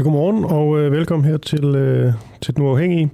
Ja, 0.00 0.04
godmorgen 0.04 0.44
og 0.44 0.78
øh, 0.78 0.92
velkommen 0.92 1.30
her 1.30 1.36
til, 1.36 1.64
øh, 1.64 2.12
til 2.40 2.56
Den 2.56 2.64
Uafhængige. 2.64 3.10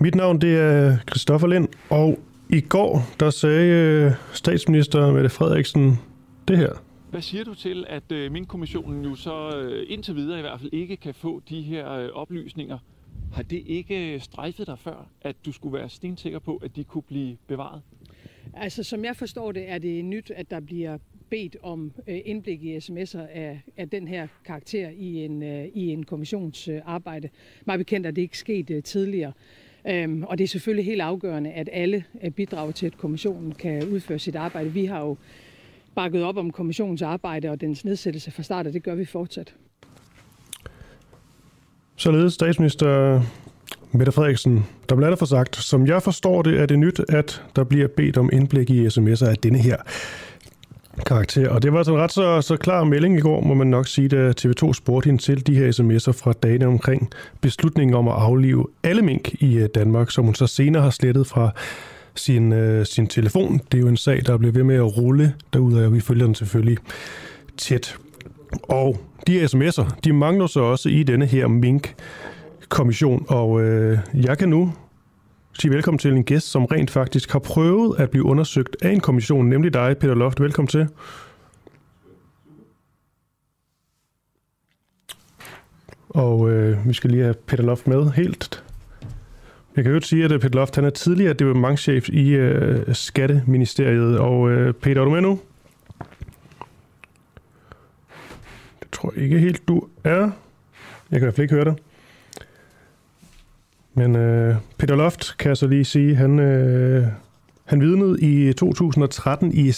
Mit 0.00 0.14
navn 0.14 0.40
det 0.40 0.58
er 0.58 0.96
Christoffer 1.10 1.48
Lind, 1.48 1.68
og 1.90 2.18
i 2.50 2.60
går 2.60 3.02
der 3.20 3.30
sagde 3.30 3.72
øh, 3.72 4.12
statsminister 4.32 5.12
Mette 5.12 5.28
Frederiksen 5.28 5.98
det 6.48 6.58
her. 6.58 6.72
Hvad 7.10 7.20
siger 7.20 7.44
du 7.44 7.54
til, 7.54 7.84
at 7.88 8.12
øh, 8.12 8.32
min 8.32 8.46
kommissionen 8.46 9.04
jo 9.04 9.14
så 9.14 9.56
øh, 9.56 9.86
indtil 9.88 10.16
videre 10.16 10.38
i 10.38 10.40
hvert 10.40 10.60
fald 10.60 10.72
ikke 10.72 10.96
kan 10.96 11.14
få 11.14 11.42
de 11.48 11.62
her 11.62 11.92
øh, 11.92 12.08
oplysninger? 12.12 12.78
Har 13.32 13.42
det 13.42 13.62
ikke 13.66 14.20
strejfet 14.20 14.66
dig 14.66 14.78
før, 14.78 15.08
at 15.22 15.36
du 15.46 15.52
skulle 15.52 15.78
være 15.78 15.88
stensikker 15.88 16.38
på, 16.38 16.56
at 16.64 16.76
de 16.76 16.84
kunne 16.84 17.02
blive 17.02 17.36
bevaret? 17.46 17.82
Altså, 18.54 18.82
som 18.82 19.04
jeg 19.04 19.16
forstår 19.16 19.52
det, 19.52 19.70
er 19.70 19.78
det 19.78 20.04
nyt, 20.04 20.30
at 20.36 20.50
der 20.50 20.60
bliver 20.60 20.98
bedt 21.30 21.56
om 21.62 21.92
øh, 22.08 22.18
indblik 22.24 22.62
i 22.62 22.76
sms'er 22.76 23.20
af, 23.34 23.62
af 23.76 23.88
den 23.88 24.08
her 24.08 24.26
karakter 24.44 24.88
i 24.88 25.24
en, 25.24 25.42
øh, 25.42 25.64
i 25.74 25.92
en 25.92 26.04
kommissionsarbejde. 26.04 27.26
Øh, 27.26 27.66
Meget 27.66 27.78
bekendt 27.78 28.06
er 28.06 28.10
det 28.10 28.22
ikke 28.22 28.38
sket 28.38 28.84
tidligere. 28.84 29.32
Øhm, 29.88 30.22
og 30.22 30.38
det 30.38 30.44
er 30.44 30.48
selvfølgelig 30.48 30.84
helt 30.84 31.00
afgørende, 31.00 31.52
at 31.52 31.68
alle 31.72 32.04
bidrager 32.36 32.72
til, 32.72 32.86
at 32.86 32.96
kommissionen 32.96 33.52
kan 33.52 33.88
udføre 33.88 34.18
sit 34.18 34.36
arbejde. 34.36 34.72
Vi 34.72 34.84
har 34.84 35.00
jo 35.00 35.16
bakket 35.94 36.22
op 36.22 36.36
om 36.36 36.50
kommissionens 36.50 37.02
arbejde 37.02 37.50
og 37.50 37.60
dens 37.60 37.84
nedsættelse 37.84 38.30
fra 38.30 38.42
start, 38.42 38.66
og 38.66 38.72
det 38.72 38.82
gør 38.82 38.94
vi 38.94 39.04
fortsat. 39.04 39.54
Således 41.96 42.34
statsminister 42.34 43.22
Mette 43.92 44.12
Frederiksen, 44.12 44.64
der 44.88 44.96
bliver 44.96 45.08
der 45.08 45.16
for 45.16 45.26
sagt, 45.26 45.56
som 45.56 45.86
jeg 45.86 46.02
forstår 46.02 46.42
det, 46.42 46.60
er 46.60 46.66
det 46.66 46.78
nyt, 46.78 47.00
at 47.08 47.42
der 47.56 47.64
bliver 47.64 47.88
bedt 47.88 48.16
om 48.16 48.30
indblik 48.32 48.70
i 48.70 48.86
sms'er 48.86 49.26
af 49.26 49.36
denne 49.36 49.58
her 49.58 49.76
karakter. 51.06 51.48
Og 51.48 51.62
det 51.62 51.72
var 51.72 51.78
altså 51.78 51.94
en 51.94 52.00
ret 52.00 52.12
så, 52.12 52.40
så 52.40 52.56
klar 52.56 52.84
melding 52.84 53.18
i 53.18 53.20
går, 53.20 53.40
må 53.40 53.54
man 53.54 53.66
nok 53.66 53.86
sige, 53.86 54.08
da 54.08 54.32
TV2 54.40 54.72
spurgte 54.72 55.06
hende 55.06 55.22
til 55.22 55.46
de 55.46 55.54
her 55.54 55.72
sms'er 55.72 56.12
fra 56.12 56.32
dagene 56.32 56.66
omkring 56.66 57.10
beslutningen 57.40 57.94
om 57.94 58.08
at 58.08 58.14
aflive 58.14 58.66
alle 58.82 59.02
mink 59.02 59.34
i 59.42 59.58
øh, 59.58 59.68
Danmark, 59.74 60.10
som 60.10 60.24
hun 60.24 60.34
så 60.34 60.46
senere 60.46 60.82
har 60.82 60.90
slettet 60.90 61.26
fra 61.26 61.50
sin, 62.14 62.52
øh, 62.52 62.86
sin 62.86 63.06
telefon. 63.06 63.60
Det 63.72 63.78
er 63.78 63.82
jo 63.82 63.88
en 63.88 63.96
sag, 63.96 64.22
der 64.26 64.36
bliver 64.36 64.52
ved 64.52 64.64
med 64.64 64.76
at 64.76 64.96
rulle 64.96 65.34
derude, 65.52 65.86
og 65.86 65.94
vi 65.94 66.00
følger 66.00 66.24
den 66.24 66.34
selvfølgelig 66.34 66.78
tæt. 67.56 67.96
Og 68.62 68.98
de 69.26 69.40
her 69.40 69.46
sms'er, 69.46 70.00
de 70.04 70.12
mangler 70.12 70.46
så 70.46 70.60
også 70.60 70.88
i 70.88 71.02
denne 71.02 71.26
her 71.26 71.48
mink-kommission, 71.48 73.26
og 73.28 73.62
øh, 73.62 73.98
jeg 74.14 74.38
kan 74.38 74.48
nu 74.48 74.72
sige 75.60 75.72
velkommen 75.72 75.98
til 75.98 76.12
en 76.12 76.24
gæst, 76.24 76.50
som 76.50 76.64
rent 76.64 76.90
faktisk 76.90 77.32
har 77.32 77.38
prøvet 77.38 78.00
at 78.00 78.10
blive 78.10 78.24
undersøgt 78.24 78.76
af 78.82 78.90
en 78.90 79.00
kommission, 79.00 79.48
nemlig 79.48 79.74
dig, 79.74 79.96
Peter 79.98 80.14
Loft. 80.14 80.40
Velkommen 80.40 80.68
til. 80.68 80.88
Og 86.08 86.50
øh, 86.50 86.88
vi 86.88 86.92
skal 86.92 87.10
lige 87.10 87.22
have 87.22 87.34
Peter 87.34 87.64
Loft 87.64 87.86
med 87.86 88.10
helt. 88.10 88.64
Jeg 89.76 89.84
kan 89.84 89.92
jo 89.92 90.00
sige, 90.00 90.24
at 90.24 90.32
øh, 90.32 90.40
Peter 90.40 90.58
Loft 90.58 90.74
han 90.76 90.84
er 90.84 90.90
tidligere 90.90 91.32
departementchef 91.32 92.08
i 92.08 92.28
øh, 92.28 92.94
Skatteministeriet. 92.94 94.18
Og 94.18 94.50
øh, 94.50 94.74
Peter, 94.74 95.00
er 95.00 95.04
du 95.04 95.10
med 95.10 95.20
nu? 95.20 95.40
Det 98.80 98.90
tror 98.92 99.12
jeg 99.14 99.24
ikke 99.24 99.38
helt, 99.38 99.68
du 99.68 99.88
er. 100.04 100.20
Jeg 100.20 100.30
kan 101.10 101.16
i 101.16 101.18
hvert 101.18 101.34
fald 101.34 101.44
ikke 101.44 101.54
høre 101.54 101.64
dig. 101.64 101.74
Men 103.96 104.16
øh, 104.16 104.54
Peter 104.78 104.96
Loft, 104.96 105.34
kan 105.38 105.48
jeg 105.48 105.56
så 105.56 105.66
lige 105.66 105.84
sige, 105.84 106.14
han, 106.14 106.38
øh, 106.38 107.06
han 107.64 107.80
vidnede 107.80 108.20
i 108.20 108.52
2013 108.52 109.52
i 109.52 109.72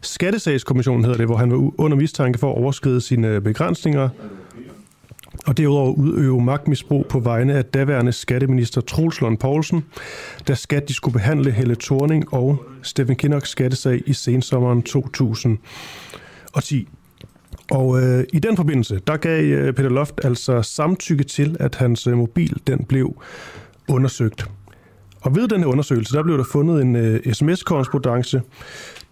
Skattesagskommissionen, 0.00 1.04
hedder 1.04 1.18
det, 1.18 1.26
hvor 1.26 1.36
han 1.36 1.52
var 1.52 1.80
under 1.80 1.96
mistanke 1.96 2.38
for 2.38 2.52
at 2.52 2.58
overskride 2.58 3.00
sine 3.00 3.28
øh, 3.28 3.40
begrænsninger, 3.40 4.08
og 5.46 5.58
derudover 5.58 5.92
udøve 5.92 6.40
magtmisbrug 6.40 7.06
på 7.06 7.20
vegne 7.20 7.54
af 7.54 7.64
daværende 7.64 8.12
skatteminister 8.12 8.80
Troels 8.80 9.20
Lund 9.20 9.38
Poulsen, 9.38 9.84
da 10.48 10.54
skat 10.54 10.88
de 10.88 10.94
skulle 10.94 11.12
behandle 11.12 11.50
Helle 11.50 11.76
Thorning 11.80 12.34
og 12.34 12.64
Stephen 12.82 13.16
Kinnocks 13.16 13.50
skattesag 13.50 14.02
i 14.06 14.12
sensommeren 14.12 14.82
2010. 14.82 16.88
Og 17.72 18.02
øh, 18.02 18.24
i 18.32 18.38
den 18.38 18.56
forbindelse, 18.56 19.00
der 19.06 19.16
gav 19.16 19.44
øh, 19.44 19.74
Peter 19.74 19.88
Loft 19.88 20.20
altså 20.24 20.62
samtykke 20.62 21.24
til, 21.24 21.56
at 21.60 21.74
hans 21.74 22.06
øh, 22.06 22.16
mobil 22.16 22.62
den 22.66 22.84
blev 22.84 23.22
undersøgt. 23.88 24.50
Og 25.22 25.36
ved 25.36 25.48
den 25.48 25.60
her 25.60 25.66
undersøgelse, 25.66 26.16
der 26.16 26.22
blev 26.22 26.38
der 26.38 26.44
fundet 26.52 26.82
en 26.82 26.96
øh, 26.96 27.32
sms-korrespondence. 27.32 28.42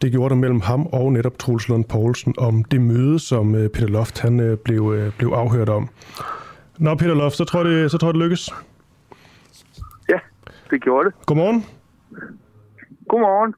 Det 0.02 0.10
gjorde 0.10 0.34
der 0.34 0.40
mellem 0.40 0.60
ham 0.60 0.86
og 0.86 1.12
netop 1.12 1.38
Troels 1.38 1.68
Lund 1.68 1.84
Poulsen 1.84 2.34
om 2.38 2.64
det 2.64 2.80
møde, 2.80 3.18
som 3.18 3.54
øh, 3.54 3.68
Peter 3.68 3.88
Loft 3.88 4.20
han, 4.20 4.40
øh, 4.40 4.58
blev, 4.58 4.94
øh, 4.96 5.12
blev 5.18 5.28
afhørt 5.28 5.68
om. 5.68 5.88
Nå, 6.78 6.94
Peter 6.94 7.14
Loft, 7.14 7.36
så 7.36 7.44
tror 7.44 7.64
jeg, 7.64 7.74
det, 7.74 7.90
så 7.90 7.98
tror 7.98 8.12
det 8.12 8.20
lykkes. 8.20 8.50
Ja, 10.08 10.18
det 10.70 10.82
gjorde 10.82 11.10
det. 11.10 11.26
Godmorgen. 11.26 11.64
Godmorgen. 13.08 13.54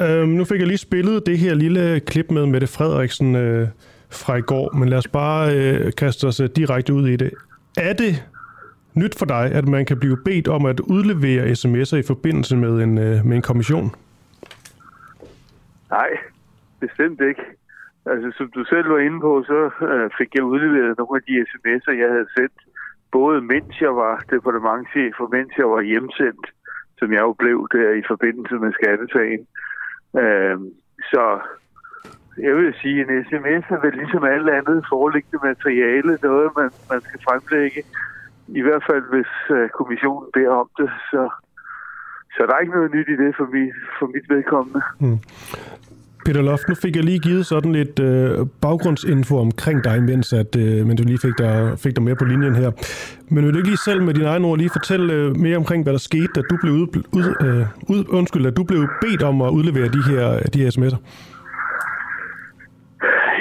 Øhm, 0.00 0.28
nu 0.28 0.44
fik 0.44 0.58
jeg 0.60 0.66
lige 0.66 0.78
spillet 0.78 1.26
det 1.26 1.38
her 1.38 1.54
lille 1.54 2.00
klip 2.00 2.30
med 2.30 2.46
Mette 2.46 2.66
Frederiksen 2.66 3.36
øh, 3.36 3.68
fra 4.10 4.36
i 4.36 4.40
går, 4.40 4.72
men 4.74 4.88
lad 4.88 4.98
os 4.98 5.08
bare 5.08 5.56
øh, 5.56 5.92
kaste 5.92 6.24
os 6.26 6.40
øh, 6.40 6.48
direkte 6.56 6.94
ud 6.94 7.08
i 7.08 7.16
det. 7.16 7.30
Er 7.76 7.92
det 7.92 8.24
nyt 8.94 9.18
for 9.18 9.26
dig, 9.26 9.44
at 9.52 9.68
man 9.68 9.86
kan 9.86 10.00
blive 10.00 10.18
bedt 10.24 10.48
om 10.48 10.66
at 10.66 10.80
udlevere 10.80 11.44
sms'er 11.60 11.96
i 11.96 12.08
forbindelse 12.12 12.56
med 12.56 12.82
en, 12.84 12.98
øh, 12.98 13.26
med 13.26 13.36
en 13.36 13.42
kommission? 13.42 13.90
Nej, 15.90 16.10
bestemt 16.80 17.20
ikke. 17.20 17.42
Altså, 18.06 18.28
som 18.38 18.50
du 18.54 18.64
selv 18.64 18.88
var 18.90 18.98
inde 18.98 19.20
på, 19.20 19.44
så 19.46 19.70
øh, 19.90 20.10
fik 20.18 20.34
jeg 20.34 20.44
udleveret 20.44 20.98
nogle 20.98 21.16
af 21.18 21.22
de 21.28 21.46
sms'er, 21.50 21.94
jeg 22.02 22.10
havde 22.14 22.28
sendt, 22.36 22.58
både 23.12 23.40
mens 23.40 23.80
jeg 23.80 23.96
var 23.96 24.24
departementchef 24.30 25.20
og 25.20 25.28
mens 25.32 25.52
jeg 25.58 25.68
var 25.70 25.80
hjemsendt, 25.80 26.46
som 26.98 27.12
jeg 27.12 27.20
jo 27.20 27.32
blev 27.32 27.68
der 27.72 27.90
i 28.00 28.02
forbindelse 28.08 28.54
med 28.54 28.72
skattesagen. 28.72 29.40
Øh, 29.40 29.67
Øhm, 30.16 30.70
så 31.10 31.40
jeg 32.38 32.56
vil 32.56 32.74
sige, 32.82 33.00
en 33.00 33.24
sms 33.24 33.64
er 33.74 33.80
vel 33.84 33.94
ligesom 33.94 34.24
alt 34.24 34.50
andet 34.50 34.84
foreliggende 34.88 35.46
materiale, 35.48 36.18
noget 36.22 36.50
man, 36.56 36.70
man 36.90 37.00
skal 37.00 37.20
fremlægge. 37.26 37.82
I 38.48 38.62
hvert 38.62 38.84
fald, 38.90 39.04
hvis 39.14 39.32
øh, 39.56 39.68
kommissionen 39.68 40.30
beder 40.34 40.50
om 40.50 40.68
det, 40.78 40.90
så, 41.10 41.30
så 42.34 42.40
der 42.46 42.54
er 42.54 42.58
ikke 42.58 42.76
noget 42.78 42.94
nyt 42.94 43.08
i 43.08 43.16
det 43.22 43.36
for, 43.36 43.46
mit, 43.54 43.74
for 43.98 44.06
mit 44.06 44.26
vedkommende. 44.28 44.82
Mm. 45.00 45.18
Peter 46.28 46.42
Loft, 46.42 46.68
nu 46.68 46.74
fik 46.74 46.96
jeg 46.96 47.04
lige 47.04 47.18
givet 47.28 47.46
sådan 47.46 47.72
lidt 47.72 47.98
øh, 48.08 48.46
baggrundsinfo 48.62 49.34
omkring 49.46 49.78
dig, 49.84 49.96
mens 50.10 50.32
at, 50.32 50.52
øh, 50.62 50.86
men 50.86 50.96
du 50.96 51.02
lige 51.10 51.22
fik 51.26 51.36
dig, 51.44 51.54
fik 51.84 51.94
dig 51.96 52.04
med 52.08 52.14
på 52.20 52.24
linjen 52.24 52.54
her. 52.62 52.70
Men 53.32 53.40
vil 53.44 53.52
du 53.52 53.58
ikke 53.58 53.72
lige 53.72 53.86
selv 53.88 54.00
med 54.02 54.14
dine 54.14 54.28
egne 54.32 54.46
ord 54.48 54.58
lige 54.58 54.76
fortælle 54.78 55.06
øh, 55.18 55.26
mere 55.44 55.56
omkring, 55.62 55.80
hvad 55.82 55.92
der 55.96 56.04
skete, 56.10 56.32
da 56.36 56.40
du 56.50 56.56
blev, 56.62 56.72
ud, 56.82 56.88
ud, 57.18 57.28
øh, 57.46 57.64
ud, 57.92 58.00
undskyld, 58.18 58.44
da 58.44 58.50
du 58.58 58.64
blev 58.70 58.82
bedt 59.04 59.22
om 59.30 59.36
at 59.46 59.50
udlevere 59.58 59.88
de 59.96 60.02
her, 60.10 60.24
de 60.54 60.62
her 60.62 60.70
sms'er? 60.76 61.00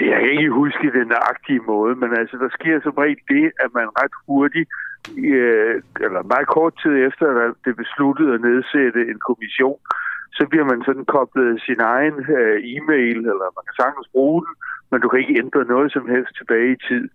Jeg 0.09 0.17
kan 0.21 0.29
ikke 0.35 0.51
huske 0.61 0.85
den 0.99 1.07
nøjagtige 1.15 1.61
måde, 1.73 1.93
men 2.01 2.09
altså, 2.21 2.35
der 2.43 2.49
sker 2.57 2.75
som 2.85 2.93
regel 3.03 3.19
det, 3.33 3.45
at 3.63 3.69
man 3.79 3.87
ret 4.01 4.15
hurtigt, 4.27 4.69
øh, 5.35 5.73
eller 6.05 6.21
meget 6.33 6.47
kort 6.55 6.73
tid 6.83 6.93
efter, 7.07 7.25
at 7.45 7.53
det 7.65 7.73
besluttede 7.83 8.33
at 8.35 8.41
nedsætte 8.49 9.01
en 9.11 9.19
kommission, 9.27 9.79
så 10.37 10.43
bliver 10.49 10.65
man 10.71 10.79
sådan 10.87 11.05
koblet 11.05 11.61
sin 11.67 11.79
egen 11.95 12.17
øh, 12.37 12.57
e-mail, 12.73 13.17
eller 13.31 13.47
man 13.57 13.65
kan 13.67 13.79
sagtens 13.81 14.07
bruge 14.15 14.41
den, 14.45 14.53
men 14.89 15.01
du 15.01 15.07
kan 15.09 15.19
ikke 15.19 15.39
ændre 15.43 15.71
noget 15.73 15.89
som 15.91 16.05
helst 16.13 16.33
tilbage 16.37 16.71
i 16.71 16.81
tid. 16.89 17.05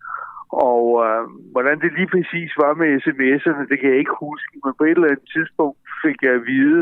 Og 0.71 0.85
øh, 1.07 1.23
hvordan 1.55 1.81
det 1.81 1.93
lige 1.99 2.13
præcis 2.15 2.51
var 2.63 2.73
med 2.81 2.89
sms'erne, 3.07 3.69
det 3.71 3.77
kan 3.81 3.91
jeg 3.91 3.99
ikke 3.99 4.23
huske, 4.27 4.53
men 4.65 4.73
på 4.79 4.85
et 4.85 4.97
eller 4.97 5.13
andet 5.13 5.33
tidspunkt 5.37 5.79
fik 6.05 6.19
jeg 6.23 6.33
at 6.35 6.47
vide 6.53 6.81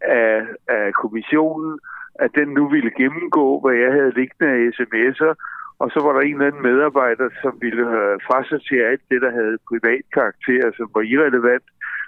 af, 0.00 0.46
af 0.68 0.92
kommissionen, 1.02 1.78
at 2.24 2.30
den 2.38 2.48
nu 2.48 2.64
ville 2.74 2.90
gennemgå, 3.00 3.46
hvad 3.60 3.76
jeg 3.84 3.92
havde 3.92 4.16
liggende 4.20 4.48
af 4.52 4.60
sms'er, 4.78 5.34
og 5.82 5.90
så 5.90 5.98
var 6.04 6.12
der 6.12 6.20
en 6.20 6.34
eller 6.34 6.46
anden 6.46 6.62
medarbejder, 6.62 7.28
som 7.42 7.52
ville 7.64 7.86
øh, 8.00 8.14
frasortere 8.26 8.90
alt 8.92 9.04
det, 9.10 9.20
der 9.22 9.32
havde 9.38 9.64
privat 9.70 10.04
karakter, 10.18 10.64
som 10.76 10.86
var 10.94 11.04
irrelevant. 11.12 11.66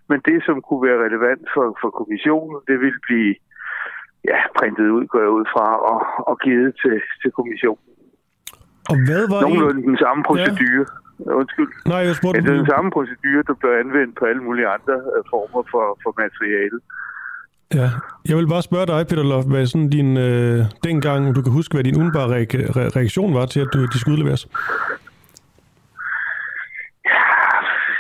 Men 0.09 0.19
det, 0.29 0.38
som 0.47 0.62
kunne 0.62 0.87
være 0.88 1.05
relevant 1.06 1.44
for, 1.55 1.79
for 1.81 1.91
kommissionen, 1.91 2.59
det 2.69 2.81
ville 2.81 3.00
blive 3.09 3.35
ja, 4.31 4.38
printet 4.59 4.88
ud, 4.97 5.05
går 5.12 5.21
jeg 5.26 5.32
ud 5.38 5.47
fra, 5.55 5.67
og, 5.91 5.99
og 6.31 6.35
givet 6.44 6.71
til, 6.82 6.97
til 7.23 7.31
kommissionen. 7.38 7.88
Og 8.91 8.97
hvad 9.06 9.23
var 9.32 9.41
Nogenlunde 9.41 9.81
en... 9.82 9.88
den 9.91 9.99
samme 10.05 10.23
procedure. 10.29 10.87
Ja. 11.26 11.32
Undskyld. 11.41 11.71
Nej, 11.93 12.03
jeg 12.09 12.15
spurgte... 12.15 12.37
Ja, 12.38 12.43
det 12.47 12.53
er 12.55 12.62
den 12.62 12.73
samme 12.75 12.91
procedure, 12.97 13.43
der 13.49 13.55
bliver 13.61 13.76
anvendt 13.82 14.19
på 14.19 14.25
alle 14.25 14.43
mulige 14.43 14.69
andre 14.76 14.94
uh, 14.94 15.23
former 15.31 15.62
for, 15.73 15.85
for 16.03 16.11
materiale. 16.23 16.79
Ja, 17.79 17.88
jeg 18.29 18.37
vil 18.37 18.49
bare 18.55 18.69
spørge 18.69 18.87
dig, 18.93 19.06
Peter 19.09 19.26
Loft, 19.32 19.49
hvad 19.53 19.67
sådan 19.67 19.91
din, 19.91 20.11
øh, 20.29 20.59
dengang, 20.88 21.35
du 21.37 21.43
kan 21.43 21.53
huske, 21.53 21.75
hvad 21.75 21.85
din 21.85 21.97
umiddelbare 21.97 22.29
re- 22.29 22.93
reaktion 22.99 23.35
var 23.35 23.47
til, 23.47 23.61
at 23.61 23.71
du, 23.73 23.79
de 23.93 23.99
skulle 23.99 24.15
udleveres? 24.15 24.44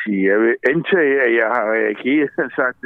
Ja, 0.08 0.20
jeg 0.28 0.36
vil 0.44 0.54
antage, 0.72 1.14
at 1.26 1.32
jeg 1.40 1.48
har 1.56 1.64
reageret 1.78 2.30
og 2.38 2.50
sagt, 2.60 2.78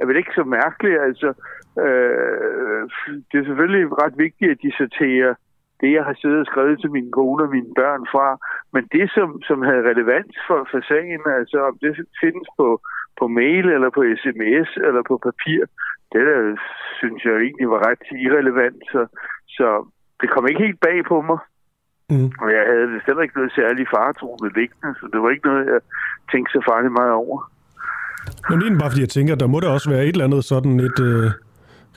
er 0.00 0.06
vel 0.06 0.16
ikke 0.16 0.34
så 0.34 0.44
mærkeligt. 0.44 0.98
Altså, 1.08 1.28
øh, 1.78 2.82
det 3.28 3.36
er 3.40 3.44
selvfølgelig 3.48 3.84
ret 4.02 4.14
vigtigt, 4.18 4.50
at 4.50 4.62
de 4.62 4.72
sorterer 4.80 5.34
det, 5.82 5.90
jeg 5.98 6.04
har 6.08 6.16
siddet 6.20 6.40
og 6.44 6.46
skrevet 6.46 6.80
til 6.80 6.90
min 6.96 7.10
kone 7.18 7.42
og 7.46 7.50
mine 7.56 7.72
børn 7.80 8.02
fra. 8.12 8.28
Men 8.74 8.82
det, 8.94 9.06
som, 9.16 9.28
som 9.48 9.58
havde 9.68 9.88
relevans 9.90 10.34
for, 10.48 10.60
for 10.70 10.80
sagen, 10.90 11.20
altså 11.40 11.58
om 11.70 11.74
det 11.84 11.92
findes 12.22 12.48
på, 12.58 12.68
på 13.18 13.24
mail 13.40 13.66
eller 13.76 13.90
på 13.96 14.02
sms 14.20 14.70
eller 14.86 15.02
på 15.10 15.14
papir, 15.28 15.60
det 16.12 16.22
der 16.28 16.40
synes 17.00 17.20
jeg 17.24 17.34
egentlig 17.46 17.68
var 17.74 17.80
ret 17.88 18.04
irrelevant. 18.26 18.80
Så, 18.92 19.00
så 19.56 19.66
det 20.20 20.28
kom 20.30 20.48
ikke 20.48 20.64
helt 20.66 20.80
bag 20.80 20.98
på 21.12 21.16
mig. 21.28 21.38
Mm. 22.10 22.30
Og 22.42 22.48
jeg 22.56 22.62
havde 22.70 22.86
det 22.92 23.22
ikke 23.22 23.38
noget 23.40 23.52
særligt 23.60 23.88
faretroende 23.94 24.50
liggende, 24.58 24.90
så 24.98 25.04
det 25.12 25.18
var 25.22 25.30
ikke 25.30 25.46
noget, 25.50 25.66
jeg 25.74 25.80
tænkte 26.32 26.52
så 26.52 26.60
farligt 26.70 26.92
meget 27.00 27.12
over. 27.12 27.38
Men 28.48 28.60
det 28.60 28.66
er 28.66 28.78
bare 28.82 28.90
fordi, 28.90 29.06
jeg 29.06 29.16
tænker, 29.16 29.34
der 29.34 29.46
må 29.52 29.60
der 29.60 29.70
også 29.76 29.90
være 29.90 30.04
et 30.04 30.14
eller 30.14 30.28
andet 30.28 30.44
sådan 30.44 30.80
et... 30.88 30.98
Øh 31.10 31.30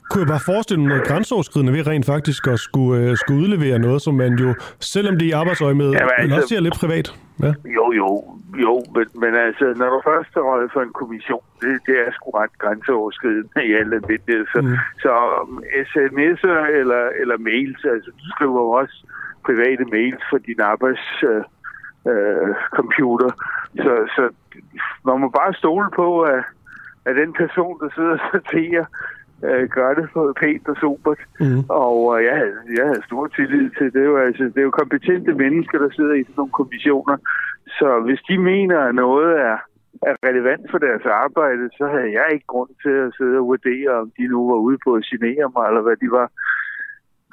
kunne 0.10 0.22
jeg 0.24 0.28
bare 0.28 0.46
forestille 0.52 0.82
mig 0.82 0.90
noget 0.90 1.08
grænseoverskridende 1.10 1.74
ved 1.74 1.88
rent 1.88 2.06
faktisk 2.06 2.48
at 2.48 2.60
skulle, 2.60 3.02
øh, 3.02 3.18
skulle 3.18 3.40
udlevere 3.44 3.80
noget, 3.80 4.02
som 4.02 4.14
man 4.14 4.34
jo, 4.44 4.50
selvom 4.80 5.14
det 5.20 5.26
er 5.26 5.30
i 5.30 5.40
arbejdsøje 5.42 5.74
med, 5.74 5.90
ja, 5.92 6.08
altså, 6.18 6.36
også 6.36 6.48
ser 6.48 6.60
lidt 6.60 6.80
privat. 6.84 7.08
Ja. 7.44 7.54
Jo, 7.78 7.86
jo, 8.02 8.10
jo, 8.66 8.74
men, 8.96 9.08
men 9.24 9.34
altså, 9.48 9.66
når 9.80 9.90
du 9.94 10.02
først 10.10 10.32
er 10.36 10.44
røget 10.50 10.72
for 10.74 10.82
en 10.82 10.94
kommission, 11.02 11.46
det, 11.62 11.74
det 11.88 11.96
er 12.04 12.12
sgu 12.12 12.30
ret 12.30 12.56
grænseoverskridende 12.64 13.62
i 13.70 13.74
alle 13.80 13.96
almindelighed. 14.00 14.46
Så, 14.54 14.62
mm. 14.62 14.76
så 15.04 15.12
um, 15.42 15.64
sms'er 15.92 16.62
eller, 16.80 17.04
eller 17.22 17.38
mails, 17.38 17.82
altså 17.94 18.10
du 18.20 18.26
skriver 18.36 18.62
også 18.82 18.98
private 19.46 19.86
mails 19.96 20.24
for 20.30 20.38
din 20.38 20.60
arbejds... 20.62 21.06
Øh, 21.24 21.44
øh, 22.12 22.50
computer. 22.80 23.30
Så, 23.76 23.94
så 24.16 24.24
man 25.06 25.20
må 25.20 25.30
bare 25.30 25.54
stole 25.54 25.90
på, 25.96 26.22
at, 26.22 26.44
at 27.06 27.16
den 27.16 27.34
person, 27.34 27.80
der 27.80 27.90
sidder 27.96 28.12
og 28.18 28.20
sorterer, 28.32 28.86
øh, 29.50 29.70
gør 29.70 29.94
det 29.94 30.08
på 30.14 30.34
pænt 30.42 30.68
og 30.72 30.78
supert. 30.82 31.22
Mm. 31.40 31.62
Og 31.70 31.98
øh, 32.16 32.26
jeg, 32.28 32.36
havde, 32.42 32.58
jeg 32.78 32.86
havde 32.90 33.08
stor 33.10 33.28
tillid 33.28 33.70
til 33.78 33.94
det. 33.94 34.06
Jo, 34.06 34.18
altså, 34.18 34.44
det 34.44 34.58
er 34.58 34.70
jo 34.70 34.80
kompetente 34.82 35.34
mennesker, 35.34 35.78
der 35.80 35.90
sidder 35.92 36.14
i 36.14 36.24
sådan 36.24 36.38
nogle 36.38 36.58
kommissioner. 36.60 37.18
Så 37.78 37.90
hvis 38.06 38.22
de 38.30 38.38
mener, 38.38 38.80
at 38.80 38.96
noget 38.96 39.30
er, 39.50 39.58
er 40.10 40.16
relevant 40.28 40.66
for 40.72 40.78
deres 40.78 41.06
arbejde, 41.06 41.70
så 41.78 41.86
havde 41.94 42.12
jeg 42.20 42.28
ikke 42.34 42.48
grund 42.54 42.72
til 42.84 42.96
at 43.06 43.14
sidde 43.18 43.38
og 43.42 43.48
vurdere, 43.52 43.92
om 44.02 44.12
de 44.18 44.28
nu 44.28 44.40
var 44.52 44.60
ude 44.68 44.78
på 44.86 44.90
at 44.94 45.04
genere 45.12 45.48
mig, 45.56 45.66
eller 45.68 45.82
hvad 45.82 45.98
de 46.04 46.10
var. 46.20 46.28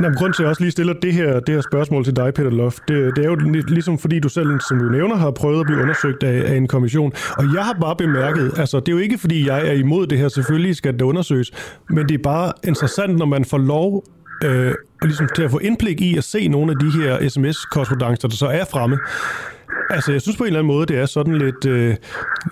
Jamen, 0.01 0.17
grund 0.19 0.33
til, 0.33 0.43
at 0.43 0.45
jeg 0.45 0.51
også 0.51 0.63
lige 0.63 0.71
stiller 0.71 0.93
det 0.93 1.13
her, 1.13 1.41
det 1.41 1.55
her 1.55 1.63
spørgsmål 1.63 2.05
til 2.05 2.17
dig, 2.17 2.35
Peter 2.35 2.51
Loft, 2.51 2.83
det, 2.89 3.17
det 3.17 3.25
er 3.25 3.29
jo 3.29 3.35
ligesom 3.69 3.99
fordi 3.99 4.21
du 4.21 4.29
selv, 4.29 4.61
som 4.69 4.79
du 4.79 4.85
nævner, 4.85 5.17
har 5.17 5.31
prøvet 5.31 5.61
at 5.61 5.67
blive 5.67 5.83
undersøgt 5.83 6.23
af, 6.23 6.53
af 6.53 6.57
en 6.57 6.69
kommission. 6.69 7.13
Og 7.37 7.45
jeg 7.55 7.65
har 7.65 7.77
bare 7.81 7.97
bemærket, 7.97 8.53
altså 8.57 8.81
det 8.81 8.89
er 8.89 8.93
jo 8.93 8.99
ikke 8.99 9.19
fordi, 9.19 9.47
jeg 9.47 9.69
er 9.69 9.73
imod 9.73 10.07
det 10.07 10.19
her, 10.19 10.29
selvfølgelig 10.29 10.77
skal 10.77 10.93
det 10.93 11.03
undersøges, 11.03 11.51
men 11.91 12.09
det 12.09 12.15
er 12.15 12.23
bare 12.23 12.53
interessant, 12.65 13.17
når 13.17 13.27
man 13.27 13.45
får 13.45 13.59
lov 13.59 14.05
øh, 14.45 14.75
ligesom 15.03 15.29
til 15.35 15.43
at 15.43 15.51
få 15.51 15.59
indblik 15.59 16.01
i 16.01 16.17
at 16.17 16.25
se 16.25 16.49
nogle 16.49 16.73
af 16.73 16.79
de 16.79 16.91
her 16.91 17.29
sms-korrespondancer, 17.29 18.29
der 18.29 18.37
så 18.37 18.47
er 18.47 18.65
fremme. 18.65 18.99
Altså, 19.91 20.13
jeg 20.13 20.21
synes 20.23 20.37
på 20.37 20.45
en 20.45 20.47
eller 20.47 20.61
anden 20.61 20.75
måde, 20.75 20.87
det 20.87 20.99
er 20.99 21.07
sådan 21.07 21.39
lidt 21.39 21.67
øh, 21.67 21.97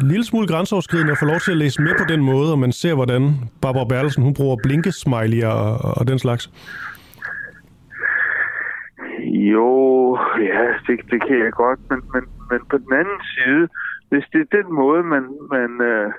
lille 0.00 0.25
smule 0.25 0.46
grænseoverskridende 0.46 1.12
at 1.12 1.19
få 1.19 1.25
lov 1.25 1.40
til 1.40 1.50
at 1.50 1.56
læse 1.56 1.82
med 1.82 1.92
på 1.98 2.04
den 2.08 2.20
måde, 2.20 2.52
og 2.52 2.58
man 2.58 2.72
ser, 2.72 2.94
hvordan 2.94 3.37
Barbara 3.62 3.84
Bertelsen, 3.84 4.22
hun 4.22 4.34
bruger 4.34 4.56
blinkesmiley 4.62 5.44
og, 5.44 5.78
og 5.78 6.08
den 6.08 6.19
slags. 6.19 6.50
Jo, 9.40 10.19
ja, 10.38 10.62
det, 10.87 11.00
det 11.10 11.20
kan 11.26 11.38
jeg 11.38 11.52
godt, 11.52 11.81
men, 11.90 12.00
men, 12.14 12.25
men 12.50 12.60
på 12.70 12.76
den 12.78 12.92
anden 12.92 13.20
side, 13.34 13.69
hvis 14.10 14.25
det 14.32 14.40
er 14.40 14.56
den 14.62 14.72
måde, 14.72 15.02
man, 15.02 15.25
man 15.50 15.81
øh, 15.81 16.12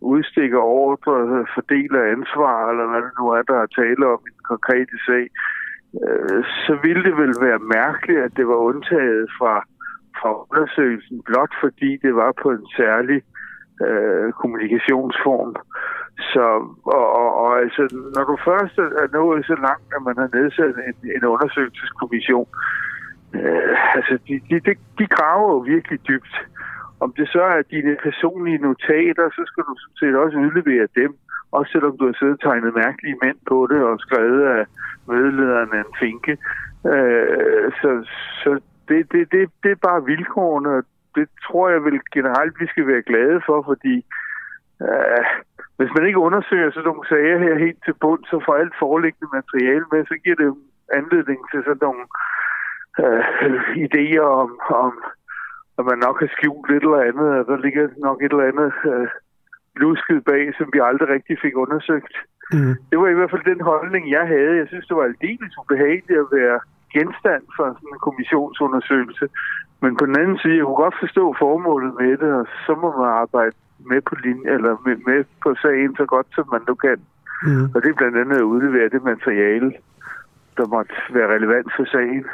udstikker 0.00 0.58
ordre, 0.58 1.46
fordeler 1.54 2.12
ansvar, 2.16 2.70
eller 2.70 2.86
hvad 2.90 3.02
det 3.02 3.12
nu 3.20 3.26
er, 3.28 3.42
der 3.42 3.58
er 3.60 3.66
tale 3.66 4.06
om 4.14 4.20
i 4.28 4.30
den 4.36 4.44
konkrete 4.52 4.96
sag, 5.06 5.24
øh, 6.02 6.44
så 6.64 6.78
ville 6.82 7.02
det 7.08 7.16
vel 7.22 7.34
være 7.40 7.58
mærkeligt, 7.58 8.20
at 8.26 8.36
det 8.36 8.46
var 8.48 8.60
undtaget 8.70 9.26
fra, 9.38 9.54
fra 10.18 10.30
undersøgelsen, 10.42 11.22
blot 11.26 11.52
fordi 11.60 11.90
det 11.96 12.14
var 12.14 12.32
på 12.42 12.50
en 12.50 12.66
særlig 12.76 13.22
øh, 13.86 14.32
kommunikationsform. 14.32 15.56
Så, 16.18 16.44
og, 16.84 17.06
og, 17.20 17.28
og 17.42 17.58
altså, 17.58 17.82
når 18.14 18.24
du 18.24 18.36
først 18.44 18.78
er 18.78 19.08
nået 19.12 19.46
så 19.46 19.56
langt, 19.66 19.88
at 19.96 20.02
man 20.08 20.16
har 20.22 20.30
nedsat 20.38 20.74
en, 20.88 20.96
en 21.16 21.24
undersøgelseskommission, 21.24 22.48
øh, 23.34 23.76
altså, 23.96 24.18
de, 24.28 24.34
de, 24.50 24.60
de, 24.66 24.74
de 24.98 25.06
graver 25.06 25.48
jo 25.52 25.58
virkelig 25.58 25.98
dybt. 26.08 26.34
Om 27.00 27.12
det 27.12 27.28
så 27.28 27.42
er 27.42 27.62
dine 27.62 27.96
personlige 28.02 28.58
notater, 28.58 29.26
så 29.36 29.42
skal 29.46 29.62
du 29.68 29.74
sådan 29.78 29.98
set 30.00 30.16
også 30.24 30.38
udlevere 30.38 30.88
dem. 30.96 31.16
Også 31.52 31.72
selvom 31.72 31.98
du 31.98 32.06
har 32.06 32.14
siddet 32.18 32.34
og 32.34 32.40
tegnet 32.40 32.74
mærkelige 32.74 33.18
mænd 33.22 33.38
på 33.48 33.68
det 33.70 33.82
og 33.82 34.00
skrevet 34.00 34.42
af 34.56 34.64
medlederen 35.08 35.70
af 35.72 35.78
en 35.78 35.94
finke. 36.00 36.38
Øh, 36.92 37.72
så 37.80 37.90
så 38.42 38.60
det, 38.88 39.12
det, 39.12 39.32
det, 39.32 39.50
det 39.62 39.70
er 39.70 39.86
bare 39.88 40.04
vilkårene, 40.04 40.68
og 40.68 40.82
det 41.14 41.28
tror 41.46 41.68
jeg 41.68 41.84
vel 41.84 42.00
generelt, 42.12 42.60
vi 42.60 42.66
skal 42.66 42.86
være 42.86 43.02
glade 43.02 43.40
for, 43.46 43.62
fordi 43.62 44.04
øh, 44.82 45.24
hvis 45.78 45.92
man 45.96 46.06
ikke 46.06 46.24
undersøger 46.28 46.70
sådan 46.70 46.88
nogle 46.90 47.08
sager 47.08 47.38
her 47.44 47.64
helt 47.64 47.80
til 47.84 47.94
bund, 48.02 48.22
så 48.30 48.36
får 48.44 48.54
alt 48.54 48.74
foreliggende 48.78 49.34
materiale 49.38 49.84
med, 49.92 50.00
så 50.04 50.14
giver 50.24 50.38
det 50.42 50.50
anledning 50.98 51.40
til 51.50 51.60
sådan 51.66 51.84
nogle 51.86 52.04
øh, 53.02 53.22
idéer 53.86 54.26
om, 54.42 54.50
om, 54.84 54.94
at 55.78 55.84
man 55.90 55.98
nok 56.06 56.16
har 56.20 56.30
skjult 56.36 56.70
et 56.70 56.82
eller 56.86 57.08
andet, 57.08 57.28
og 57.38 57.44
der 57.50 57.56
ligger 57.64 57.84
nok 58.06 58.18
et 58.22 58.32
eller 58.32 58.50
andet 58.50 58.72
øh, 58.92 59.08
lusket 59.82 60.24
bag, 60.30 60.44
som 60.58 60.66
vi 60.72 60.78
aldrig 60.88 61.08
rigtig 61.08 61.36
fik 61.44 61.56
undersøgt. 61.64 62.14
Mm. 62.52 62.74
Det 62.90 62.96
var 63.00 63.08
i 63.08 63.18
hvert 63.18 63.30
fald 63.30 63.50
den 63.52 63.60
holdning, 63.70 64.10
jeg 64.10 64.26
havde. 64.34 64.60
Jeg 64.60 64.68
synes, 64.68 64.86
det 64.86 64.96
var 64.96 65.04
aldeles 65.04 65.58
ubehageligt 65.62 66.22
at 66.24 66.32
være 66.38 66.58
genstand 66.96 67.44
for 67.56 67.64
sådan 67.76 67.94
en 67.94 68.04
kommissionsundersøgelse. 68.06 69.26
Men 69.82 69.96
på 69.96 70.04
den 70.06 70.16
anden 70.22 70.38
side, 70.38 70.56
jeg 70.56 70.64
kunne 70.64 70.84
godt 70.84 71.02
forstå 71.04 71.24
formålet 71.38 71.92
med 72.00 72.12
det, 72.22 72.30
og 72.40 72.46
så 72.66 72.72
må 72.82 72.88
man 72.98 73.08
arbejde 73.22 73.56
med 73.90 74.00
på 74.08 74.14
linje, 74.24 74.50
eller 74.56 74.72
med, 74.86 74.96
med 75.06 75.24
på 75.42 75.54
sagen 75.62 75.96
så 75.96 76.04
godt, 76.06 76.26
som 76.34 76.44
man 76.52 76.62
nu 76.68 76.74
kan. 76.74 76.98
Mm. 77.42 77.64
Og 77.74 77.82
det 77.82 77.88
er 77.90 77.98
blandt 78.00 78.16
andet 78.16 78.36
at 78.36 78.50
udlevere 78.52 78.88
det 78.88 79.02
materiale, 79.04 79.72
der 80.56 80.66
måtte 80.66 80.94
være 81.10 81.28
relevant 81.34 81.68
for 81.76 81.84
sagen. 81.84 82.24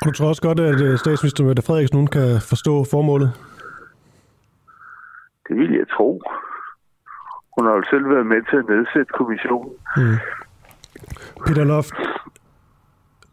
Og 0.00 0.06
du 0.06 0.12
tror 0.12 0.28
også 0.28 0.42
godt, 0.42 0.60
at 0.60 0.80
øh, 0.80 0.98
statsminister 0.98 1.44
Mette 1.44 1.62
Frederiksen 1.62 1.96
nogen 1.96 2.12
kan 2.18 2.40
forstå 2.48 2.84
formålet? 2.90 3.32
Det 5.48 5.56
vil 5.56 5.72
jeg 5.72 5.88
tro. 5.96 6.22
Hun 7.56 7.66
har 7.66 7.74
jo 7.74 7.82
selv 7.90 8.10
været 8.10 8.26
med 8.26 8.42
til 8.50 8.56
at 8.56 8.68
nedsætte 8.68 9.12
kommissionen. 9.18 9.72
Mm. 9.96 10.16
Peter 11.46 11.64
Loft, 11.64 11.94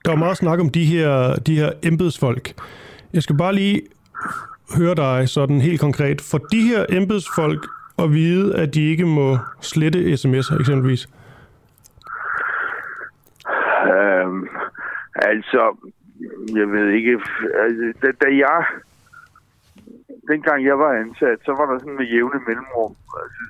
der 0.06 0.12
er 0.12 0.16
meget 0.16 0.38
snak 0.38 0.60
om 0.60 0.70
de 0.70 0.86
her, 0.86 1.36
de 1.36 1.56
her 1.56 1.72
embedsfolk. 1.84 2.54
Jeg 3.14 3.24
skal 3.24 3.38
bare 3.38 3.56
lige 3.56 3.82
høre 4.78 4.96
dig 4.96 5.30
sådan 5.30 5.62
helt 5.62 5.82
konkret. 5.82 6.22
For 6.22 6.38
de 6.38 6.62
her 6.62 6.86
embedsfolk 6.90 7.66
at 8.00 8.12
vide, 8.12 8.56
at 8.56 8.74
de 8.74 8.90
ikke 8.92 9.06
må 9.06 9.38
slette 9.62 10.00
sms'er 10.14 10.60
eksempelvis? 10.60 11.08
Øhm, 13.94 14.48
altså, 15.16 15.62
jeg 16.60 16.68
ved 16.72 16.88
ikke, 16.88 17.12
altså, 17.64 17.94
da, 18.02 18.08
da 18.24 18.28
jeg, 18.46 18.66
dengang 20.32 20.66
jeg 20.66 20.80
var 20.80 20.92
ansat, 21.04 21.40
så 21.46 21.52
var 21.52 21.66
der 21.66 21.80
sådan 21.80 21.96
med 21.96 22.06
jævne 22.06 22.40
mellemrum, 22.48 22.96
altså, 23.22 23.44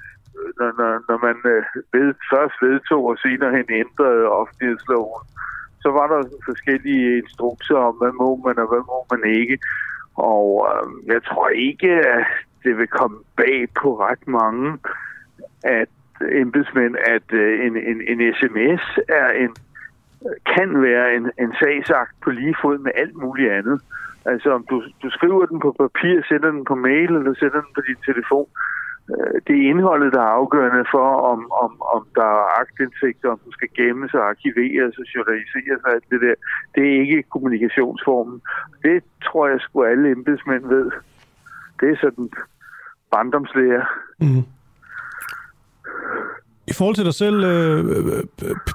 når, 0.60 0.72
når, 0.80 0.92
når 1.10 1.18
man 1.28 1.38
øh, 1.54 1.64
ved, 1.94 2.14
først 2.34 2.56
vedtog 2.62 3.04
og 3.12 3.18
senere 3.18 3.52
hen 3.58 3.70
ændrede 3.84 4.24
offentlighedsloven, 4.40 5.24
så 5.84 5.90
var 5.98 6.06
der 6.08 6.22
sådan 6.22 6.50
forskellige 6.52 7.18
instrukser 7.18 7.76
om, 7.88 7.96
hvad 8.02 8.14
må 8.22 8.30
man 8.46 8.58
og 8.64 8.68
hvad 8.72 8.84
må 8.92 9.00
man 9.14 9.24
ikke. 9.42 9.58
Og 10.16 10.68
øh, 10.72 11.14
jeg 11.14 11.24
tror 11.24 11.50
ikke, 11.50 11.92
at 11.92 12.26
det 12.64 12.78
vil 12.78 12.88
komme 12.88 13.18
bag 13.38 13.68
på 13.82 14.00
ret 14.00 14.28
mange, 14.28 14.78
at 15.64 15.90
embedsmænd, 16.32 16.96
at 16.96 17.34
øh, 17.34 17.66
en, 17.66 17.78
en, 17.78 18.02
en 18.08 18.34
sms 18.34 19.00
er 19.10 19.30
en, 19.30 19.56
kan 20.56 20.82
være 20.82 21.16
en, 21.16 21.32
en 21.40 21.54
sagsagt 21.60 22.16
på 22.24 22.30
lige 22.30 22.56
fod 22.62 22.78
med 22.78 22.92
alt 22.96 23.16
muligt 23.16 23.52
andet. 23.52 23.82
Altså 24.26 24.52
om 24.52 24.66
du, 24.70 24.84
du 25.04 25.10
skriver 25.10 25.46
den 25.46 25.60
på 25.60 25.76
papir, 25.80 26.22
sender 26.28 26.52
den 26.52 26.66
på 26.66 26.76
mail 26.76 27.10
eller 27.16 27.34
sender 27.34 27.62
den 27.62 27.74
på 27.76 27.82
din 27.88 27.98
telefon, 28.06 28.48
Øh, 28.48 28.81
Øh, 29.10 29.36
det 29.48 29.56
er 29.60 29.70
indholdet, 29.72 30.14
der 30.14 30.22
er 30.22 30.36
afgørende 30.42 30.86
for, 30.92 31.08
om, 31.32 31.40
om, 31.64 31.72
om 31.96 32.02
der 32.16 32.30
er 32.40 32.60
agtindsigt, 32.62 33.26
om 33.26 33.40
den 33.44 33.52
skal 33.52 33.70
gemmes 33.78 34.14
og 34.14 34.24
arkiveres 34.30 34.98
og 35.02 35.06
journaliseres 35.16 35.82
og 35.86 35.92
alt 35.96 36.08
det 36.12 36.22
der. 36.22 36.36
Det 36.76 36.84
er 36.90 37.00
ikke 37.02 37.24
kommunikationsformen. 37.34 38.42
Det 38.84 39.04
tror 39.26 39.48
jeg 39.48 39.60
sgu 39.62 39.84
alle 39.84 40.12
embedsmænd 40.12 40.68
ved. 40.68 40.92
Det 41.80 41.90
er 41.90 41.98
sådan 42.02 42.30
barndomslærer. 43.12 43.86
Mm. 44.20 44.44
I 46.68 46.74
forhold 46.74 46.96
til 46.96 47.06
dig 47.06 47.14
selv, 47.14 47.44
øh, 47.44 48.24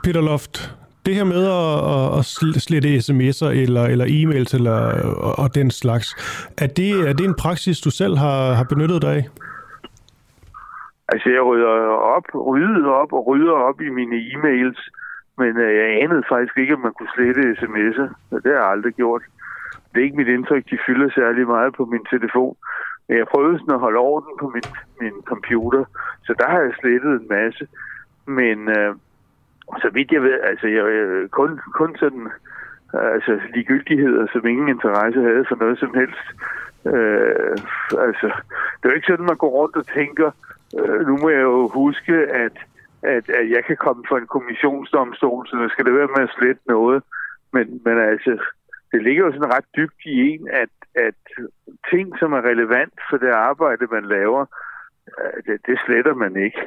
Peter 0.04 0.20
Loft, 0.20 0.76
det 1.06 1.14
her 1.14 1.24
med 1.24 1.44
at, 1.46 2.18
at 2.18 2.24
slette 2.62 2.96
sms'er 2.96 3.46
eller, 3.46 3.84
eller 3.84 4.06
e-mails 4.06 4.54
eller, 4.54 4.76
og, 5.16 5.38
og 5.38 5.54
den 5.54 5.70
slags, 5.70 6.08
er 6.58 6.66
det, 6.66 7.08
er 7.08 7.12
det 7.12 7.24
en 7.24 7.34
praksis, 7.34 7.80
du 7.80 7.90
selv 7.90 8.16
har, 8.16 8.52
har 8.52 8.64
benyttet 8.64 9.02
dig 9.02 9.14
af? 9.14 9.28
Altså, 11.08 11.30
jeg 11.30 11.42
rydder 11.42 11.68
op, 12.16 12.24
rydder 12.34 12.90
op 12.90 13.12
og 13.12 13.26
rydder 13.26 13.52
op 13.52 13.80
i 13.80 13.88
mine 13.88 14.16
e-mails, 14.16 14.90
men 15.38 15.56
øh, 15.56 15.76
jeg 15.76 16.02
anede 16.02 16.22
faktisk 16.28 16.58
ikke, 16.58 16.72
at 16.72 16.78
man 16.78 16.92
kunne 16.92 17.14
slette 17.14 17.56
sms'er. 17.60 18.08
Det 18.30 18.52
har 18.52 18.60
jeg 18.62 18.70
aldrig 18.70 18.94
gjort. 18.94 19.22
Det 19.90 20.00
er 20.00 20.04
ikke 20.04 20.16
mit 20.16 20.28
indtryk, 20.28 20.64
de 20.70 20.78
fylder 20.86 21.10
særlig 21.10 21.46
meget 21.46 21.74
på 21.74 21.84
min 21.84 22.04
telefon. 22.04 22.56
Men 23.08 23.18
jeg 23.18 23.26
prøvede 23.26 23.58
sådan 23.58 23.74
at 23.74 23.80
holde 23.80 23.98
orden 23.98 24.34
på 24.40 24.48
min, 24.54 24.68
min 25.00 25.22
computer, 25.24 25.84
så 26.26 26.34
der 26.38 26.46
har 26.48 26.60
jeg 26.60 26.72
slettet 26.80 27.12
en 27.20 27.28
masse. 27.28 27.68
Men 28.26 28.68
øh, 28.68 28.94
så 29.82 29.90
vidt 29.92 30.12
jeg 30.12 30.22
ved, 30.22 30.40
altså 30.40 30.66
jeg, 30.66 30.84
kun, 31.30 31.60
kun 31.74 31.96
sådan 31.96 32.28
altså 32.92 33.40
ligegyldigheder, 33.54 34.26
som 34.32 34.46
ingen 34.46 34.68
interesse 34.68 35.20
havde 35.20 35.44
for 35.48 35.56
noget 35.56 35.78
som 35.78 35.94
helst. 35.94 36.26
Øh, 36.86 37.56
altså, 38.06 38.26
det 38.76 38.84
er 38.84 38.88
jo 38.88 38.94
ikke 38.98 39.10
sådan, 39.10 39.26
man 39.26 39.36
går 39.36 39.48
rundt 39.48 39.76
og 39.76 39.86
tænker, 39.86 40.30
øh, 40.80 41.06
nu 41.08 41.16
må 41.16 41.28
jeg 41.28 41.42
jo 41.42 41.68
huske, 41.68 42.12
at, 42.12 42.56
at, 43.02 43.30
at 43.30 43.50
jeg 43.50 43.64
kan 43.64 43.76
komme 43.76 44.04
for 44.08 44.16
en 44.18 44.26
kommissionsdomstol, 44.26 45.46
så 45.46 45.56
der 45.56 45.68
skal 45.68 45.84
det 45.84 45.94
være 45.94 46.14
med 46.16 46.22
at 46.28 46.34
slette 46.38 46.62
noget. 46.66 47.02
Men, 47.52 47.80
men 47.84 47.98
altså, 47.98 48.38
det 48.92 49.02
ligger 49.02 49.24
jo 49.24 49.32
sådan 49.32 49.54
ret 49.56 49.68
dybt 49.76 50.00
i 50.04 50.14
en, 50.30 50.48
at, 50.52 50.74
at 50.94 51.20
ting, 51.90 52.18
som 52.18 52.32
er 52.32 52.42
relevant 52.50 52.98
for 53.10 53.16
det 53.16 53.30
arbejde, 53.30 53.86
man 53.90 54.04
laver, 54.04 54.46
øh, 55.18 55.36
det, 55.46 55.66
det 55.66 55.76
sletter 55.86 56.14
man 56.14 56.36
ikke. 56.36 56.60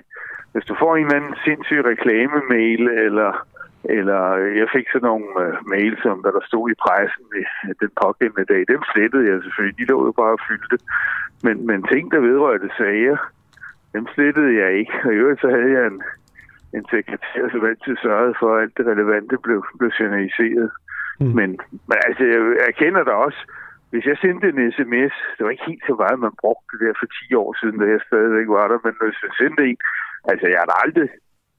Hvis 0.51 0.65
du 0.65 0.75
får 0.79 0.96
en 0.96 1.06
eller 1.06 1.15
anden 1.15 1.36
sindssyg 1.46 1.86
reklamemail, 1.86 2.82
eller, 2.88 3.48
eller 3.84 4.22
jeg 4.60 4.68
fik 4.75 4.88
sådan 4.91 5.10
nogle 5.12 5.29
øh, 5.44 5.53
uh, 5.53 5.70
mails, 5.70 6.01
som 6.01 6.24
der, 6.24 6.32
der 6.32 6.44
stod 6.48 6.72
i 6.72 6.82
pressen 6.84 7.25
den 7.82 7.91
pågældende 8.01 8.46
dag, 8.53 8.62
dem 8.68 8.82
slettede 8.94 9.27
jeg 9.29 9.44
selvfølgelig. 9.44 9.77
De 9.79 9.89
lå 9.91 10.06
jo 10.06 10.12
bare 10.12 10.36
og 10.38 10.44
fyldte. 10.48 10.77
Men, 11.44 11.68
men 11.68 11.84
ting, 11.84 12.12
der 12.12 12.20
vedrørte 12.20 12.70
sager, 12.77 13.18
dem 13.93 14.08
slettede 14.13 14.53
jeg 14.62 14.72
ikke. 14.79 14.93
Og 15.05 15.12
i 15.13 15.22
øvrigt 15.22 15.41
så 15.41 15.50
havde 15.50 15.72
jeg 15.77 15.88
en, 15.88 16.01
en 16.77 16.86
sekretær, 16.96 17.43
som 17.51 17.65
altid 17.65 17.96
sørgede 18.01 18.36
for, 18.39 18.55
at 18.55 18.62
alt 18.62 18.77
det 18.77 18.86
relevante 18.86 19.38
blev, 19.46 19.60
blev 19.79 19.91
journaliseret. 20.00 20.72
Mm. 21.19 21.34
Men, 21.38 21.50
men 21.88 21.98
altså, 22.08 22.24
jeg 22.34 22.39
erkender 22.72 23.03
da 23.03 23.12
også, 23.12 23.41
hvis 23.91 24.05
jeg 24.05 24.17
sendte 24.17 24.48
en 24.50 24.72
sms, 24.72 25.13
det 25.36 25.41
var 25.43 25.50
ikke 25.50 25.69
helt 25.72 25.86
så 25.88 25.96
meget, 26.01 26.25
man 26.27 26.39
brugte 26.41 26.72
det 26.72 26.88
der 26.88 27.00
for 27.00 27.08
10 27.29 27.34
år 27.43 27.51
siden, 27.60 27.79
da 27.79 27.86
jeg 27.86 28.01
stadigvæk 28.08 28.48
var 28.58 28.67
der, 28.67 28.79
men 28.86 28.93
hvis 29.01 29.24
jeg 29.25 29.34
sendte 29.41 29.62
en, 29.69 29.79
altså 30.31 30.46
jeg 30.48 30.60
har 30.60 30.79
aldrig 30.86 31.10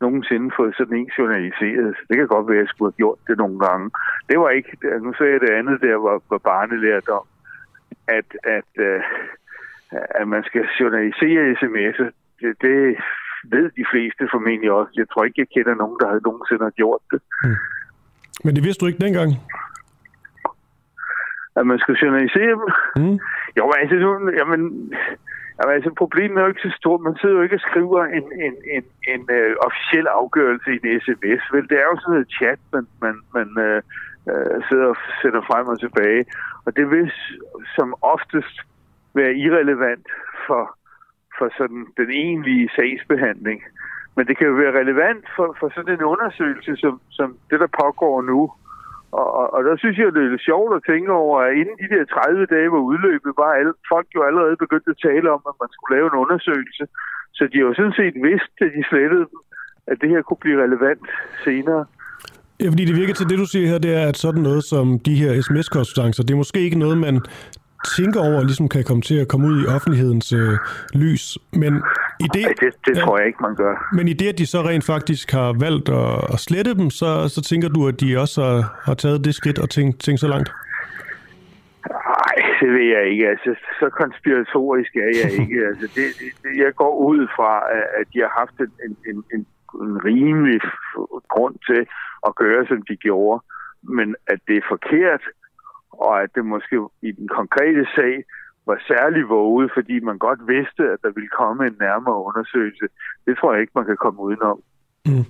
nogensinde 0.00 0.50
fået 0.56 0.74
sådan 0.76 0.96
en 0.96 1.10
journaliseret. 1.18 1.96
Det 2.08 2.16
kan 2.16 2.28
godt 2.34 2.48
være, 2.48 2.58
at 2.58 2.64
jeg 2.64 2.72
skulle 2.72 2.90
have 2.92 3.02
gjort 3.02 3.18
det 3.28 3.36
nogle 3.38 3.58
gange. 3.66 3.90
Det 4.28 4.38
var 4.40 4.50
ikke, 4.50 4.72
nu 5.04 5.12
sagde 5.14 5.32
jeg 5.32 5.40
det 5.40 5.58
andet 5.58 5.80
der, 5.80 5.96
var, 6.06 6.16
var 6.30 6.38
barnelærdom, 6.38 7.26
at, 8.18 8.28
at, 8.56 8.70
uh, 8.88 9.02
at 10.20 10.28
man 10.28 10.42
skal 10.44 10.64
journalisere 10.80 11.52
sms'er. 11.60 12.10
Det, 12.40 12.52
det 12.62 12.96
ved 13.44 13.70
de 13.80 13.84
fleste 13.92 14.28
formentlig 14.32 14.70
også. 14.70 14.92
Jeg 14.96 15.08
tror 15.08 15.24
ikke, 15.24 15.40
jeg 15.40 15.48
kender 15.54 15.74
nogen, 15.74 15.98
der 16.00 16.08
havde 16.08 16.26
nogensinde 16.28 16.64
har 16.64 16.70
gjort 16.70 17.02
det. 17.10 17.20
Mm. 17.44 17.56
Men 18.44 18.56
det 18.56 18.64
vidste 18.64 18.80
du 18.80 18.86
ikke 18.86 19.04
dengang? 19.06 19.30
At 21.56 21.66
man 21.66 21.78
skulle 21.78 22.00
journalisere 22.02 22.54
dem? 22.62 22.64
Mm. 22.96 23.18
Jo, 23.58 23.72
altså 23.80 23.96
nu, 23.96 24.10
jamen, 24.38 24.60
jamen, 25.58 25.74
altså 25.76 25.90
problemet 26.02 26.36
er 26.38 26.42
jo 26.42 26.52
ikke 26.52 26.68
så 26.68 26.74
stort. 26.80 27.00
Man 27.00 27.16
sidder 27.20 27.36
jo 27.36 27.42
ikke 27.42 27.56
og 27.60 27.66
skriver 27.70 28.02
en, 28.04 28.26
en, 28.46 28.54
en, 28.76 28.84
en 29.12 29.22
uh, 29.38 29.52
officiel 29.66 30.06
afgørelse 30.06 30.68
i 30.72 30.78
en 30.82 31.00
sms. 31.00 31.42
Vel, 31.52 31.68
det 31.70 31.78
er 31.78 31.86
jo 31.90 31.96
sådan 32.00 32.20
et 32.20 32.32
chat, 32.38 32.60
man, 32.72 32.86
man, 33.04 33.14
man 33.36 33.48
uh, 33.66 33.80
uh, 34.32 34.56
sidder 34.68 34.86
og 34.94 34.96
sætter 35.22 35.42
frem 35.50 35.66
og 35.66 35.80
tilbage. 35.80 36.24
Og 36.64 36.76
det 36.76 36.90
vil 36.90 37.12
som 37.76 37.94
oftest 38.14 38.56
være 39.14 39.34
irrelevant 39.34 40.06
for, 40.46 40.62
for 41.40 41.48
sådan 41.58 41.82
den 42.00 42.08
egentlige 42.22 42.66
sagsbehandling. 42.76 43.58
Men 44.16 44.22
det 44.28 44.34
kan 44.36 44.46
jo 44.50 44.54
være 44.62 44.78
relevant 44.80 45.24
for, 45.36 45.48
for 45.60 45.68
sådan 45.74 45.94
en 45.94 46.10
undersøgelse, 46.12 46.72
som, 46.82 46.94
som 47.18 47.28
det, 47.50 47.58
der 47.64 47.70
pågår 47.82 48.16
nu. 48.32 48.40
Og, 49.20 49.28
og, 49.40 49.46
og 49.54 49.60
der 49.68 49.74
synes 49.76 49.96
jeg, 49.98 50.14
det 50.14 50.22
er 50.22 50.32
lidt 50.34 50.48
sjovt 50.50 50.72
at 50.76 50.86
tænke 50.90 51.12
over, 51.22 51.36
at 51.46 51.52
inden 51.60 51.76
de 51.82 51.92
der 51.94 52.04
30 52.04 52.46
dage 52.54 52.72
var 52.74 52.82
udløbet, 52.90 53.32
var 53.42 53.50
alle, 53.58 53.72
folk 53.92 54.08
jo 54.16 54.20
allerede 54.28 54.62
begyndt 54.64 54.88
at 54.94 55.02
tale 55.08 55.28
om, 55.36 55.42
at 55.50 55.56
man 55.62 55.70
skulle 55.74 55.92
lave 55.96 56.08
en 56.12 56.20
undersøgelse. 56.24 56.84
Så 57.36 57.42
de 57.50 57.58
har 57.58 57.66
jo 57.68 57.74
sådan 57.78 57.98
set 58.00 58.16
vidst, 58.28 58.52
at 58.64 58.70
de 58.76 58.82
slettede 58.90 59.26
dem, 59.32 59.40
at 59.90 59.96
det 60.00 60.08
her 60.12 60.22
kunne 60.22 60.42
blive 60.44 60.62
relevant 60.64 61.06
senere. 61.44 61.82
Ja, 62.60 62.66
fordi 62.72 62.84
det 62.84 62.96
virker 63.00 63.14
til, 63.14 63.28
det 63.30 63.38
du 63.44 63.48
siger 63.54 63.66
her, 63.72 63.78
det 63.86 63.92
er, 64.00 64.04
at 64.12 64.16
sådan 64.16 64.42
noget 64.48 64.64
som 64.72 64.86
de 65.06 65.14
her 65.20 65.30
sms-korrespondancer, 65.46 66.22
det 66.22 66.32
er 66.32 66.42
måske 66.44 66.60
ikke 66.60 66.78
noget, 66.84 66.98
man 67.06 67.16
tænker 67.96 68.20
over, 68.20 68.42
ligesom 68.42 68.68
kan 68.68 68.84
komme 68.84 69.02
til 69.02 69.18
at 69.20 69.28
komme 69.28 69.46
ud 69.46 69.62
i 69.62 69.66
offentlighedens 69.66 70.32
øh, 70.32 70.58
lys. 70.94 71.38
Men 71.52 71.72
i 72.20 72.26
det, 72.34 72.44
Ej, 72.44 72.52
det, 72.60 72.72
det 72.86 72.96
tror 72.96 73.18
jeg 73.18 73.26
ikke, 73.26 73.42
man 73.42 73.54
gør. 73.56 73.88
Men 73.92 74.08
i 74.08 74.12
det, 74.12 74.28
at 74.28 74.38
de 74.38 74.46
så 74.46 74.62
rent 74.62 74.84
faktisk 74.84 75.30
har 75.30 75.52
valgt 75.66 75.88
at, 75.88 76.34
at 76.34 76.38
slette 76.40 76.74
dem, 76.74 76.90
så, 76.90 77.28
så 77.28 77.42
tænker 77.42 77.68
du, 77.68 77.88
at 77.88 78.00
de 78.00 78.18
også 78.18 78.42
har, 78.42 78.80
har 78.84 78.94
taget 78.94 79.24
det 79.24 79.34
skridt 79.34 79.58
og 79.58 79.70
tænkt, 79.70 80.00
tænkt 80.00 80.20
så 80.20 80.28
langt? 80.28 80.50
Nej, 81.90 82.36
det 82.60 82.68
ved 82.76 82.86
jeg 82.96 83.04
ikke. 83.10 83.28
Altså, 83.28 83.50
så 83.80 83.86
konspiratorisk 84.02 84.92
er 84.96 85.10
jeg 85.22 85.32
ikke. 85.40 85.58
altså, 85.70 85.86
det, 85.96 86.06
det, 86.42 86.52
jeg 86.64 86.74
går 86.74 86.94
ud 87.10 87.26
fra, 87.36 87.52
at 88.00 88.06
de 88.12 88.18
har 88.24 88.32
haft 88.40 88.56
en, 88.60 88.72
en, 88.86 89.24
en, 89.34 89.46
en 89.84 90.04
rimelig 90.04 90.60
grund 91.28 91.56
til 91.68 91.86
at 92.26 92.34
gøre, 92.34 92.66
som 92.66 92.82
de 92.82 92.96
gjorde. 92.96 93.44
Men 93.82 94.16
at 94.26 94.38
det 94.48 94.56
er 94.56 94.70
forkert, 94.74 95.22
og 96.06 96.22
at 96.22 96.30
det 96.34 96.44
måske 96.44 96.76
i 97.08 97.10
den 97.18 97.28
konkrete 97.38 97.84
sag 97.96 98.14
var 98.66 98.78
særlig 98.92 99.22
våget, 99.28 99.70
fordi 99.76 100.00
man 100.00 100.18
godt 100.18 100.40
vidste, 100.54 100.82
at 100.92 100.98
der 101.04 101.10
ville 101.16 101.32
komme 101.40 101.66
en 101.66 101.76
nærmere 101.80 102.18
undersøgelse. 102.28 102.86
Det 103.26 103.32
tror 103.38 103.52
jeg 103.52 103.60
ikke, 103.60 103.72
man 103.76 103.86
kan 103.86 103.96
komme 104.04 104.20
udenom. 104.20 104.58
Mm. 105.06 105.24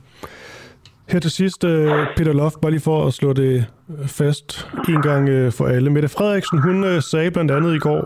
Her 1.09 1.21
til 1.21 1.31
sidst, 1.31 1.65
øh, 1.65 1.91
Peter 2.17 2.33
Loft, 2.33 2.61
bare 2.62 2.71
lige 2.71 2.81
for 2.91 3.07
at 3.07 3.12
slå 3.12 3.33
det 3.33 3.67
øh, 3.91 4.09
fast 4.09 4.69
en 4.89 5.03
gang 5.03 5.29
øh, 5.29 5.53
for 5.53 5.67
alle. 5.67 5.91
Mette 5.91 6.09
Frederiksen, 6.09 6.59
hun 6.62 7.00
sagde 7.00 7.31
blandt 7.31 7.50
andet 7.50 7.75
i 7.75 7.79
går, 7.79 8.03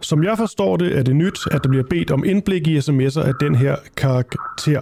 som 0.00 0.24
jeg 0.24 0.38
forstår 0.38 0.76
det, 0.76 0.98
er 0.98 1.02
det 1.02 1.16
nyt, 1.16 1.38
at 1.50 1.64
der 1.64 1.68
bliver 1.68 1.84
bedt 1.90 2.10
om 2.10 2.24
indblik 2.24 2.66
i 2.66 2.78
sms'er 2.78 3.26
af 3.28 3.34
den 3.40 3.54
her 3.54 3.76
karakter. 3.96 4.80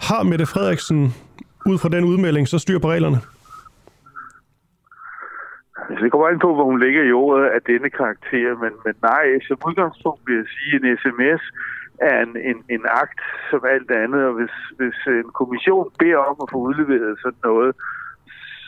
Har 0.00 0.22
Mette 0.22 0.46
Frederiksen 0.46 1.14
ud 1.66 1.78
fra 1.78 1.88
den 1.88 2.04
udmelding 2.04 2.48
så 2.48 2.58
styr 2.58 2.78
på 2.78 2.88
reglerne? 2.90 3.18
Altså, 5.92 6.04
det 6.04 6.12
kommer 6.12 6.28
an 6.28 6.44
på, 6.46 6.54
hvor 6.54 6.66
hun 6.70 6.80
ligger 6.84 7.02
i 7.02 7.12
ordet 7.12 7.46
af 7.56 7.60
denne 7.70 7.90
karakter, 8.00 8.48
men, 8.62 8.72
men 8.84 8.94
nej, 9.10 9.26
som 9.46 9.56
udgangspunkt 9.68 10.20
vil 10.26 10.36
jeg 10.40 10.48
sige, 10.54 10.74
en 10.76 10.96
sms 11.02 11.42
er 12.10 12.16
en, 12.26 12.32
en, 12.50 12.58
en 12.76 12.84
akt 13.02 13.20
som 13.50 13.60
alt 13.74 13.90
andet, 14.02 14.22
og 14.28 14.34
hvis, 14.38 14.54
hvis 14.78 14.98
en 15.20 15.28
kommission 15.40 15.86
beder 15.98 16.22
om 16.30 16.36
at 16.42 16.50
få 16.52 16.58
udleveret 16.68 17.20
sådan 17.22 17.44
noget, 17.50 17.72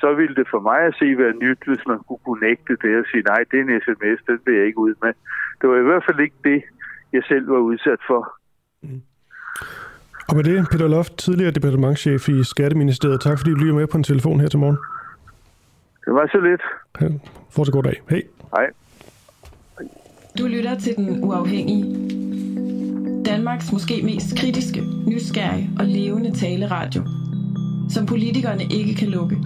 så 0.00 0.08
ville 0.18 0.34
det 0.40 0.46
for 0.52 0.60
mig 0.70 0.80
at 0.88 0.96
se 1.00 1.08
være 1.22 1.40
nyt, 1.44 1.60
hvis 1.68 1.84
man 1.90 1.98
kunne, 2.06 2.22
kunne 2.24 2.46
nægte 2.48 2.72
det 2.82 2.92
og 3.00 3.04
sige, 3.10 3.22
nej, 3.32 3.40
det 3.48 3.56
er 3.58 3.64
en 3.64 3.80
sms, 3.86 4.18
den 4.28 4.38
vil 4.44 4.54
jeg 4.58 4.66
ikke 4.66 4.84
ud 4.86 4.94
med. 5.02 5.12
Det 5.58 5.66
var 5.70 5.78
i 5.80 5.88
hvert 5.88 6.04
fald 6.06 6.20
ikke 6.26 6.40
det, 6.50 6.60
jeg 7.12 7.22
selv 7.30 7.44
var 7.54 7.62
udsat 7.70 8.00
for. 8.10 8.22
Mm. 8.82 9.02
Og 10.28 10.36
med 10.36 10.44
det, 10.44 10.66
Peter 10.72 10.88
Loft, 10.88 11.18
tidligere 11.18 11.52
departementchef 11.58 12.28
i 12.28 12.44
Skatteministeriet. 12.44 13.20
Tak 13.20 13.38
fordi 13.38 13.50
du 13.50 13.56
lyder 13.56 13.74
med 13.74 13.86
på 13.86 13.96
en 13.96 14.08
telefon 14.12 14.40
her 14.40 14.48
til 14.48 14.58
morgen. 14.58 14.78
Det 16.04 16.14
var 16.14 16.26
så 16.32 16.38
lidt. 16.48 16.62
Ja, 17.00 17.06
fortsat 17.50 17.72
god 17.72 17.82
dag. 17.82 18.00
Hej. 18.10 18.22
Hej. 18.56 18.66
Du 20.38 20.46
lytter 20.46 20.78
til 20.78 20.96
Den 20.96 21.24
Uafhængige. 21.24 21.84
Danmarks 23.24 23.72
måske 23.72 24.02
mest 24.02 24.38
kritiske, 24.38 24.82
nysgerrige 25.06 25.70
og 25.78 25.86
levende 25.86 26.32
taleradio. 26.32 27.02
Som 27.90 28.06
politikerne 28.06 28.64
ikke 28.64 28.94
kan 28.94 29.08
lukke. 29.08 29.36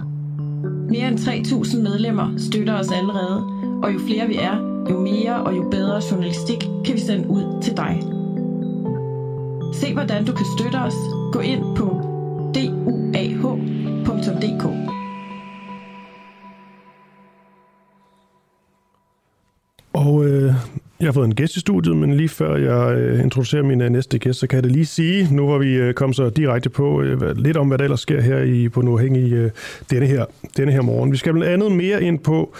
Mere 0.89 1.07
end 1.07 1.19
3.000 1.19 1.81
medlemmer 1.81 2.37
støtter 2.37 2.79
os 2.79 2.91
allerede, 2.91 3.43
og 3.83 3.93
jo 3.93 3.99
flere 3.99 4.27
vi 4.27 4.35
er, 4.35 4.83
jo 4.89 4.99
mere 4.99 5.43
og 5.43 5.55
jo 5.55 5.69
bedre 5.71 6.01
journalistik 6.11 6.59
kan 6.85 6.93
vi 6.93 6.99
sende 6.99 7.29
ud 7.29 7.61
til 7.61 7.77
dig. 7.77 8.01
Se 9.73 9.93
hvordan 9.93 10.25
du 10.25 10.33
kan 10.33 10.45
støtte 10.57 10.75
os. 10.75 10.95
Gå 11.33 11.39
ind 11.39 11.77
på 11.77 11.85
duah.dk. 12.55 14.78
jeg 20.99 21.07
har 21.07 21.11
fået 21.11 21.25
en 21.25 21.35
gæst 21.35 21.55
i 21.55 21.59
studiet, 21.59 21.97
men 21.97 22.13
lige 22.13 22.29
før 22.29 22.55
jeg 22.55 22.97
øh, 22.97 23.23
introducerer 23.23 23.63
min 23.63 23.81
øh, 23.81 23.89
næste 23.89 24.19
gæst, 24.19 24.39
så 24.39 24.47
kan 24.47 24.55
jeg 24.55 24.63
det 24.63 24.71
lige 24.71 24.85
sige, 24.85 25.35
nu 25.35 25.45
hvor 25.45 25.57
vi 25.57 25.73
øh, 25.73 25.93
kom 25.93 26.13
så 26.13 26.29
direkte 26.29 26.69
på 26.69 27.03
lidt 27.35 27.57
om, 27.57 27.67
hvad 27.67 27.77
der 27.77 27.83
ellers 27.83 27.99
sker 27.99 28.21
her 28.21 28.39
i, 28.39 28.69
på 28.69 28.81
Nuhæng 28.81 29.17
i 29.17 29.49
denne, 29.89 30.05
her, 30.05 30.25
denne 30.57 30.71
her 30.71 30.81
morgen. 30.81 31.11
Vi 31.11 31.17
skal 31.17 31.33
blandt 31.33 31.49
andet 31.49 31.71
mere 31.71 32.03
ind 32.03 32.19
på 32.19 32.53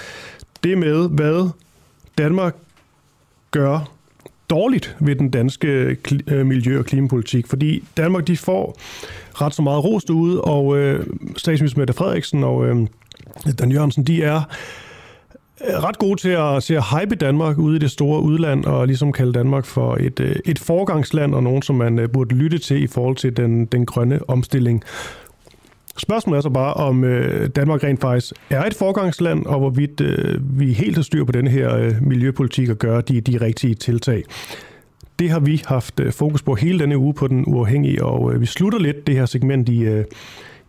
det 0.63 0.77
med, 0.77 1.09
hvad 1.09 1.49
Danmark 2.17 2.55
gør 3.51 3.91
dårligt 4.49 4.95
ved 4.99 5.15
den 5.15 5.29
danske 5.29 5.97
miljø- 6.45 6.79
og 6.79 6.85
klimapolitik, 6.85 7.47
fordi 7.47 7.83
Danmark 7.97 8.27
de 8.27 8.37
får 8.37 8.77
ret 9.33 9.55
så 9.55 9.61
meget 9.61 9.83
rost 9.83 10.09
ude, 10.09 10.41
og 10.41 10.77
øh, 10.77 11.05
statsminister 11.37 11.79
Mette 11.79 11.93
Frederiksen 11.93 12.43
og 12.43 12.67
øh, 12.67 12.87
Dan 13.59 13.71
Jørgensen, 13.71 14.03
de 14.03 14.23
er 14.23 14.41
Øh, 15.67 15.83
ret 15.83 15.97
gode 15.97 16.21
til 16.21 16.29
at, 16.29 16.63
til 16.63 16.73
at 16.73 16.83
hype 16.83 17.15
Danmark 17.15 17.57
ude 17.57 17.75
i 17.75 17.79
det 17.79 17.91
store 17.91 18.21
udland, 18.21 18.65
og 18.65 18.87
ligesom 18.87 19.11
kalde 19.11 19.33
Danmark 19.33 19.65
for 19.65 19.95
et, 19.99 20.19
øh, 20.19 20.35
et 20.45 20.59
forgangsland, 20.59 21.35
og 21.35 21.43
nogen, 21.43 21.61
som 21.61 21.75
man 21.75 21.99
øh, 21.99 22.09
burde 22.09 22.35
lytte 22.35 22.57
til 22.57 22.83
i 22.83 22.87
forhold 22.87 23.15
til 23.15 23.37
den, 23.37 23.65
den 23.65 23.85
grønne 23.85 24.19
omstilling. 24.29 24.83
Spørgsmålet 25.97 26.37
er 26.37 26.41
så 26.41 26.49
bare, 26.49 26.73
om 26.73 27.03
øh, 27.03 27.49
Danmark 27.55 27.83
rent 27.83 28.01
faktisk 28.01 28.33
er 28.49 28.63
et 28.63 28.73
forgangsland, 28.73 29.45
og 29.45 29.59
hvorvidt 29.59 30.01
øh, 30.01 30.59
vi 30.59 30.73
helt 30.73 30.95
har 30.95 31.03
styr 31.03 31.23
på 31.23 31.31
den 31.31 31.47
her 31.47 31.75
øh, 31.75 31.93
miljøpolitik 32.01 32.69
og 32.69 32.75
gør 32.75 33.01
de, 33.01 33.21
de 33.21 33.37
rigtige 33.41 33.75
tiltag. 33.75 34.23
Det 35.19 35.29
har 35.29 35.39
vi 35.39 35.63
haft 35.65 35.99
øh, 35.99 36.11
fokus 36.11 36.41
på 36.41 36.55
hele 36.55 36.79
denne 36.79 36.97
uge 36.97 37.13
på 37.13 37.27
den 37.27 37.43
uafhængige, 37.47 38.03
og 38.03 38.33
øh, 38.33 38.41
vi 38.41 38.45
slutter 38.45 38.79
lidt 38.79 39.07
det 39.07 39.15
her 39.15 39.25
segment 39.25 39.69
i, 39.69 39.83
øh, 39.83 40.05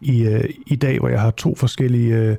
i, 0.01 0.23
øh, 0.23 0.45
i 0.67 0.77
dag, 0.77 0.99
hvor 0.99 1.09
jeg 1.09 1.21
har 1.21 1.31
to 1.31 1.55
forskellige 1.55 2.15
øh, 2.15 2.37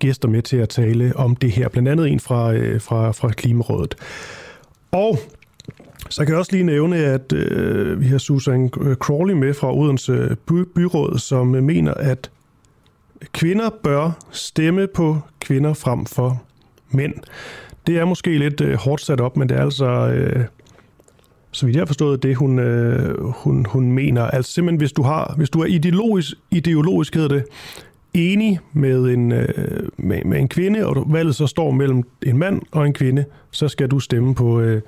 gæster 0.00 0.28
med 0.28 0.42
til 0.42 0.56
at 0.56 0.68
tale 0.68 1.16
om 1.16 1.36
det 1.36 1.50
her. 1.50 1.68
Blandt 1.68 1.88
andet 1.88 2.08
en 2.08 2.20
fra, 2.20 2.52
øh, 2.52 2.80
fra, 2.80 3.10
fra 3.10 3.28
Klimarådet. 3.28 3.94
Og 4.92 5.18
så 6.08 6.24
kan 6.24 6.28
jeg 6.28 6.38
også 6.38 6.52
lige 6.52 6.64
nævne, 6.64 6.96
at 6.96 7.32
øh, 7.32 8.00
vi 8.00 8.06
har 8.06 8.18
Susan 8.18 8.68
Crawley 8.94 9.34
med 9.34 9.54
fra 9.54 9.76
Odense 9.76 10.36
by, 10.46 10.64
Byråd, 10.74 11.18
som 11.18 11.46
mener, 11.46 11.94
at 11.94 12.30
kvinder 13.32 13.70
bør 13.82 14.10
stemme 14.30 14.86
på 14.86 15.18
kvinder 15.40 15.74
frem 15.74 16.06
for 16.06 16.42
mænd. 16.90 17.14
Det 17.86 17.98
er 17.98 18.04
måske 18.04 18.38
lidt 18.38 18.60
øh, 18.60 18.74
hårdt 18.74 19.02
sat 19.02 19.20
op, 19.20 19.36
men 19.36 19.48
det 19.48 19.56
er 19.56 19.62
altså, 19.62 19.86
øh, 19.86 20.44
så 21.52 21.66
vidt 21.66 21.76
jeg 21.76 21.80
har 21.80 21.86
forstået, 21.86 22.22
det 22.22 22.36
hun, 22.36 22.58
øh, 22.58 23.24
hun, 23.24 23.66
hun 23.66 23.92
mener. 23.92 24.22
Altså 24.22 24.52
simpelthen, 24.52 24.78
hvis 24.78 24.92
du, 24.92 25.02
har, 25.02 25.34
hvis 25.36 25.50
du 25.50 25.60
er 25.60 25.66
ideologisk, 25.66 26.32
ideologisk 26.50 27.14
hedder 27.14 27.28
det, 27.28 27.44
enig 28.14 28.60
med 28.72 29.04
en, 29.04 29.32
øh, 29.32 29.88
med, 29.96 30.24
med 30.24 30.38
en 30.38 30.48
kvinde, 30.48 30.86
og 30.86 31.04
valget 31.06 31.34
så 31.34 31.46
står 31.46 31.70
mellem 31.70 32.02
en 32.22 32.38
mand 32.38 32.62
og 32.70 32.86
en 32.86 32.92
kvinde, 32.92 33.24
så 33.50 33.68
skal 33.68 33.88
du 33.88 34.00
stemme 34.00 34.34
på, 34.34 34.60
øh, 34.60 34.82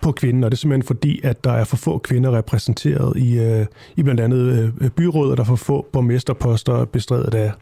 på 0.00 0.12
kvinden. 0.12 0.44
Og 0.44 0.50
det 0.50 0.56
er 0.56 0.58
simpelthen 0.58 0.86
fordi, 0.86 1.20
at 1.24 1.44
der 1.44 1.52
er 1.52 1.64
for 1.64 1.76
få 1.76 1.98
kvinder 1.98 2.36
repræsenteret 2.36 3.16
i, 3.16 3.38
øh, 3.38 3.66
i 3.96 4.02
blandt 4.02 4.20
andet 4.20 4.58
øh, 4.58 4.70
øh 4.80 4.90
byrådet, 4.90 5.30
og 5.30 5.36
der 5.36 5.42
er 5.42 5.46
for 5.46 5.56
få 5.56 5.86
borgmesterposter 5.92 6.84
bestredet 6.84 7.34
af 7.34 7.52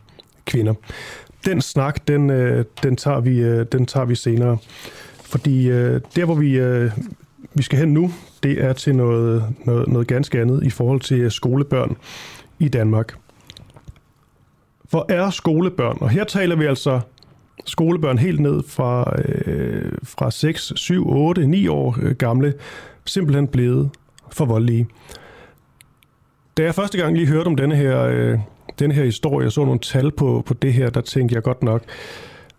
kvinder. 0.44 0.75
Den 1.44 1.60
snak, 1.60 2.08
den, 2.08 2.30
øh, 2.30 2.64
den, 2.82 2.96
tager, 2.96 3.20
vi, 3.20 3.38
øh, 3.38 3.66
den 3.72 3.86
tager 3.86 4.06
vi 4.06 4.14
senere. 4.14 4.58
Fordi 5.22 5.68
øh, 5.68 6.00
der, 6.16 6.25
hvor 6.25 6.34
vi, 6.34 6.58
øh, 6.58 6.90
vi 7.54 7.62
skal 7.62 7.78
hen 7.78 7.88
nu, 7.88 8.10
det 8.42 8.64
er 8.64 8.72
til 8.72 8.96
noget, 8.96 9.44
noget, 9.64 9.88
noget 9.88 10.06
ganske 10.06 10.40
andet 10.40 10.64
i 10.64 10.70
forhold 10.70 11.00
til 11.00 11.20
øh, 11.20 11.30
skolebørn 11.30 11.96
i 12.58 12.68
Danmark. 12.68 13.14
For 14.96 15.06
er 15.08 15.30
skolebørn, 15.30 15.98
og 16.00 16.10
her 16.10 16.24
taler 16.24 16.56
vi 16.56 16.64
altså 16.64 17.00
skolebørn 17.64 18.18
helt 18.18 18.40
ned 18.40 18.62
fra, 18.68 19.12
øh, 19.24 19.92
fra 20.02 20.30
6, 20.30 20.72
7, 20.76 21.08
8, 21.08 21.46
9 21.46 21.68
år 21.68 21.96
øh, 22.02 22.14
gamle, 22.14 22.54
simpelthen 23.04 23.48
blevet 23.48 23.90
for 24.32 24.44
voldelige. 24.44 24.86
Da 26.56 26.62
jeg 26.62 26.74
første 26.74 26.98
gang 26.98 27.16
lige 27.16 27.26
hørte 27.26 27.46
om 27.46 27.56
denne 27.56 27.76
her, 27.76 28.02
øh, 28.02 28.38
denne 28.78 28.94
her 28.94 29.04
historie, 29.04 29.46
og 29.46 29.52
så 29.52 29.64
nogle 29.64 29.80
tal 29.80 30.10
på, 30.10 30.42
på 30.46 30.54
det 30.54 30.72
her, 30.72 30.90
der 30.90 31.00
tænkte 31.00 31.34
jeg 31.34 31.42
godt 31.42 31.62
nok, 31.62 31.82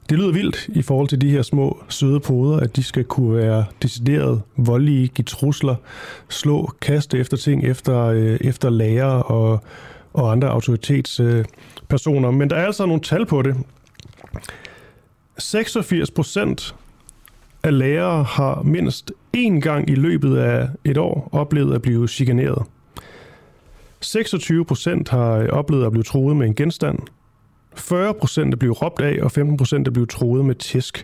det 0.10 0.18
lyder 0.18 0.32
vildt 0.32 0.68
i 0.68 0.82
forhold 0.82 1.08
til 1.08 1.22
de 1.22 1.30
her 1.30 1.42
små 1.42 1.84
søde 1.90 2.20
poder, 2.20 2.60
at 2.60 2.76
de 2.76 2.84
skal 2.84 3.04
kunne 3.04 3.36
være 3.38 3.66
decideret 3.82 4.42
voldelige, 4.58 5.08
give 5.08 5.26
trusler, 5.26 5.76
slå, 6.30 6.72
kaste 6.82 7.20
efter 7.20 7.38
ting 7.38 7.64
efter, 7.64 8.04
øh, 8.04 8.38
efter 8.42 8.70
lærer 8.70 9.12
og, 9.12 9.64
og 10.18 10.32
andre 10.32 10.50
autoritetspersoner. 10.50 12.32
Men 12.32 12.50
der 12.50 12.56
er 12.56 12.66
altså 12.66 12.86
nogle 12.86 13.02
tal 13.02 13.26
på 13.26 13.42
det. 13.42 13.56
86 15.38 16.12
procent 16.12 16.76
af 17.64 17.78
lærere 17.78 18.24
har 18.24 18.62
mindst 18.62 19.12
én 19.38 19.60
gang 19.60 19.90
i 19.90 19.96
løbet 19.96 20.38
af 20.38 20.70
et 20.86 20.98
år 20.98 21.30
oplevet 21.32 21.76
at 21.76 21.82
blive 21.82 22.08
chikaneret. 22.08 22.64
26 24.02 24.66
procent 24.66 25.10
har 25.10 25.48
oplevet 25.48 25.86
at 25.86 25.92
blive 25.92 26.04
troet 26.04 26.36
med 26.36 26.48
en 26.48 26.56
genstand. 26.56 27.00
40 27.76 28.14
procent 28.14 28.54
er 28.54 28.58
blevet 28.58 28.82
råbt 28.82 29.02
af, 29.02 29.24
og 29.24 29.32
15 29.32 29.58
procent 29.58 29.88
er 29.88 29.92
blevet 29.92 30.10
troet 30.10 30.46
med 30.46 30.56
tisk. 30.56 31.04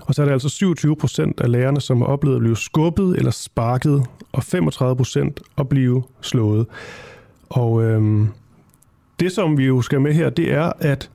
Og 0.00 0.14
så 0.14 0.22
er 0.22 0.26
der 0.26 0.32
altså 0.32 0.48
27 0.48 0.96
procent 0.96 1.40
af 1.40 1.50
lærerne, 1.50 1.80
som 1.80 1.98
har 1.98 2.08
oplevet 2.08 2.36
at 2.36 2.40
blive 2.40 2.56
skubbet 2.56 3.16
eller 3.16 3.30
sparket, 3.30 4.06
og 4.32 4.44
35 4.44 4.96
procent 4.96 5.40
at 5.58 5.68
blive 5.68 6.02
slået. 6.20 6.66
Og 7.52 7.82
øhm, 7.82 8.28
det, 9.20 9.32
som 9.32 9.58
vi 9.58 9.66
jo 9.66 9.82
skal 9.82 10.00
med 10.00 10.12
her, 10.12 10.30
det 10.30 10.52
er, 10.52 10.72
at 10.78 11.10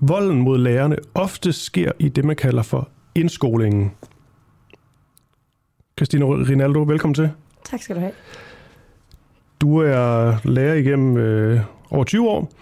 volden 0.00 0.40
mod 0.40 0.58
lærerne 0.58 0.96
ofte 1.14 1.52
sker 1.52 1.92
i 1.98 2.08
det, 2.08 2.24
man 2.24 2.36
kalder 2.36 2.62
for 2.62 2.88
indskolingen. 3.14 3.92
Christine 5.98 6.24
Rinaldo, 6.24 6.82
velkommen 6.82 7.14
til. 7.14 7.30
Tak 7.64 7.82
skal 7.82 7.96
du 7.96 8.00
have. 8.00 8.12
Du 9.60 9.78
er 9.78 10.34
lærer 10.44 10.74
igennem 10.74 11.16
øh, 11.16 11.60
over 11.90 12.04
20 12.04 12.30
år. 12.30 12.52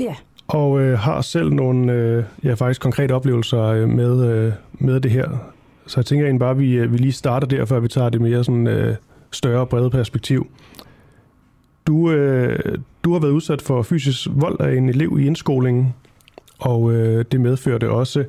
Ja. 0.00 0.14
Og 0.48 0.80
øh, 0.80 0.98
har 0.98 1.20
selv 1.20 1.52
nogle 1.52 1.92
øh, 1.92 2.24
ja, 2.44 2.54
faktisk 2.54 2.80
konkrete 2.80 3.12
oplevelser 3.12 3.62
øh, 3.62 3.88
med, 3.88 4.34
øh, 4.34 4.52
med 4.72 5.00
det 5.00 5.10
her. 5.10 5.28
Så 5.86 6.00
jeg 6.00 6.06
tænker 6.06 6.26
egentlig 6.26 6.40
bare, 6.40 6.50
at 6.50 6.58
vi, 6.58 6.72
øh, 6.72 6.92
vi 6.92 6.96
lige 6.96 7.12
starter 7.12 7.46
der, 7.46 7.64
før 7.64 7.80
vi 7.80 7.88
tager 7.88 8.08
det 8.08 8.20
mere 8.20 8.44
sådan, 8.44 8.66
øh, 8.66 8.96
større, 9.30 9.66
brede 9.66 9.90
perspektiv. 9.90 10.46
Du, 11.86 12.10
øh, 12.10 12.78
du 13.04 13.12
har 13.12 13.20
været 13.20 13.32
udsat 13.32 13.62
for 13.62 13.82
fysisk 13.82 14.28
vold 14.30 14.60
af 14.60 14.76
en 14.76 14.88
elev 14.88 15.18
i 15.20 15.26
indskolingen, 15.26 15.94
og 16.58 16.92
øh, 16.92 17.24
det 17.32 17.40
medførte 17.40 17.90
også 17.90 18.24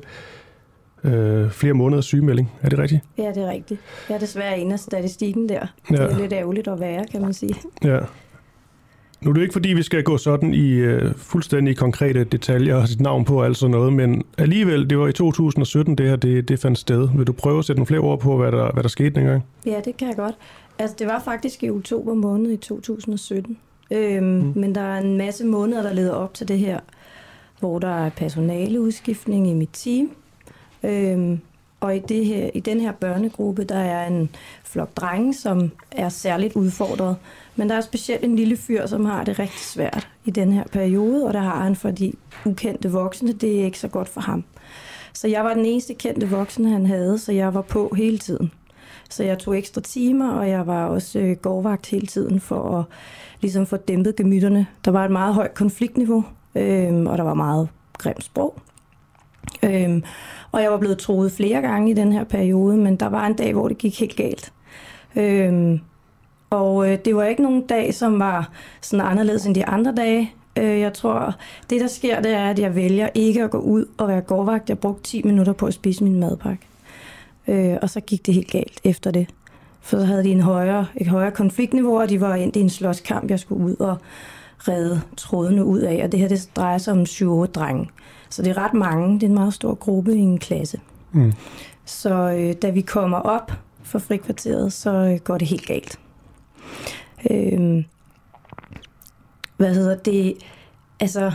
øh, 1.04 1.50
flere 1.50 1.74
måneders 1.74 2.04
sygemelding. 2.04 2.52
Er 2.62 2.68
det 2.68 2.78
rigtigt? 2.78 3.00
Ja, 3.18 3.28
det 3.34 3.36
er 3.36 3.50
rigtigt. 3.50 3.80
Jeg 4.08 4.14
er 4.14 4.18
desværre 4.18 4.58
en 4.58 4.72
af 4.72 4.78
statistikken 4.78 5.48
der. 5.48 5.66
Ja. 5.90 5.96
Det 5.96 6.12
er 6.12 6.18
lidt 6.18 6.32
ærgerligt 6.32 6.68
at 6.68 6.80
være, 6.80 7.04
kan 7.12 7.22
man 7.22 7.32
sige. 7.32 7.54
Ja. 7.84 7.98
Nu 9.20 9.30
er 9.30 9.34
det 9.34 9.42
ikke 9.42 9.52
fordi, 9.52 9.68
vi 9.68 9.82
skal 9.82 10.02
gå 10.02 10.16
sådan 10.16 10.54
i 10.54 10.86
uh, 10.86 11.14
fuldstændig 11.16 11.76
konkrete 11.76 12.24
detaljer 12.24 12.76
og 12.76 12.88
sit 12.88 13.00
navn 13.00 13.24
på 13.24 13.38
og 13.38 13.44
alt 13.44 13.56
sådan 13.56 13.70
noget, 13.70 13.92
men 13.92 14.22
alligevel, 14.38 14.90
det 14.90 14.98
var 14.98 15.08
i 15.08 15.12
2017, 15.12 15.98
det 15.98 16.08
her 16.08 16.16
det, 16.16 16.48
det 16.48 16.58
fandt 16.58 16.78
sted. 16.78 17.08
Vil 17.16 17.26
du 17.26 17.32
prøve 17.32 17.58
at 17.58 17.64
sætte 17.64 17.78
nogle 17.78 17.86
flere 17.86 18.00
ord 18.00 18.20
på, 18.20 18.36
hvad 18.36 18.52
der, 18.52 18.72
hvad 18.72 18.82
der 18.82 18.88
skete 18.88 19.10
dengang? 19.10 19.44
Ja, 19.66 19.80
det 19.84 19.96
kan 19.96 20.08
jeg 20.08 20.16
godt. 20.16 20.34
Altså, 20.78 20.96
det 20.98 21.06
var 21.06 21.18
faktisk 21.18 21.62
i 21.62 21.70
oktober 21.70 22.14
måned 22.14 22.50
i 22.50 22.56
2017. 22.56 23.58
Øhm, 23.90 24.24
mm. 24.24 24.52
Men 24.56 24.74
der 24.74 24.80
er 24.80 24.98
en 24.98 25.16
masse 25.16 25.44
måneder, 25.44 25.82
der 25.82 25.92
leder 25.92 26.12
op 26.12 26.34
til 26.34 26.48
det 26.48 26.58
her, 26.58 26.80
hvor 27.60 27.78
der 27.78 28.04
er 28.04 28.10
personaleudskiftning 28.10 29.50
i 29.50 29.54
mit 29.54 29.70
team. 29.72 30.10
Øhm, 30.82 31.40
og 31.80 31.96
i, 31.96 31.98
det 31.98 32.26
her, 32.26 32.50
i 32.54 32.60
den 32.60 32.80
her 32.80 32.92
børnegruppe, 32.92 33.64
der 33.64 33.78
er 33.78 34.06
en 34.06 34.30
flok 34.64 34.96
drenge, 34.96 35.34
som 35.34 35.70
er 35.90 36.08
særligt 36.08 36.56
udfordret. 36.56 37.16
Men 37.56 37.68
der 37.68 37.74
er 37.74 37.80
specielt 37.80 38.24
en 38.24 38.36
lille 38.36 38.56
fyr, 38.56 38.86
som 38.86 39.04
har 39.04 39.24
det 39.24 39.38
rigtig 39.38 39.60
svært 39.60 40.08
i 40.24 40.30
den 40.30 40.52
her 40.52 40.64
periode, 40.72 41.26
og 41.26 41.34
der 41.34 41.40
har 41.40 41.62
han 41.62 41.76
for 41.76 41.90
de 41.90 42.12
ukendte 42.46 42.90
voksne, 42.90 43.32
det 43.32 43.60
er 43.60 43.64
ikke 43.64 43.78
så 43.78 43.88
godt 43.88 44.08
for 44.08 44.20
ham. 44.20 44.44
Så 45.12 45.28
jeg 45.28 45.44
var 45.44 45.54
den 45.54 45.64
eneste 45.64 45.94
kendte 45.94 46.28
voksne, 46.28 46.70
han 46.70 46.86
havde, 46.86 47.18
så 47.18 47.32
jeg 47.32 47.54
var 47.54 47.62
på 47.62 47.94
hele 47.96 48.18
tiden. 48.18 48.52
Så 49.10 49.24
jeg 49.24 49.38
tog 49.38 49.58
ekstra 49.58 49.80
timer, 49.80 50.32
og 50.32 50.48
jeg 50.48 50.66
var 50.66 50.86
også 50.86 51.18
øh, 51.18 51.36
gårdvagt 51.36 51.86
hele 51.86 52.06
tiden 52.06 52.40
for 52.40 52.78
at 52.78 52.84
ligesom 53.40 53.66
få 53.66 53.76
dæmpet 53.76 54.16
gemytterne. 54.16 54.66
Der 54.84 54.90
var 54.90 55.04
et 55.04 55.10
meget 55.10 55.34
højt 55.34 55.54
konfliktniveau, 55.54 56.24
øh, 56.54 56.94
og 56.94 57.18
der 57.18 57.24
var 57.24 57.34
meget 57.34 57.68
grimt 57.98 58.24
sprog. 58.24 58.58
Øh, 59.62 60.02
og 60.52 60.62
jeg 60.62 60.70
var 60.70 60.78
blevet 60.78 60.98
troet 60.98 61.32
flere 61.32 61.60
gange 61.60 61.90
i 61.90 61.94
den 61.94 62.12
her 62.12 62.24
periode, 62.24 62.76
men 62.76 62.96
der 62.96 63.06
var 63.06 63.26
en 63.26 63.34
dag, 63.34 63.52
hvor 63.52 63.68
det 63.68 63.78
gik 63.78 64.00
helt 64.00 64.16
galt. 64.16 64.52
Øh, 65.16 65.78
og 66.50 66.90
øh, 66.90 66.98
det 67.04 67.16
var 67.16 67.24
ikke 67.24 67.42
nogen 67.42 67.66
dag, 67.66 67.94
som 67.94 68.18
var 68.18 68.50
sådan 68.80 69.06
anderledes 69.06 69.46
end 69.46 69.54
de 69.54 69.66
andre 69.66 69.94
dage. 69.96 70.32
Øh, 70.58 70.80
jeg 70.80 70.92
tror, 70.92 71.34
det 71.70 71.80
der 71.80 71.86
sker, 71.86 72.20
det 72.20 72.30
er, 72.30 72.50
at 72.50 72.58
jeg 72.58 72.74
vælger 72.74 73.08
ikke 73.14 73.44
at 73.44 73.50
gå 73.50 73.58
ud 73.58 73.84
og 73.98 74.08
være 74.08 74.20
gårdvagt. 74.20 74.68
Jeg 74.68 74.78
brugte 74.78 75.02
10 75.02 75.22
minutter 75.22 75.52
på 75.52 75.66
at 75.66 75.74
spise 75.74 76.04
min 76.04 76.20
madpakke. 76.20 76.66
Øh, 77.48 77.76
og 77.82 77.90
så 77.90 78.00
gik 78.00 78.26
det 78.26 78.34
helt 78.34 78.50
galt 78.50 78.80
efter 78.84 79.10
det. 79.10 79.28
For 79.80 79.98
så 79.98 80.04
havde 80.04 80.24
de 80.24 80.30
en 80.30 80.40
højere, 80.40 80.86
et 80.96 81.06
højere 81.06 81.30
konfliktniveau, 81.30 82.00
og 82.00 82.08
de 82.08 82.20
var 82.20 82.34
ind 82.34 82.56
i 82.56 82.60
en 82.60 82.70
slåskamp, 82.70 83.30
jeg 83.30 83.40
skulle 83.40 83.64
ud 83.64 83.76
og 83.76 83.96
redde 84.68 85.00
trådene 85.16 85.64
ud 85.64 85.80
af. 85.80 86.04
Og 86.04 86.12
det 86.12 86.20
her 86.20 86.28
det 86.28 86.50
drejer 86.56 86.78
sig 86.78 86.92
om 86.92 87.06
7 87.06 87.46
drenge. 87.46 87.90
Så 88.30 88.42
det 88.42 88.50
er 88.50 88.64
ret 88.64 88.74
mange. 88.74 89.14
Det 89.14 89.22
er 89.22 89.28
en 89.28 89.34
meget 89.34 89.54
stor 89.54 89.74
gruppe 89.74 90.14
i 90.14 90.18
en 90.18 90.38
klasse. 90.38 90.80
Mm. 91.12 91.32
Så 91.84 92.14
øh, 92.14 92.54
da 92.62 92.70
vi 92.70 92.80
kommer 92.80 93.18
op 93.18 93.52
for 93.82 93.98
frikvarteret, 93.98 94.72
så 94.72 94.90
øh, 94.90 95.18
går 95.18 95.38
det 95.38 95.48
helt 95.48 95.66
galt. 95.66 95.98
Øh, 97.30 97.84
hvad 99.56 99.74
hedder 99.74 99.96
det? 99.96 100.34
Altså, 101.00 101.32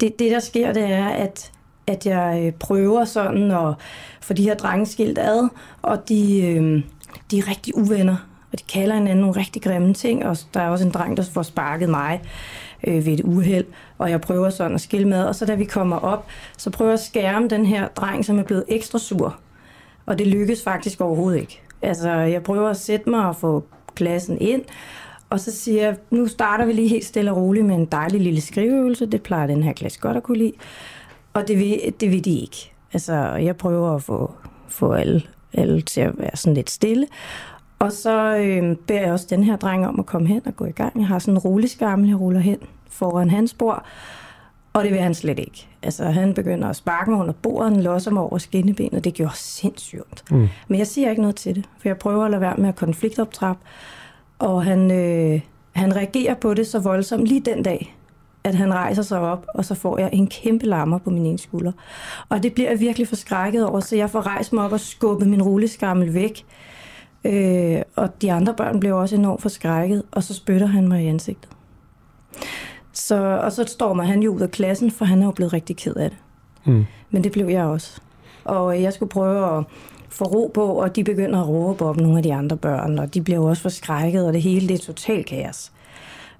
det, 0.00 0.18
det 0.18 0.30
der 0.30 0.40
sker, 0.40 0.72
det 0.72 0.84
er, 0.84 1.08
at, 1.08 1.52
at 1.88 2.06
jeg 2.06 2.42
øh, 2.46 2.52
prøver 2.52 3.04
sådan 3.04 3.50
at 3.50 3.74
få 4.20 4.32
de 4.32 4.42
her 4.42 4.54
drenge 4.54 4.86
skilt 4.86 5.18
ad, 5.18 5.48
og 5.82 6.08
de, 6.08 6.46
øh, 6.46 6.82
de 7.30 7.38
er 7.38 7.48
rigtig 7.48 7.76
uvenner, 7.76 8.16
og 8.52 8.58
de 8.58 8.64
kalder 8.64 8.94
hinanden 8.94 9.20
nogle 9.20 9.40
rigtig 9.40 9.62
grimme 9.62 9.94
ting, 9.94 10.26
og 10.26 10.36
der 10.54 10.60
er 10.60 10.68
også 10.68 10.84
en 10.84 10.90
dreng, 10.90 11.16
der 11.16 11.22
får 11.22 11.42
sparket 11.42 11.88
mig. 11.88 12.20
øh, 12.86 13.06
ved 13.06 13.12
et 13.12 13.20
uheld, 13.24 13.64
og 13.98 14.10
jeg 14.10 14.20
prøver 14.20 14.50
sådan 14.50 14.74
at 14.74 14.80
skille 14.80 15.08
med, 15.08 15.24
og 15.24 15.34
så 15.34 15.46
da 15.46 15.54
vi 15.54 15.64
kommer 15.64 15.96
op, 15.96 16.26
så 16.58 16.70
prøver 16.70 16.90
jeg 16.90 16.94
at 16.94 17.04
skærme 17.04 17.48
den 17.48 17.66
her 17.66 17.88
dreng, 17.88 18.24
som 18.24 18.38
er 18.38 18.42
blevet 18.42 18.64
ekstra 18.68 18.98
sur, 18.98 19.36
og 20.06 20.18
det 20.18 20.26
lykkes 20.26 20.62
faktisk 20.62 21.00
overhovedet 21.00 21.40
ikke. 21.40 21.60
Altså, 21.82 22.10
jeg 22.10 22.42
prøver 22.42 22.68
at 22.68 22.76
sætte 22.76 23.10
mig 23.10 23.26
og 23.26 23.36
få 23.36 23.64
klassen 23.94 24.38
ind, 24.40 24.62
og 25.30 25.40
så 25.40 25.52
siger 25.52 25.82
jeg, 25.82 25.96
nu 26.10 26.26
starter 26.26 26.64
vi 26.64 26.72
lige 26.72 26.88
helt 26.88 27.04
stille 27.04 27.30
og 27.30 27.36
roligt 27.36 27.66
med 27.66 27.74
en 27.74 27.84
dejlig 27.84 28.20
lille 28.20 28.40
skriveøvelse, 28.40 29.06
det 29.06 29.22
plejer 29.22 29.46
den 29.46 29.62
her 29.62 29.72
klasse 29.72 30.00
godt 30.00 30.16
at 30.16 30.22
kunne 30.22 30.38
lide, 30.38 30.52
og 31.32 31.48
det 31.48 31.58
vil, 31.58 31.94
det 32.00 32.10
vil 32.10 32.24
de 32.24 32.38
ikke. 32.38 32.72
Altså, 32.92 33.14
jeg 33.34 33.56
prøver 33.56 33.94
at 33.94 34.02
få, 34.02 34.32
få 34.68 34.92
alle, 34.92 35.22
alle 35.52 35.80
til 35.80 36.00
at 36.00 36.18
være 36.18 36.36
sådan 36.36 36.54
lidt 36.54 36.70
stille, 36.70 37.06
og 37.78 37.92
så 37.92 38.36
øh, 38.36 38.76
beder 38.76 39.00
jeg 39.00 39.12
også 39.12 39.26
den 39.30 39.44
her 39.44 39.56
dreng 39.56 39.86
om 39.86 40.00
at 40.00 40.06
komme 40.06 40.28
hen 40.28 40.42
og 40.46 40.56
gå 40.56 40.64
i 40.64 40.70
gang. 40.70 41.00
Jeg 41.00 41.06
har 41.06 41.18
sådan 41.18 41.34
en 41.34 41.38
rolig 41.38 41.70
skammel, 41.70 42.08
jeg 42.08 42.20
ruller 42.20 42.40
hen 42.40 42.58
foran 42.90 43.30
hans 43.30 43.54
bord, 43.54 43.84
og 44.72 44.84
det 44.84 44.92
vil 44.92 45.00
han 45.00 45.14
slet 45.14 45.38
ikke. 45.38 45.68
Altså, 45.82 46.04
han 46.04 46.34
begynder 46.34 46.68
at 46.68 46.76
sparke 46.76 47.10
mig 47.10 47.20
under 47.20 47.32
bordet, 47.32 47.76
losser 47.76 48.10
mig 48.10 48.22
over 48.22 48.38
skinnebenet, 48.38 49.04
det 49.04 49.14
gjorde 49.14 49.36
sindssygt. 49.36 50.24
Mm. 50.30 50.48
Men 50.68 50.78
jeg 50.78 50.86
siger 50.86 51.10
ikke 51.10 51.22
noget 51.22 51.36
til 51.36 51.56
det, 51.56 51.64
for 51.78 51.88
jeg 51.88 51.98
prøver 51.98 52.24
at 52.24 52.30
lade 52.30 52.40
være 52.40 52.56
med 52.56 52.68
at 52.68 52.76
konfliktoptrappe, 52.76 53.62
og 54.38 54.64
han, 54.64 54.90
øh, 54.90 55.40
han 55.72 55.96
reagerer 55.96 56.34
på 56.34 56.54
det 56.54 56.66
så 56.66 56.78
voldsomt 56.78 57.26
lige 57.26 57.40
den 57.40 57.62
dag, 57.62 57.97
at 58.48 58.54
han 58.54 58.74
rejser 58.74 59.02
sig 59.02 59.20
op, 59.20 59.46
og 59.54 59.64
så 59.64 59.74
får 59.74 59.98
jeg 59.98 60.10
en 60.12 60.26
kæmpe 60.26 60.66
lammer 60.66 60.98
på 60.98 61.10
min 61.10 61.26
ene 61.26 61.38
skulder. 61.38 61.72
Og 62.28 62.42
det 62.42 62.54
bliver 62.54 62.70
jeg 62.70 62.80
virkelig 62.80 63.08
forskrækket 63.08 63.66
over, 63.66 63.80
så 63.80 63.96
jeg 63.96 64.10
får 64.10 64.26
rejst 64.26 64.52
mig 64.52 64.64
op 64.64 64.72
og 64.72 64.80
skubbet 64.80 65.28
min 65.28 65.42
rulleskammel 65.42 66.14
væk. 66.14 66.44
Øh, 67.24 67.82
og 67.96 68.22
de 68.22 68.32
andre 68.32 68.54
børn 68.54 68.80
blev 68.80 68.96
også 68.96 69.16
enormt 69.16 69.42
forskrækket, 69.42 70.02
og 70.10 70.22
så 70.22 70.34
spytter 70.34 70.66
han 70.66 70.88
mig 70.88 71.04
i 71.04 71.06
ansigtet. 71.06 71.50
Så, 72.92 73.40
og 73.42 73.52
så 73.52 73.64
står 73.64 73.92
man 73.92 74.06
han 74.06 74.22
jo 74.22 74.34
ud 74.34 74.40
af 74.40 74.50
klassen, 74.50 74.90
for 74.90 75.04
han 75.04 75.22
er 75.22 75.24
jo 75.24 75.30
blevet 75.30 75.52
rigtig 75.52 75.76
ked 75.76 75.94
af 75.94 76.10
det. 76.10 76.18
Mm. 76.64 76.84
Men 77.10 77.24
det 77.24 77.32
blev 77.32 77.48
jeg 77.48 77.64
også. 77.64 78.00
Og 78.44 78.82
jeg 78.82 78.92
skulle 78.92 79.10
prøve 79.10 79.58
at 79.58 79.64
få 80.08 80.24
ro 80.24 80.50
på, 80.54 80.64
og 80.64 80.96
de 80.96 81.04
begynder 81.04 81.40
at 81.40 81.48
råbe 81.48 81.84
op 81.84 81.96
nogle 81.96 82.16
af 82.16 82.22
de 82.22 82.34
andre 82.34 82.56
børn, 82.56 82.98
og 82.98 83.14
de 83.14 83.22
bliver 83.22 83.38
jo 83.38 83.44
også 83.44 83.62
forskrækket, 83.62 84.26
og 84.26 84.32
det 84.32 84.42
hele 84.42 84.68
det 84.68 84.74
er 84.74 84.78
totalt 84.78 85.26
kaos. 85.26 85.72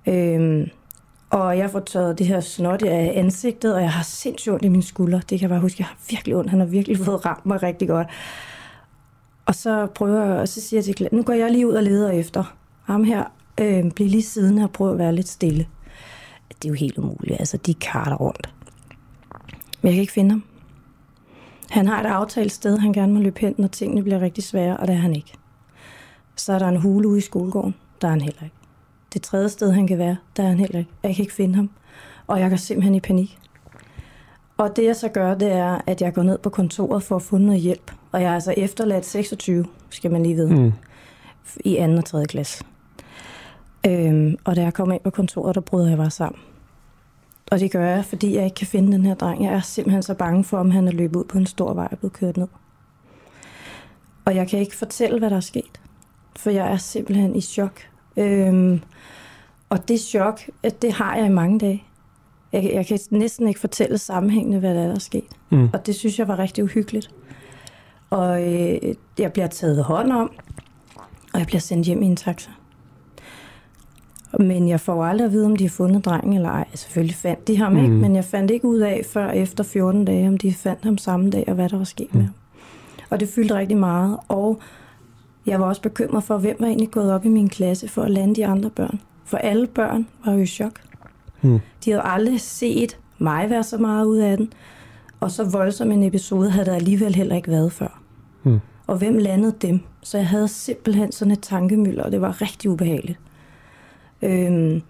Øhm, 0.07 0.71
og 1.31 1.59
jeg 1.59 1.71
får 1.71 1.81
taget 1.81 2.19
det 2.19 2.27
her 2.27 2.41
snotte 2.41 2.91
af 2.91 3.13
ansigtet, 3.17 3.75
og 3.75 3.83
jeg 3.83 3.93
har 3.93 4.03
sindssygt 4.03 4.53
ondt 4.53 4.65
i 4.65 4.69
mine 4.69 4.83
skuldre. 4.83 5.19
Det 5.19 5.29
kan 5.29 5.41
jeg 5.41 5.49
bare 5.49 5.61
huske, 5.61 5.77
jeg 5.79 5.87
har 5.87 5.97
virkelig 6.11 6.37
ondt. 6.37 6.51
Han 6.51 6.61
har 6.61 6.67
virkelig 6.67 6.99
fået 7.07 7.27
ramt 7.27 7.47
mig 7.47 7.63
rigtig 7.63 7.89
godt. 7.89 8.07
Og 9.47 9.55
så 9.55 9.87
prøver 9.87 10.25
jeg, 10.25 10.37
og 10.37 10.49
så 10.49 10.61
siger 10.61 10.83
jeg 10.87 10.97
til 10.97 11.09
nu 11.13 11.23
går 11.23 11.33
jeg 11.33 11.51
lige 11.51 11.69
ud 11.69 11.73
og 11.73 11.83
leder 11.83 12.11
efter 12.11 12.57
ham 12.85 13.05
her. 13.05 13.25
Øh, 13.61 13.91
bliver 13.91 14.11
lige 14.11 14.23
siden 14.23 14.59
og 14.59 14.71
prøver 14.71 14.93
at 14.93 14.99
være 14.99 15.15
lidt 15.15 15.29
stille. 15.29 15.67
Det 16.49 16.65
er 16.65 16.69
jo 16.69 16.75
helt 16.75 16.99
umuligt, 16.99 17.41
altså 17.41 17.57
de 17.57 17.75
karter 17.75 18.17
rundt. 18.17 18.55
Men 19.83 19.89
jeg 19.89 19.93
kan 19.93 20.01
ikke 20.01 20.13
finde 20.13 20.31
ham. 20.31 20.45
Han 21.71 21.87
har 21.87 22.01
et 22.01 22.07
aftalt 22.07 22.53
sted, 22.53 22.79
han 22.79 22.93
gerne 22.93 23.15
må 23.15 23.21
løbe 23.21 23.41
hen, 23.41 23.55
når 23.59 23.69
tingene 23.69 24.03
bliver 24.03 24.21
rigtig 24.21 24.45
svære, 24.45 24.77
og 24.77 24.87
det 24.87 24.95
er 24.95 24.99
han 24.99 25.17
ikke. 25.17 25.33
Så 26.37 26.53
er 26.53 26.59
der 26.59 26.69
en 26.69 26.77
hule 26.77 27.09
ude 27.09 27.19
i 27.19 27.21
skolegården, 27.21 27.75
der 28.01 28.09
er 28.09 28.13
han 28.13 28.21
heller 28.21 28.43
ikke. 28.45 28.58
Det 29.13 29.23
tredje 29.23 29.49
sted, 29.49 29.73
han 29.73 29.87
kan 29.87 29.99
være, 29.99 30.17
der 30.37 30.43
er 30.43 30.49
han 30.49 30.59
heller 30.59 30.79
ikke. 30.79 30.91
Jeg 31.03 31.15
kan 31.15 31.23
ikke 31.23 31.35
finde 31.35 31.55
ham, 31.55 31.71
og 32.27 32.41
jeg 32.41 32.51
går 32.51 32.57
simpelthen 32.57 32.95
i 32.95 33.01
panik. 33.01 33.39
Og 34.57 34.77
det 34.77 34.85
jeg 34.85 34.97
så 34.97 35.09
gør, 35.09 35.35
det 35.35 35.53
er, 35.53 35.81
at 35.87 36.01
jeg 36.01 36.15
går 36.15 36.23
ned 36.23 36.39
på 36.39 36.51
kontoret 36.51 37.03
for 37.03 37.17
at 37.17 37.23
få 37.23 37.39
noget 37.39 37.61
hjælp. 37.61 37.93
Og 38.13 38.23
jeg 38.23 38.31
er 38.31 38.35
altså 38.35 38.55
efterladt 38.57 39.07
26, 39.07 39.67
skal 39.91 40.11
man 40.11 40.23
lige 40.23 40.35
vide, 40.35 40.55
mm. 40.55 40.73
i 41.65 41.77
2. 41.77 41.83
og 41.97 42.05
3. 42.05 42.25
klasse. 42.25 42.65
Øhm, 43.87 44.37
og 44.45 44.57
da 44.57 44.63
jeg 44.63 44.75
kommer 44.75 44.95
ind 44.95 45.03
på 45.03 45.11
kontoret, 45.11 45.55
der 45.55 45.61
bryder 45.61 45.89
jeg 45.89 45.99
bare 45.99 46.11
sammen. 46.11 46.41
Og 47.51 47.61
det 47.61 47.73
gør 47.73 47.87
jeg, 47.87 48.05
fordi 48.05 48.35
jeg 48.35 48.45
ikke 48.45 48.55
kan 48.55 48.67
finde 48.67 48.93
den 48.93 49.07
her 49.07 49.15
dreng. 49.15 49.45
Jeg 49.45 49.53
er 49.53 49.61
simpelthen 49.61 50.03
så 50.03 50.15
bange 50.15 50.45
for, 50.45 50.59
om 50.59 50.71
han 50.71 50.89
er 50.89 50.93
løbet 50.93 51.17
ud 51.17 51.25
på 51.25 51.39
en 51.39 51.47
stor 51.47 51.75
vej 51.75 51.89
og 51.91 51.99
blevet 51.99 52.13
kørt 52.13 52.37
ned. 52.37 52.49
Og 54.25 54.35
jeg 54.35 54.49
kan 54.49 54.59
ikke 54.59 54.77
fortælle, 54.77 55.19
hvad 55.19 55.31
der 55.31 55.37
er 55.37 55.41
sket. 55.41 55.81
For 56.37 56.51
jeg 56.51 56.73
er 56.73 56.77
simpelthen 56.77 57.37
i 57.37 57.41
chok. 57.41 57.81
Øhm, 58.19 58.81
og 59.69 59.89
det 59.89 60.01
chok, 60.01 60.41
det 60.83 60.93
har 60.93 61.17
jeg 61.17 61.27
i 61.27 61.29
mange 61.31 61.59
dage. 61.59 61.85
Jeg, 62.53 62.71
jeg 62.75 62.87
kan 62.87 62.99
næsten 63.11 63.49
ikke 63.49 63.61
fortælle 63.61 63.99
sammenhængende, 63.99 64.59
hvad 64.59 64.75
der 64.75 64.81
er, 64.81 64.87
der 64.87 64.95
er 64.95 64.99
sket. 64.99 65.25
Mm. 65.51 65.69
Og 65.73 65.87
det 65.87 65.95
synes 65.95 66.19
jeg 66.19 66.29
var 66.29 66.39
rigtig 66.39 66.65
uhyggeligt. 66.65 67.11
Og 68.11 68.43
øh, 68.43 68.95
jeg 69.19 69.33
bliver 69.33 69.47
taget 69.47 69.85
hånd 69.85 70.13
om, 70.13 70.31
og 71.33 71.39
jeg 71.39 71.47
bliver 71.47 71.61
sendt 71.61 71.87
hjem 71.87 72.03
i 72.03 72.07
en 72.07 72.17
taxa. 72.17 72.51
Men 74.39 74.69
jeg 74.69 74.81
får 74.81 75.05
aldrig 75.05 75.27
at 75.27 75.33
vide, 75.33 75.47
om 75.47 75.57
de 75.57 75.65
har 75.65 75.71
fundet 75.71 76.05
drengen 76.05 76.33
eller 76.33 76.49
ej. 76.49 76.69
Selvfølgelig 76.75 77.17
fandt 77.17 77.49
de 77.49 77.57
ham 77.57 77.73
mm. 77.73 77.79
ikke, 77.79 77.95
men 77.95 78.17
jeg 78.17 78.25
fandt 78.25 78.51
ikke 78.51 78.67
ud 78.67 78.79
af 78.79 79.03
før 79.13 79.31
efter 79.31 79.65
14 79.65 80.05
dage, 80.05 80.29
om 80.29 80.39
de 80.39 80.55
fandt 80.55 80.85
ham 80.85 80.99
samme 80.99 81.31
dag, 81.31 81.45
og 81.49 81.55
hvad 81.55 81.69
der 81.69 81.77
var 81.77 81.85
sket 81.85 82.15
mm. 82.15 82.19
med 82.19 82.27
ham. 82.27 82.35
Og 83.11 83.21
det 83.21 83.29
fyldte 83.29 83.55
rigtig 83.55 83.77
meget. 83.77 84.17
Og 84.29 84.61
jeg 85.49 85.61
var 85.61 85.67
også 85.67 85.83
bekymret 85.83 86.25
for, 86.25 86.39
hvem 86.39 86.57
var 86.61 86.67
egentlig 86.67 86.91
gået 86.91 87.13
op 87.13 87.25
i 87.25 87.29
min 87.29 87.49
klasse 87.49 87.89
for 87.89 88.03
at 88.03 88.11
lande 88.11 88.35
de 88.35 88.47
andre 88.47 88.71
børn. 88.71 89.01
For 89.25 89.37
alle 89.37 89.67
børn 89.67 90.07
var 90.25 90.33
jo 90.33 90.39
i 90.39 90.47
chok. 90.47 90.81
Mm. 91.43 91.61
De 91.85 91.91
havde 91.91 92.03
aldrig 92.05 92.41
set 92.41 92.99
mig 93.19 93.51
være 93.51 93.63
så 93.63 93.79
meget 93.79 94.05
ud 94.05 94.19
af 94.19 94.37
den. 94.37 94.53
Og 95.21 95.31
så 95.31 95.45
voldsom 95.45 95.93
en 95.93 96.03
episode 96.03 96.51
havde 96.51 96.67
der 96.67 96.75
alligevel 96.75 97.15
heller 97.15 97.37
ikke 97.37 97.51
været 97.51 97.73
før. 97.73 98.01
Mm. 98.43 98.61
Og 98.87 98.97
hvem 98.99 99.19
landede 99.19 99.55
dem? 99.63 99.81
Så 100.03 100.19
jeg 100.19 100.29
havde 100.29 100.49
simpelthen 100.49 101.13
sådan 101.13 101.33
et 101.33 101.41
tankemøller, 101.41 102.05
og 102.05 102.13
det 102.13 102.21
var 102.21 102.43
rigtig 102.43 102.71
ubehageligt. 102.71 103.19
Øhm, 104.23 104.83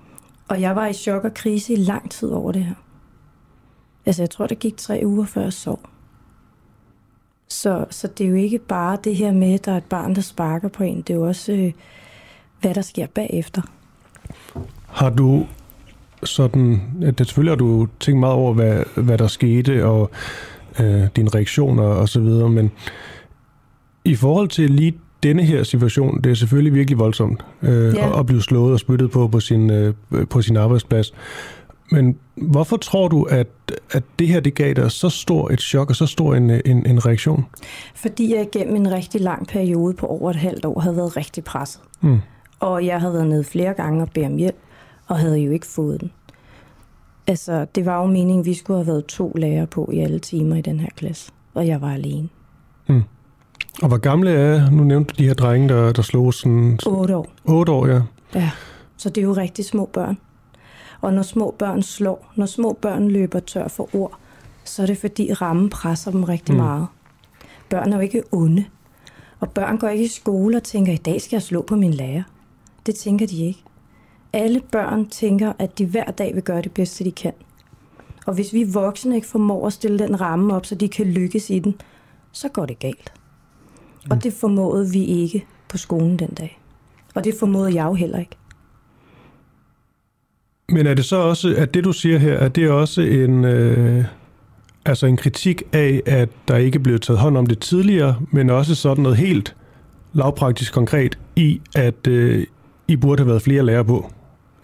og 0.48 0.60
jeg 0.60 0.76
var 0.76 0.86
i 0.86 0.92
chok 0.92 1.24
og 1.24 1.34
krise 1.34 1.72
i 1.72 1.76
lang 1.76 2.10
tid 2.10 2.28
over 2.28 2.52
det 2.52 2.64
her. 2.64 2.74
Altså, 4.06 4.22
jeg 4.22 4.30
tror, 4.30 4.46
det 4.46 4.58
gik 4.58 4.76
tre 4.76 5.00
uger, 5.04 5.24
før 5.24 5.42
jeg 5.42 5.52
sov. 5.52 5.80
Så, 7.48 7.84
så 7.90 8.08
det 8.18 8.26
er 8.26 8.30
jo 8.30 8.34
ikke 8.34 8.58
bare 8.58 8.98
det 9.04 9.16
her 9.16 9.32
med, 9.32 9.54
at 9.54 9.64
der 9.64 9.72
er 9.72 9.76
et 9.76 9.84
barn, 9.84 10.14
der 10.14 10.20
sparker 10.20 10.68
på 10.68 10.82
en. 10.82 10.96
Det 10.96 11.10
er 11.10 11.14
jo 11.14 11.26
også, 11.26 11.52
øh, 11.52 11.72
hvad 12.60 12.74
der 12.74 12.82
sker 12.82 13.06
bagefter. 13.14 13.62
Har 14.86 15.10
du 15.10 15.46
sådan, 16.24 16.82
at 17.02 17.18
det 17.18 17.26
selvfølgelig 17.26 17.50
har 17.50 17.56
du 17.56 17.88
tænkt 18.00 18.20
meget 18.20 18.34
over, 18.34 18.54
hvad, 18.54 18.82
hvad 18.96 19.18
der 19.18 19.26
skete, 19.26 19.84
og 19.84 20.10
øh, 20.80 21.02
dine 21.16 21.30
reaktioner 21.34 21.82
og 21.82 22.08
så 22.08 22.20
videre, 22.20 22.48
men 22.48 22.70
i 24.04 24.14
forhold 24.14 24.48
til 24.48 24.70
lige 24.70 24.94
denne 25.22 25.42
her 25.42 25.62
situation, 25.62 26.20
det 26.22 26.30
er 26.30 26.34
selvfølgelig 26.34 26.74
virkelig 26.74 26.98
voldsomt 26.98 27.44
øh, 27.62 27.94
ja. 27.94 28.20
at 28.20 28.26
blive 28.26 28.42
slået 28.42 28.72
og 28.72 28.80
spyttet 28.80 29.10
på 29.10 29.28
på 29.28 29.40
sin, 29.40 29.70
øh, 29.70 29.94
på 30.30 30.42
sin 30.42 30.56
arbejdsplads. 30.56 31.14
Men 31.90 32.18
hvorfor 32.34 32.76
tror 32.76 33.08
du, 33.08 33.22
at, 33.22 33.46
at 33.90 34.02
det 34.18 34.28
her 34.28 34.40
det 34.40 34.54
gav 34.54 34.74
dig 34.74 34.90
så 34.90 35.08
stor 35.08 35.50
et 35.50 35.60
chok 35.60 35.90
og 35.90 35.96
så 35.96 36.06
stor 36.06 36.34
en, 36.34 36.50
en, 36.50 36.86
en 36.86 37.06
reaktion? 37.06 37.46
Fordi 37.94 38.34
jeg 38.34 38.48
gennem 38.52 38.76
en 38.76 38.92
rigtig 38.92 39.20
lang 39.20 39.46
periode 39.46 39.94
på 39.94 40.06
over 40.06 40.30
et 40.30 40.36
halvt 40.36 40.64
år 40.64 40.80
havde 40.80 40.96
været 40.96 41.16
rigtig 41.16 41.44
presset. 41.44 41.80
Mm. 42.00 42.18
Og 42.60 42.86
jeg 42.86 43.00
havde 43.00 43.12
været 43.12 43.26
nede 43.26 43.44
flere 43.44 43.74
gange 43.74 44.02
og 44.02 44.08
bedt 44.14 44.26
om 44.26 44.36
hjælp 44.36 44.56
og 45.06 45.18
havde 45.18 45.38
jo 45.38 45.50
ikke 45.50 45.66
fået 45.66 46.00
den. 46.00 46.12
Altså, 47.26 47.66
det 47.74 47.86
var 47.86 48.00
jo 48.00 48.06
meningen, 48.06 48.40
at 48.40 48.46
vi 48.46 48.54
skulle 48.54 48.76
have 48.76 48.86
været 48.86 49.06
to 49.06 49.32
lærere 49.36 49.66
på 49.66 49.90
i 49.92 49.98
alle 49.98 50.18
timer 50.18 50.56
i 50.56 50.60
den 50.60 50.80
her 50.80 50.88
klasse, 50.96 51.32
og 51.54 51.66
jeg 51.66 51.80
var 51.80 51.92
alene. 51.92 52.28
Mm. 52.86 53.02
Og 53.82 53.88
hvor 53.88 53.96
gamle 53.96 54.30
er, 54.30 54.70
nu 54.70 54.84
nævnte 54.84 55.14
de 55.18 55.26
her 55.26 55.34
drenge, 55.34 55.68
der, 55.68 55.92
der 55.92 56.02
slog 56.02 56.34
sådan... 56.34 56.78
8 56.86 57.16
år. 57.16 57.26
8 57.44 57.72
år, 57.72 57.86
ja. 57.86 58.00
Ja, 58.34 58.50
så 58.96 59.08
det 59.08 59.18
er 59.18 59.22
jo 59.22 59.32
rigtig 59.32 59.64
små 59.64 59.90
børn. 59.92 60.18
Og 61.00 61.12
når 61.12 61.22
små 61.22 61.54
børn 61.58 61.82
slår, 61.82 62.32
når 62.36 62.46
små 62.46 62.72
børn 62.72 63.08
løber 63.08 63.40
tør 63.40 63.68
for 63.68 63.94
ord, 63.94 64.18
så 64.64 64.82
er 64.82 64.86
det 64.86 64.98
fordi 64.98 65.32
rammen 65.32 65.70
presser 65.70 66.10
dem 66.10 66.24
rigtig 66.24 66.54
mm. 66.54 66.60
meget. 66.60 66.86
Børn 67.68 67.92
er 67.92 67.96
jo 67.96 68.02
ikke 68.02 68.22
onde. 68.32 68.64
Og 69.40 69.50
børn 69.50 69.78
går 69.78 69.88
ikke 69.88 70.04
i 70.04 70.08
skole 70.08 70.56
og 70.56 70.62
tænker, 70.62 70.92
i 70.92 70.96
dag 70.96 71.20
skal 71.20 71.36
jeg 71.36 71.42
slå 71.42 71.62
på 71.62 71.76
min 71.76 71.94
lærer. 71.94 72.22
Det 72.86 72.94
tænker 72.94 73.26
de 73.26 73.44
ikke 73.44 73.62
alle 74.32 74.60
børn 74.60 75.08
tænker, 75.08 75.52
at 75.58 75.78
de 75.78 75.86
hver 75.86 76.04
dag 76.04 76.34
vil 76.34 76.42
gøre 76.42 76.62
det 76.62 76.72
bedste, 76.72 77.04
de 77.04 77.12
kan. 77.12 77.32
Og 78.26 78.34
hvis 78.34 78.52
vi 78.52 78.64
voksne 78.64 79.14
ikke 79.14 79.26
formår 79.26 79.66
at 79.66 79.72
stille 79.72 79.98
den 79.98 80.20
ramme 80.20 80.54
op, 80.54 80.66
så 80.66 80.74
de 80.74 80.88
kan 80.88 81.06
lykkes 81.06 81.50
i 81.50 81.58
den, 81.58 81.80
så 82.32 82.48
går 82.48 82.66
det 82.66 82.78
galt. 82.78 83.12
Mm. 84.04 84.10
Og 84.10 84.22
det 84.22 84.32
formåede 84.32 84.90
vi 84.90 85.04
ikke 85.04 85.46
på 85.68 85.78
skolen 85.78 86.18
den 86.18 86.28
dag. 86.28 86.60
Og 87.14 87.24
det 87.24 87.34
formåede 87.34 87.74
jeg 87.74 87.84
jo 87.84 87.94
heller 87.94 88.18
ikke. 88.18 88.36
Men 90.72 90.86
er 90.86 90.94
det 90.94 91.04
så 91.04 91.16
også, 91.16 91.54
at 91.56 91.74
det 91.74 91.84
du 91.84 91.92
siger 91.92 92.18
her, 92.18 92.32
er 92.34 92.48
det 92.48 92.70
også 92.70 93.00
en, 93.00 93.44
øh, 93.44 94.04
altså 94.84 95.06
en 95.06 95.16
kritik 95.16 95.62
af, 95.72 96.02
at 96.06 96.28
der 96.48 96.56
ikke 96.56 96.78
blev 96.78 96.98
taget 96.98 97.20
hånd 97.20 97.36
om 97.36 97.46
det 97.46 97.58
tidligere, 97.58 98.16
men 98.30 98.50
også 98.50 98.74
sådan 98.74 99.02
noget 99.02 99.18
helt 99.18 99.56
lavpraktisk 100.12 100.72
konkret 100.72 101.18
i, 101.36 101.60
at 101.74 102.06
øh, 102.06 102.46
I 102.88 102.96
burde 102.96 103.20
have 103.20 103.28
været 103.28 103.42
flere 103.42 103.62
lærere 103.62 103.84
på? 103.84 104.10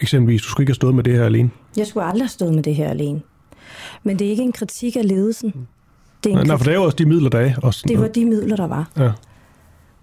Eksempelvis, 0.01 0.43
du 0.43 0.49
skulle 0.49 0.62
ikke 0.62 0.71
have 0.71 0.75
stået 0.75 0.95
med 0.95 1.05
det 1.05 1.12
her 1.12 1.25
alene. 1.25 1.51
Jeg 1.77 1.87
skulle 1.87 2.05
aldrig 2.07 2.23
have 2.23 2.29
stået 2.29 2.55
med 2.55 2.62
det 2.62 2.75
her 2.75 2.90
alene. 2.90 3.21
Men 4.03 4.19
det 4.19 4.27
er 4.27 4.31
ikke 4.31 4.43
en 4.43 4.53
kritik 4.53 4.97
af 4.97 5.09
ledelsen. 5.09 5.55
Det 6.25 6.33
er 6.33 6.40
en 6.40 6.47
Nej, 6.47 6.57
for 6.57 6.64
det 6.64 6.71
er 6.71 6.77
jo 6.77 6.85
også 6.85 6.97
de 6.97 7.07
midler, 7.07 7.31
der 7.31 7.40
er. 7.40 7.55
Også 7.62 7.85
det 7.88 8.01
var 8.01 8.09
de 8.09 8.25
midler, 8.25 8.57
der 8.57 8.67
var. 8.67 8.90
Ja. 8.99 9.11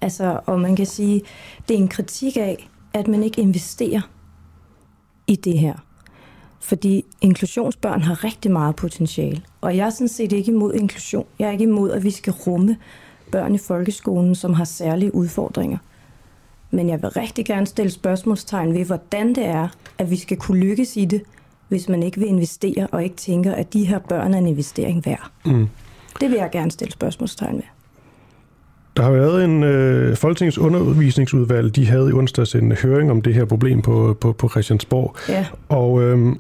Altså, 0.02 0.40
og 0.46 0.60
man 0.60 0.76
kan 0.76 0.86
sige, 0.86 1.22
det 1.68 1.74
er 1.74 1.78
en 1.78 1.88
kritik 1.88 2.38
af, 2.38 2.70
at 2.94 3.08
man 3.08 3.24
ikke 3.24 3.42
investerer 3.42 4.02
i 5.28 5.36
det 5.36 5.60
her. 5.60 5.74
Fordi 6.62 7.06
inklusionsbørn 7.22 8.02
har 8.02 8.24
rigtig 8.24 8.52
meget 8.52 8.76
potentiale. 8.76 9.42
Og 9.62 9.78
jeg 9.78 9.86
er 9.86 9.90
sådan 9.90 10.08
set 10.08 10.32
ikke 10.32 10.52
imod 10.52 10.74
inklusion. 10.74 11.26
Jeg 11.40 11.48
er 11.48 11.52
ikke 11.52 11.64
imod, 11.64 11.92
at 11.92 12.04
vi 12.04 12.12
skal 12.12 12.34
rumme 12.34 12.78
børn 13.32 13.56
i 13.56 13.58
folkeskolen, 13.58 14.36
som 14.36 14.54
har 14.54 14.64
særlige 14.64 15.16
udfordringer. 15.16 15.78
Men 16.72 16.90
jeg 16.90 17.02
vil 17.02 17.10
rigtig 17.10 17.46
gerne 17.46 17.66
stille 17.66 17.92
spørgsmålstegn 17.92 18.74
ved, 18.74 18.86
hvordan 18.86 19.36
det 19.36 19.46
er, 19.46 19.68
at 19.98 20.12
vi 20.12 20.16
skal 20.16 20.38
kunne 20.38 20.60
lykkes 20.60 20.98
i 20.98 21.06
det, 21.06 21.22
hvis 21.68 21.90
man 21.90 22.04
ikke 22.04 22.20
vil 22.20 22.28
investere 22.28 22.88
og 22.92 23.04
ikke 23.04 23.16
tænker, 23.16 23.52
at 23.52 23.74
de 23.74 23.86
her 23.86 24.00
børn 24.00 24.34
er 24.34 24.38
en 24.38 24.48
investering 24.48 25.06
værd. 25.06 25.32
Mm. 25.46 25.68
Det 26.22 26.30
vil 26.30 26.38
jeg 26.38 26.50
gerne 26.52 26.72
stille 26.72 26.92
spørgsmålstegn 26.92 27.56
ved. 27.56 27.64
Der 28.98 29.04
har 29.04 29.12
været 29.12 29.46
en 29.46 29.64
øh, 29.64 30.18
Folketingets 30.18 30.58
undervisningsudvalg, 30.58 31.76
de 31.76 31.88
havde 31.88 32.10
i 32.10 32.14
onsdags 32.14 32.56
en 32.56 32.72
høring 32.72 33.12
om 33.12 33.22
det 33.22 33.34
her 33.34 33.46
problem 33.46 33.82
på, 33.82 34.18
på, 34.22 34.32
på 34.34 34.50
Christiansborg. 34.50 35.16
Ja. 35.30 35.46
Og 35.70 36.02
øh, 36.02 36.36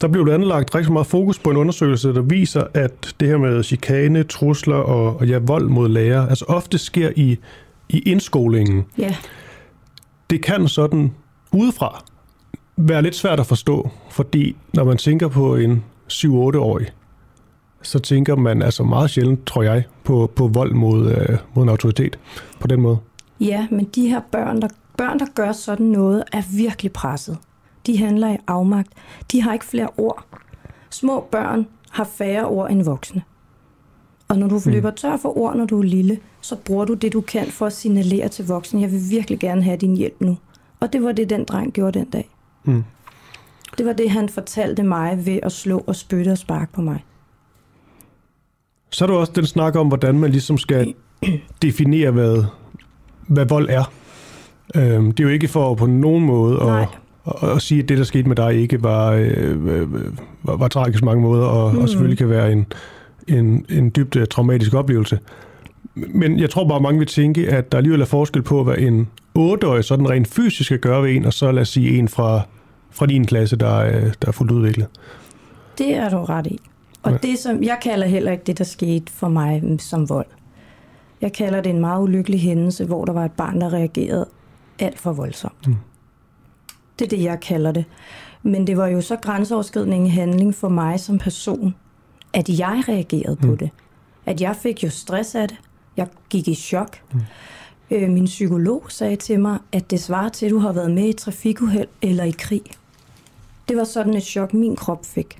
der 0.00 0.08
blev 0.08 0.24
blandt 0.24 0.34
andet 0.34 0.48
lagt 0.48 0.74
rigtig 0.74 0.92
meget 0.92 1.06
fokus 1.06 1.38
på 1.38 1.50
en 1.50 1.56
undersøgelse, 1.56 2.14
der 2.14 2.22
viser, 2.22 2.64
at 2.74 3.14
det 3.20 3.28
her 3.28 3.38
med 3.38 3.62
chikane, 3.62 4.22
trusler 4.22 4.76
og, 4.76 5.16
og 5.16 5.26
ja, 5.26 5.38
vold 5.38 5.68
mod 5.68 5.88
lærere, 5.88 6.28
altså 6.28 6.44
ofte 6.48 6.78
sker 6.78 7.10
i, 7.16 7.38
i 7.88 7.98
indskolingen. 7.98 8.84
Ja. 8.98 9.16
Det 10.30 10.42
kan 10.42 10.68
sådan 10.68 11.12
udefra 11.52 12.04
være 12.76 13.02
lidt 13.02 13.14
svært 13.14 13.40
at 13.40 13.46
forstå, 13.46 13.90
fordi 14.10 14.56
når 14.74 14.84
man 14.84 14.96
tænker 14.96 15.28
på 15.28 15.56
en 15.56 15.84
7-8-årig, 16.12 16.86
så 17.82 17.98
tænker 17.98 18.36
man 18.36 18.62
altså 18.62 18.82
meget 18.82 19.10
sjældent, 19.10 19.46
tror 19.46 19.62
jeg, 19.62 19.84
på, 20.04 20.32
på 20.36 20.48
vold 20.48 20.72
mod, 20.72 21.10
øh, 21.10 21.38
mod 21.54 21.62
en 21.62 21.68
autoritet 21.68 22.18
på 22.60 22.66
den 22.66 22.80
måde. 22.80 22.98
Ja, 23.40 23.66
men 23.70 23.84
de 23.84 24.08
her 24.08 24.20
børn 24.32 24.62
der, 24.62 24.68
børn, 24.96 25.18
der 25.18 25.26
gør 25.34 25.52
sådan 25.52 25.86
noget, 25.86 26.24
er 26.32 26.42
virkelig 26.56 26.92
presset. 26.92 27.38
De 27.86 27.98
handler 27.98 28.32
i 28.32 28.36
afmagt. 28.46 28.88
De 29.32 29.42
har 29.42 29.52
ikke 29.52 29.64
flere 29.64 29.88
ord. 29.96 30.24
Små 30.90 31.20
børn 31.20 31.66
har 31.90 32.04
færre 32.04 32.46
ord 32.46 32.70
end 32.70 32.82
voksne. 32.82 33.22
Og 34.28 34.38
når 34.38 34.48
du 34.48 34.60
mm. 34.66 34.72
løber 34.72 34.90
tør 34.90 35.16
for 35.16 35.38
ord, 35.38 35.56
når 35.56 35.64
du 35.64 35.78
er 35.78 35.82
lille, 35.82 36.18
så 36.40 36.56
bruger 36.56 36.84
du 36.84 36.94
det, 36.94 37.12
du 37.12 37.20
kan 37.20 37.46
for 37.46 37.66
at 37.66 37.72
signalere 37.72 38.28
til 38.28 38.46
voksne, 38.46 38.80
jeg 38.80 38.92
vil 38.92 39.00
virkelig 39.10 39.38
gerne 39.38 39.62
have 39.62 39.76
din 39.76 39.96
hjælp 39.96 40.20
nu. 40.20 40.38
Og 40.80 40.92
det 40.92 41.02
var 41.02 41.12
det, 41.12 41.30
den 41.30 41.44
dreng 41.44 41.72
gjorde 41.72 41.98
den 41.98 42.10
dag. 42.10 42.30
Mm. 42.64 42.84
Det 43.78 43.86
var 43.86 43.92
det, 43.92 44.10
han 44.10 44.28
fortalte 44.28 44.82
mig 44.82 45.26
ved 45.26 45.38
at 45.42 45.52
slå 45.52 45.84
og 45.86 45.96
spytte 45.96 46.28
og 46.30 46.38
sparke 46.38 46.72
på 46.72 46.80
mig. 46.80 47.04
Så 48.90 49.04
er 49.04 49.08
der 49.08 49.14
også 49.14 49.32
den 49.32 49.46
snak 49.46 49.76
om, 49.76 49.88
hvordan 49.88 50.18
man 50.18 50.30
ligesom 50.30 50.58
skal 50.58 50.94
definere, 51.62 52.10
hvad, 52.10 52.44
hvad 53.26 53.46
vold 53.46 53.68
er. 53.70 53.92
Øhm, 54.74 55.12
det 55.12 55.20
er 55.20 55.28
jo 55.28 55.34
ikke 55.34 55.48
for 55.48 55.74
på 55.74 55.86
nogen 55.86 56.24
måde 56.24 56.62
at, 56.62 56.88
at, 57.26 57.50
at 57.50 57.62
sige, 57.62 57.82
at 57.82 57.88
det, 57.88 57.98
der 57.98 58.04
skete 58.04 58.28
med 58.28 58.36
dig, 58.36 58.54
ikke 58.54 58.82
var, 58.82 59.10
øh, 59.12 59.92
var, 60.42 60.56
var 60.56 60.68
tragisk 60.68 60.98
på 61.00 61.04
mange 61.04 61.22
måder, 61.22 61.46
og, 61.46 61.74
mm. 61.74 61.78
og 61.78 61.88
selvfølgelig 61.88 62.18
kan 62.18 62.30
være 62.30 62.52
en, 62.52 62.66
en, 63.28 63.66
en 63.68 63.92
dybt 63.96 64.16
øh, 64.16 64.26
traumatisk 64.26 64.74
oplevelse. 64.74 65.18
Men 65.94 66.38
jeg 66.38 66.50
tror 66.50 66.68
bare, 66.68 66.80
mange 66.80 66.98
vil 66.98 67.08
tænke, 67.08 67.48
at 67.48 67.72
der 67.72 67.78
alligevel 67.78 68.00
er 68.00 68.04
forskel 68.04 68.42
på, 68.42 68.64
hvad 68.64 68.78
en 68.78 69.08
8-årig 69.38 69.84
sådan 69.84 70.10
rent 70.10 70.28
fysisk 70.28 70.64
skal 70.64 70.78
gøre 70.78 71.02
ved 71.02 71.16
en, 71.16 71.24
og 71.24 71.32
så 71.32 71.52
lad 71.52 71.62
os 71.62 71.68
sige 71.68 71.98
en 71.98 72.08
fra, 72.08 72.40
fra 72.90 73.06
din 73.06 73.24
klasse, 73.24 73.56
der, 73.56 73.78
er, 73.80 74.12
der 74.22 74.28
er 74.28 74.32
fuldt 74.32 74.52
udviklet. 74.52 74.86
Det 75.78 75.94
er 75.94 76.08
du 76.08 76.24
ret 76.24 76.46
i. 76.46 76.60
Og 77.02 77.12
ja. 77.12 77.18
det, 77.22 77.38
som 77.38 77.62
jeg 77.62 77.78
kalder 77.82 78.06
heller 78.06 78.32
ikke 78.32 78.44
det, 78.46 78.58
der 78.58 78.64
skete 78.64 79.12
for 79.12 79.28
mig 79.28 79.62
som 79.78 80.08
vold. 80.08 80.26
Jeg 81.20 81.32
kalder 81.32 81.60
det 81.60 81.70
en 81.70 81.80
meget 81.80 82.02
ulykkelig 82.02 82.40
hændelse, 82.40 82.84
hvor 82.84 83.04
der 83.04 83.12
var 83.12 83.24
et 83.24 83.32
barn, 83.32 83.60
der 83.60 83.72
reagerede 83.72 84.26
alt 84.78 84.98
for 84.98 85.12
voldsomt. 85.12 85.66
Mm. 85.66 85.76
Det 86.98 87.04
er 87.04 87.08
det, 87.08 87.22
jeg 87.22 87.40
kalder 87.40 87.72
det. 87.72 87.84
Men 88.42 88.66
det 88.66 88.76
var 88.76 88.86
jo 88.86 89.00
så 89.00 89.16
grænseoverskridende 89.16 90.10
handling 90.10 90.54
for 90.54 90.68
mig 90.68 91.00
som 91.00 91.18
person, 91.18 91.74
at 92.32 92.48
jeg 92.48 92.82
reagerede 92.88 93.36
mm. 93.40 93.48
på 93.48 93.56
det. 93.56 93.70
At 94.26 94.40
jeg 94.40 94.56
fik 94.56 94.84
jo 94.84 94.90
stress 94.90 95.34
af 95.34 95.48
det. 95.48 95.56
Jeg 95.96 96.08
gik 96.30 96.48
i 96.48 96.54
chok. 96.54 96.98
Mm. 97.12 97.20
Øh, 97.90 98.10
min 98.10 98.24
psykolog 98.24 98.84
sagde 98.88 99.16
til 99.16 99.40
mig, 99.40 99.58
at 99.72 99.90
det 99.90 100.00
svarer 100.00 100.28
til, 100.28 100.46
at 100.46 100.52
du 100.52 100.58
har 100.58 100.72
været 100.72 100.90
med 100.90 101.08
i 101.08 101.12
trafikuheld 101.12 101.88
eller 102.02 102.24
i 102.24 102.34
krig. 102.38 102.62
Det 103.68 103.76
var 103.76 103.84
sådan 103.84 104.14
et 104.14 104.22
chok, 104.22 104.54
min 104.54 104.76
krop 104.76 105.06
fik. 105.06 105.38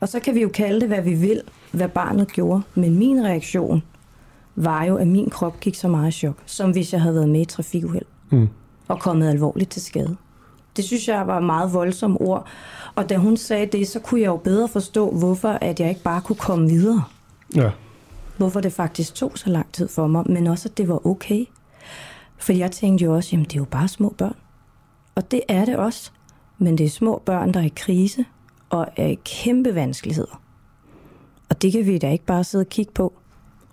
Og 0.00 0.08
så 0.08 0.20
kan 0.20 0.34
vi 0.34 0.42
jo 0.42 0.48
kalde 0.48 0.80
det, 0.80 0.88
hvad 0.88 1.02
vi 1.02 1.14
vil, 1.14 1.42
hvad 1.72 1.88
barnet 1.88 2.32
gjorde. 2.32 2.62
Men 2.74 2.98
min 2.98 3.24
reaktion 3.24 3.82
var 4.56 4.84
jo, 4.84 4.96
at 4.96 5.06
min 5.06 5.30
krop 5.30 5.60
gik 5.60 5.74
så 5.74 5.88
meget 5.88 6.08
i 6.08 6.12
chok, 6.12 6.36
som 6.46 6.70
hvis 6.70 6.92
jeg 6.92 7.00
havde 7.00 7.14
været 7.14 7.28
med 7.28 7.40
i 7.40 7.44
trafikuheld 7.44 8.06
mm. 8.30 8.48
Og 8.88 9.00
kommet 9.00 9.28
alvorligt 9.28 9.70
til 9.70 9.82
skade. 9.82 10.16
Det 10.76 10.84
synes 10.84 11.08
jeg 11.08 11.26
var 11.26 11.40
meget 11.40 11.72
voldsomme 11.72 12.20
ord. 12.20 12.46
Og 12.94 13.08
da 13.08 13.16
hun 13.16 13.36
sagde 13.36 13.66
det, 13.66 13.88
så 13.88 14.00
kunne 14.00 14.20
jeg 14.20 14.26
jo 14.26 14.36
bedre 14.36 14.68
forstå, 14.68 15.10
hvorfor 15.10 15.48
at 15.48 15.80
jeg 15.80 15.88
ikke 15.88 16.02
bare 16.02 16.20
kunne 16.20 16.36
komme 16.36 16.68
videre. 16.68 17.04
Ja. 17.54 17.70
Hvorfor 18.36 18.60
det 18.60 18.72
faktisk 18.72 19.14
tog 19.14 19.38
så 19.38 19.50
lang 19.50 19.72
tid 19.72 19.88
for 19.88 20.06
mig, 20.06 20.24
men 20.26 20.46
også, 20.46 20.68
at 20.68 20.78
det 20.78 20.88
var 20.88 21.06
okay. 21.06 21.44
For 22.38 22.52
jeg 22.52 22.70
tænkte 22.70 23.04
jo 23.04 23.14
også, 23.14 23.28
jamen 23.32 23.44
det 23.44 23.54
er 23.54 23.60
jo 23.60 23.64
bare 23.64 23.88
små 23.88 24.14
børn. 24.18 24.36
Og 25.14 25.30
det 25.30 25.40
er 25.48 25.64
det 25.64 25.76
også. 25.76 26.10
Men 26.58 26.78
det 26.78 26.86
er 26.86 26.90
små 26.90 27.22
børn, 27.26 27.54
der 27.54 27.60
er 27.60 27.64
i 27.64 27.72
krise, 27.76 28.24
og 28.70 28.86
er 28.96 29.06
i 29.06 29.18
kæmpe 29.24 29.74
vanskeligheder. 29.74 30.40
Og 31.48 31.62
det 31.62 31.72
kan 31.72 31.86
vi 31.86 31.98
da 31.98 32.10
ikke 32.10 32.24
bare 32.24 32.44
sidde 32.44 32.62
og 32.62 32.68
kigge 32.68 32.92
på. 32.92 33.12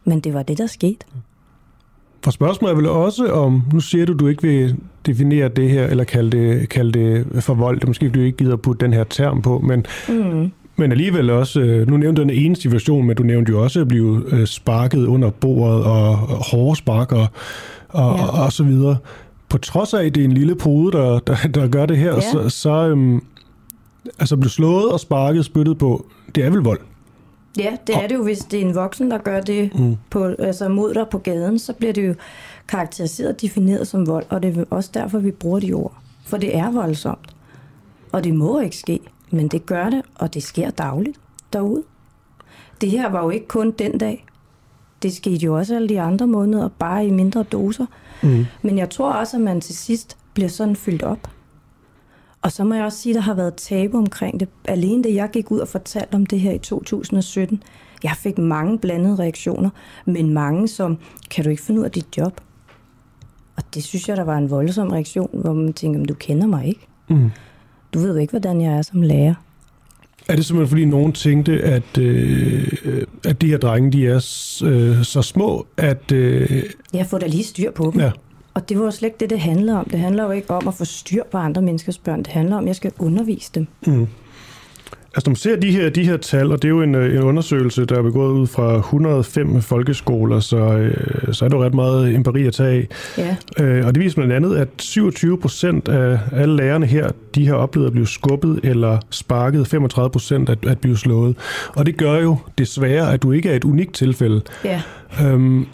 Men 0.03 0.19
det 0.19 0.33
var 0.33 0.43
det, 0.43 0.57
der 0.57 0.67
skete. 0.67 1.05
For 2.23 2.31
spørgsmålet 2.31 2.71
er 2.71 2.75
vel 2.75 2.89
også 2.89 3.31
om, 3.31 3.63
nu 3.73 3.79
siger 3.79 4.05
du, 4.05 4.13
du 4.13 4.27
ikke 4.27 4.41
vil 4.41 4.75
definere 5.05 5.47
det 5.47 5.69
her, 5.69 5.87
eller 5.87 6.03
kalde 6.03 6.37
det, 6.37 6.69
kalde 6.69 6.99
det 6.99 7.43
for 7.43 7.53
vold. 7.53 7.79
Det 7.79 7.87
måske, 7.87 8.09
du 8.09 8.19
ikke 8.19 8.37
gider 8.37 8.53
at 8.53 8.61
putte 8.61 8.85
den 8.85 8.93
her 8.93 9.03
term 9.03 9.41
på, 9.41 9.59
men, 9.59 9.85
mm. 10.09 10.51
men 10.75 10.91
alligevel 10.91 11.29
også, 11.29 11.59
øh, 11.59 11.87
nu 11.87 11.97
nævnte 11.97 12.21
du 12.21 12.27
den 12.27 12.45
ene 12.45 12.55
situation, 12.55 13.07
men 13.07 13.15
du 13.15 13.23
nævnte 13.23 13.51
jo 13.51 13.63
også 13.63 13.81
at 13.81 13.87
blive 13.87 14.23
øh, 14.31 14.47
sparket 14.47 15.05
under 15.05 15.29
bordet, 15.29 15.83
og 15.83 16.15
hårde 16.17 16.75
spark, 16.75 17.11
og, 17.11 17.27
og, 17.89 18.17
ja. 18.17 18.25
og, 18.25 18.43
og 18.45 18.53
så 18.53 18.63
videre. 18.63 18.97
På 19.49 19.57
trods 19.57 19.93
af, 19.93 20.05
at 20.05 20.15
det 20.15 20.21
er 20.21 20.25
en 20.25 20.33
lille 20.33 20.55
pude, 20.55 20.91
der, 20.91 21.19
der, 21.19 21.35
der 21.53 21.67
gør 21.67 21.85
det 21.85 21.97
her, 21.97 22.13
ja. 22.13 22.21
så, 22.21 22.49
så, 22.49 22.87
øhm, 22.87 23.23
altså 24.19 24.37
blive 24.37 24.51
slået 24.51 24.91
og 24.91 24.99
sparket, 24.99 25.45
spyttet 25.45 25.77
på, 25.77 26.05
det 26.35 26.45
er 26.45 26.49
vel 26.49 26.59
vold? 26.59 26.79
Ja, 27.57 27.77
det 27.87 27.95
er 27.95 28.07
det 28.07 28.15
jo, 28.15 28.23
hvis 28.23 28.39
det 28.39 28.61
er 28.61 28.65
en 28.65 28.75
voksen, 28.75 29.11
der 29.11 29.17
gør 29.17 29.41
det 29.41 29.75
mm. 29.75 29.97
på, 30.09 30.25
altså 30.25 30.69
mod 30.69 30.93
dig 30.93 31.07
på 31.11 31.17
gaden, 31.17 31.59
så 31.59 31.73
bliver 31.73 31.93
det 31.93 32.07
jo 32.07 32.13
karakteriseret 32.67 33.33
og 33.33 33.41
defineret 33.41 33.87
som 33.87 34.07
vold, 34.07 34.25
og 34.29 34.43
det 34.43 34.57
er 34.57 34.63
også 34.69 34.89
derfor, 34.93 35.19
vi 35.19 35.31
bruger 35.31 35.59
de 35.59 35.73
ord. 35.73 35.93
For 36.25 36.37
det 36.37 36.57
er 36.57 36.71
voldsomt. 36.71 37.35
Og 38.11 38.23
det 38.23 38.33
må 38.33 38.59
ikke 38.59 38.77
ske, 38.77 38.99
men 39.31 39.47
det 39.47 39.65
gør 39.65 39.89
det, 39.89 40.01
og 40.15 40.33
det 40.33 40.43
sker 40.43 40.69
dagligt 40.69 41.17
derude. 41.53 41.83
Det 42.81 42.91
her 42.91 43.09
var 43.09 43.23
jo 43.23 43.29
ikke 43.29 43.47
kun 43.47 43.71
den 43.71 43.97
dag. 43.97 44.25
Det 45.03 45.13
skete 45.13 45.45
jo 45.45 45.57
også 45.57 45.75
alle 45.75 45.89
de 45.89 46.01
andre 46.01 46.27
måneder, 46.27 46.69
bare 46.79 47.05
i 47.05 47.11
mindre 47.11 47.43
doser. 47.43 47.85
Mm. 48.23 48.45
Men 48.61 48.77
jeg 48.77 48.89
tror 48.89 49.11
også, 49.11 49.37
at 49.37 49.43
man 49.43 49.61
til 49.61 49.75
sidst 49.75 50.17
bliver 50.33 50.49
sådan 50.49 50.75
fyldt 50.75 51.03
op. 51.03 51.29
Og 52.41 52.51
så 52.51 52.63
må 52.63 52.75
jeg 52.75 52.85
også 52.85 52.97
sige, 52.97 53.13
at 53.13 53.15
der 53.15 53.21
har 53.21 53.33
været 53.33 53.55
tabu 53.55 53.97
omkring 53.97 54.39
det. 54.39 54.49
Alene 54.65 55.03
det, 55.03 55.15
jeg 55.15 55.29
gik 55.33 55.51
ud 55.51 55.59
og 55.59 55.67
fortalte 55.67 56.15
om 56.15 56.25
det 56.25 56.39
her 56.39 56.51
i 56.51 56.57
2017, 56.57 57.63
jeg 58.03 58.11
fik 58.17 58.37
mange 58.37 58.79
blandede 58.79 59.15
reaktioner, 59.15 59.69
men 60.05 60.33
mange 60.33 60.67
som, 60.67 60.97
kan 61.29 61.43
du 61.43 61.49
ikke 61.49 61.63
finde 61.63 61.79
ud 61.79 61.85
af 61.85 61.91
dit 61.91 62.17
job? 62.17 62.41
Og 63.55 63.63
det 63.73 63.83
synes 63.83 64.09
jeg, 64.09 64.17
der 64.17 64.23
var 64.23 64.37
en 64.37 64.49
voldsom 64.49 64.89
reaktion, 64.89 65.29
hvor 65.33 65.53
man 65.53 65.73
tænker, 65.73 66.05
du 66.05 66.13
kender 66.13 66.47
mig 66.47 66.67
ikke. 66.67 66.87
Mm. 67.09 67.31
Du 67.93 67.99
ved 67.99 68.13
jo 68.13 68.19
ikke, 68.19 68.31
hvordan 68.31 68.61
jeg 68.61 68.73
er 68.73 68.81
som 68.81 69.01
lærer. 69.01 69.33
Er 70.27 70.35
det 70.35 70.45
simpelthen, 70.45 70.69
fordi 70.69 70.85
nogen 70.85 71.13
tænkte, 71.13 71.61
at, 71.63 71.97
øh, 71.97 72.67
at 73.25 73.41
de 73.41 73.47
her 73.47 73.57
drenge, 73.57 73.91
de 73.91 74.07
er 74.07 74.15
øh, 74.65 75.03
så 75.03 75.21
små, 75.21 75.67
at... 75.77 76.11
Øh... 76.11 76.63
Jeg 76.93 77.05
får 77.05 77.17
da 77.17 77.27
lige 77.27 77.43
styr 77.43 77.71
på 77.71 77.91
dem. 77.93 78.01
Ja. 78.01 78.11
Og 78.53 78.69
det 78.69 78.79
var 78.79 78.85
jo 78.85 78.91
slet 78.91 79.07
ikke 79.07 79.17
det, 79.19 79.29
det 79.29 79.39
handler 79.39 79.77
om. 79.77 79.85
Det 79.85 79.99
handler 79.99 80.23
jo 80.23 80.31
ikke 80.31 80.51
om 80.51 80.67
at 80.67 80.73
få 80.73 80.85
styr 80.85 81.23
på 81.31 81.37
andre 81.37 81.61
menneskers 81.61 81.97
børn. 81.97 82.19
Det 82.19 82.27
handler 82.27 82.57
om, 82.57 82.63
at 82.63 82.67
jeg 82.67 82.75
skal 82.75 82.91
undervise 82.99 83.51
dem. 83.55 83.67
Mm. 83.87 84.07
Altså, 85.15 85.29
når 85.29 85.31
man 85.31 85.35
ser 85.35 85.55
de 85.55 85.71
her, 85.71 85.89
de 85.89 86.03
her 86.03 86.17
tal, 86.17 86.51
og 86.51 86.61
det 86.61 86.67
er 86.67 86.69
jo 86.69 86.81
en, 86.81 86.95
øh, 86.95 87.15
en 87.15 87.23
undersøgelse, 87.23 87.85
der 87.85 87.97
er 87.97 88.01
begået 88.01 88.31
ud 88.31 88.47
fra 88.47 88.77
105 88.77 89.61
folkeskoler, 89.61 90.39
så, 90.39 90.57
øh, 90.57 91.33
så 91.33 91.45
er 91.45 91.49
det 91.49 91.57
jo 91.57 91.63
ret 91.63 91.73
meget 91.73 92.15
empiri 92.15 92.47
at 92.47 92.53
tage 92.53 92.69
af. 92.69 92.87
Ja. 93.57 93.63
Øh, 93.63 93.85
og 93.87 93.95
det 93.95 94.03
viser 94.03 94.15
blandt 94.15 94.33
andet, 94.33 94.57
at 94.57 94.67
27 94.79 95.37
procent 95.37 95.87
af 95.87 96.19
alle 96.31 96.55
lærerne 96.55 96.85
her, 96.85 97.09
de 97.35 97.47
har 97.47 97.55
oplevet 97.55 97.87
at 97.87 97.91
blive 97.91 98.07
skubbet 98.07 98.59
eller 98.63 98.99
sparket, 99.09 99.67
35 99.67 100.09
procent 100.09 100.49
at, 100.49 100.65
at 100.67 100.79
blive 100.79 100.97
slået. 100.97 101.37
Og 101.75 101.85
det 101.85 101.97
gør 101.97 102.19
jo 102.19 102.37
desværre, 102.57 103.13
at 103.13 103.23
du 103.23 103.31
ikke 103.31 103.49
er 103.49 103.55
et 103.55 103.63
unikt 103.63 103.93
tilfælde. 103.93 104.41
Ja. 104.65 104.81
Øhm, 105.23 105.65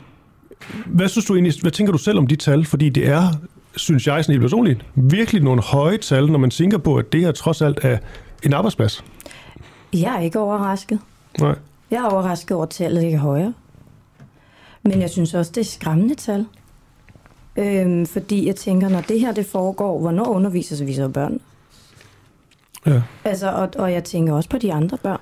hvad 0.86 1.10
synes 1.10 1.26
du 1.26 1.34
egentlig, 1.36 1.54
hvad 1.62 1.72
tænker 1.72 1.92
du 1.92 1.98
selv 1.98 2.18
om 2.18 2.28
de 2.28 2.36
tal? 2.36 2.66
Fordi 2.66 2.90
det 2.90 3.08
er, 3.08 3.22
synes 3.76 4.08
jeg 4.08 4.24
sådan 4.24 4.34
helt 4.34 4.42
personligt, 4.42 4.86
virkelig 4.96 5.44
nogle 5.44 5.62
høje 5.62 5.98
tal, 5.98 6.32
når 6.32 6.40
man 6.40 6.50
tænker 6.50 6.78
på, 6.78 6.96
at 6.96 7.14
det 7.14 7.22
her 7.22 7.32
trods 7.32 7.62
alt 7.62 7.80
er 7.82 7.98
en 8.44 8.54
arbejdsplads. 8.54 9.04
Jeg 9.94 10.16
er 10.16 10.20
ikke 10.20 10.40
overrasket. 10.40 11.00
Nej. 11.40 11.56
Jeg 11.92 11.98
er 11.98 12.10
overrasket 12.10 12.52
over, 12.52 12.64
at 12.64 12.70
tallet 12.70 13.04
ikke 13.04 13.16
er 13.16 13.20
højere. 13.20 13.54
Men 14.84 15.02
jeg 15.02 15.10
synes 15.10 15.34
også, 15.34 15.52
det 15.56 15.62
er 15.62 15.66
skræmmende 15.66 16.16
tal. 16.16 16.46
Øhm, 17.58 18.06
fordi 18.06 18.48
jeg 18.48 18.56
tænker, 18.56 18.90
når 18.90 19.02
det 19.02 19.20
her 19.20 19.32
det 19.32 19.46
foregår, 19.46 20.00
hvornår 20.00 20.26
underviser 20.28 20.86
vi 20.86 20.94
så 20.94 21.08
børn? 21.08 21.40
Ja. 22.86 23.02
Altså, 23.24 23.52
og, 23.52 23.70
og 23.78 23.94
jeg 23.94 24.04
tænker 24.04 24.34
også 24.34 24.50
på 24.50 24.58
de 24.58 24.74
andre 24.74 24.98
børn. 24.98 25.20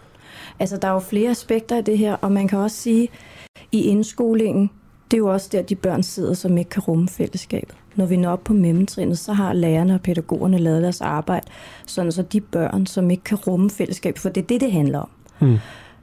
Altså, 0.59 0.77
der 0.77 0.87
er 0.87 0.91
jo 0.91 0.99
flere 0.99 1.29
aspekter 1.29 1.77
af 1.77 1.85
det 1.85 1.97
her, 1.97 2.13
og 2.13 2.31
man 2.31 2.47
kan 2.47 2.59
også 2.59 2.77
sige, 2.77 3.09
i 3.71 3.81
indskolingen, 3.81 4.69
det 5.11 5.17
er 5.17 5.21
jo 5.21 5.33
også 5.33 5.49
der, 5.51 5.61
de 5.61 5.75
børn 5.75 6.03
sidder, 6.03 6.33
som 6.33 6.57
ikke 6.57 6.69
kan 6.69 6.83
rumme 6.83 7.07
fællesskabet. 7.07 7.75
Når 7.95 8.05
vi 8.05 8.17
når 8.17 8.29
op 8.29 8.43
på 8.43 8.53
mellemtrinnet, 8.53 9.19
så 9.19 9.33
har 9.33 9.53
lærerne 9.53 9.93
og 9.93 10.01
pædagogerne 10.01 10.57
lavet 10.57 10.83
deres 10.83 11.01
arbejde, 11.01 11.47
sådan 11.85 12.11
så 12.11 12.21
de 12.21 12.41
børn, 12.41 12.85
som 12.85 13.11
ikke 13.11 13.23
kan 13.23 13.37
rumme 13.37 13.69
fællesskabet, 13.69 14.21
for 14.21 14.29
det 14.29 14.43
er 14.43 14.47
det, 14.47 14.61
det 14.61 14.71
handler 14.71 14.99
om, 14.99 15.09
mm. 15.39 15.57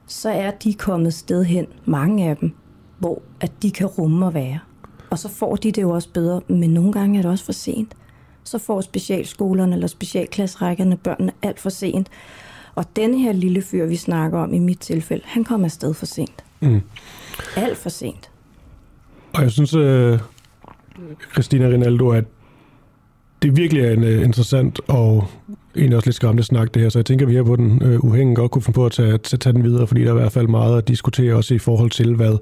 så 0.07 0.29
er 0.29 0.51
de 0.51 0.73
kommet 0.73 1.13
sted 1.13 1.43
hen, 1.43 1.67
mange 1.85 2.29
af 2.29 2.37
dem, 2.37 2.51
hvor 2.99 3.21
at 3.41 3.51
de 3.61 3.71
kan 3.71 3.87
rumme 3.87 4.25
og 4.25 4.33
være. 4.33 4.59
Og 5.09 5.19
så 5.19 5.29
får 5.29 5.55
de 5.55 5.71
det 5.71 5.81
jo 5.81 5.89
også 5.89 6.09
bedre, 6.13 6.41
men 6.47 6.69
nogle 6.69 6.91
gange 6.91 7.17
er 7.17 7.21
det 7.21 7.31
også 7.31 7.45
for 7.45 7.51
sent. 7.51 7.95
Så 8.43 8.57
får 8.57 8.81
specialskolerne 8.81 9.73
eller 9.73 9.87
specialklasserækkerne 9.87 10.97
børnene 10.97 11.31
alt 11.41 11.59
for 11.59 11.69
sent. 11.69 12.07
Og 12.75 12.85
denne 12.95 13.19
her 13.19 13.31
lille 13.31 13.61
fyr, 13.61 13.85
vi 13.85 13.95
snakker 13.95 14.39
om 14.39 14.53
i 14.53 14.59
mit 14.59 14.79
tilfælde, 14.79 15.23
han 15.25 15.43
kommer 15.43 15.65
afsted 15.65 15.93
for 15.93 16.05
sent. 16.05 16.43
Mm. 16.59 16.81
Alt 17.55 17.77
for 17.77 17.89
sent. 17.89 18.29
Og 19.33 19.43
jeg 19.43 19.51
synes, 19.51 19.73
uh, 19.75 20.19
Christina 21.31 21.67
Rinaldo, 21.67 22.09
at 22.09 22.25
det 23.41 23.57
virkelig 23.57 23.83
er 23.83 23.91
en 23.91 24.03
uh, 24.03 24.23
interessant 24.23 24.79
og 24.87 25.27
egentlig 25.75 25.95
også 25.95 26.07
lidt 26.07 26.15
skræmmende 26.15 26.43
snak, 26.43 26.73
det 26.73 26.81
her. 26.81 26.89
Så 26.89 26.99
jeg 26.99 27.05
tænker, 27.05 27.25
at 27.25 27.29
vi 27.29 27.35
her 27.35 27.43
på 27.43 27.55
den 27.55 27.83
uh, 27.83 28.05
uafhængige 28.05 28.35
godt 28.35 28.51
kunne 28.51 28.61
finde 28.61 28.75
på 28.75 28.85
at 28.85 28.91
tage, 28.91 29.17
tage 29.17 29.53
den 29.53 29.63
videre, 29.63 29.87
fordi 29.87 30.01
der 30.01 30.07
er 30.07 30.15
i 30.15 30.19
hvert 30.19 30.31
fald 30.31 30.47
meget 30.47 30.77
at 30.77 30.87
diskutere 30.87 31.35
også 31.35 31.53
i 31.53 31.59
forhold 31.59 31.89
til, 31.89 32.15
hvad, 32.15 32.37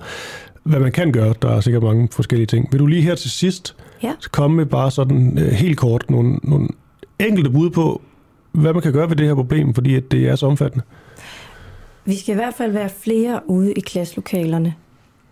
hvad 0.64 0.80
man 0.80 0.92
kan 0.92 1.12
gøre. 1.12 1.34
Der 1.42 1.50
er 1.50 1.62
sikkert 1.62 1.84
mange 1.84 2.10
forskellige 2.12 2.48
ting. 2.48 2.68
Vil 2.72 2.80
du 2.80 2.86
lige 2.86 3.02
her 3.02 3.16
til 3.16 3.32
sidst 3.32 3.76
ja. 4.04 4.14
komme 4.32 4.58
med 4.58 4.66
bare 4.66 4.92
sådan 4.92 5.38
uh, 5.38 5.44
helt 5.44 5.78
kort 5.78 6.10
nogle, 6.10 6.40
nogle 6.44 6.68
enkelte 7.20 7.50
bud 7.50 7.70
på, 7.70 8.02
hvad 8.52 8.74
man 8.74 8.82
kan 8.82 8.94
gøre 8.94 9.10
ved 9.10 9.16
det 9.16 9.28
her 9.28 9.36
problem, 9.36 9.74
fordi 9.74 9.96
at 9.96 10.12
det 10.12 10.28
er 10.28 10.36
så 10.36 10.46
omfattende? 10.46 10.86
Vi 12.06 12.16
skal 12.16 12.32
i 12.32 12.36
hvert 12.36 12.54
fald 12.54 12.72
være 12.72 12.90
flere 12.90 13.40
ude 13.48 13.74
i 13.74 13.80
klasselokalerne 13.80 14.74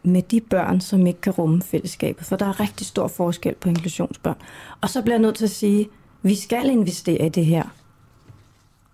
med 0.03 0.21
de 0.21 0.41
børn, 0.41 0.81
som 0.81 1.07
ikke 1.07 1.21
kan 1.21 1.33
rumme 1.33 1.61
fællesskabet, 1.61 2.25
for 2.25 2.35
der 2.35 2.45
er 2.45 2.59
rigtig 2.59 2.87
stor 2.87 3.07
forskel 3.07 3.55
på 3.55 3.69
inklusionsbørn. 3.69 4.35
Og 4.81 4.89
så 4.89 5.01
bliver 5.01 5.15
jeg 5.15 5.21
nødt 5.21 5.35
til 5.35 5.43
at 5.43 5.51
sige, 5.51 5.81
at 5.81 5.87
vi 6.21 6.35
skal 6.35 6.69
investere 6.69 7.25
i 7.25 7.29
det 7.29 7.45
her. 7.45 7.63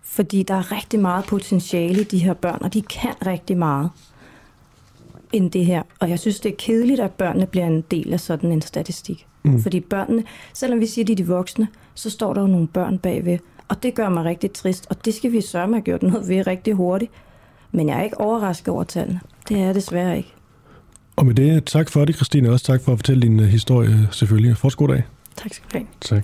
Fordi 0.02 0.44
der 0.44 0.54
er 0.54 0.72
rigtig 0.72 1.00
meget 1.00 1.26
potentiale 1.26 2.02
i 2.02 2.04
de 2.04 2.18
her 2.18 2.34
børn, 2.34 2.60
og 2.62 2.74
de 2.74 2.82
kan 2.82 3.14
rigtig 3.26 3.58
meget 3.58 3.90
end 5.34 5.52
det 5.52 5.66
her. 5.66 5.84
Og 6.00 6.10
jeg 6.10 6.20
synes, 6.20 6.40
det 6.40 6.52
er 6.52 6.56
kedeligt, 6.58 7.00
at 7.00 7.12
børnene 7.12 7.46
bliver 7.46 7.68
en 7.68 7.82
del 7.82 8.14
af 8.14 8.20
sådan 8.20 8.52
en 8.52 8.62
statistik. 8.62 9.28
Mm. 9.44 9.62
Fordi 9.62 9.80
børnene, 9.80 10.24
selvom 10.54 10.80
vi 10.80 10.86
siger, 10.86 11.06
de 11.06 11.12
er 11.12 11.16
de 11.16 11.28
voksne, 11.28 11.68
så 11.96 12.10
står 12.10 12.34
der 12.34 12.42
jo 12.42 12.48
nogle 12.48 12.68
børn 12.68 13.00
bagved. 13.00 13.40
Og 13.68 13.84
det 13.84 13.96
gør 13.96 14.10
mig 14.10 14.26
rigtig 14.26 14.52
trist, 14.52 14.88
og 14.90 15.06
det 15.06 15.14
skal 15.14 15.32
vi 15.32 15.42
sørge 15.42 15.68
med 15.68 15.78
at 15.78 15.84
gøre 15.84 16.00
noget 16.02 16.30
ved 16.30 16.48
rigtig 16.48 16.74
hurtigt. 16.74 17.12
Men 17.72 17.90
jeg 17.90 18.00
er 18.00 18.04
ikke 18.04 18.20
overrasket 18.20 18.68
over 18.68 18.84
tallene. 18.84 19.20
Det 19.50 19.58
er 19.58 19.66
jeg 19.66 19.76
desværre 19.76 20.18
ikke. 20.18 20.35
Og 21.16 21.26
med 21.26 21.34
det, 21.34 21.66
tak 21.66 21.90
for 21.90 22.06
det, 22.06 22.16
Christine. 22.16 22.52
Også 22.52 22.66
tak 22.66 22.82
for 22.82 22.92
at 22.92 22.98
fortælle 22.98 23.22
din 23.22 23.40
uh, 23.40 23.46
historie, 23.46 24.08
selvfølgelig. 24.12 24.58
Fortsat 24.58 24.78
god 24.78 24.88
dag. 24.88 25.04
Tak 25.36 25.54
skal 25.54 25.66
du 25.74 25.78
have. 25.78 25.88
Tak. 26.02 26.24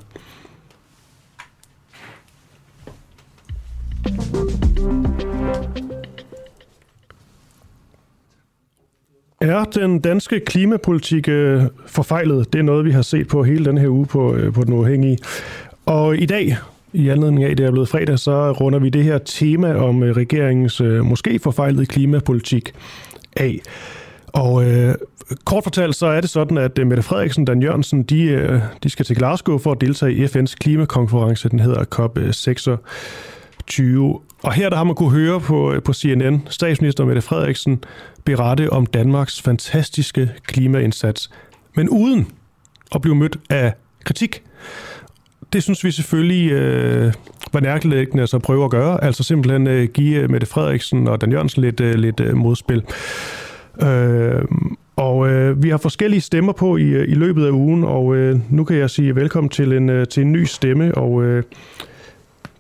Er 9.41 9.63
den 9.63 9.99
danske 9.99 10.39
klimapolitik 10.39 11.27
øh, 11.27 11.63
forfejlet? 11.87 12.53
Det 12.53 12.59
er 12.59 12.63
noget, 12.63 12.85
vi 12.85 12.91
har 12.91 13.01
set 13.01 13.27
på 13.27 13.43
hele 13.43 13.65
den 13.65 13.77
her 13.77 13.87
uge 13.87 14.05
på, 14.05 14.35
øh, 14.35 14.53
på 14.53 14.63
Den 14.63 14.73
Uafhængige. 14.73 15.17
Og 15.85 16.17
i 16.17 16.25
dag, 16.25 16.57
i 16.93 17.09
anledning 17.09 17.43
af, 17.43 17.51
at 17.51 17.57
det 17.57 17.65
er 17.65 17.71
blevet 17.71 17.89
fredag, 17.89 18.19
så 18.19 18.51
runder 18.51 18.79
vi 18.79 18.89
det 18.89 19.03
her 19.03 19.17
tema 19.17 19.73
om 19.73 20.03
øh, 20.03 20.15
regeringens 20.15 20.81
øh, 20.81 21.05
måske 21.05 21.39
forfejlede 21.39 21.85
klimapolitik 21.85 22.73
af. 23.35 23.59
Og 24.33 24.63
øh, 24.63 24.95
kort 25.45 25.63
fortalt, 25.63 25.95
så 25.95 26.05
er 26.05 26.21
det 26.21 26.29
sådan, 26.29 26.57
at 26.57 26.79
øh, 26.79 26.87
Mette 26.87 27.03
Frederiksen 27.03 27.43
og 27.43 27.47
Dan 27.47 27.61
Jørgensen, 27.61 28.03
de, 28.03 28.23
øh, 28.23 28.61
de 28.83 28.89
skal 28.89 29.05
til 29.05 29.15
Glasgow 29.15 29.57
for 29.57 29.71
at 29.71 29.81
deltage 29.81 30.13
i 30.13 30.25
FN's 30.25 30.55
klimakonference. 30.55 31.49
Den 31.49 31.59
hedder 31.59 31.83
COP26. 31.95 32.71
Øh, 32.71 32.77
og 34.43 34.53
her 34.53 34.69
der 34.69 34.77
har 34.77 34.83
man 34.83 34.95
kunne 34.95 35.11
høre 35.11 35.39
på, 35.39 35.73
øh, 35.73 35.83
på 35.83 35.93
CNN 35.93 36.47
statsminister 36.49 37.05
Mette 37.05 37.21
Frederiksen 37.21 37.83
berette 38.25 38.69
om 38.69 38.85
Danmarks 38.85 39.41
fantastiske 39.41 40.31
klimaindsats, 40.43 41.29
men 41.75 41.89
uden 41.89 42.27
at 42.95 43.01
blive 43.01 43.15
mødt 43.15 43.37
af 43.49 43.73
kritik. 44.03 44.43
Det 45.53 45.63
synes 45.63 45.83
vi 45.83 45.91
selvfølgelig 45.91 46.51
øh, 46.51 47.13
var 47.53 47.59
nærkelæggende 47.59 48.27
at 48.33 48.41
prøve 48.41 48.65
at 48.65 48.71
gøre, 48.71 49.03
altså 49.03 49.23
simpelthen 49.23 49.67
øh, 49.67 49.87
give 49.87 50.27
Mette 50.27 50.47
Frederiksen 50.47 51.07
og 51.07 51.21
Dan 51.21 51.31
Jørgensen 51.31 51.61
lidt, 51.61 51.79
øh, 51.79 51.95
lidt 51.95 52.35
modspil. 52.35 52.83
Øh, 53.83 54.45
og 54.95 55.29
øh, 55.29 55.63
vi 55.63 55.69
har 55.69 55.77
forskellige 55.77 56.21
stemmer 56.21 56.53
på 56.53 56.77
i, 56.77 57.03
i 57.03 57.13
løbet 57.13 57.45
af 57.45 57.51
ugen, 57.51 57.83
og 57.83 58.15
øh, 58.15 58.39
nu 58.49 58.63
kan 58.63 58.77
jeg 58.77 58.89
sige 58.89 59.15
velkommen 59.15 59.49
til 59.49 59.73
en, 59.73 59.89
øh, 59.89 60.07
til 60.07 60.21
en 60.23 60.31
ny 60.31 60.43
stemme, 60.43 60.95
og 60.97 61.23
øh, 61.23 61.43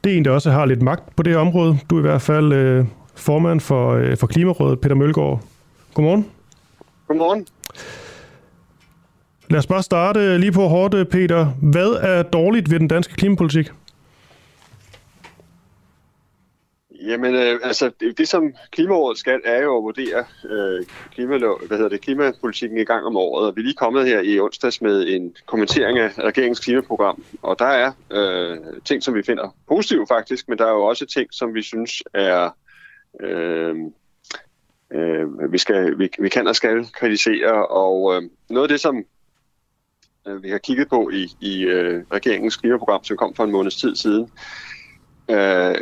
det 0.03 0.13
er 0.13 0.17
en, 0.17 0.25
der 0.25 0.31
også 0.31 0.51
har 0.51 0.65
lidt 0.65 0.81
magt 0.81 1.15
på 1.15 1.23
det 1.23 1.37
område. 1.37 1.77
Du 1.89 1.95
er 1.95 1.99
i 1.99 2.01
hvert 2.01 2.21
fald 2.21 2.53
øh, 2.53 2.85
formand 3.15 3.59
for, 3.59 3.91
øh, 3.93 4.17
for 4.17 4.27
Klimarådet, 4.27 4.79
Peter 4.79 4.95
Mølgaard. 4.95 5.41
Godmorgen. 5.93 6.25
Godmorgen. 7.07 7.45
Lad 9.49 9.59
os 9.59 9.67
bare 9.67 9.83
starte 9.83 10.37
lige 10.37 10.51
på 10.51 10.67
hårdt, 10.67 11.09
Peter. 11.09 11.45
Hvad 11.45 11.97
er 12.01 12.23
dårligt 12.23 12.71
ved 12.71 12.79
den 12.79 12.87
danske 12.87 13.13
klimapolitik? 13.13 13.71
Jamen, 17.05 17.35
øh, 17.35 17.59
altså, 17.63 17.91
det, 17.99 18.17
det 18.17 18.27
som 18.27 18.53
Klimarådet 18.71 19.17
skal, 19.17 19.41
er 19.45 19.61
jo 19.61 19.77
at 19.77 19.83
vurdere 19.83 20.25
øh, 20.49 20.85
klimalov, 21.13 21.61
hvad 21.67 21.77
hedder 21.77 21.89
det, 21.89 22.01
klimapolitikken 22.01 22.77
i 22.77 22.83
gang 22.83 23.05
om 23.05 23.17
året. 23.17 23.47
Og 23.47 23.55
vi 23.55 23.61
er 23.61 23.63
lige 23.63 23.75
kommet 23.75 24.07
her 24.07 24.21
i 24.21 24.39
onsdags 24.39 24.81
med 24.81 25.07
en 25.07 25.35
kommentering 25.45 25.99
af 25.99 26.17
regeringens 26.17 26.59
klimaprogram. 26.59 27.23
Og 27.41 27.59
der 27.59 27.65
er 27.65 27.91
øh, 28.11 28.57
ting, 28.85 29.03
som 29.03 29.15
vi 29.15 29.23
finder 29.23 29.55
positive 29.67 30.07
faktisk, 30.07 30.49
men 30.49 30.57
der 30.57 30.65
er 30.65 30.71
jo 30.71 30.83
også 30.83 31.05
ting, 31.05 31.27
som 31.31 31.53
vi 31.53 31.61
synes 31.61 32.03
er... 32.13 32.49
Øh, 33.19 33.75
øh, 34.93 35.51
vi, 35.51 35.57
skal, 35.57 35.99
vi, 35.99 36.09
vi 36.19 36.29
kan 36.29 36.47
og 36.47 36.55
skal 36.55 36.87
kritisere. 36.93 37.67
Og 37.67 38.15
øh, 38.15 38.29
noget 38.49 38.63
af 38.63 38.69
det, 38.69 38.79
som 38.79 39.05
øh, 40.27 40.43
vi 40.43 40.49
har 40.49 40.57
kigget 40.57 40.89
på 40.89 41.09
i, 41.13 41.27
i 41.41 41.63
øh, 41.63 42.03
regeringens 42.11 42.57
klimaprogram, 42.57 43.03
som 43.03 43.17
kom 43.17 43.35
for 43.35 43.43
en 43.43 43.51
måneds 43.51 43.75
tid 43.75 43.95
siden, 43.95 44.31
øh, 45.31 45.75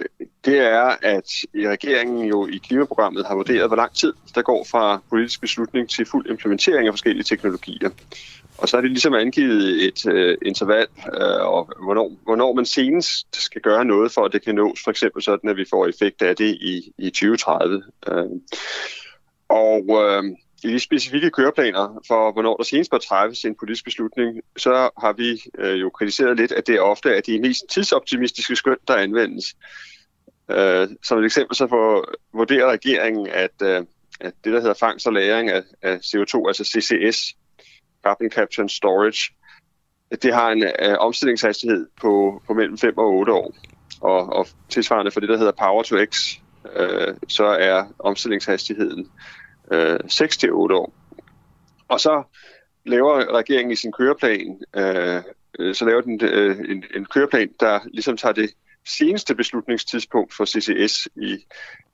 det 0.45 0.57
er, 0.59 0.95
at 1.01 1.31
i 1.53 1.67
regeringen 1.67 2.25
jo 2.25 2.47
i 2.47 2.57
klimaprogrammet 2.57 3.25
har 3.27 3.35
vurderet, 3.35 3.69
hvor 3.69 3.75
lang 3.75 3.95
tid 3.95 4.13
der 4.35 4.41
går 4.41 4.65
fra 4.71 5.01
politisk 5.09 5.41
beslutning 5.41 5.89
til 5.89 6.05
fuld 6.05 6.29
implementering 6.29 6.87
af 6.87 6.93
forskellige 6.93 7.23
teknologier. 7.23 7.89
Og 8.57 8.69
så 8.69 8.77
er 8.77 8.81
det 8.81 8.89
ligesom 8.91 9.13
angivet 9.13 9.85
et 9.87 10.05
øh, 10.05 10.37
interval, 10.45 10.87
øh, 11.05 11.47
og 11.53 11.69
hvornår, 11.83 12.11
hvornår 12.23 12.53
man 12.53 12.65
senest 12.65 13.27
skal 13.43 13.61
gøre 13.61 13.85
noget 13.85 14.11
for, 14.11 14.25
at 14.25 14.33
det 14.33 14.43
kan 14.43 14.55
nås. 14.55 14.83
For 14.83 14.91
eksempel 14.91 15.23
sådan, 15.23 15.49
at 15.49 15.57
vi 15.57 15.65
får 15.69 15.87
effekt 15.87 16.21
af 16.21 16.35
det 16.35 16.57
i, 16.61 16.93
i 16.97 17.09
2030. 17.09 17.83
Øh, 18.07 18.25
og 19.49 19.83
øh, 19.89 20.23
i 20.63 20.67
de 20.67 20.79
specifikke 20.79 21.29
køreplaner 21.29 22.03
for, 22.07 22.31
hvornår 22.31 22.57
der 22.57 22.63
senest 22.63 22.91
bør 22.91 22.97
træffes 22.97 23.45
en 23.45 23.55
politisk 23.55 23.85
beslutning, 23.85 24.41
så 24.57 24.89
har 25.01 25.13
vi 25.13 25.41
øh, 25.57 25.81
jo 25.81 25.89
kritiseret 25.89 26.37
lidt, 26.37 26.51
at 26.51 26.67
det 26.67 26.75
er 26.75 26.81
ofte 26.81 27.09
er 27.09 27.21
de 27.21 27.39
mest 27.39 27.63
tidsoptimistiske 27.71 28.55
skøn, 28.55 28.77
der 28.87 28.95
anvendes. 28.95 29.45
Øh, 30.51 30.87
som 31.03 31.19
et 31.19 31.25
eksempel 31.25 31.55
så 31.55 31.67
for, 31.67 32.09
vurderer 32.33 32.71
regeringen, 32.71 33.27
at, 33.27 33.61
øh, 33.61 33.85
at 34.19 34.33
det, 34.43 34.53
der 34.53 34.59
hedder 34.59 34.73
fangst 34.73 35.07
og 35.07 35.13
lagring 35.13 35.49
af, 35.49 35.63
af 35.81 35.95
CO2, 35.95 36.47
altså 36.47 36.63
CCS, 36.63 37.35
Carbon 38.03 38.29
Capture 38.29 38.63
and 38.63 38.69
Storage, 38.69 39.33
det 40.21 40.33
har 40.33 40.49
en 40.49 40.63
øh, 40.63 40.95
omstillingshastighed 40.99 41.87
på, 42.01 42.41
på 42.47 42.53
mellem 42.53 42.77
5 42.77 42.97
og 42.97 43.13
8 43.13 43.33
år. 43.33 43.55
Og, 44.01 44.33
og 44.33 44.47
tilsvarende 44.69 45.11
for 45.11 45.19
det, 45.19 45.29
der 45.29 45.37
hedder 45.37 45.51
Power 45.51 45.83
to 45.83 45.95
X, 46.05 46.35
øh, 46.75 47.15
så 47.27 47.45
er 47.45 47.85
omstillingshastigheden 47.99 49.11
øh, 49.71 49.99
6-8 50.05 50.49
år. 50.51 50.93
Og 51.87 51.99
så 51.99 52.23
laver 52.85 53.33
regeringen 53.33 53.71
i 53.71 53.75
sin 53.75 53.91
køreplan, 53.91 54.61
øh, 54.75 55.23
så 55.73 55.85
laver 55.85 56.01
den 56.01 56.19
øh, 56.23 56.57
en, 56.59 56.83
en 56.95 57.05
køreplan, 57.05 57.49
der 57.59 57.79
ligesom 57.93 58.17
tager 58.17 58.33
det 58.33 58.49
seneste 58.87 59.35
beslutningstidspunkt 59.35 60.33
for 60.33 60.45
CCS 60.45 61.07
i, 61.15 61.37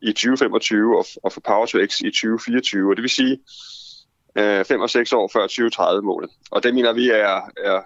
i 0.01 0.07
2025 0.07 0.97
og, 0.97 1.05
og 1.23 1.31
for 1.31 1.41
Power 1.41 1.65
to 1.65 1.85
X 1.85 2.01
i 2.01 2.11
2024. 2.11 2.91
Og 2.91 2.95
det 2.95 3.01
vil 3.01 3.09
sige 3.09 3.39
øh, 4.35 4.65
5 4.65 4.81
og 4.81 4.89
6 4.89 5.13
år 5.13 5.29
før 5.33 5.47
2030-målet. 5.47 6.29
Og 6.51 6.63
det 6.63 6.75
mener 6.75 6.93
vi 6.93 7.09
er, 7.09 7.51
er 7.57 7.81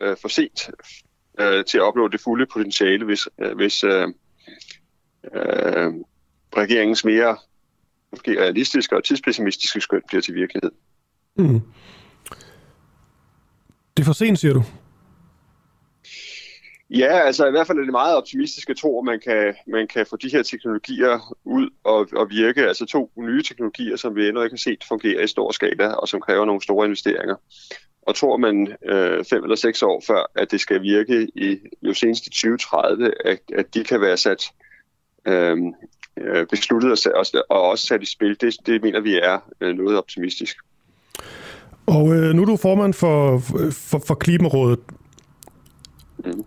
øh, 0.00 0.16
for 0.20 0.28
sent 0.28 0.70
øh, 1.40 1.64
til 1.64 1.78
at 1.78 1.84
opnå 1.84 2.08
det 2.08 2.20
fulde 2.20 2.46
potentiale, 2.46 3.04
hvis, 3.04 3.28
øh, 3.38 3.56
hvis 3.56 3.84
øh, 3.84 4.08
øh, 5.34 5.92
regeringens 6.56 7.04
mere 7.04 7.36
måske 8.14 8.40
realistiske 8.40 8.96
og 8.96 9.04
tidspessimistiske 9.04 9.80
skøn 9.80 10.02
bliver 10.08 10.22
til 10.22 10.34
virkelighed. 10.34 10.70
Mm. 11.36 11.60
Det 13.96 14.02
er 14.02 14.04
for 14.04 14.12
sent, 14.12 14.38
siger 14.38 14.54
du? 14.54 14.62
Ja, 16.90 17.18
altså 17.18 17.46
i 17.46 17.50
hvert 17.50 17.66
fald 17.66 17.78
er 17.78 17.82
det 17.82 17.92
meget 17.92 18.16
optimistisk 18.16 18.70
at 18.70 18.76
tro, 18.76 18.98
at 18.98 19.04
man 19.04 19.20
kan, 19.20 19.54
man 19.66 19.88
kan 19.88 20.06
få 20.06 20.16
de 20.16 20.28
her 20.28 20.42
teknologier 20.42 21.36
ud 21.44 21.70
og, 21.84 22.08
og 22.16 22.30
virke. 22.30 22.68
Altså 22.68 22.86
to 22.86 23.10
nye 23.16 23.42
teknologier, 23.42 23.96
som 23.96 24.16
vi 24.16 24.28
endnu 24.28 24.42
ikke 24.42 24.52
har 24.52 24.58
set 24.58 24.84
fungere 24.88 25.24
i 25.24 25.26
stor 25.26 25.52
skala, 25.52 25.88
og 25.92 26.08
som 26.08 26.20
kræver 26.20 26.44
nogle 26.44 26.62
store 26.62 26.86
investeringer. 26.86 27.36
Og 28.02 28.14
tror 28.14 28.36
man 28.36 28.76
øh, 28.88 29.24
fem 29.24 29.42
eller 29.42 29.56
seks 29.56 29.82
år 29.82 30.02
før, 30.06 30.30
at 30.34 30.50
det 30.50 30.60
skal 30.60 30.82
virke 30.82 31.28
i 31.34 31.58
jo 31.82 31.94
senest 31.94 32.26
i 32.26 32.30
2030, 32.30 33.12
at, 33.24 33.40
at 33.54 33.74
de 33.74 33.84
kan 33.84 34.00
være 34.00 34.16
sat 34.16 34.44
øh, 35.28 35.56
øh 36.20 36.46
besluttet 36.50 37.06
og, 37.06 37.26
og 37.50 37.62
også 37.62 37.86
sat 37.86 38.02
i 38.02 38.06
spil, 38.06 38.36
det, 38.40 38.56
det 38.66 38.82
mener 38.82 39.00
vi 39.00 39.14
er 39.14 39.38
øh, 39.60 39.76
noget 39.76 39.98
optimistisk. 39.98 40.56
Og 41.86 42.14
øh, 42.14 42.34
nu 42.34 42.42
er 42.42 42.46
du 42.46 42.56
formand 42.56 42.94
for, 42.94 43.38
for, 43.72 44.02
for 44.06 44.14
Klimarådet. 44.14 44.78
Mm. 46.24 46.44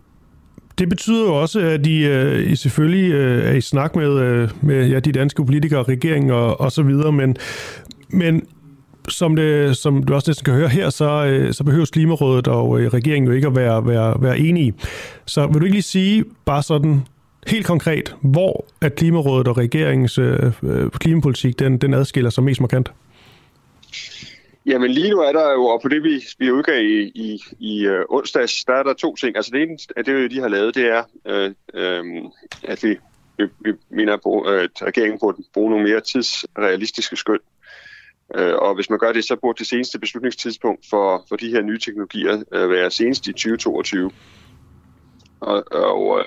Det 0.79 0.89
betyder 0.89 1.23
jo 1.23 1.41
også, 1.41 1.59
at 1.59 1.87
I, 1.87 2.09
uh, 2.09 2.51
I 2.51 2.55
selvfølgelig 2.55 3.13
uh, 3.13 3.45
er 3.49 3.51
i 3.51 3.61
snak 3.61 3.95
med, 3.95 4.09
uh, 4.09 4.65
med 4.65 4.87
ja, 4.87 4.99
de 4.99 5.11
danske 5.11 5.45
politikere, 5.45 5.83
regeringen 5.83 6.31
og, 6.31 6.61
og 6.61 6.71
så 6.71 6.83
videre, 6.83 7.11
men, 7.11 7.37
men 8.09 8.47
som, 9.09 9.35
det, 9.35 9.77
som 9.77 10.03
du 10.03 10.13
også 10.13 10.29
næsten 10.29 10.45
kan 10.45 10.53
høre 10.53 10.69
her, 10.69 10.89
så, 10.89 11.41
uh, 11.45 11.51
så 11.51 11.63
behøves 11.63 11.91
Klimarådet 11.91 12.47
og 12.47 12.69
uh, 12.69 12.79
regeringen 12.79 13.27
jo 13.27 13.33
ikke 13.33 13.47
at 13.47 13.55
være, 13.55 13.87
være, 13.87 14.21
være 14.21 14.39
enige. 14.39 14.73
Så 15.25 15.47
vil 15.47 15.61
du 15.61 15.65
ikke 15.65 15.75
lige 15.75 15.81
sige, 15.81 16.23
bare 16.45 16.63
sådan 16.63 17.01
helt 17.47 17.65
konkret, 17.65 18.15
hvor 18.21 18.65
at 18.81 18.95
Klimarådet 18.95 19.47
og 19.47 19.57
regeringens 19.57 20.17
øh, 20.17 20.53
øh, 20.63 20.89
klimapolitik, 20.89 21.59
den, 21.59 21.77
den 21.77 21.93
adskiller 21.93 22.29
sig 22.29 22.43
mest 22.43 22.61
markant? 22.61 22.91
Jamen 24.65 24.91
lige 24.91 25.09
nu 25.09 25.19
er 25.19 25.31
der 25.31 25.51
jo, 25.51 25.65
og 25.65 25.81
på 25.81 25.87
det 25.87 26.03
vi, 26.03 26.23
vi 26.39 26.51
udgav 26.51 26.83
i, 26.83 27.11
i, 27.15 27.43
i 27.59 27.85
øh, 27.85 28.05
onsdags, 28.09 28.65
der 28.65 28.73
er 28.73 28.83
der 28.83 28.93
to 28.93 29.15
ting. 29.15 29.35
Altså 29.35 29.51
det 29.53 29.61
ene, 29.61 29.77
af 29.97 30.05
det 30.05 30.31
de 30.31 30.39
har 30.39 30.47
lavet, 30.47 30.75
det 30.75 30.85
er, 30.85 31.03
øh, 31.27 31.51
øh, 31.73 32.03
at 32.63 32.83
vi, 32.83 32.97
vi, 33.37 33.45
vi 33.59 33.71
mener, 33.89 34.43
øh, 34.47 34.63
at 34.63 34.69
regeringen 34.81 35.19
burde 35.19 35.43
bruge 35.53 35.69
nogle 35.69 35.85
mere 35.85 36.01
tidsrealistiske 36.01 37.15
skøn. 37.15 37.39
Øh, 38.35 38.55
og 38.55 38.75
hvis 38.75 38.89
man 38.89 38.99
gør 38.99 39.11
det, 39.11 39.23
så 39.23 39.35
burde 39.35 39.59
det 39.59 39.67
seneste 39.67 39.99
beslutningstidspunkt 39.99 40.85
for, 40.89 41.25
for 41.29 41.35
de 41.35 41.49
her 41.49 41.61
nye 41.61 41.79
teknologier 41.79 42.43
øh, 42.53 42.69
være 42.69 42.91
senest 42.91 43.27
i 43.27 43.31
2022. 43.31 44.11
Og, 45.39 45.63
og, 45.71 46.19
øh, 46.19 46.25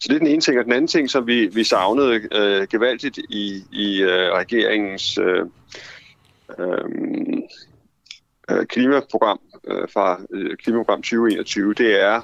så 0.00 0.06
det 0.08 0.14
er 0.14 0.18
den 0.18 0.26
ene 0.26 0.40
ting. 0.40 0.58
Og 0.58 0.64
den 0.64 0.72
anden 0.72 0.88
ting, 0.88 1.10
som 1.10 1.26
vi, 1.26 1.46
vi 1.46 1.64
savnede 1.64 2.20
øh, 2.32 2.66
gevaldigt 2.70 3.18
i, 3.18 3.64
i 3.72 4.02
øh, 4.02 4.32
regeringens... 4.32 5.18
Øh, 5.18 5.46
øh, 6.58 6.84
øh, 8.50 8.66
klimaprogram 8.66 9.40
øh, 9.68 9.88
fra 9.88 10.20
øh, 10.30 10.56
Klimaprogram 10.56 11.02
2021, 11.02 11.74
det 11.74 12.02
er 12.02 12.20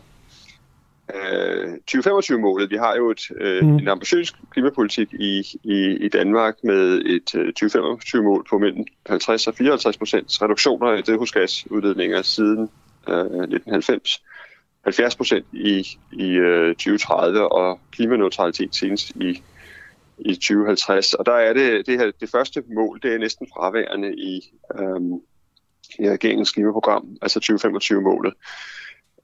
øh, 1.15 1.75
2025-målet. 1.91 2.71
Vi 2.71 2.77
har 2.77 2.97
jo 2.97 3.11
et, 3.11 3.31
øh, 3.41 3.65
mm. 3.65 3.77
en 3.77 3.89
ambitiøs 3.89 4.35
klimapolitik 4.51 5.13
i, 5.13 5.59
i, 5.65 5.97
i 6.01 6.09
Danmark 6.09 6.55
med 6.65 7.03
et 7.07 7.35
øh, 7.35 7.53
2025-mål 7.63 8.47
på 8.51 8.59
mellem 8.59 8.85
50 9.07 9.47
og 9.47 9.55
54 9.55 9.97
procent 9.97 10.43
reduktioner 10.43 10.89
af 10.89 11.05
drivhusgasudledninger 11.05 12.23
siden 12.23 12.71
øh, 13.09 13.19
1990. 13.19 14.23
70 14.89 15.17
procent 15.17 15.47
i, 15.53 15.99
i 16.13 16.29
øh, 16.31 16.75
2030 16.75 17.53
og 17.53 17.81
klimaneutralitet 17.93 18.75
senest 18.75 19.11
i 19.11 19.43
i 20.19 20.35
2050. 20.35 21.15
Og 21.15 21.27
der 21.27 21.33
er 21.33 21.53
det, 21.53 21.87
det, 21.87 21.99
her, 21.99 22.11
det 22.21 22.31
første 22.31 22.63
mål, 22.75 23.01
det 23.03 23.15
er 23.15 23.19
næsten 23.19 23.49
fraværende 23.55 24.15
i, 24.17 24.53
øhm, 24.79 25.15
i 25.99 26.11
regeringens 26.11 26.53
klimaprogram, 26.53 27.17
altså 27.23 27.41
2025-målet. 27.45 28.35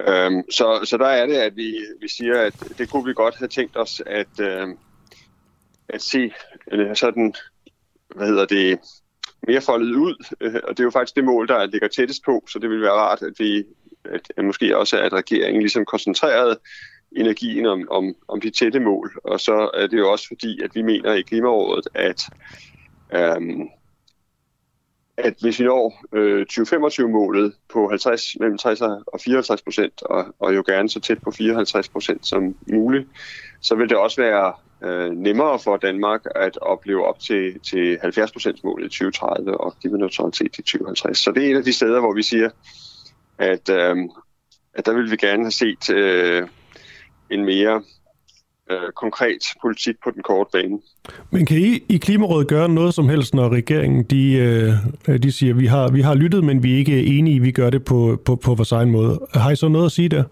Øhm, 0.01 0.51
så, 0.51 0.81
så 0.85 0.97
der 0.97 1.07
er 1.07 1.27
det, 1.27 1.35
at 1.35 1.57
vi, 1.57 1.75
vi 2.01 2.09
siger, 2.09 2.41
at 2.41 2.55
det 2.79 2.91
kunne 2.91 3.05
vi 3.05 3.15
godt 3.15 3.37
have 3.37 3.49
tænkt 3.49 3.77
os 3.77 4.03
at, 4.07 4.41
øhm, 4.41 4.79
at 5.89 6.03
se 6.03 6.33
øh, 6.73 6.97
sådan, 6.97 7.35
hvad 8.17 8.27
hedder 8.27 8.47
det, 8.47 8.79
mere 9.47 9.61
foldet 9.61 9.97
ud. 9.97 10.25
Øh, 10.41 10.61
og 10.65 10.71
det 10.71 10.81
er 10.81 10.85
jo 10.85 10.91
faktisk 10.91 11.17
det 11.17 11.25
mål, 11.25 11.49
der 11.49 11.67
ligger 11.67 11.89
tættest 11.89 12.25
på, 12.25 12.45
så 12.49 12.59
det 12.59 12.71
ville 12.71 12.83
være 12.83 12.93
rart, 12.93 13.23
at 13.23 13.33
vi 13.39 13.65
at, 14.05 14.33
at 14.37 14.45
måske 14.45 14.79
også, 14.79 14.99
at 14.99 15.13
regeringen 15.13 15.63
ligesom 15.63 15.85
koncentreret 15.85 16.59
energien 17.17 17.67
om, 17.67 17.89
om, 17.91 18.15
om 18.29 18.41
de 18.41 18.51
tætte 18.51 18.81
mål. 18.81 19.21
Og 19.25 19.41
så 19.41 19.71
er 19.75 19.87
det 19.87 19.99
jo 19.99 20.11
også 20.11 20.29
fordi, 20.29 20.63
at 20.63 20.75
vi 20.75 20.83
mener 20.83 21.13
i 21.13 21.23
Klimarådet, 21.23 21.89
at, 21.95 22.23
øhm, 23.15 23.69
at 25.17 25.35
hvis 25.41 25.61
vi 25.61 25.65
når 25.65 26.05
øh, 26.13 26.47
2025-målet 26.53 27.55
på 27.73 27.89
50, 27.89 28.37
mellem 28.41 28.59
60 28.59 28.81
og 28.81 29.21
54 29.25 29.63
procent, 29.63 30.03
og, 30.03 30.35
og 30.39 30.55
jo 30.55 30.63
gerne 30.67 30.89
så 30.89 31.01
tæt 31.01 31.23
på 31.23 31.31
54 31.31 31.89
procent 31.89 32.27
som 32.27 32.57
muligt, 32.73 33.09
så 33.61 33.75
vil 33.75 33.89
det 33.89 33.97
også 33.97 34.23
være 34.23 34.53
øh, 34.85 35.11
nemmere 35.11 35.59
for 35.59 35.77
Danmark 35.77 36.21
at 36.35 36.57
opleve 36.57 37.07
op 37.07 37.19
til, 37.19 37.61
til 37.61 37.99
70 38.01 38.33
procents 38.33 38.65
målet 38.65 38.87
i 38.87 38.89
2030 38.89 39.61
og 39.61 39.75
klimaneutralitet 39.81 40.59
i 40.59 40.63
2050. 40.63 41.19
Så 41.19 41.33
det 41.33 41.47
er 41.47 41.51
et 41.51 41.57
af 41.57 41.65
de 41.65 41.73
steder, 41.73 42.01
hvor 42.01 42.15
vi 42.15 42.23
siger, 42.23 42.51
at, 43.39 43.68
øh, 43.68 43.97
at 44.74 44.87
der 44.87 44.95
ville 44.95 45.11
vi 45.11 45.16
gerne 45.16 45.43
have 45.43 45.51
set 45.51 45.91
øh, 45.91 46.49
en 47.30 47.45
mere 47.45 47.82
øh, 48.70 48.93
konkret 48.97 49.39
politik 49.62 49.95
på 50.05 50.11
den 50.11 50.22
korte 50.22 50.51
bane. 50.53 50.78
Men 51.30 51.47
kan 51.47 51.59
I 51.59 51.82
i 51.89 51.97
Klimarådet 51.97 52.49
gøre 52.49 52.68
noget 52.68 52.95
som 52.95 53.09
helst, 53.09 53.35
når 53.35 53.49
regeringen 53.49 54.05
de, 54.05 54.32
øh, 55.09 55.18
de 55.22 55.32
siger, 55.32 55.55
vi 55.55 55.66
har, 55.66 55.89
vi 55.89 56.01
har 56.01 56.14
lyttet, 56.14 56.45
men 56.45 56.62
vi 56.62 56.74
er 56.74 56.78
ikke 56.78 57.05
enige, 57.05 57.41
vi 57.41 57.51
gør 57.51 57.70
det 57.70 57.85
på, 57.85 58.22
på, 58.24 58.37
på 58.37 58.55
vores 58.55 58.72
egen 58.72 58.91
måde? 58.91 59.20
Har 59.35 59.51
I 59.51 59.57
så 59.57 59.68
noget 59.68 59.87
at 59.87 59.93
sige 59.93 60.09
der? 60.09 60.24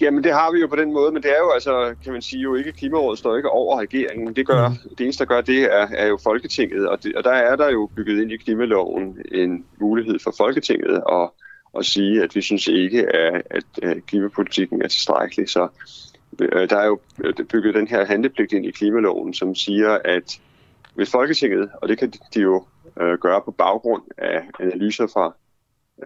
Jamen 0.00 0.24
det 0.24 0.32
har 0.32 0.52
vi 0.52 0.60
jo 0.60 0.66
på 0.66 0.76
den 0.76 0.92
måde, 0.92 1.12
men 1.12 1.22
det 1.22 1.30
er 1.30 1.38
jo 1.38 1.50
altså, 1.50 1.94
kan 2.04 2.12
man 2.12 2.22
sige 2.22 2.42
jo 2.42 2.54
ikke, 2.54 2.72
Klimarådet 2.72 3.18
står 3.18 3.36
ikke 3.36 3.50
over 3.50 3.80
regeringen. 3.80 4.36
Det 4.36 4.46
gør, 4.46 4.68
mm. 4.68 4.96
det 4.98 5.04
eneste, 5.04 5.24
der 5.24 5.28
gør 5.28 5.40
det, 5.40 5.62
er, 5.62 5.88
er 5.96 6.06
jo 6.06 6.18
Folketinget, 6.22 6.88
og, 6.88 7.04
det, 7.04 7.16
og 7.16 7.24
der 7.24 7.30
er 7.30 7.56
der 7.56 7.70
jo 7.70 7.90
bygget 7.96 8.22
ind 8.22 8.32
i 8.32 8.36
klimaloven 8.36 9.18
en 9.32 9.64
mulighed 9.80 10.18
for 10.18 10.34
Folketinget 10.38 11.02
at 11.12 11.30
at 11.78 11.86
sige, 11.86 12.22
at 12.22 12.34
vi 12.34 12.40
synes 12.40 12.66
ikke, 12.66 13.16
at, 13.16 13.42
at 13.82 14.06
klimapolitikken 14.06 14.82
er 14.82 14.88
tilstrækkelig. 14.88 15.48
Så 15.48 15.68
øh, 16.40 16.70
der 16.70 16.76
er 16.76 16.86
jo 16.86 16.98
bygget 17.48 17.74
den 17.74 17.88
her 17.88 18.04
handlepligt 18.04 18.52
ind 18.52 18.66
i 18.66 18.70
klimaloven, 18.70 19.34
som 19.34 19.54
siger, 19.54 19.98
at 20.04 20.40
hvis 20.94 21.10
Folketinget, 21.10 21.70
og 21.82 21.88
det 21.88 21.98
kan 21.98 22.12
de 22.34 22.40
jo 22.40 22.64
øh, 23.00 23.18
gøre 23.18 23.42
på 23.44 23.50
baggrund 23.50 24.02
af 24.18 24.42
analyser 24.60 25.06
fra 25.06 25.34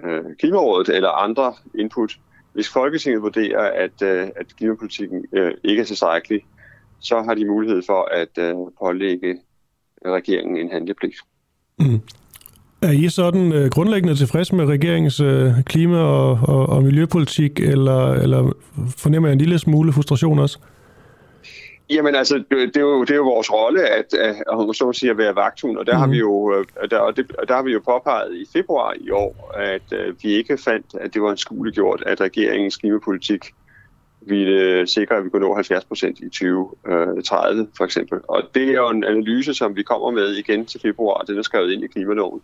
øh, 0.04 0.36
Klimarådet 0.38 0.88
eller 0.96 1.08
andre 1.08 1.54
input, 1.74 2.18
hvis 2.58 2.68
Folketinget 2.68 3.22
vurderer, 3.22 3.84
at, 3.84 4.02
øh, 4.02 4.28
at 4.36 4.46
klimapolitikken 4.56 5.24
øh, 5.32 5.52
ikke 5.64 5.80
er 5.80 5.84
tilstrækkelig, 5.84 6.40
så 7.00 7.22
har 7.22 7.34
de 7.34 7.44
mulighed 7.44 7.82
for 7.86 8.08
at 8.14 8.44
øh, 8.44 8.54
pålægge 8.82 9.38
regeringen 10.06 10.56
en 10.56 10.70
handlepligt. 10.70 11.16
Mm. 11.78 12.00
Er 12.82 12.90
I 12.90 13.08
sådan 13.08 13.52
øh, 13.52 13.70
grundlæggende 13.70 14.14
tilfreds 14.14 14.52
med 14.52 14.64
regeringens 14.64 15.20
øh, 15.20 15.52
klima- 15.64 15.98
og, 15.98 16.38
og, 16.42 16.68
og 16.68 16.82
miljøpolitik, 16.82 17.60
eller, 17.60 18.12
eller 18.12 18.52
fornemmer 18.96 19.28
jeg 19.28 19.32
en 19.32 19.38
lille 19.38 19.58
smule 19.58 19.92
frustration 19.92 20.38
også? 20.38 20.58
Jamen 21.90 22.14
altså, 22.14 22.44
det 22.50 22.76
er 22.76 22.80
jo, 22.80 23.00
det 23.00 23.10
er 23.10 23.16
jo 23.16 23.22
vores 23.24 23.52
rolle 23.52 23.88
at, 23.88 24.14
at, 24.14 24.36
at, 24.36 24.76
så 24.76 24.92
sige, 24.92 25.10
at 25.10 25.18
være 25.18 25.34
vagthund, 25.34 25.78
og 25.78 25.86
der, 25.86 25.94
mm. 25.94 26.00
har 26.00 26.06
vi 26.06 26.18
jo, 26.18 26.54
øh, 26.54 26.90
der, 26.90 26.98
og 26.98 27.16
det, 27.16 27.32
der 27.48 27.54
har 27.54 27.62
vi 27.62 27.72
jo 27.72 27.80
påpeget 27.84 28.36
i 28.36 28.46
februar 28.52 28.94
i 29.00 29.10
år, 29.10 29.52
at 29.56 29.92
uh, 29.92 30.22
vi 30.22 30.28
ikke 30.28 30.58
fandt, 30.58 30.86
at 31.00 31.14
det 31.14 31.22
var 31.22 31.30
en 31.30 31.36
skulegjort, 31.36 32.02
at 32.06 32.20
regeringens 32.20 32.76
klimapolitik 32.76 33.54
ville 34.20 34.86
sikre, 34.86 35.16
at 35.16 35.24
vi 35.24 35.30
kunne 35.30 35.46
nå 35.46 35.54
70 35.54 35.84
procent 35.84 36.20
i 36.20 36.28
2030 36.28 37.68
for 37.76 37.84
eksempel. 37.84 38.18
Og 38.28 38.42
det 38.54 38.68
er 38.68 38.72
jo 38.72 38.88
en 38.88 39.04
analyse, 39.04 39.54
som 39.54 39.76
vi 39.76 39.82
kommer 39.82 40.10
med 40.10 40.34
igen 40.34 40.66
til 40.66 40.80
februar, 40.80 41.22
den 41.22 41.38
er 41.38 41.42
skrevet 41.42 41.72
ind 41.72 41.84
i 41.84 41.86
klimaloven. 41.86 42.40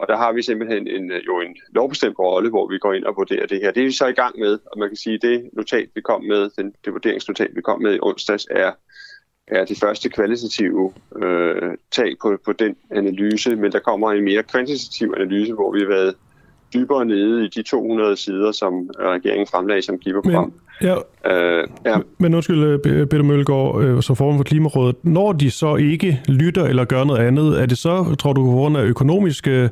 Og 0.00 0.08
der 0.08 0.16
har 0.16 0.32
vi 0.32 0.42
simpelthen 0.42 0.88
en, 0.88 1.10
øh, 1.10 1.26
jo 1.26 1.40
en 1.40 1.56
lovbestemt 1.68 2.18
rolle, 2.18 2.50
hvor 2.50 2.68
vi 2.68 2.78
går 2.78 2.92
ind 2.92 3.04
og 3.04 3.16
vurderer 3.16 3.46
det 3.46 3.60
her. 3.60 3.70
Det 3.70 3.80
er 3.80 3.84
vi 3.84 3.92
så 3.92 4.06
i 4.06 4.12
gang 4.12 4.38
med, 4.38 4.58
og 4.66 4.78
man 4.78 4.88
kan 4.88 4.96
sige, 4.96 5.14
at 5.14 5.22
det 5.22 5.50
notat, 5.52 5.88
vi 5.94 6.00
kom 6.00 6.24
med, 6.24 6.50
den, 6.56 6.74
det 6.84 6.92
vurderingsnotat, 6.92 7.50
vi 7.54 7.60
kom 7.60 7.82
med 7.82 7.94
i 7.94 7.98
onsdags, 8.02 8.46
er, 8.50 8.72
er 9.46 9.64
det 9.64 9.78
første 9.78 10.08
kvalitative 10.08 10.92
øh, 11.16 11.76
tag 11.90 12.16
på, 12.22 12.38
på 12.44 12.52
den 12.52 12.76
analyse, 12.90 13.56
men 13.56 13.72
der 13.72 13.78
kommer 13.78 14.12
en 14.12 14.24
mere 14.24 14.42
kvantitativ 14.42 15.14
analyse, 15.16 15.52
hvor 15.52 15.72
vi 15.72 15.80
har 15.80 15.88
været 15.88 16.14
dybere 16.74 17.04
nede 17.04 17.44
i 17.44 17.48
de 17.48 17.62
200 17.62 18.16
sider, 18.16 18.52
som 18.52 18.90
regeringen 19.00 19.46
fremlagde 19.46 19.82
som 19.82 19.98
klimaprogram. 19.98 20.44
Men 20.44 20.52
Ja. 20.82 20.94
Øh, 21.26 21.68
ja. 21.86 21.96
Men 22.18 22.34
undskyld, 22.34 22.86
øh, 22.86 23.06
Peter 23.06 23.22
Mølgaard, 23.22 23.82
øh, 23.82 24.02
som 24.02 24.16
formand 24.16 24.38
for 24.38 24.44
Klimarådet, 24.44 24.96
når 25.02 25.32
de 25.32 25.50
så 25.50 25.76
ikke 25.76 26.20
lytter 26.28 26.64
eller 26.64 26.84
gør 26.84 27.04
noget 27.04 27.20
andet, 27.20 27.62
er 27.62 27.66
det 27.66 27.78
så, 27.78 28.14
tror 28.18 28.32
du, 28.32 28.44
på 28.44 28.50
grund 28.50 28.76
af 28.76 28.82
økonomiske 28.82 29.70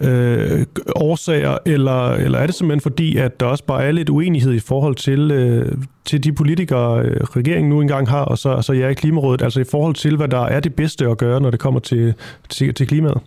øh, 0.00 0.66
årsager, 0.96 1.58
eller, 1.66 2.12
eller 2.12 2.38
er 2.38 2.46
det 2.46 2.54
simpelthen 2.54 2.80
fordi, 2.80 3.16
at 3.16 3.40
der 3.40 3.46
også 3.46 3.64
bare 3.64 3.84
er 3.84 3.92
lidt 3.92 4.10
uenighed 4.10 4.52
i 4.52 4.60
forhold 4.60 4.94
til, 4.94 5.30
øh, 5.30 5.72
til 6.04 6.24
de 6.24 6.32
politikere, 6.32 7.02
øh, 7.02 7.20
regeringen 7.20 7.70
nu 7.70 7.80
engang 7.80 8.08
har, 8.08 8.24
og 8.24 8.38
så, 8.38 8.62
så 8.62 8.72
ja, 8.72 8.88
i 8.88 8.94
Klimarådet, 8.94 9.42
altså 9.42 9.60
i 9.60 9.64
forhold 9.64 9.94
til, 9.94 10.16
hvad 10.16 10.28
der 10.28 10.44
er 10.44 10.60
det 10.60 10.74
bedste 10.74 11.06
at 11.06 11.18
gøre, 11.18 11.40
når 11.40 11.50
det 11.50 11.60
kommer 11.60 11.80
til, 11.80 12.14
til, 12.48 12.74
til 12.74 12.86
klimaet? 12.86 13.20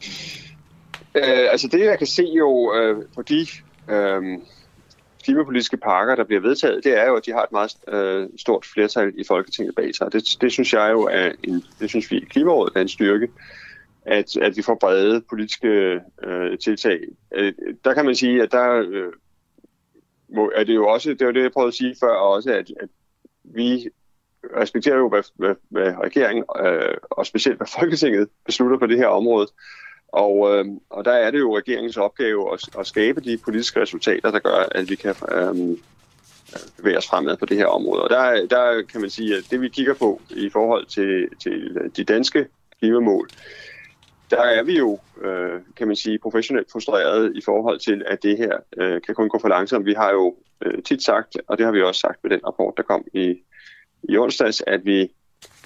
Øh, 1.16 1.52
altså 1.52 1.68
det, 1.68 1.80
jeg 1.80 1.98
kan 1.98 2.08
se 2.08 2.24
jo 2.24 2.76
øh, 2.76 3.04
på 3.16 3.22
de... 3.22 3.48
Øh, 3.90 4.40
klimapolitiske 5.26 5.78
pakker, 5.78 6.16
der 6.16 6.24
bliver 6.24 6.42
vedtaget, 6.42 6.84
det 6.84 7.00
er 7.00 7.08
jo, 7.08 7.16
at 7.16 7.26
de 7.26 7.32
har 7.32 7.44
et 7.44 7.52
meget 7.52 7.76
øh, 7.88 8.30
stort 8.38 8.66
flertal 8.74 9.14
i 9.18 9.24
Folketinget 9.28 9.76
bag 9.76 9.96
sig. 9.96 10.12
Det, 10.14 10.38
det 10.42 10.52
synes 10.52 10.74
jeg 10.74 10.90
jo 10.92 11.02
er 11.02 11.32
en, 11.44 11.64
det 11.80 11.90
synes 11.90 12.12
vi 12.12 12.18
i 12.18 12.26
Klimarådet 12.26 12.76
er 12.76 12.82
en 12.82 12.88
styrke, 12.88 13.28
at, 14.06 14.38
at 14.38 14.58
vi 14.58 14.62
får 14.62 14.76
brede 14.76 15.22
politiske 15.30 16.02
øh, 16.24 16.58
tiltag. 16.58 17.00
Øh, 17.36 17.54
der 17.86 17.94
kan 17.94 18.06
man 18.06 18.16
sige, 18.16 18.44
at 18.44 18.52
der 18.52 18.86
øh, 18.88 19.14
må, 20.30 20.52
er 20.56 20.64
det 20.64 20.76
jo 20.76 20.88
også, 20.88 21.10
det 21.10 21.28
var 21.28 21.34
det, 21.34 21.44
jeg 21.44 21.52
prøvede 21.52 21.68
at 21.68 21.74
sige 21.74 21.96
før 22.00 22.16
også, 22.16 22.54
at, 22.54 22.72
at 22.80 22.90
vi 23.44 23.90
respekterer 24.58 24.98
jo, 24.98 25.10
hvad, 25.10 25.24
hvad, 25.36 25.56
hvad 25.70 25.94
regeringen 26.04 26.44
øh, 26.66 26.98
og 27.02 27.26
specielt 27.26 27.58
hvad 27.58 27.68
Folketinget 27.80 28.30
beslutter 28.46 28.78
på 28.78 28.88
det 28.88 28.98
her 28.98 29.08
område. 29.08 29.48
Og, 30.16 30.56
øh, 30.56 30.66
og 30.90 31.06
der 31.06 31.12
er 31.12 31.32
det 31.32 31.40
jo 31.40 31.58
regeringens 31.58 31.98
opgave 31.98 32.54
at, 32.54 32.80
at 32.80 32.88
skabe 32.88 33.22
de 33.22 33.38
politiske 33.38 33.82
resultater, 33.82 34.32
der 34.32 34.40
gør, 34.40 34.68
at 34.72 34.90
vi 34.90 34.96
kan 34.96 35.16
øh, 35.32 35.78
bevæge 36.78 36.98
os 36.98 37.08
fremad 37.08 37.38
på 37.38 37.46
det 37.46 37.58
her 37.58 37.66
område. 37.66 38.04
Og 38.04 38.10
der, 38.10 38.48
der 38.48 38.82
kan 38.82 39.02
man 39.02 39.10
sige, 39.10 39.38
at 39.38 39.44
det 39.52 39.62
vi 39.62 39.70
kigger 39.70 39.94
på 39.94 40.22
i 40.30 40.50
forhold 40.50 40.86
til, 40.86 41.28
til 41.44 41.92
de 41.98 42.04
danske 42.04 42.48
klimamål, 42.80 43.30
der 44.32 44.42
er 44.42 44.64
vi 44.64 44.78
jo, 44.78 45.00
øh, 45.22 45.60
kan 45.78 45.88
man 45.88 45.96
sige, 45.96 46.20
professionelt 46.20 46.72
frustreret 46.72 47.32
i 47.36 47.42
forhold 47.46 47.80
til, 47.80 48.04
at 48.08 48.24
det 48.24 48.38
her 48.38 48.58
øh, 48.78 49.02
kan 49.02 49.16
kun 49.16 49.30
gå 49.30 49.40
for 49.40 49.48
langsomt. 49.48 49.86
Vi 49.86 49.94
har 49.94 50.12
jo 50.12 50.36
øh, 50.62 50.84
tit 50.84 51.04
sagt, 51.04 51.38
og 51.48 51.58
det 51.58 51.66
har 51.66 51.74
vi 51.74 51.82
også 51.82 52.00
sagt 52.00 52.24
med 52.24 52.32
den 52.32 52.46
rapport, 52.46 52.74
der 52.78 52.84
kom 52.84 53.06
i, 53.14 53.36
i 54.04 54.18
onsdags, 54.18 54.64
at 54.68 54.86
vi, 54.86 55.12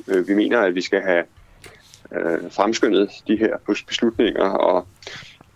øh, 0.08 0.28
vi 0.28 0.34
mener, 0.34 0.60
at 0.60 0.76
vi 0.76 0.82
skal 0.82 1.02
have 1.02 1.24
øh, 2.16 2.51
fremskyndet 2.51 3.10
de 3.28 3.38
her 3.38 3.57
beslutninger, 3.88 4.49
og 4.49 4.88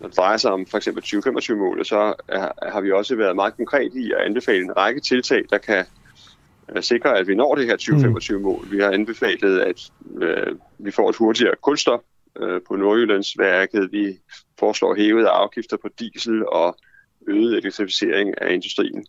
når 0.00 0.08
det 0.08 0.16
drejer 0.16 0.36
sig 0.36 0.50
om 0.50 0.66
for 0.66 0.76
eksempel 0.76 1.02
2025-målet, 1.06 1.86
så 1.86 2.14
er, 2.28 2.70
har 2.72 2.80
vi 2.80 2.92
også 2.92 3.16
været 3.16 3.36
meget 3.36 3.56
konkret 3.56 3.94
i 3.94 4.12
at 4.12 4.20
anbefale 4.26 4.64
en 4.64 4.76
række 4.76 5.00
tiltag, 5.00 5.42
der 5.50 5.58
kan 5.58 5.84
øh, 6.76 6.82
sikre, 6.82 7.18
at 7.18 7.26
vi 7.26 7.34
når 7.34 7.54
det 7.54 7.66
her 7.66 7.76
2025-mål. 7.76 8.66
Vi 8.70 8.80
har 8.80 8.90
anbefalet, 8.90 9.60
at 9.60 9.90
øh, 10.22 10.56
vi 10.78 10.90
får 10.90 11.10
et 11.10 11.16
hurtigere 11.16 11.54
kulstop 11.62 12.02
øh, 12.40 12.60
på 12.68 12.76
Nordjyllandsværket. 12.76 13.92
Vi 13.92 14.18
foreslår 14.58 14.94
hævede 14.94 15.28
afgifter 15.28 15.76
på 15.76 15.88
diesel 15.98 16.46
og 16.46 16.76
øget 17.26 17.56
elektrificering 17.56 18.42
af 18.42 18.52
industrien. 18.52 19.06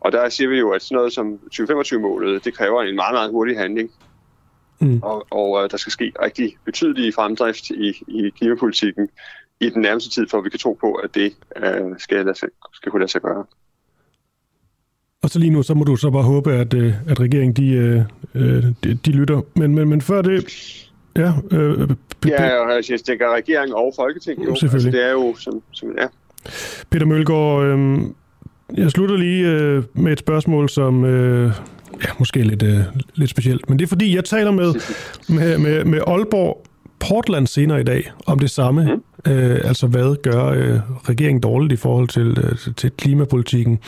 Og 0.00 0.12
der 0.12 0.28
siger 0.28 0.48
vi 0.48 0.58
jo, 0.58 0.70
at 0.70 0.82
sådan 0.82 0.96
noget 0.96 1.12
som 1.12 1.40
2025-målet, 1.54 2.44
det 2.44 2.54
kræver 2.54 2.82
en 2.82 2.94
meget, 2.94 3.14
meget 3.14 3.30
hurtig 3.30 3.58
handling. 3.58 3.90
Mm. 4.80 5.00
Og, 5.02 5.26
og 5.30 5.50
uh, 5.50 5.70
der 5.70 5.76
skal 5.76 5.92
ske 5.92 6.12
rigtig 6.22 6.56
betydelig 6.64 7.14
fremdrift 7.14 7.70
i, 7.70 7.94
i 8.08 8.30
klimapolitikken 8.38 9.08
i 9.60 9.70
den 9.70 9.82
nærmeste 9.82 10.10
tid, 10.10 10.28
for 10.30 10.38
at 10.38 10.44
vi 10.44 10.50
kan 10.50 10.58
tro 10.58 10.78
på, 10.80 10.92
at 10.92 11.14
det 11.14 11.32
uh, 11.56 11.92
skal, 11.98 12.24
lade 12.24 12.38
sig, 12.38 12.48
skal 12.72 12.92
kunne 12.92 13.00
lade 13.00 13.10
sig 13.10 13.22
gøre. 13.22 13.44
Og 15.22 15.30
så 15.30 15.38
lige 15.38 15.50
nu, 15.50 15.62
så 15.62 15.74
må 15.74 15.84
du 15.84 15.96
så 15.96 16.10
bare 16.10 16.22
håbe, 16.22 16.52
at, 16.52 16.74
øh, 16.74 16.94
at 17.08 17.20
regeringen 17.20 17.52
de, 17.52 18.06
de, 18.84 18.94
de 18.94 19.10
lytter. 19.10 19.42
Men, 19.54 19.74
men, 19.74 19.88
men 19.88 20.00
før 20.00 20.22
det... 20.22 20.44
Ja, 21.16 21.32
øh, 21.50 21.88
ja 22.26 22.58
og 22.58 22.82
jeg 22.90 23.00
tænker 23.00 23.34
regeringen 23.34 23.74
og 23.74 23.92
Folketinget 23.96 24.46
jo. 24.46 24.54
Selvfølgelig. 24.54 24.94
Altså, 24.94 24.98
det 24.98 25.06
er 25.06 25.12
jo, 25.12 25.36
som, 25.36 25.62
som 25.72 25.88
ja. 25.98 26.06
Peter 26.90 27.06
Mølgaard, 27.06 27.62
øh, 27.64 27.98
jeg 28.74 28.90
slutter 28.90 29.16
lige 29.16 29.48
øh, 29.48 29.82
med 29.94 30.12
et 30.12 30.18
spørgsmål, 30.18 30.68
som 30.68 31.04
øh, 31.04 31.52
ja, 32.02 32.08
måske 32.18 32.42
lidt, 32.42 32.62
øh, 32.62 32.80
lidt 33.14 33.30
specielt. 33.30 33.68
Men 33.68 33.78
det 33.78 33.84
er 33.84 33.88
fordi, 33.88 34.16
jeg 34.16 34.24
taler 34.24 34.50
med, 34.50 34.74
med, 35.28 35.58
med, 35.58 35.84
med 35.84 36.00
Aalborg 36.06 36.66
Portland 36.98 37.46
senere 37.46 37.80
i 37.80 37.84
dag 37.84 38.12
om 38.26 38.38
det 38.38 38.50
samme. 38.50 38.84
Mm. 38.84 39.32
Øh, 39.32 39.60
altså, 39.64 39.86
hvad 39.86 40.22
gør 40.22 40.44
øh, 40.44 40.78
regeringen 41.08 41.40
dårligt 41.40 41.72
i 41.72 41.76
forhold 41.76 42.08
til, 42.08 42.38
øh, 42.42 42.74
til 42.76 42.90
klimapolitikken? 42.90 43.78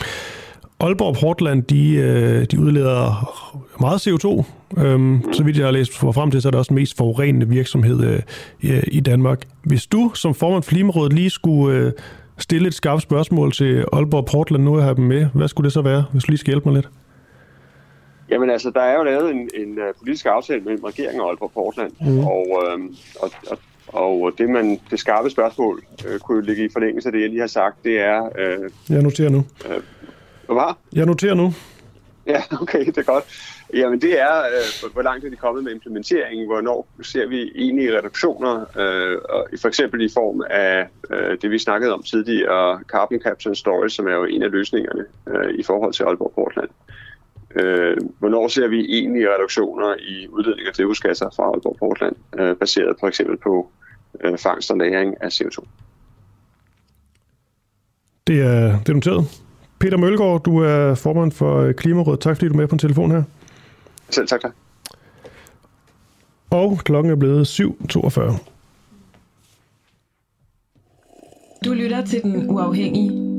Aalborg 0.79 1.15
Portland, 1.15 1.63
de, 1.63 1.93
øh, 1.93 2.45
de 2.51 2.59
udleder 2.59 3.29
meget 3.79 4.07
CO2. 4.07 4.43
Øhm, 4.77 5.01
mm. 5.01 5.33
Så 5.33 5.43
vidt 5.43 5.57
jeg 5.57 5.65
har 5.65 5.71
læst 5.71 5.97
for 5.97 6.11
frem 6.11 6.31
til, 6.31 6.41
så 6.41 6.49
er 6.49 6.51
det 6.51 6.59
også 6.59 6.69
den 6.69 6.75
mest 6.75 6.97
forurenende 6.97 7.49
virksomhed 7.49 8.21
øh, 8.63 8.83
i 8.87 8.99
Danmark. 8.99 9.45
Hvis 9.63 9.87
du 9.87 10.11
som 10.13 10.33
formand 10.33 10.63
for 10.63 10.69
Klimarådet 10.69 11.13
lige 11.13 11.29
skulle 11.29 11.77
øh, 11.77 11.91
stille 12.37 12.67
et 12.67 12.73
skarpt 12.73 13.01
spørgsmål 13.01 13.51
til 13.51 13.85
Aalborg 13.93 14.25
Portland, 14.25 14.63
nu 14.63 14.73
har 14.75 14.87
jeg 14.87 14.95
dem 14.95 15.05
med, 15.05 15.27
hvad 15.33 15.47
skulle 15.47 15.65
det 15.65 15.73
så 15.73 15.81
være, 15.81 16.03
hvis 16.11 16.23
du 16.23 16.31
lige 16.31 16.37
skal 16.37 16.51
hjælpe 16.51 16.69
mig 16.69 16.75
lidt? 16.75 16.89
Jamen 18.31 18.49
altså, 18.49 18.69
der 18.69 18.81
er 18.81 18.97
jo 18.97 19.03
lavet 19.03 19.31
en, 19.31 19.49
en 19.53 19.79
uh, 19.79 19.85
politisk 19.99 20.25
aftale 20.25 20.61
mellem 20.61 20.83
regeringen 20.83 21.21
og 21.21 21.27
Aalborg 21.29 21.51
Portland, 21.51 21.91
mm. 22.01 22.19
og, 22.19 22.63
øh, 22.65 22.79
og, 23.19 23.31
og, 23.47 23.59
og 23.93 24.33
det, 24.37 24.49
man, 24.49 24.79
det 24.91 24.99
skarpe 24.99 25.29
spørgsmål 25.29 25.83
øh, 26.07 26.19
kunne 26.19 26.35
jo 26.35 26.41
ligge 26.41 26.65
i 26.65 26.69
forlængelse 26.73 27.07
af 27.09 27.13
det, 27.13 27.21
jeg 27.21 27.29
lige 27.29 27.39
har 27.39 27.47
sagt, 27.47 27.83
det 27.83 27.99
er... 27.99 28.29
Øh, 28.37 28.69
jeg 28.89 29.01
noterer 29.01 29.29
nu. 29.29 29.45
Øh, 29.65 29.81
hvad 30.45 30.73
Jeg 30.93 31.05
noterer 31.05 31.33
nu. 31.33 31.53
Ja, 32.27 32.41
okay, 32.61 32.85
det 32.85 32.97
er 32.97 33.03
godt. 33.03 33.23
Jamen 33.73 34.01
det 34.01 34.21
er, 34.21 34.39
øh, 34.39 34.93
hvor 34.93 35.01
langt 35.01 35.25
er 35.25 35.29
de 35.29 35.35
kommet 35.35 35.63
med 35.63 35.71
implementeringen, 35.71 36.47
hvornår 36.47 36.87
ser 37.01 37.27
vi 37.27 37.51
enige 37.55 37.97
reduktioner, 37.97 38.61
øh, 38.61 39.17
for 39.61 39.67
eksempel 39.67 40.01
i 40.01 40.09
form 40.13 40.43
af 40.49 40.87
øh, 41.11 41.37
det, 41.41 41.51
vi 41.51 41.59
snakkede 41.59 41.93
om 41.93 42.03
tidligere, 42.03 42.79
carbon 42.87 43.19
capture 43.19 43.49
and 43.49 43.55
storage, 43.55 43.89
som 43.89 44.07
er 44.07 44.13
jo 44.13 44.25
en 44.25 44.43
af 44.43 44.51
løsningerne 44.51 45.05
øh, 45.27 45.53
i 45.59 45.63
forhold 45.63 45.93
til 45.93 46.03
Aalborg 46.03 46.31
Portland. 46.35 46.69
Øh, 46.69 47.08
hvornår 48.19 48.47
ser 48.47 48.67
vi 48.67 48.85
enige 48.87 49.33
reduktioner 49.35 49.95
i 49.99 50.27
udledning 50.27 50.67
af 50.67 50.73
drivhusgasser 50.73 51.29
fra 51.35 51.43
Aalborg 51.43 51.75
Portland, 51.79 52.15
øh, 52.39 52.55
baseret 52.55 52.95
for 52.99 53.07
eksempel 53.07 53.37
på 53.37 53.69
øh, 54.23 54.37
fangst 54.37 54.71
og 54.71 54.77
lagring 54.77 55.15
af 55.21 55.27
CO2? 55.27 55.65
Det 58.27 58.41
er, 58.41 58.79
det 58.79 58.89
er 58.89 58.93
noteret. 58.93 59.43
Peter 59.79 59.97
Mølgaard, 59.97 60.43
du 60.43 60.57
er 60.57 60.95
formand 60.95 61.31
for 61.31 61.71
Klimarådet. 61.71 62.19
Tak 62.19 62.35
fordi 62.35 62.47
du 62.47 62.53
er 62.53 62.57
med 62.57 62.67
på 62.67 62.75
en 62.75 62.79
telefon 62.79 63.11
her. 63.11 63.23
Selv 64.09 64.27
tak, 64.27 64.41
tak. 64.41 64.51
Og 66.49 66.77
klokken 66.83 67.11
er 67.11 67.15
blevet 67.15 67.59
7.42. 67.59 68.49
Du 71.65 71.73
lytter 71.73 72.05
til 72.05 72.23
Den 72.23 72.49
Uafhængige. 72.49 73.38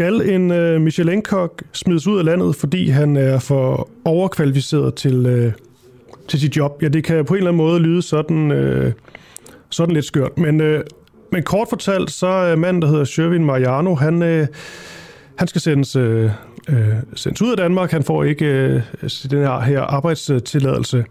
Skal 0.00 0.30
en 0.30 0.50
øh, 0.50 0.80
Michelin-kok 0.80 1.62
smides 1.72 2.06
ud 2.06 2.18
af 2.18 2.24
landet, 2.24 2.56
fordi 2.56 2.88
han 2.88 3.16
er 3.16 3.38
for 3.38 3.88
overkvalificeret 4.04 4.94
til, 4.94 5.26
øh, 5.26 5.52
til 6.28 6.40
sit 6.40 6.56
job? 6.56 6.82
Ja, 6.82 6.88
det 6.88 7.04
kan 7.04 7.24
på 7.24 7.34
en 7.34 7.38
eller 7.38 7.50
anden 7.50 7.56
måde 7.56 7.80
lyde 7.80 8.02
sådan, 8.02 8.50
øh, 8.50 8.92
sådan 9.70 9.94
lidt 9.94 10.04
skørt. 10.04 10.38
Men, 10.38 10.60
øh, 10.60 10.84
men 11.32 11.42
kort 11.42 11.68
fortalt, 11.68 12.10
så 12.10 12.26
er 12.26 12.56
manden, 12.56 12.82
der 12.82 12.88
hedder 12.88 13.04
Shervin 13.04 13.44
Mariano, 13.44 13.94
han, 13.94 14.22
øh, 14.22 14.46
han 15.36 15.48
skal 15.48 15.60
sendes, 15.60 15.96
øh, 15.96 16.30
øh, 16.68 16.94
sendes 17.14 17.42
ud 17.42 17.50
af 17.50 17.56
Danmark. 17.56 17.90
Han 17.90 18.02
får 18.02 18.24
ikke 18.24 18.44
øh, 18.44 18.82
den 19.30 19.38
her, 19.38 19.60
her 19.60 19.80
arbejdstilladelse. 19.80 21.04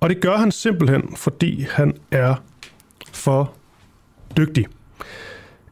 Og 0.00 0.08
det 0.08 0.20
gør 0.20 0.36
han 0.36 0.52
simpelthen, 0.52 1.02
fordi 1.16 1.66
han 1.70 1.94
er 2.10 2.34
for 3.12 3.52
dygtig. 4.36 4.66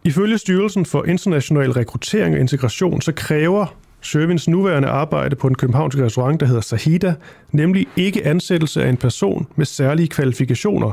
Ifølge 0.07 0.39
Styrelsen 0.39 0.87
for 0.87 1.05
International 1.05 1.71
Rekruttering 1.71 2.35
og 2.35 2.41
Integration, 2.41 3.01
så 3.01 3.13
kræver 3.13 3.67
Shervins 4.03 4.49
nuværende 4.49 4.89
arbejde 4.89 5.37
på 5.37 5.47
en 5.47 5.55
københavnsk 5.55 5.99
restaurant, 5.99 6.41
der 6.41 6.47
hedder 6.47 6.61
Sahida, 6.61 7.15
nemlig 7.53 7.87
ikke 7.97 8.27
ansættelse 8.27 8.85
af 8.85 8.89
en 8.89 8.97
person 8.97 9.47
med 9.57 9.67
særlige 9.67 10.09
kvalifikationer. 10.09 10.93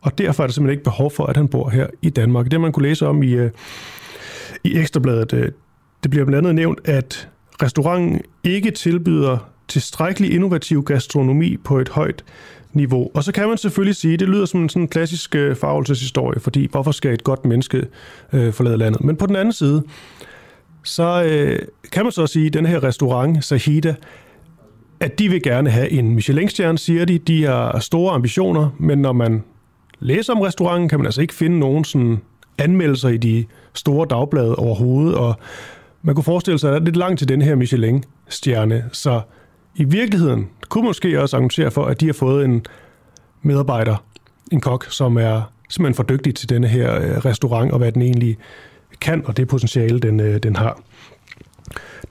Og 0.00 0.18
derfor 0.18 0.42
er 0.42 0.46
der 0.46 0.52
simpelthen 0.52 0.72
ikke 0.72 0.84
behov 0.84 1.10
for, 1.10 1.26
at 1.26 1.36
han 1.36 1.48
bor 1.48 1.68
her 1.68 1.86
i 2.02 2.10
Danmark. 2.10 2.50
Det 2.50 2.60
man 2.60 2.72
kunne 2.72 2.88
læse 2.88 3.06
om 3.06 3.22
i, 3.22 3.32
øh, 3.32 3.50
i 4.64 4.78
Ekstrabladet, 4.78 5.32
øh, 5.32 5.52
det 6.02 6.10
bliver 6.10 6.24
blandt 6.24 6.38
andet 6.38 6.54
nævnt, 6.54 6.80
at 6.84 7.28
restauranten 7.62 8.20
ikke 8.44 8.70
tilbyder 8.70 9.50
tilstrækkelig 9.68 10.32
innovativ 10.32 10.82
gastronomi 10.84 11.56
på 11.56 11.78
et 11.78 11.88
højt 11.88 12.24
niveau. 12.76 13.10
Og 13.14 13.24
så 13.24 13.32
kan 13.32 13.48
man 13.48 13.58
selvfølgelig 13.58 13.96
sige, 13.96 14.16
det 14.16 14.28
lyder 14.28 14.46
som 14.46 14.62
en 14.62 14.68
sådan 14.68 14.88
klassisk 14.88 15.34
øh, 15.34 15.56
farvelseshistorie, 15.56 16.40
fordi 16.40 16.68
hvorfor 16.70 16.90
skal 16.90 17.14
et 17.14 17.24
godt 17.24 17.44
menneske 17.44 17.86
øh, 18.32 18.52
forlade 18.52 18.76
landet? 18.76 19.04
Men 19.04 19.16
på 19.16 19.26
den 19.26 19.36
anden 19.36 19.52
side, 19.52 19.82
så 20.82 21.24
øh, 21.24 21.58
kan 21.92 22.04
man 22.04 22.12
så 22.12 22.26
sige, 22.26 22.46
at 22.46 22.54
den 22.54 22.66
her 22.66 22.84
restaurant, 22.84 23.44
Sahida, 23.44 23.94
at 25.00 25.18
de 25.18 25.28
vil 25.28 25.42
gerne 25.42 25.70
have 25.70 25.90
en 25.90 26.14
Michelin-stjerne, 26.14 26.78
siger 26.78 27.04
de. 27.04 27.18
De 27.18 27.44
har 27.44 27.78
store 27.78 28.12
ambitioner, 28.14 28.70
men 28.78 28.98
når 28.98 29.12
man 29.12 29.42
læser 30.00 30.32
om 30.32 30.40
restauranten, 30.40 30.88
kan 30.88 30.98
man 30.98 31.06
altså 31.06 31.20
ikke 31.20 31.34
finde 31.34 31.58
nogen 31.58 31.84
sådan 31.84 32.18
anmeldelser 32.58 33.08
i 33.08 33.16
de 33.16 33.44
store 33.74 34.06
dagblade 34.10 34.56
overhovedet, 34.56 35.14
og 35.14 35.34
man 36.02 36.14
kunne 36.14 36.24
forestille 36.24 36.58
sig, 36.58 36.70
at 36.70 36.74
det 36.74 36.80
er 36.80 36.84
lidt 36.84 36.96
langt 36.96 37.18
til 37.18 37.28
den 37.28 37.42
her 37.42 37.54
Michelin-stjerne, 37.54 38.84
så 38.92 39.20
i 39.76 39.84
virkeligheden 39.84 40.48
kunne 40.68 40.84
måske 40.84 41.22
også 41.22 41.36
argumentere 41.36 41.70
for, 41.70 41.84
at 41.84 42.00
de 42.00 42.06
har 42.06 42.12
fået 42.12 42.44
en 42.44 42.66
medarbejder, 43.42 44.04
en 44.52 44.60
kok, 44.60 44.86
som 44.90 45.16
er 45.16 45.52
simpelthen 45.68 45.94
for 45.94 46.02
dygtig 46.02 46.34
til 46.34 46.48
denne 46.48 46.68
her 46.68 46.94
øh, 46.94 47.24
restaurant, 47.24 47.72
og 47.72 47.78
hvad 47.78 47.92
den 47.92 48.02
egentlig 48.02 48.38
kan, 49.00 49.22
og 49.26 49.36
det 49.36 49.48
potentiale, 49.48 49.98
den, 49.98 50.20
øh, 50.20 50.38
den 50.42 50.56
har. 50.56 50.80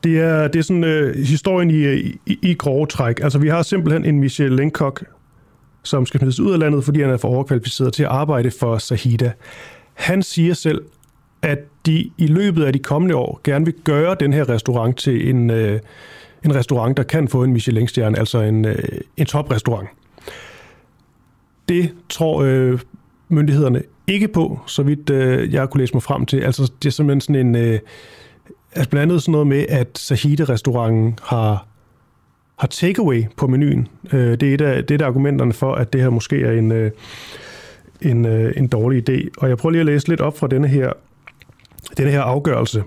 Det 0.04 0.20
er, 0.20 0.48
det 0.48 0.60
er 0.60 0.64
sådan 0.64 0.84
øh, 0.84 1.16
historien 1.16 1.72
i, 1.72 1.94
i, 2.26 2.40
i 2.42 2.54
grove 2.54 2.86
træk. 2.86 3.20
Altså, 3.24 3.40
vi 3.40 3.48
har 3.48 3.62
simpelthen 3.62 4.06
en 4.06 4.20
Michelin-kok, 4.20 5.04
som 5.84 6.06
skal 6.06 6.20
smides 6.20 6.40
ud 6.40 6.54
af 6.54 6.60
landet, 6.60 6.84
fordi 6.84 7.02
han 7.02 7.10
er 7.10 7.18
for 7.18 7.28
overkvalificeret 7.28 7.94
til 7.94 8.04
at 8.04 8.10
arbejde 8.10 8.52
for 8.52 8.78
Sahida. 8.78 9.32
Han 9.94 10.24
siger 10.24 10.54
selv, 10.54 10.82
at 11.42 11.60
de 11.86 12.12
i 12.18 12.28
løbet 12.28 12.64
af 12.64 12.74
de 12.74 12.80
kommende 12.80 13.16
år 13.16 13.42
gerne 13.44 13.66
vil 13.66 13.74
gøre 13.84 14.16
den 14.20 14.34
her 14.34 14.50
restaurant 14.50 14.98
til 14.98 15.30
en, 15.30 15.50
øh, 15.50 15.80
en 16.46 16.56
restaurant, 16.56 16.98
der 16.98 17.04
kan 17.04 17.28
få 17.28 17.44
en 17.44 17.54
Michelin-stjerne, 17.54 18.20
altså 18.20 18.42
en, 18.42 18.66
øh, 18.66 18.84
en 19.18 19.26
toprestaurant. 19.26 19.90
Det 21.70 21.94
tror 22.10 22.42
øh, 22.44 22.80
myndighederne 23.30 23.82
ikke 24.08 24.28
på, 24.28 24.60
så 24.68 24.84
vidt 24.84 25.10
øh, 25.10 25.54
jeg 25.54 25.70
kunne 25.70 25.82
læse 25.82 25.94
mig 25.94 26.04
frem 26.04 26.26
til. 26.26 26.40
Altså, 26.40 26.72
det 26.84 26.90
er 26.90 26.92
simpelthen 26.92 27.22
sådan 27.22 27.48
en... 27.48 27.56
Øh, 27.56 27.80
altså 28.76 28.90
blandt 28.90 29.02
andet 29.12 29.22
sådan 29.22 29.32
noget 29.32 29.48
med, 29.48 29.66
at 29.70 29.98
Sahide-restauranten 29.98 31.18
har, 31.24 31.68
har 32.60 32.68
takeaway 32.68 33.24
på 33.38 33.48
menuen. 33.48 33.88
Øh, 34.14 34.32
det, 34.40 34.44
er 34.44 34.54
et 34.54 34.62
af, 34.62 34.84
det 34.84 34.92
er 34.92 34.96
et 34.96 35.02
af 35.02 35.08
argumenterne 35.08 35.54
for, 35.54 35.76
at 35.76 35.94
det 35.94 36.02
her 36.02 36.10
måske 36.10 36.42
er 36.42 36.52
en, 36.52 36.72
øh, 36.72 36.92
en, 38.02 38.26
øh, 38.26 38.54
en 38.58 38.68
dårlig 38.68 39.10
idé. 39.10 39.30
Og 39.38 39.50
jeg 39.50 39.58
prøver 39.58 39.72
lige 39.72 39.80
at 39.80 39.86
læse 39.86 40.10
lidt 40.10 40.22
op 40.22 40.38
fra 40.38 40.48
denne 40.48 40.68
her, 40.68 40.94
denne 41.98 42.12
her 42.12 42.22
afgørelse. 42.22 42.84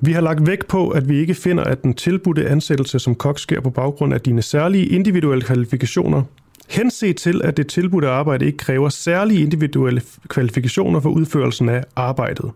Vi 0.00 0.12
har 0.12 0.20
lagt 0.20 0.46
vægt 0.46 0.68
på, 0.68 0.88
at 0.88 1.08
vi 1.08 1.18
ikke 1.18 1.34
finder, 1.34 1.64
at 1.64 1.82
den 1.82 1.94
tilbudte 1.94 2.48
ansættelse 2.48 2.98
som 2.98 3.14
kok 3.14 3.38
sker 3.38 3.60
på 3.60 3.70
baggrund 3.70 4.14
af 4.14 4.20
dine 4.20 4.42
særlige 4.42 4.86
individuelle 4.86 5.44
kvalifikationer, 5.44 6.22
henset 6.68 7.16
til, 7.16 7.40
at 7.44 7.56
det 7.56 7.66
tilbudte 7.66 8.08
arbejde 8.08 8.46
ikke 8.46 8.58
kræver 8.58 8.88
særlige 8.88 9.42
individuelle 9.42 10.02
kvalifikationer 10.28 11.00
for 11.00 11.10
udførelsen 11.10 11.68
af 11.68 11.84
arbejdet. 11.96 12.50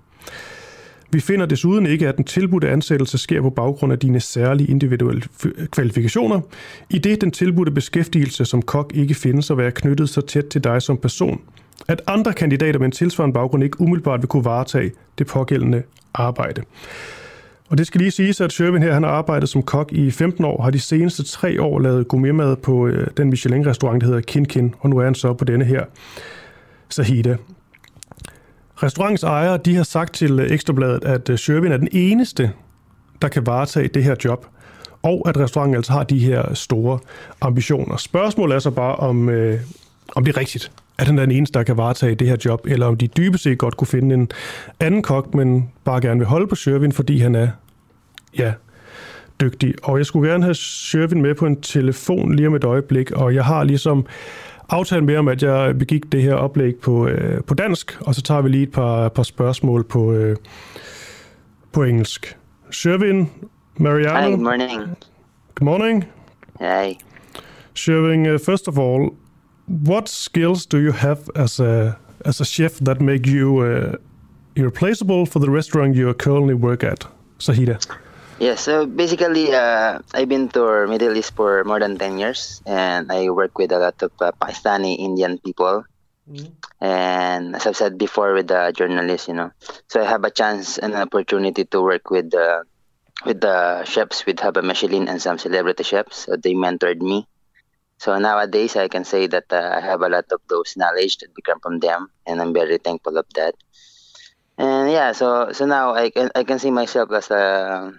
Vi 1.13 1.21
finder 1.21 1.47
desuden 1.47 1.87
ikke, 1.87 2.09
at 2.09 2.17
den 2.17 2.25
tilbudte 2.25 2.69
ansættelse 2.69 3.19
sker 3.19 3.43
på 3.43 3.51
baggrund 3.51 3.93
af 3.93 3.99
dine 3.99 4.21
særlige 4.21 4.71
individuelle 4.71 5.23
kvalifikationer, 5.71 6.41
i 6.91 6.99
det 6.99 7.21
den 7.21 7.31
tilbudte 7.31 7.73
beskæftigelse 7.73 8.45
som 8.45 8.63
kok 8.63 8.93
ikke 8.95 9.15
findes 9.15 9.51
at 9.51 9.59
være 9.59 9.71
knyttet 9.71 10.09
så 10.09 10.21
tæt 10.21 10.45
til 10.45 10.65
dig 10.65 10.83
som 10.83 10.97
person, 10.97 11.41
at 11.89 12.03
andre 12.07 12.33
kandidater 12.33 12.79
med 12.79 12.87
en 12.87 12.93
tilsvarende 12.93 13.35
baggrund 13.35 13.65
ikke 13.65 13.81
umiddelbart 13.81 14.21
vil 14.21 14.29
kunne 14.29 14.45
varetage 14.45 14.93
det 15.19 15.27
pågældende 15.27 15.83
arbejde. 16.15 16.63
Og 17.71 17.79
det 17.79 17.87
skal 17.87 18.01
lige 18.01 18.11
siges, 18.11 18.41
at 18.41 18.53
Sherwin 18.53 18.83
her 18.83 18.93
han 18.93 19.03
har 19.03 19.11
arbejdet 19.11 19.49
som 19.49 19.63
kok 19.63 19.93
i 19.93 20.11
15 20.11 20.45
år, 20.45 20.63
har 20.63 20.71
de 20.71 20.81
seneste 20.81 21.23
tre 21.25 21.63
år 21.63 21.79
lavet 21.79 22.09
gourmetmad 22.09 22.57
på 22.57 22.87
øh, 22.87 23.07
den 23.17 23.31
Michelin-restaurant, 23.31 24.01
der 24.01 24.07
hedder 24.07 24.21
Kin 24.21 24.45
Kin, 24.45 24.75
og 24.81 24.91
nu 24.91 24.99
er 24.99 25.05
han 25.05 25.15
så 25.15 25.33
på 25.33 25.45
denne 25.45 25.65
her 25.65 25.85
Sahida. 26.89 27.37
Restaurants 28.83 29.23
ejere 29.23 29.57
de 29.57 29.77
har 29.77 29.83
sagt 29.83 30.15
til 30.15 30.41
øh, 30.41 30.51
Ekstrabladet, 30.51 31.05
at 31.05 31.29
øh, 31.29 31.39
Sherwin 31.39 31.73
er 31.73 31.77
den 31.77 31.89
eneste, 31.93 32.53
der 33.23 33.29
kan 33.29 33.47
varetage 33.47 33.89
det 33.89 34.05
her 34.05 34.15
job, 34.25 34.47
og 35.03 35.29
at 35.29 35.39
restauranten 35.39 35.77
altså 35.77 35.93
har 35.93 36.05
de 36.05 36.19
her 36.19 36.55
store 36.55 36.99
ambitioner. 37.41 37.97
Spørgsmålet 37.97 38.55
er 38.55 38.59
så 38.59 38.71
bare, 38.71 38.97
om, 38.97 39.29
øh, 39.29 39.61
om 40.17 40.25
det 40.25 40.37
er 40.37 40.41
rigtigt, 40.41 40.73
at 41.01 41.07
han 41.07 41.19
er 41.19 41.23
den 41.23 41.31
eneste, 41.31 41.59
der 41.59 41.65
kan 41.65 41.77
varetage 41.77 42.15
det 42.15 42.29
her 42.29 42.37
job, 42.45 42.67
eller 42.67 42.87
om 42.87 42.97
de 42.97 43.07
dybest 43.07 43.45
set 43.45 43.59
godt 43.59 43.77
kunne 43.77 43.89
finde 43.89 44.15
en 44.15 44.31
anden 44.81 45.03
kok, 45.03 45.35
men 45.35 45.71
bare 45.85 46.01
gerne 46.01 46.21
vil 46.21 46.27
holde 46.27 46.47
på 46.47 46.55
Sherwin, 46.55 46.93
fordi 46.93 47.19
han 47.19 47.35
er, 47.35 47.49
ja, 48.39 48.53
dygtig. 49.41 49.75
Og 49.83 49.99
jeg 49.99 50.07
skulle 50.07 50.31
gerne 50.31 50.45
have 50.45 50.55
Sherwin 50.55 51.23
med 51.23 51.35
på 51.35 51.47
en 51.47 51.61
telefon 51.61 52.35
lige 52.35 52.47
om 52.47 52.55
et 52.55 52.65
øjeblik, 52.65 53.11
og 53.11 53.35
jeg 53.35 53.45
har 53.45 53.65
ligesom 53.65 54.07
aftalt 54.69 55.05
med 55.05 55.17
om, 55.17 55.29
at 55.29 55.43
jeg 55.43 55.79
begik 55.79 56.13
det 56.13 56.23
her 56.23 56.35
oplæg 56.35 56.77
på, 56.77 57.07
øh, 57.07 57.45
på 57.45 57.55
dansk, 57.55 57.99
og 58.01 58.15
så 58.15 58.23
tager 58.23 58.41
vi 58.41 58.49
lige 58.49 58.63
et 58.63 58.73
par, 58.73 59.09
par 59.09 59.23
spørgsmål 59.23 59.85
på, 59.85 60.13
øh, 60.13 60.37
på 61.73 61.83
engelsk. 61.83 62.37
Sherwin, 62.71 63.31
Mariano. 63.77 64.21
Hi, 64.21 64.31
good 64.31 64.45
morning. 64.45 64.81
Good 65.55 65.65
morning. 65.65 66.05
Hi. 66.61 66.99
Sherwin, 67.75 68.35
uh, 68.35 68.41
first 68.41 68.69
of 68.69 68.79
all, 68.79 69.11
what 69.71 70.09
skills 70.09 70.67
do 70.67 70.79
you 70.79 70.93
have 70.93 71.31
as 71.37 71.61
a 71.61 71.97
as 72.25 72.41
a 72.41 72.45
chef 72.45 72.79
that 72.81 73.01
make 73.01 73.27
you 73.27 73.61
uh, 73.61 73.97
irreplaceable 74.57 75.27
for 75.27 75.39
the 75.39 75.49
restaurant 75.49 75.95
you 75.95 76.13
currently 76.15 76.55
work 76.55 76.83
at, 76.85 77.07
Sahida? 77.39 77.79
Yeah, 78.41 78.57
so 78.57 78.87
basically, 78.87 79.55
uh, 79.55 80.01
I've 80.13 80.29
been 80.29 80.49
to 80.51 80.87
Middle 80.87 81.17
East 81.17 81.37
for 81.37 81.63
more 81.65 81.79
than 81.79 81.99
10 81.99 82.19
years, 82.19 82.63
and 82.67 83.13
I 83.13 83.31
work 83.31 83.59
with 83.59 83.71
a 83.71 83.79
lot 83.79 84.03
of 84.03 84.13
uh, 84.21 84.33
Pakistani 84.33 84.99
Indian 84.99 85.39
people. 85.39 85.85
Mm-hmm. 86.29 86.49
And 86.85 87.57
as 87.57 87.67
I've 87.67 87.77
said 87.77 87.99
before 87.99 88.33
with 88.35 88.49
the 88.49 88.73
journalists, 88.75 89.29
you 89.29 89.35
know, 89.35 89.53
so 89.89 90.01
I 90.01 90.05
have 90.05 90.25
a 90.25 90.31
chance 90.31 90.79
and 90.79 90.95
an 90.95 91.01
opportunity 91.01 91.65
to 91.67 91.83
work 91.83 92.11
with 92.11 92.31
the 92.31 92.65
with 93.27 93.41
the 93.43 93.85
chefs 93.85 94.25
with 94.25 94.37
Haba 94.37 94.65
Michelin 94.65 95.09
and 95.09 95.21
some 95.21 95.39
celebrity 95.39 95.85
chefs. 95.85 96.25
So 96.25 96.37
they 96.37 96.55
mentored 96.55 97.01
me. 97.01 97.27
So 98.01 98.17
nowadays, 98.17 98.77
I 98.77 98.89
can 98.89 99.05
say 99.05 99.27
that 99.27 99.53
uh, 99.53 99.77
I 99.77 99.81
have 99.85 100.01
a 100.01 100.09
lot 100.09 100.25
of 100.33 100.41
those 100.49 100.73
knowledge 100.75 101.19
that 101.19 101.35
become 101.35 101.61
from 101.61 101.81
them, 101.81 102.09
and 102.25 102.41
I'm 102.41 102.55
very 102.55 102.79
thankful 102.79 103.19
of 103.19 103.27
that. 103.35 103.55
And 104.57 104.91
yeah, 104.91 105.13
so 105.13 105.53
so 105.53 105.67
now 105.67 105.93
I 105.93 106.09
can 106.09 106.31
I 106.35 106.45
can 106.45 106.59
see 106.59 106.71
myself 106.71 107.13
as 107.13 107.31
a 107.31 107.93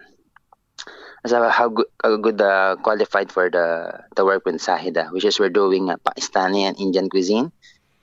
as 1.23 1.31
a, 1.33 1.51
how 1.51 1.69
good, 1.69 1.85
how 2.03 2.17
good 2.17 2.41
uh, 2.41 2.77
qualified 2.81 3.31
for 3.31 3.51
the 3.51 3.93
the 4.15 4.25
work 4.25 4.41
with 4.43 4.57
Sahida, 4.57 5.13
which 5.13 5.23
is 5.23 5.37
we're 5.37 5.53
doing 5.53 5.91
uh, 5.91 5.97
Pakistani 6.01 6.65
and 6.65 6.73
Indian 6.81 7.07
cuisine, 7.07 7.51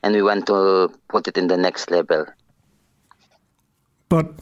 and 0.05 0.15
we 0.15 0.23
want 0.23 0.47
to 0.47 0.95
put 1.11 1.27
it 1.27 1.37
in 1.37 1.49
the 1.49 1.59
next 1.59 1.91
level. 1.91 2.27
But 4.09 4.39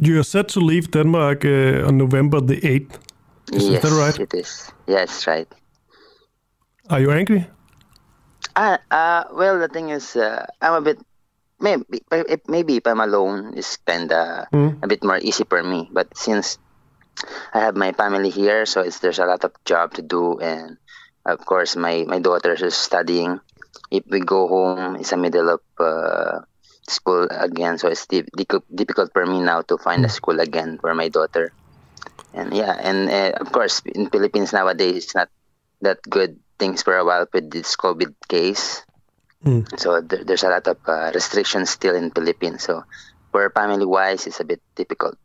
you're 0.00 0.24
set 0.24 0.48
to 0.56 0.60
leave 0.60 0.90
Denmark 0.90 1.44
uh, 1.44 1.84
on 1.86 1.98
November 1.98 2.40
the 2.40 2.64
eighth. 2.64 2.96
Is, 3.52 3.68
yes, 3.68 3.82
that 3.82 3.92
right? 3.92 4.18
It 4.18 4.32
is. 4.32 4.72
Yes, 4.86 5.26
right. 5.26 5.59
Are 6.90 6.98
you 6.98 7.14
angry? 7.14 7.46
Uh, 8.56 8.78
uh, 8.90 9.24
well, 9.30 9.62
the 9.62 9.68
thing 9.68 9.90
is, 9.90 10.16
uh, 10.16 10.46
I'm 10.60 10.74
a 10.74 10.80
bit. 10.82 10.98
Maybe, 11.60 12.02
maybe 12.48 12.76
if 12.76 12.86
I'm 12.86 13.00
alone, 13.00 13.52
it's 13.54 13.76
kind 13.76 14.10
of 14.10 14.48
mm. 14.50 14.82
a 14.82 14.88
bit 14.88 15.04
more 15.04 15.18
easy 15.18 15.44
for 15.44 15.62
me. 15.62 15.88
But 15.92 16.16
since 16.16 16.58
I 17.52 17.60
have 17.60 17.76
my 17.76 17.92
family 17.92 18.30
here, 18.30 18.66
so 18.66 18.80
it's 18.80 18.98
there's 18.98 19.20
a 19.20 19.26
lot 19.26 19.44
of 19.44 19.52
job 19.64 19.94
to 19.94 20.02
do, 20.02 20.40
and 20.40 20.78
of 21.26 21.44
course 21.44 21.76
my 21.76 22.02
my 22.08 22.18
daughter 22.18 22.56
is 22.56 22.74
studying. 22.74 23.38
If 23.90 24.04
we 24.10 24.20
go 24.20 24.48
home, 24.48 24.96
it's 24.96 25.10
the 25.10 25.20
middle 25.20 25.50
of 25.50 25.60
uh, 25.78 26.40
school 26.88 27.28
again, 27.30 27.78
so 27.78 27.86
it's 27.86 28.06
di- 28.06 28.26
difficult 28.74 29.12
for 29.12 29.26
me 29.26 29.38
now 29.38 29.62
to 29.68 29.78
find 29.78 30.02
a 30.02 30.08
hmm. 30.08 30.16
school 30.16 30.40
again 30.40 30.78
for 30.80 30.94
my 30.94 31.08
daughter. 31.08 31.52
And 32.32 32.56
yeah, 32.56 32.72
and 32.72 33.10
uh, 33.10 33.38
of 33.38 33.52
course 33.52 33.82
in 33.84 34.08
Philippines 34.08 34.52
nowadays 34.52 35.04
it's 35.04 35.14
not 35.14 35.28
that 35.82 36.00
good 36.08 36.40
things 36.60 36.82
for 36.82 36.96
a 36.96 37.04
while 37.04 37.26
with 37.32 37.50
this 37.50 37.76
COVID 37.76 38.12
case. 38.28 38.84
Mm. 39.44 39.64
So 39.80 40.00
there, 40.00 40.22
there's 40.24 40.44
a 40.44 40.50
lot 40.50 40.66
of 40.68 40.76
uh, 40.86 41.10
restrictions 41.14 41.70
still 41.70 41.96
in 41.96 42.10
Philippines. 42.10 42.62
So 42.62 42.84
for 43.32 43.50
family 43.50 43.86
wise, 43.86 44.26
it's 44.26 44.40
a 44.40 44.44
bit 44.44 44.60
difficult. 44.76 45.16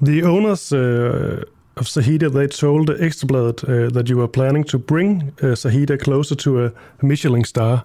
The 0.00 0.24
owners 0.24 0.72
uh, 0.72 1.44
of 1.76 1.86
Sahida, 1.86 2.28
they 2.32 2.48
told 2.48 2.88
Ekstrabladet 2.88 3.62
uh, 3.62 3.90
that 3.90 4.08
you 4.08 4.16
were 4.16 4.28
planning 4.28 4.64
to 4.64 4.78
bring 4.78 5.32
uh, 5.40 5.54
Sahida 5.54 5.96
closer 5.98 6.34
to 6.34 6.64
a 6.66 6.72
Michelin 7.02 7.44
star. 7.44 7.84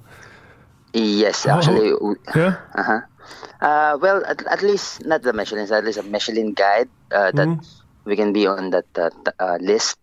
Yes, 0.93 1.45
actually. 1.45 1.91
Oh, 1.91 2.15
yeah. 2.35 2.57
Uh-huh. 2.75 3.01
Uh, 3.61 3.97
well, 4.01 4.23
at, 4.25 4.45
at, 4.47 4.61
least 4.63 5.05
not 5.05 5.21
the 5.21 5.33
Michelin, 5.33 5.71
at 5.71 5.83
least 5.83 5.99
a 5.99 6.03
Michelin 6.03 6.53
guide 6.53 6.89
uh, 7.11 7.31
that 7.31 7.47
mm. 7.47 7.81
we 8.05 8.15
can 8.15 8.33
be 8.33 8.47
on 8.47 8.71
that 8.71 8.85
uh, 8.97 9.57
list. 9.59 9.97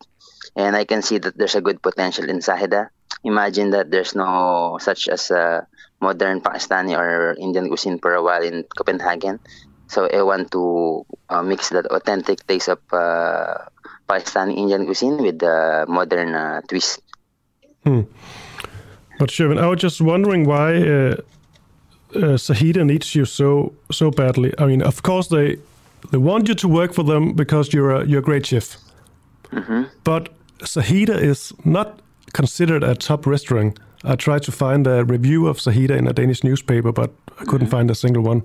And 0.57 0.77
I 0.77 0.85
can 0.85 1.03
see 1.03 1.19
that 1.19 1.37
there's 1.37 1.55
a 1.55 1.61
good 1.61 1.83
potential 1.83 2.29
in 2.29 2.39
Sahida. 2.39 2.89
Imagine 3.25 3.71
that 3.71 3.91
there's 3.91 4.15
no 4.15 4.79
such 4.81 5.09
as 5.09 5.31
a 5.31 5.67
modern 6.01 6.41
Pakistani 6.41 6.97
or 6.97 7.35
Indian 7.39 7.69
cuisine 7.69 7.99
for 7.99 8.15
a 8.15 8.23
while 8.23 8.43
in 8.43 8.65
Copenhagen. 8.77 9.41
So 9.89 10.09
I 10.09 10.23
want 10.23 10.51
to 10.53 11.07
uh, 11.29 11.43
mix 11.43 11.71
that 11.71 11.87
authentic 11.87 12.47
taste 12.47 12.69
of 12.69 12.81
uh, 12.93 13.71
Pakistani 14.09 14.57
Indian 14.57 14.85
cuisine 14.85 15.19
with 15.19 15.39
the 15.39 15.85
modern 15.89 16.35
uh, 16.35 16.61
twist. 16.69 17.01
Hmm. 17.85 18.03
But 19.19 19.31
Shervin, 19.31 19.59
I 19.59 19.67
was 19.69 19.81
just 19.81 20.01
wondering 20.01 20.45
why 20.45 20.75
uh, 20.75 21.17
uh, 22.15 22.37
Sahida 22.37 22.85
needs 22.85 23.15
you 23.15 23.25
so 23.25 23.73
so 23.91 24.11
badly. 24.11 24.53
I 24.59 24.67
mean, 24.67 24.83
of 24.83 25.03
course 25.03 25.29
they 25.29 25.59
they 26.11 26.19
want 26.19 26.49
you 26.49 26.55
to 26.55 26.69
work 26.69 26.93
for 26.93 27.05
them 27.05 27.35
because 27.35 27.73
you're 27.73 27.93
a 27.93 28.07
you're 28.07 28.21
a 28.21 28.29
great 28.31 28.47
chef. 28.47 28.77
Mm-hmm. 29.55 29.83
But 30.03 30.29
Sahida 30.59 31.21
is 31.21 31.53
not 31.65 32.01
considered 32.33 32.83
a 32.83 32.95
top 32.95 33.27
restaurant. 33.27 33.79
I 34.05 34.17
tried 34.17 34.43
to 34.43 34.53
find 34.53 34.87
a 34.87 35.05
review 35.05 35.47
of 35.47 35.59
Sahida 35.59 35.97
in 35.97 36.07
a 36.07 36.13
Danish 36.13 36.45
newspaper, 36.45 36.93
but 36.93 37.11
I 37.39 37.45
couldn't 37.45 37.69
mm-hmm. 37.69 37.77
find 37.77 37.91
a 37.91 37.95
single 37.95 38.23
one. 38.23 38.43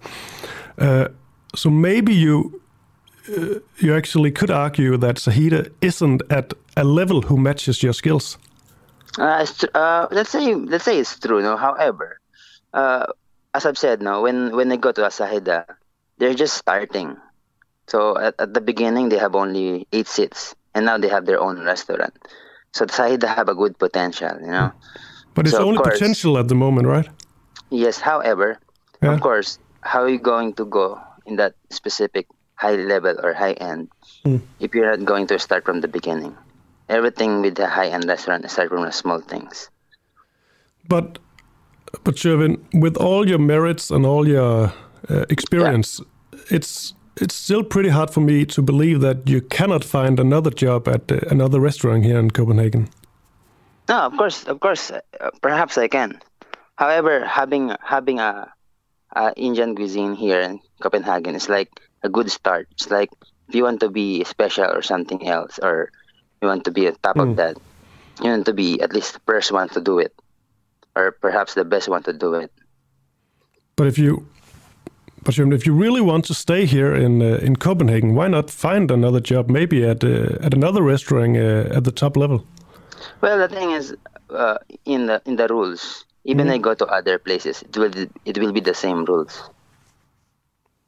Uh, 0.77 1.09
so 1.55 1.69
maybe 1.69 2.13
you 2.13 2.61
uh, 3.29 3.59
you 3.77 3.95
actually 3.95 4.31
could 4.31 4.51
argue 4.51 4.97
that 4.97 5.15
Sahida 5.17 5.69
isn't 5.81 6.21
at 6.29 6.53
a 6.77 6.83
level 6.83 7.21
who 7.21 7.37
matches 7.37 7.83
your 7.83 7.93
skills. 7.93 8.37
Uh, 9.17 9.45
uh, 9.73 10.07
let's 10.11 10.29
say 10.29 10.55
let's 10.55 10.85
say 10.85 10.99
it's 10.99 11.19
true. 11.19 11.41
No, 11.41 11.57
however, 11.57 12.19
uh, 12.73 13.07
as 13.53 13.65
I've 13.65 13.77
said, 13.77 14.01
no, 14.01 14.21
when 14.21 14.55
when 14.55 14.69
they 14.69 14.77
go 14.77 14.91
to 14.91 15.01
Asahida, 15.01 15.65
they're 16.17 16.33
just 16.33 16.55
starting. 16.55 17.17
So 17.87 18.17
at, 18.17 18.35
at, 18.37 18.53
the 18.53 18.61
beginning, 18.61 19.09
they 19.09 19.17
have 19.17 19.35
only 19.35 19.87
eight 19.91 20.07
seats, 20.07 20.53
and 20.79 20.85
now 20.85 20.97
they 20.97 21.09
have 21.09 21.25
their 21.25 21.41
own 21.43 21.59
restaurant. 21.59 22.15
So 22.71 22.85
Sahida 22.85 23.27
have 23.27 23.49
a 23.49 23.55
good 23.61 23.77
potential, 23.77 24.31
you 24.39 24.47
know. 24.47 24.71
But 25.35 25.45
it's 25.47 25.57
So, 25.57 25.67
only 25.67 25.77
course- 25.83 25.99
potential 25.99 26.37
at 26.39 26.47
the 26.47 26.55
moment, 26.55 26.87
right? 26.87 27.07
Yes, 27.69 27.99
however, 27.99 28.57
Yeah. 29.03 29.11
of 29.13 29.19
course, 29.19 29.59
how 29.81 29.99
are 30.05 30.09
you 30.15 30.23
going 30.33 30.53
to 30.59 30.63
go 30.63 30.85
in 31.25 31.35
that 31.35 31.53
specific 31.69 32.27
high 32.55 32.77
level 32.93 33.15
or 33.23 33.33
high 33.33 33.55
end 33.59 33.89
if 34.63 34.73
you're 34.73 34.89
not 34.95 35.03
going 35.03 35.27
to 35.27 35.35
start 35.37 35.65
from 35.65 35.81
the 35.81 35.91
beginning? 35.97 36.33
Everything 36.87 37.41
with 37.43 37.55
the 37.59 37.67
high 37.67 37.89
end 37.95 38.05
restaurant 38.07 38.45
is 38.45 38.51
start 38.55 38.69
from 38.69 38.83
the 38.87 38.91
small 38.91 39.19
things. 39.19 39.67
But 40.87 41.19
but 42.05 42.15
Shervin, 42.15 42.53
with 42.85 42.95
all 42.97 43.27
your 43.27 43.39
merits 43.53 43.91
and 43.91 44.05
all 44.05 44.23
your 44.27 44.71
uh, 45.11 45.25
experience, 45.35 45.99
it's 46.57 46.93
it's 47.21 47.35
still 47.35 47.63
pretty 47.63 47.89
hard 47.89 48.09
for 48.09 48.21
me 48.21 48.45
to 48.45 48.61
believe 48.61 49.01
that 49.01 49.27
you 49.27 49.41
cannot 49.41 49.83
find 49.83 50.19
another 50.19 50.49
job 50.49 50.87
at 50.87 51.11
uh, 51.11 51.19
another 51.29 51.59
restaurant 51.59 52.05
here 52.05 52.17
in 52.17 52.31
Copenhagen. 52.31 52.89
No, 53.87 53.99
of 53.99 54.15
course, 54.17 54.43
of 54.45 54.59
course, 54.59 54.91
uh, 54.91 55.01
perhaps 55.41 55.77
I 55.77 55.87
can. 55.87 56.19
However, 56.75 57.25
having 57.25 57.75
having 57.83 58.19
a, 58.19 58.51
a 59.15 59.33
Indian 59.35 59.75
cuisine 59.75 60.15
here 60.15 60.39
in 60.39 60.59
Copenhagen 60.81 61.35
is 61.35 61.49
like 61.49 61.69
a 62.03 62.09
good 62.09 62.31
start. 62.31 62.67
It's 62.71 62.89
like 62.89 63.09
if 63.47 63.55
you 63.55 63.63
want 63.63 63.81
to 63.81 63.89
be 63.89 64.23
special 64.23 64.65
or 64.65 64.81
something 64.81 65.27
else, 65.27 65.59
or 65.61 65.91
you 66.41 66.47
want 66.47 66.63
to 66.65 66.71
be 66.71 66.87
on 66.87 66.95
top 67.03 67.17
of 67.17 67.35
that, 67.35 67.57
you 68.23 68.29
want 68.29 68.45
to 68.45 68.53
be 68.53 68.79
at 68.81 68.93
least 68.93 69.13
the 69.13 69.19
first 69.25 69.51
one 69.51 69.69
to 69.69 69.81
do 69.81 69.99
it, 69.99 70.13
or 70.95 71.11
perhaps 71.11 71.53
the 71.55 71.65
best 71.65 71.89
one 71.89 72.03
to 72.03 72.13
do 72.13 72.35
it. 72.35 72.51
But 73.75 73.87
if 73.87 73.97
you 73.97 74.27
but 75.23 75.37
if 75.37 75.65
you 75.65 75.73
really 75.73 76.01
want 76.01 76.25
to 76.25 76.33
stay 76.33 76.65
here 76.65 76.93
in 76.93 77.21
uh, 77.21 77.39
in 77.41 77.55
Copenhagen, 77.55 78.15
why 78.15 78.27
not 78.27 78.49
find 78.49 78.91
another 78.91 79.19
job, 79.19 79.49
maybe 79.49 79.83
at 79.83 80.03
uh, 80.03 80.45
at 80.45 80.53
another 80.53 80.81
restaurant 80.81 81.37
uh, 81.37 81.77
at 81.77 81.83
the 81.83 81.91
top 81.91 82.15
level? 82.15 82.45
Well, 83.21 83.37
the 83.37 83.47
thing 83.47 83.71
is, 83.71 83.95
uh, 84.29 84.57
in 84.85 85.07
the 85.07 85.21
in 85.25 85.35
the 85.35 85.47
rules, 85.47 86.05
even 86.23 86.49
I 86.49 86.57
go 86.57 86.73
to 86.73 86.85
other 86.85 87.17
places, 87.17 87.63
it 87.63 87.77
will 87.77 87.91
it 88.25 88.37
will 88.37 88.51
be 88.51 88.61
the 88.61 88.73
same 88.73 89.05
rules. 89.05 89.49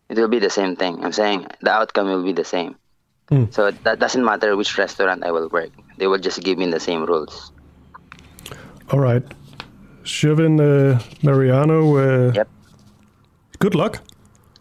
It 0.09 0.17
will 0.17 0.27
be 0.27 0.39
the 0.39 0.49
same 0.49 0.75
thing. 0.75 1.03
I'm 1.03 1.13
saying 1.13 1.47
the 1.61 1.71
outcome 1.71 2.07
will 2.07 2.23
be 2.23 2.33
the 2.33 2.45
same. 2.45 2.75
So 3.51 3.71
that 3.71 3.99
doesn't 3.99 4.25
matter 4.25 4.57
which 4.57 4.77
restaurant 4.77 5.23
I 5.23 5.31
will 5.31 5.47
work. 5.47 5.71
They 5.97 6.07
will 6.07 6.19
just 6.19 6.43
give 6.43 6.57
me 6.57 6.69
the 6.69 6.81
same 6.81 7.05
rules. 7.05 7.53
All 8.91 8.99
right, 8.99 9.23
Shervin 10.03 10.59
uh, 10.59 10.99
Mariano. 11.23 11.79
Uh, 11.95 12.33
Yep. 12.35 12.49
Good 13.59 13.75
luck 13.75 14.01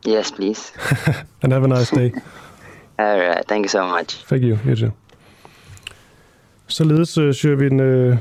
Yes, 0.06 0.30
please. 0.30 0.72
and 1.42 1.52
have 1.52 1.64
a 1.64 1.68
nice 1.68 1.90
day. 1.90 2.12
All 2.98 3.18
right. 3.18 3.48
Thank 3.48 3.64
you 3.64 3.68
so 3.68 3.86
much. 3.86 4.14
Thank 4.28 4.42
you, 4.42 4.58
you 4.66 4.76
too. 4.76 4.92
Således 6.66 7.18
uh, 7.18 7.32
Shervin 7.32 7.80
uh, 7.80 8.16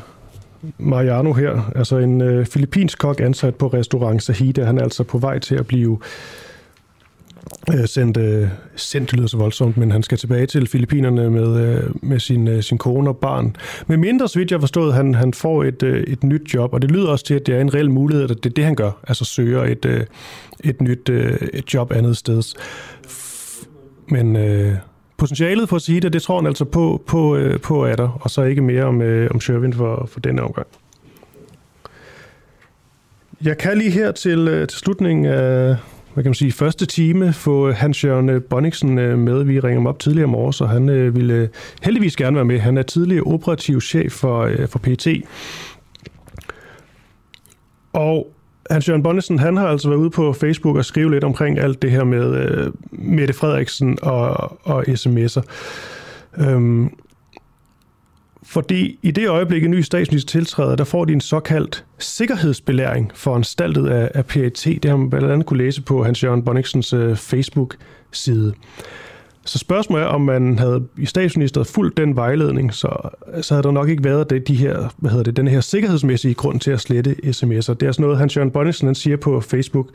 Mariano 0.77 1.33
her, 1.33 1.71
altså 1.75 1.97
en 1.97 2.21
uh, 2.21 2.45
filippinsk 2.45 2.97
kok 2.97 3.19
ansat 3.19 3.55
på 3.55 3.67
restaurant 3.67 4.23
Sahida. 4.23 4.63
Han 4.65 4.77
er 4.77 4.83
altså 4.83 5.03
på 5.03 5.17
vej 5.17 5.39
til 5.39 5.55
at 5.55 5.67
blive 5.67 5.99
Øh, 7.73 7.87
sendt, 7.87 8.17
øh, 8.17 8.47
sendt, 8.75 9.13
lyder 9.13 9.27
så 9.27 9.37
voldsomt, 9.37 9.77
men 9.77 9.91
han 9.91 10.03
skal 10.03 10.17
tilbage 10.17 10.45
til 10.45 10.67
Filippinerne 10.67 11.29
med, 11.29 11.61
øh, 11.61 11.83
med 12.01 12.19
sin, 12.19 12.61
sin 12.63 12.77
kone 12.77 13.09
og 13.09 13.17
barn. 13.17 13.55
Med 13.87 13.97
mindre, 13.97 14.27
så 14.27 14.39
vidt 14.39 14.51
jeg 14.51 14.59
forstået, 14.59 14.93
han, 14.93 15.15
han 15.15 15.33
får 15.33 15.63
et, 15.63 15.83
et 15.83 16.23
nyt 16.23 16.53
job, 16.53 16.73
og 16.73 16.81
det 16.81 16.91
lyder 16.91 17.07
også 17.07 17.25
til, 17.25 17.33
at 17.33 17.45
det 17.45 17.55
er 17.55 17.61
en 17.61 17.73
reel 17.73 17.91
mulighed, 17.91 18.23
at 18.23 18.29
det 18.43 18.45
er 18.45 18.53
det, 18.53 18.63
han 18.63 18.75
gør, 18.75 18.91
altså 19.07 19.25
søger 19.25 19.63
et, 19.63 20.07
et 20.63 20.81
nyt 20.81 21.09
et 21.09 21.73
job 21.73 21.91
andet 21.91 22.17
sted. 22.17 22.43
Men 24.07 24.35
øh, 24.35 24.75
potentialet 25.17 25.69
for 25.69 25.75
at 25.75 25.81
sige 25.81 25.99
det 25.99 26.21
tror 26.21 26.35
han 26.35 26.47
altså 26.47 26.65
på, 26.65 27.03
på, 27.07 27.35
øh, 27.35 27.59
på 27.59 27.85
er 27.85 27.95
der, 27.95 28.19
og 28.21 28.29
så 28.29 28.43
ikke 28.43 28.61
mere 28.61 28.83
om, 28.83 29.01
øh, 29.01 29.31
om 29.31 29.41
Sherwin 29.41 29.73
for, 29.73 30.09
for 30.11 30.19
denne 30.19 30.41
omgang. 30.41 30.67
Jeg 33.43 33.57
kan 33.57 33.77
lige 33.77 33.91
her 33.91 34.11
til, 34.11 34.47
øh, 34.47 34.67
til 34.67 34.79
slutningen 34.79 35.25
af 35.25 35.75
hvad 36.13 36.23
kan 36.23 36.29
man 36.29 36.35
sige, 36.35 36.51
første 36.51 36.85
time 36.85 37.33
få 37.33 37.69
øh, 37.69 37.75
Hans-Jørgen 37.75 38.29
øh, 38.29 38.41
Bonniksen 38.43 38.97
øh, 38.97 39.19
med. 39.19 39.43
Vi 39.43 39.59
ringer 39.59 39.79
ham 39.79 39.87
op 39.87 39.99
tidligere 39.99 40.23
om 40.23 40.29
morges, 40.29 40.55
så 40.55 40.65
han 40.65 41.15
ville 41.15 41.49
heldigvis 41.81 42.15
gerne 42.15 42.35
være 42.35 42.45
med. 42.45 42.59
Han 42.59 42.77
er 42.77 42.83
tidligere 42.83 43.23
operativ 43.23 43.81
chef 43.81 44.11
for, 44.11 44.49
for 44.67 44.79
PT. 44.79 45.07
Og 47.93 48.33
Hans-Jørgen 48.69 49.03
Bonnesen, 49.03 49.39
han 49.39 49.57
har 49.57 49.67
altså 49.67 49.89
været 49.89 49.99
ude 49.99 50.09
på 50.09 50.33
Facebook 50.33 50.75
og 50.75 50.85
skrive 50.85 51.11
lidt 51.11 51.23
omkring 51.23 51.59
alt 51.59 51.81
det 51.81 51.91
her 51.91 52.03
med 52.03 52.35
øh, 52.35 52.71
Mette 52.91 53.33
Frederiksen 53.33 53.97
og, 54.01 54.57
og 54.67 54.83
sms'er. 54.87 55.41
Øhm, 56.37 56.89
fordi 58.49 58.99
i 59.01 59.11
det 59.11 59.29
øjeblik, 59.29 59.63
en 59.63 59.71
ny 59.71 59.81
statsminister 59.81 60.31
tiltræder, 60.31 60.75
der 60.75 60.83
får 60.83 61.05
de 61.05 61.13
en 61.13 61.21
såkaldt 61.21 61.85
sikkerhedsbelæring 61.99 63.11
foranstaltet 63.15 63.87
af, 63.87 64.11
af 64.13 64.25
PET. 64.25 64.63
Det 64.65 64.85
har 64.85 64.97
man 64.97 65.09
blandt 65.09 65.31
andet 65.31 65.45
kunne 65.45 65.57
læse 65.57 65.81
på 65.81 66.03
Hans-Jørgen 66.03 66.45
Bonniksens 66.45 66.93
øh, 66.93 67.15
Facebook-side. 67.15 68.53
Så 69.45 69.57
spørgsmålet 69.57 70.03
er, 70.05 70.07
om 70.07 70.21
man 70.21 70.59
havde 70.59 70.87
i 70.97 71.05
statsministeriet 71.05 71.67
fulgt 71.67 71.97
den 71.97 72.15
vejledning, 72.15 72.73
så, 72.73 73.09
så 73.41 73.53
havde 73.53 73.63
der 73.63 73.71
nok 73.71 73.89
ikke 73.89 74.03
været 74.03 74.29
det, 74.29 74.47
de 74.47 74.55
her, 74.55 74.93
hvad 74.97 75.11
hedder 75.11 75.23
det, 75.23 75.37
den 75.37 75.47
her 75.47 75.61
sikkerhedsmæssige 75.61 76.33
grund 76.33 76.59
til 76.59 76.71
at 76.71 76.79
slette 76.79 77.15
sms'er. 77.23 77.73
Det 77.73 77.83
er 77.83 77.91
sådan 77.91 77.95
noget, 77.99 78.17
Hans-Jørgen 78.17 78.51
Bonniksen 78.51 78.87
han 78.87 78.95
siger 78.95 79.17
på 79.17 79.41
Facebook. 79.41 79.87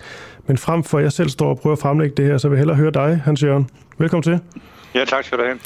Men 0.47 0.59
frem 0.59 0.83
for 0.83 0.99
at 0.99 1.05
jeg 1.05 1.13
selv 1.13 1.29
står 1.29 1.49
og 1.49 1.59
prøver 1.61 1.77
at 1.77 1.81
fremlægge 1.83 2.15
det 2.17 2.25
her, 2.25 2.39
så 2.39 2.49
vil 2.49 2.57
jeg 2.57 2.61
hellere 2.61 2.77
høre 2.77 2.91
dig, 2.91 3.21
Hans-Jørgen. 3.25 3.69
Velkommen 3.99 4.23
til. 4.23 4.41
Ja, 4.95 5.05
tak 5.05 5.25
skal 5.25 5.39
du 5.39 5.45
have. 5.45 5.59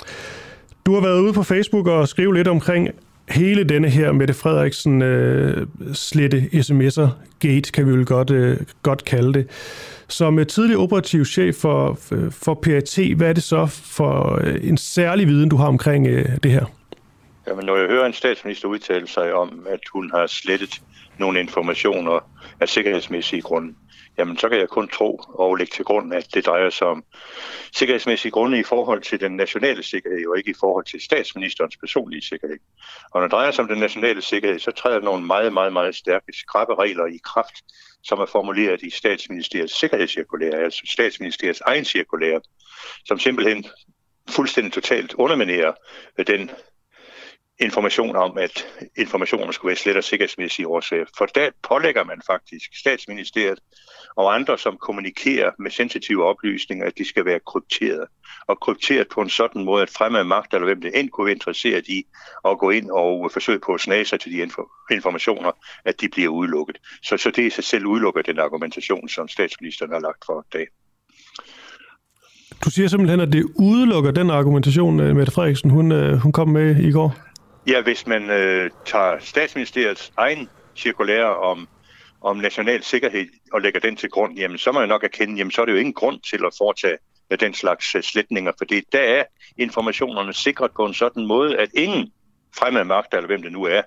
Du 0.89 0.95
har 0.95 1.01
været 1.01 1.21
ude 1.21 1.33
på 1.33 1.43
Facebook 1.43 1.87
og 1.87 2.09
skrive 2.09 2.35
lidt 2.35 2.49
omkring 2.49 2.89
hele 3.29 3.65
denne 3.65 3.89
her 3.89 4.13
Mette 4.13 4.35
Frederiksen 4.35 5.03
øh, 5.03 5.67
slette 5.95 6.49
sms'er 6.53 7.09
gate, 7.41 7.73
kan 7.73 7.87
vi 7.87 7.93
vel 7.93 8.07
godt, 8.07 8.31
øh, 8.31 8.57
godt 8.83 9.05
kalde 9.05 9.33
det. 9.33 9.51
Som 10.09 10.35
tidlig 10.37 10.49
tidligere 10.49 10.83
operativ 10.83 11.25
chef 11.25 11.57
for, 11.57 11.99
øh, 12.13 12.33
for 12.33 12.55
PAT, 12.55 12.99
hvad 13.17 13.29
er 13.29 13.33
det 13.33 13.43
så 13.43 13.67
for 13.67 14.41
øh, 14.45 14.69
en 14.69 14.77
særlig 14.77 15.27
viden, 15.27 15.49
du 15.49 15.57
har 15.57 15.67
omkring 15.67 16.07
øh, 16.07 16.29
det 16.43 16.51
her? 16.51 16.65
Jamen, 17.49 17.67
når 17.67 17.77
jeg 17.77 17.89
hører 17.89 18.07
en 18.07 18.13
statsminister 18.13 18.69
udtale 18.69 19.09
sig 19.09 19.35
om, 19.35 19.67
at 19.71 19.81
hun 19.93 20.11
har 20.15 20.27
slettet 20.27 20.83
nogle 21.19 21.41
informationer 21.41 22.29
af 22.61 22.69
sikkerhedsmæssige 22.69 23.43
grunde, 23.43 23.75
jamen 24.19 24.39
så 24.39 24.49
kan 24.49 24.59
jeg 24.59 24.69
kun 24.69 24.89
tro 24.89 25.21
og 25.29 25.57
lægge 25.57 25.71
til 25.71 25.85
grund, 25.85 26.15
at 26.15 26.35
det 26.35 26.47
drejer 26.47 26.71
sig 26.71 26.87
om 26.87 27.05
sikkerhedsmæssige 27.73 28.33
grunde 28.33 28.59
i 28.59 28.63
forhold 28.63 29.03
til 29.03 29.21
den 29.21 29.37
nationale 29.37 29.83
sikkerhed, 29.83 30.27
og 30.27 30.39
ikke 30.39 30.51
i 30.51 30.61
forhold 30.61 30.85
til 30.85 31.01
statsministerens 31.01 31.77
personlige 31.77 32.23
sikkerhed. 32.23 32.59
Og 33.11 33.21
når 33.21 33.27
det 33.27 33.33
drejer 33.33 33.51
sig 33.51 33.63
om 33.63 33.69
den 33.69 33.79
nationale 33.79 34.23
sikkerhed, 34.23 34.59
så 34.59 34.71
træder 34.71 35.01
nogle 35.01 35.27
meget, 35.27 35.53
meget, 35.53 35.73
meget 35.73 35.95
stærke, 35.95 36.33
skrappe 36.33 36.75
regler 36.75 37.07
i 37.07 37.19
kraft, 37.25 37.55
som 38.03 38.19
er 38.19 38.27
formuleret 38.27 38.83
i 38.83 38.91
statsministeriets 38.91 39.79
sikkerhedscirkulære, 39.79 40.65
altså 40.65 40.83
statsministeriets 40.85 41.61
egen 41.61 41.85
cirkulære, 41.85 42.41
som 43.05 43.19
simpelthen 43.19 43.65
fuldstændig 44.31 44.73
totalt 44.73 45.15
underminerer 45.15 45.73
den 46.27 46.51
information 47.61 48.17
om, 48.17 48.39
at 48.39 48.67
informationen 48.97 49.53
skulle 49.53 49.69
være 49.69 49.77
slet 49.77 49.97
og 49.97 50.05
sikkerhedsmæssige 50.05 50.69
årsager. 50.69 51.05
For 51.19 51.27
der 51.27 51.51
pålægger 51.63 52.05
man 52.05 52.21
faktisk 52.27 52.71
statsministeriet 52.81 53.59
og 54.17 54.35
andre, 54.35 54.59
som 54.59 54.77
kommunikerer 54.77 55.51
med 55.59 55.71
sensitive 55.71 56.25
oplysninger, 56.25 56.87
at 56.87 56.99
de 56.99 57.09
skal 57.09 57.25
være 57.25 57.41
krypteret. 57.47 58.07
Og 58.47 58.61
krypteret 58.61 59.07
på 59.15 59.21
en 59.21 59.29
sådan 59.29 59.65
måde, 59.65 59.83
at 59.83 59.91
fremme 59.91 60.25
magt, 60.25 60.55
eller 60.55 60.67
hvem 60.67 60.81
det 60.81 61.01
end 61.01 61.11
kunne 61.11 61.25
være 61.25 61.35
interesseret 61.35 61.89
i, 61.89 62.05
at 62.45 62.59
gå 62.59 62.71
ind 62.71 62.91
og 62.91 63.31
forsøge 63.33 63.61
på 63.67 63.75
at 63.75 63.81
snage 63.81 64.05
sig 64.05 64.21
til 64.21 64.33
de 64.33 64.43
info- 64.43 64.95
informationer, 64.95 65.51
at 65.85 66.01
de 66.01 66.09
bliver 66.09 66.29
udelukket. 66.29 66.77
Så, 67.03 67.17
så 67.17 67.31
det 67.31 67.43
i 67.43 67.51
sig 67.51 67.65
selv 67.65 67.87
udelukker 67.87 68.23
den 68.23 68.39
argumentation, 68.39 69.09
som 69.09 69.29
statsministeren 69.29 69.93
har 69.93 70.01
lagt 70.01 70.25
for 70.27 70.47
dag. 70.53 70.67
Du 72.65 72.71
siger 72.71 72.89
simpelthen, 72.89 73.21
at 73.21 73.33
det 73.33 73.47
udelukker 73.59 74.11
den 74.11 74.31
argumentation, 74.31 75.01
øh, 75.01 75.17
Mette 75.17 75.33
Frederiksen 75.33 75.71
hun, 75.71 75.93
øh, 75.93 76.17
hun 76.17 76.33
kom 76.33 76.49
med 76.49 76.77
i 76.77 76.91
går? 76.91 77.28
Ja, 77.69 77.81
hvis 77.81 78.07
man 78.07 78.31
øh, 78.31 78.71
tager 78.85 79.19
statsministeriets 79.19 80.13
egen 80.17 80.49
cirkulære 80.77 81.37
om, 81.37 81.69
om 82.21 82.37
national 82.37 82.83
sikkerhed 82.83 83.27
og 83.53 83.61
lægger 83.61 83.81
den 83.81 83.97
til 83.97 84.11
grund, 84.11 84.39
jamen 84.39 84.59
så 84.59 84.73
må 84.73 84.79
jeg 84.79 84.89
nok 84.89 85.05
erkende, 85.05 85.37
jamen 85.37 85.51
så 85.51 85.61
er 85.61 85.67
det 85.67 85.73
jo 85.73 85.79
ingen 85.79 85.95
grund 85.95 86.21
til 86.21 86.45
at 86.47 86.55
foretage 86.59 86.99
øh, 87.31 87.41
den 87.41 87.55
slags 87.55 87.95
øh, 87.95 88.03
sletninger, 88.03 88.53
fordi 88.59 88.83
der 88.93 89.01
er 89.01 89.25
informationerne 89.57 90.33
sikret 90.33 90.71
på 90.77 90.87
en 90.87 90.95
sådan 90.95 91.27
måde, 91.27 91.59
at 91.59 91.69
ingen 91.75 92.13
fremmede 92.57 92.85
magter, 92.85 93.17
eller 93.17 93.27
hvem 93.27 93.43
det 93.43 93.53
nu 93.53 93.65
er, 93.65 93.83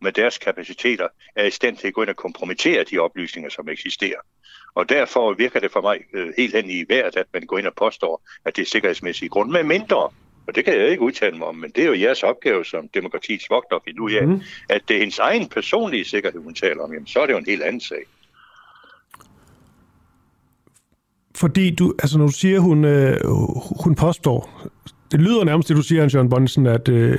med 0.00 0.12
deres 0.12 0.38
kapaciteter 0.38 1.08
er 1.36 1.44
i 1.44 1.50
stand 1.50 1.76
til 1.76 1.88
at 1.88 1.94
gå 1.94 2.02
ind 2.02 2.10
og 2.10 2.16
kompromittere 2.16 2.84
de 2.84 2.98
oplysninger, 2.98 3.50
som 3.50 3.68
eksisterer. 3.68 4.20
Og 4.74 4.88
derfor 4.88 5.34
virker 5.34 5.60
det 5.60 5.72
for 5.72 5.80
mig 5.80 6.00
øh, 6.14 6.32
helt 6.36 6.54
hen 6.54 6.70
i 6.70 6.84
vejret, 6.88 7.16
at 7.16 7.26
man 7.32 7.42
går 7.42 7.58
ind 7.58 7.66
og 7.66 7.74
påstår, 7.74 8.22
at 8.44 8.56
det 8.56 8.62
er 8.62 8.66
sikkerhedsmæssige 8.66 9.28
grund, 9.28 9.50
med 9.50 9.62
mindre, 9.62 10.10
og 10.46 10.54
det 10.54 10.64
kan 10.64 10.74
jeg 10.74 10.88
ikke 10.88 11.02
udtale 11.02 11.38
mig 11.38 11.46
om, 11.46 11.54
men 11.54 11.70
det 11.70 11.84
er 11.84 11.88
jo 11.88 12.00
jeres 12.00 12.22
opgave 12.22 12.64
som 12.64 12.88
demokratiets 12.88 13.50
vogter 13.50 13.76
at 13.76 13.82
finde 13.84 14.02
ud 14.02 14.12
af, 14.12 14.28
mm. 14.28 14.40
at 14.68 14.82
det 14.88 14.94
er 14.96 15.00
hendes 15.00 15.18
egen 15.18 15.48
personlige 15.48 16.04
sikkerhed, 16.04 16.40
hun 16.40 16.54
taler 16.54 16.82
om, 16.82 16.92
jamen 16.92 17.06
så 17.06 17.20
er 17.20 17.26
det 17.26 17.32
jo 17.32 17.38
en 17.38 17.46
helt 17.46 17.62
anden 17.62 17.80
sag. 17.80 18.04
Fordi 21.34 21.74
du, 21.74 21.94
altså 21.98 22.18
når 22.18 22.26
du 22.26 22.32
siger, 22.32 22.60
hun, 22.60 22.84
øh, 22.84 23.16
hun 23.84 23.94
påstår, 23.94 24.68
det 25.12 25.20
lyder 25.20 25.44
nærmest 25.44 25.68
det, 25.68 25.76
du 25.76 25.82
siger, 25.82 26.00
Hans-Jørgen 26.00 26.30
Bonnesen, 26.30 26.66
at, 26.66 26.88
øh, 26.88 27.18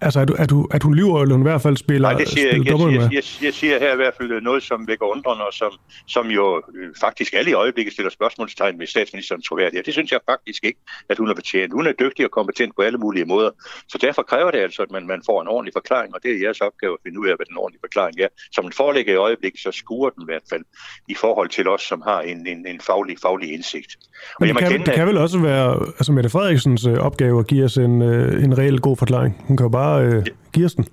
altså, 0.00 0.20
at, 0.20 0.30
at, 0.30 0.52
at 0.70 0.82
hun 0.82 0.94
lyver, 0.94 1.22
eller 1.22 1.34
hun 1.34 1.42
i 1.42 1.50
hvert 1.50 1.62
fald 1.62 1.76
spiller 1.76 2.08
Nej, 2.08 2.18
det 2.18 2.28
siger 2.28 2.46
jeg 2.46 2.56
ikke. 2.58 2.70
Jeg, 2.70 2.92
jeg, 2.92 3.12
jeg, 3.12 3.22
jeg 3.42 3.54
siger 3.54 3.78
her 3.78 3.92
i 3.92 3.96
hvert 3.96 4.14
fald 4.18 4.40
noget, 4.42 4.62
som 4.62 4.88
vækker 4.88 5.06
undrende, 5.06 5.44
og 5.44 5.52
som, 5.52 5.72
som 6.08 6.26
jo 6.26 6.62
øh, 6.74 6.94
faktisk 7.00 7.34
alle 7.34 7.50
i 7.50 7.54
øjeblikket 7.54 7.92
stiller 7.92 8.10
spørgsmålstegn 8.10 8.78
ved 8.80 8.86
statsministerens 8.86 9.48
troværdighed. 9.48 9.84
Det 9.84 9.92
synes 9.92 10.12
jeg 10.12 10.20
faktisk 10.30 10.64
ikke, 10.64 10.80
at 11.08 11.18
hun 11.18 11.28
er 11.30 11.34
betjent. 11.34 11.72
Hun 11.72 11.86
er 11.86 11.92
dygtig 11.92 12.24
og 12.24 12.30
kompetent 12.30 12.76
på 12.76 12.82
alle 12.82 12.98
mulige 12.98 13.24
måder. 13.24 13.50
Så 13.88 13.98
derfor 13.98 14.22
kræver 14.22 14.50
det 14.50 14.58
altså, 14.58 14.82
at 14.82 14.90
man, 14.90 15.06
man 15.06 15.22
får 15.26 15.42
en 15.42 15.48
ordentlig 15.48 15.72
forklaring, 15.74 16.14
og 16.14 16.20
det 16.22 16.30
er 16.34 16.38
jeres 16.44 16.60
opgave 16.60 16.92
at 16.92 16.98
finde 17.02 17.20
ud 17.20 17.28
af, 17.28 17.36
hvad 17.36 17.46
den 17.46 17.56
ordentlige 17.56 17.80
forklaring 17.80 18.20
er. 18.20 18.28
Som 18.52 18.64
en 18.64 18.72
forelægger 18.72 19.12
i 19.12 19.16
øjeblikket, 19.16 19.60
så 19.60 19.70
skuer 19.72 20.10
den 20.10 20.22
i 20.22 20.24
hvert 20.24 20.46
fald 20.50 20.64
i 21.08 21.14
forhold 21.14 21.48
til 21.48 21.68
os, 21.68 21.82
som 21.82 22.02
har 22.02 22.20
en, 22.20 22.46
en, 22.46 22.66
en 22.66 22.80
faglig, 22.80 23.16
faglig 23.22 23.52
indsigt. 23.52 23.96
Og 24.34 24.46
Men 24.46 24.48
det, 24.48 24.58
kan, 24.58 24.86
det 24.86 24.94
kan 24.94 25.06
vel 25.06 25.18
også 25.18 25.38
være 25.38 25.86
altså 25.98 26.12
Mette 26.12 26.30
Frederiksens 26.30 26.86
øh, 26.86 27.03
opgave 27.04 27.38
at 27.38 27.46
give 27.46 27.64
os 27.64 27.76
en, 27.76 28.02
øh, 28.02 28.44
en 28.44 28.58
reel 28.58 28.80
god 28.80 28.96
forklaring. 28.96 29.36
Hun 29.48 29.56
kan 29.56 29.64
jo 29.64 29.68
bare 29.68 30.04
øh, 30.04 30.26
give 30.52 30.66
os 30.66 30.74
den. 30.74 30.84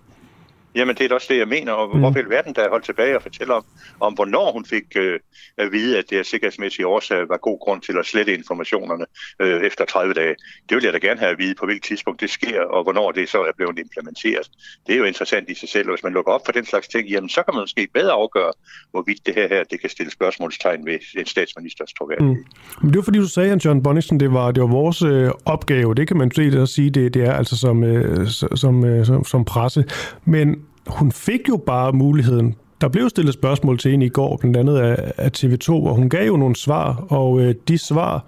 Jamen, 0.76 0.96
det 0.96 1.12
er 1.12 1.16
også 1.16 1.28
det, 1.30 1.38
jeg 1.38 1.48
mener. 1.48 1.72
Og 1.72 1.96
mm. 1.96 2.00
hvorfor 2.00 2.20
i 2.20 2.30
verden, 2.30 2.54
der 2.56 2.70
holdt 2.70 2.86
tilbage 2.86 3.16
og 3.16 3.22
fortælle 3.22 3.54
om, 3.54 3.66
om 4.00 4.14
hvornår 4.14 4.52
hun 4.52 4.66
fik 4.66 4.84
øh, 4.96 5.20
at 5.58 5.72
vide, 5.72 5.98
at 5.98 6.10
det 6.10 6.18
af 6.18 6.26
sikkerhedsmæssige 6.26 6.88
årsager 6.88 7.26
var 7.26 7.38
god 7.38 7.60
grund 7.60 7.82
til 7.82 7.98
at 7.98 8.06
slette 8.06 8.34
informationerne 8.34 9.06
øh, 9.40 9.62
efter 9.62 9.86
30 9.86 10.14
dage. 10.14 10.36
Det 10.70 10.76
vil 10.76 10.84
jeg 10.84 10.94
da 10.94 10.98
gerne 10.98 11.20
have 11.20 11.32
at 11.32 11.38
vide, 11.38 11.56
på 11.56 11.66
hvilket 11.66 11.84
tidspunkt 11.84 12.22
det 12.22 12.30
sker, 12.30 12.62
og 12.62 12.84
hvornår 12.84 13.12
det 13.12 13.30
så 13.30 13.40
er 13.42 13.52
blevet 13.58 13.80
implementeret. 13.80 14.50
Det 14.88 14.94
er 14.94 14.98
jo 14.98 15.04
interessant 15.04 15.50
i 15.50 15.56
sig 15.56 15.70
selv, 15.70 15.88
og 15.90 15.96
hvis 15.96 16.04
man 16.04 16.14
lukker 16.14 16.32
op 16.32 16.42
for 16.46 16.52
den 16.52 16.66
slags 16.66 16.88
ting, 16.88 17.08
jamen, 17.08 17.30
så 17.30 17.44
kan 17.44 17.54
man 17.54 17.62
måske 17.62 17.88
bedre 17.94 18.12
afgøre, 18.12 18.52
hvorvidt 18.92 19.26
det 19.26 19.36
her, 19.36 19.48
her 19.48 19.64
det 19.64 19.82
kan 19.82 19.90
stille 19.90 20.12
spørgsmålstegn 20.12 20.86
ved 20.86 21.00
en 21.18 21.26
statsministers 21.26 21.94
troværdighed. 21.94 22.36
Mm. 22.36 22.46
Men 22.82 22.90
det 22.90 22.98
var 22.98 23.04
fordi, 23.04 23.20
du 23.20 23.28
sagde, 23.28 23.52
at 23.52 23.66
John 23.66 23.84
Bonningsen, 23.84 24.20
det 24.20 24.34
var, 24.34 24.52
det 24.52 24.64
var 24.64 24.70
vores 24.70 25.02
øh, 25.02 25.32
opgave. 25.46 25.96
Det 25.96 26.08
kan 26.08 26.18
man 26.18 26.32
se 26.32 26.52
det 26.52 26.62
at 26.62 26.70
sige, 26.70 26.90
det, 26.90 27.14
det 27.14 27.24
er 27.24 27.34
altså 27.34 27.58
som, 27.58 27.84
øh, 27.84 28.28
som, 28.56 28.86
øh, 28.86 29.06
som, 29.06 29.26
som 29.26 29.46
presse. 29.46 29.86
Men 30.26 30.61
hun 30.88 31.12
fik 31.12 31.50
jo 31.50 31.58
bare 31.58 31.92
muligheden. 31.92 32.56
Der 32.82 32.88
blev 32.88 33.10
stillet 33.10 33.34
spørgsmål 33.34 33.78
til 33.78 33.92
hende 33.92 34.06
i 34.06 34.10
går, 34.10 34.38
blandt 34.38 34.58
andet 34.58 34.78
af, 34.78 35.14
af 35.18 35.30
TV2, 35.38 35.70
og 35.70 35.96
hun 35.96 36.10
gav 36.10 36.28
jo 36.28 36.38
nogle 36.38 36.56
svar, 36.56 37.06
og 37.10 37.42
øh, 37.42 37.56
de 37.68 37.78
svar 37.78 38.26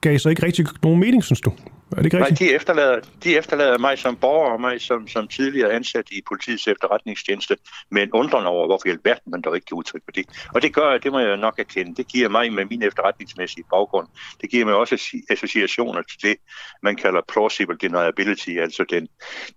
gav 0.00 0.18
så 0.18 0.28
ikke 0.28 0.46
rigtig 0.46 0.66
nogen 0.82 1.00
mening, 1.00 1.24
synes 1.24 1.40
du? 1.40 1.52
Er 1.92 1.96
det 1.96 2.04
ikke 2.04 2.18
Nej, 2.18 2.28
de 2.28 2.54
efterlader, 2.54 3.00
de 3.24 3.38
efterlader 3.38 3.78
mig 3.78 3.98
som 3.98 4.16
borger 4.16 4.50
og 4.50 4.60
mig 4.60 4.80
som, 4.80 5.08
som 5.08 5.28
tidligere 5.28 5.72
ansat 5.72 6.10
i 6.10 6.22
politiets 6.28 6.68
efterretningstjeneste 6.68 7.56
med 7.90 8.02
en 8.02 8.12
undren 8.12 8.46
over, 8.46 8.66
hvorfor 8.66 8.88
i 8.88 8.90
alverden 8.90 9.30
man 9.32 9.42
dog 9.42 9.54
ikke 9.54 9.66
kan 9.66 9.76
udtrykke 9.76 10.06
på 10.06 10.12
det. 10.14 10.26
Og 10.54 10.62
det 10.62 10.74
gør, 10.74 10.98
det 10.98 11.12
må 11.12 11.18
jeg 11.18 11.36
nok 11.36 11.58
erkende, 11.58 11.94
det 11.94 12.08
giver 12.08 12.28
mig 12.28 12.52
med 12.52 12.64
min 12.64 12.82
efterretningsmæssige 12.82 13.64
baggrund, 13.70 14.08
det 14.40 14.50
giver 14.50 14.64
mig 14.64 14.74
også 14.74 15.22
associationer 15.30 16.02
til 16.02 16.22
det, 16.22 16.36
man 16.82 16.96
kalder 16.96 17.20
plausible 17.32 17.76
deniability, 17.76 18.50
altså 18.50 18.84
den, 18.90 19.08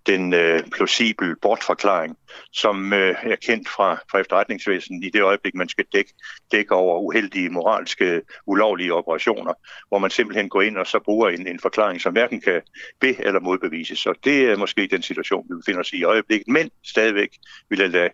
den 0.06 0.34
øh, 0.34 0.64
plausibel 0.76 1.36
bortforklaring, 1.42 2.18
som 2.52 2.94
øh, 2.94 3.16
er 3.24 3.36
kendt 3.36 3.70
fra, 3.70 3.96
fra 4.12 4.20
efterretningsvæsenet 4.20 5.06
i 5.06 5.10
det 5.10 5.22
øjeblik, 5.22 5.56
man 5.56 5.70
skal 5.70 5.86
dække, 5.94 6.14
dække 6.52 6.76
over 6.76 7.00
uheldige, 7.00 7.50
moralske, 7.50 8.22
ulovlige 8.46 8.94
operationer, 8.94 9.54
hvor 9.90 9.98
man 9.98 10.10
simpelthen 10.10 10.50
går 10.50 10.62
ind 10.62 10.78
og 10.78 10.88
så 10.88 11.00
bruger 11.00 11.30
en, 11.30 11.48
en 11.48 11.60
forklaring, 11.60 12.02
som 12.02 12.16
hverken 12.24 12.42
kan 12.42 12.62
be- 13.02 13.26
eller 13.28 13.40
modbevise. 13.40 13.96
Så 13.96 14.14
det 14.24 14.52
er 14.52 14.58
måske 14.58 14.88
den 14.92 15.02
situation, 15.02 15.46
vi 15.50 15.56
befinder 15.56 15.80
os 15.80 15.94
i 15.94 15.98
i 15.98 16.04
øjeblikket. 16.04 16.48
Men 16.48 16.70
stadigvæk 16.84 17.30
vil 17.70 17.80
jeg 17.80 17.90
lade, 17.90 18.10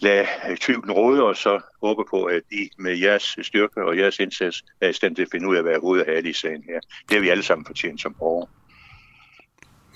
lade 0.00 0.26
tvivlen 0.60 0.92
råde, 0.92 1.22
og 1.22 1.36
så 1.36 1.60
håbe 1.82 2.02
på, 2.10 2.24
at 2.24 2.42
I 2.52 2.70
med 2.78 2.96
jeres 2.96 3.36
styrke 3.42 3.84
og 3.84 3.98
jeres 3.98 4.18
indsats 4.18 4.64
er 4.80 4.88
i 4.88 4.92
stand 4.92 5.16
til 5.16 5.22
at 5.22 5.28
finde 5.32 5.48
ud 5.48 5.56
af, 5.56 5.62
hvad 5.62 5.80
hovedet 5.80 6.04
er 6.08 6.28
i 6.30 6.32
sagen 6.32 6.62
her. 6.68 6.80
Det 7.08 7.16
er 7.16 7.20
vi 7.20 7.28
alle 7.28 7.42
sammen 7.42 7.66
fortjent 7.66 8.00
som 8.00 8.14
borgere. 8.18 8.48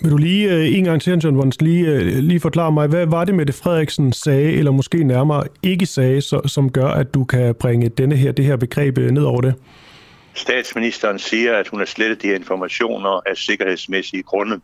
Vil 0.01 0.11
du 0.11 0.17
lige 0.17 0.53
øh, 0.53 0.77
en 0.77 0.83
gang 0.83 1.01
til, 1.01 1.17
John 1.23 1.37
Vons, 1.37 1.61
lige, 1.61 1.95
uh, 1.95 2.01
lige 2.01 2.39
forklare 2.39 2.71
mig, 2.71 2.87
hvad 2.87 3.05
var 3.05 3.25
det 3.25 3.35
med 3.35 3.45
det 3.45 3.55
Frederiksen 3.55 4.13
sagde, 4.13 4.51
eller 4.51 4.71
måske 4.71 5.03
nærmere 5.03 5.43
ikke 5.63 5.85
sagde, 5.85 6.21
så, 6.21 6.41
som 6.45 6.71
gør, 6.71 6.87
at 6.87 7.13
du 7.13 7.23
kan 7.23 7.55
bringe 7.55 7.89
denne 7.89 8.15
her, 8.15 8.31
det 8.31 8.45
her 8.45 8.55
begreb 8.55 8.97
øh, 8.97 9.11
ned 9.11 9.23
over 9.23 9.41
det? 9.41 9.55
Statsministeren 10.37 11.19
siger, 11.19 11.57
at 11.57 11.67
hun 11.67 11.79
har 11.79 11.85
slettet 11.85 12.21
de 12.21 12.27
her 12.27 12.35
informationer 12.35 13.21
af 13.29 13.37
sikkerhedsmæssige 13.37 14.23
grunde. 14.23 14.61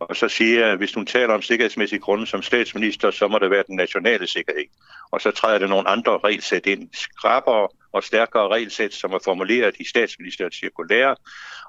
Og 0.00 0.16
så 0.16 0.28
siger 0.28 0.66
at 0.66 0.78
hvis 0.78 0.94
hun 0.94 1.06
taler 1.06 1.34
om 1.34 1.42
sikkerhedsmæssige 1.42 2.00
grunde 2.00 2.26
som 2.26 2.42
statsminister, 2.42 3.10
så 3.10 3.28
må 3.28 3.38
det 3.38 3.50
være 3.50 3.64
den 3.66 3.76
nationale 3.76 4.26
sikkerhed. 4.26 4.64
Og 5.10 5.20
så 5.20 5.30
træder 5.30 5.58
der 5.58 5.66
nogle 5.66 5.88
andre 5.88 6.18
regelsæt 6.18 6.66
ind. 6.66 6.88
Skrabere 6.92 7.68
og 7.92 8.04
stærkere 8.04 8.48
regelsæt, 8.48 8.94
som 8.94 9.12
er 9.12 9.18
formuleret 9.24 9.74
i 9.80 9.84
statsministeriets 9.84 10.58
cirkulære, 10.58 11.16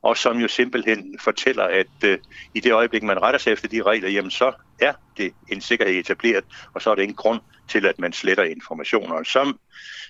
og 0.02 0.18
som 0.18 0.38
jo 0.38 0.48
simpelthen 0.48 1.20
fortæller, 1.20 1.64
at 1.64 2.04
øh, 2.06 2.18
i 2.54 2.60
det 2.60 2.74
øjeblik, 2.74 3.04
man 3.04 3.22
retter 3.22 3.40
sig 3.40 3.52
efter 3.52 3.68
de 3.68 3.82
regler, 3.82 4.10
jamen 4.10 4.32
så 4.32 4.54
er 4.82 4.94
det 5.18 5.34
en 5.52 5.62
sikkerhed 5.62 5.96
etableret, 5.96 6.44
og 6.74 6.82
så 6.82 6.92
er 6.92 6.96
det 6.96 7.04
en 7.04 7.16
grund 7.16 7.40
til, 7.70 7.86
at 7.86 8.00
man 8.00 8.14
sletter 8.14 8.44
informationer, 8.44 9.24
som 9.24 9.60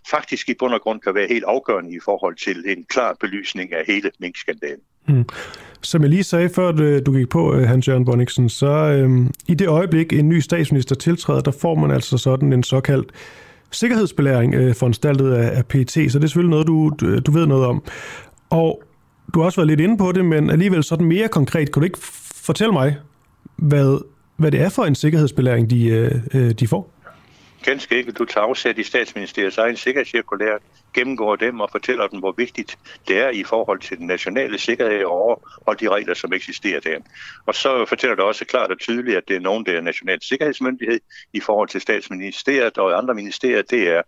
faktisk 0.10 0.50
i 0.50 0.54
bund 0.54 0.74
og 0.74 0.82
grund 0.82 1.02
kan 1.02 1.16
være 1.16 1.28
helt 1.28 1.44
afgørende 1.44 1.96
i 1.96 2.00
forhold 2.06 2.36
til 2.36 2.64
en 2.66 2.86
klar 2.86 3.14
belysning 3.20 3.74
af 3.74 3.86
hele 3.88 4.12
minkskandalen. 4.20 4.84
Mm. 5.08 5.26
Som 5.84 6.02
jeg 6.02 6.10
lige 6.10 6.24
sagde 6.24 6.50
før 6.50 6.74
øh, 6.82 7.02
du 7.06 7.14
gik 7.14 7.30
på, 7.30 7.56
øh, 7.56 7.68
Hans-Jørgen 7.68 8.06
Bonniksen, 8.06 8.50
så 8.50 8.68
øhm, 8.68 9.32
i 9.48 9.54
det 9.54 9.68
øjeblik, 9.68 10.14
en 10.14 10.30
ny 10.30 10.40
statsminister 10.40 10.96
tiltræder, 10.96 11.42
der 11.42 11.52
får 11.52 11.76
man 11.76 11.92
altså 11.92 12.18
sådan 12.18 12.54
en 12.54 12.64
såkaldt 12.64 13.12
sikkerhedsbelæring 13.72 14.56
øh, 14.56 14.76
foranstaltet 14.76 15.32
af, 15.32 15.58
af 15.58 15.66
PT, 15.66 15.92
så 15.92 16.20
det 16.20 16.24
er 16.24 16.28
selvfølgelig 16.28 16.50
noget, 16.50 16.68
du, 16.68 16.92
øh, 17.06 17.22
du 17.26 17.32
ved 17.32 17.46
noget 17.46 17.66
om. 17.66 17.84
Og 18.50 18.84
du 19.34 19.40
har 19.40 19.46
også 19.46 19.58
været 19.62 19.68
lidt 19.68 19.80
inde 19.80 19.98
på 19.98 20.12
det, 20.12 20.26
men 20.26 20.50
alligevel 20.50 20.84
sådan 20.84 21.08
mere 21.08 21.28
konkret, 21.28 21.72
kan 21.72 21.82
du 21.82 21.86
ikke 21.86 22.00
fortælle 22.34 22.74
mig, 22.74 22.98
hvad, 23.56 24.04
hvad 24.38 24.52
det 24.52 24.62
er 24.62 24.70
for 24.70 24.84
en 24.84 24.96
sikkerhedsbelæring, 24.96 25.70
de, 25.70 25.88
øh 26.34 26.52
de 26.52 26.68
får? 26.68 27.01
Ganske 27.64 28.00
enkelt, 28.00 28.18
du 28.18 28.26
tager 28.26 28.46
afsæt 28.48 28.78
i 28.78 28.84
statsministeriets 28.84 29.58
egen 29.58 29.78
sikkerhedscirkulær, 29.78 30.58
gennemgår 30.94 31.36
dem 31.36 31.60
og 31.60 31.70
fortæller 31.72 32.08
dem, 32.08 32.20
hvor 32.20 32.34
vigtigt 32.38 32.78
det 33.08 33.18
er 33.18 33.30
i 33.30 33.44
forhold 33.44 33.80
til 33.80 33.98
den 33.98 34.08
nationale 34.08 34.58
sikkerhed 34.58 35.04
og, 35.06 35.44
og 35.56 35.80
de 35.80 35.90
regler, 35.90 36.14
som 36.14 36.34
eksisterer 36.34 36.80
der. 36.80 36.98
Og 37.46 37.56
så 37.56 37.86
fortæller 37.86 38.16
det 38.16 38.26
også 38.26 38.46
klart 38.46 38.72
og 38.72 38.80
tydeligt, 38.80 39.18
at 39.18 39.24
det 39.28 39.36
er 39.36 39.40
nogen, 39.40 39.66
der 39.66 39.78
er 39.78 39.82
national 39.82 40.22
sikkerhedsmyndighed 40.22 41.00
i 41.34 41.40
forhold 41.40 41.70
til 41.70 41.82
statsministeriet 41.82 42.78
og 42.78 42.98
andre 42.98 43.14
ministerier. 43.14 43.62
Det 43.62 43.88
er, 43.88 44.02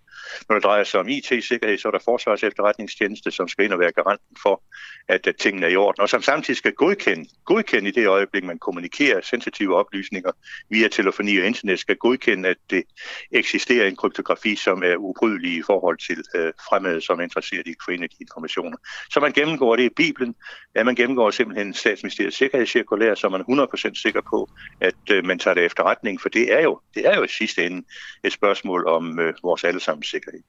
når 0.50 0.56
det 0.56 0.64
drejer 0.64 0.84
sig 0.84 1.00
om 1.00 1.08
IT-sikkerhed, 1.10 1.78
så 1.78 1.88
er 1.88 1.92
der 1.92 2.00
forsvars 2.06 2.44
efterretningstjeneste, 2.44 3.32
som 3.32 3.48
skal 3.48 3.66
ind 3.66 3.74
og 3.74 3.80
være 3.80 3.92
garanten 3.92 4.38
for, 4.42 4.64
at, 5.08 5.28
at 5.28 5.36
tingene 5.36 5.66
er 5.66 5.70
i 5.70 5.76
orden, 5.76 6.02
og 6.02 6.10
som 6.10 6.22
samtidig 6.22 6.58
skal 6.58 6.74
godkende, 6.74 7.30
godkende 7.46 7.90
i 7.90 7.92
det 7.92 8.08
øjeblik, 8.08 8.44
man 8.44 8.60
kommunikerer 8.60 9.22
sensitive 9.22 9.76
oplysninger 9.76 10.32
via 10.70 10.88
telefoni 10.88 11.38
og 11.38 11.46
internet, 11.46 11.80
skal 11.80 11.96
godkende, 11.96 12.50
at 12.50 12.58
det 12.70 12.84
eksisterer 13.32 13.88
en 13.88 13.96
kryptografi, 13.96 14.56
som 14.56 14.84
er 14.84 14.96
ubrydelig 14.96 15.58
i 15.58 15.62
forhold 15.62 15.98
til 16.08 16.24
øh, 16.36 16.54
fremmede, 16.70 17.02
som 17.02 17.20
er 17.20 17.24
interesseret 17.24 17.68
i 17.68 17.70
at 17.70 17.76
få 17.86 17.92
ind 17.92 18.04
de 18.04 18.16
informationer. 18.22 18.78
Så 19.12 19.20
man 19.20 19.32
gennemgår 19.32 19.76
det 19.76 19.84
i 19.84 19.90
Bibelen, 19.90 20.36
ja, 20.76 20.84
man 20.84 20.96
gennemgår 20.96 21.32
simpelthen 21.32 21.74
statsministeriets 21.74 22.38
sikkerhedscirkulær, 22.38 23.16
så 23.16 23.30
man 23.30 23.42
er 23.42 23.68
100% 23.92 24.02
sikker 24.02 24.22
på, 24.22 24.50
at 24.82 24.96
øh, 25.12 25.26
man 25.26 25.40
tager 25.40 25.54
det 25.54 25.66
efterretning, 25.66 26.22
for 26.22 26.30
det 26.30 26.54
er 26.54 26.62
jo, 26.62 26.80
det 26.96 27.08
er 27.08 27.16
jo 27.16 27.24
i 27.24 27.28
sidste 27.28 27.66
ende 27.66 27.88
et 28.24 28.34
spørgsmål 28.34 28.88
om 28.88 29.20
øh, 29.20 29.34
vores 29.44 29.64
allesammens 29.64 30.13
sikkerhed. 30.14 30.40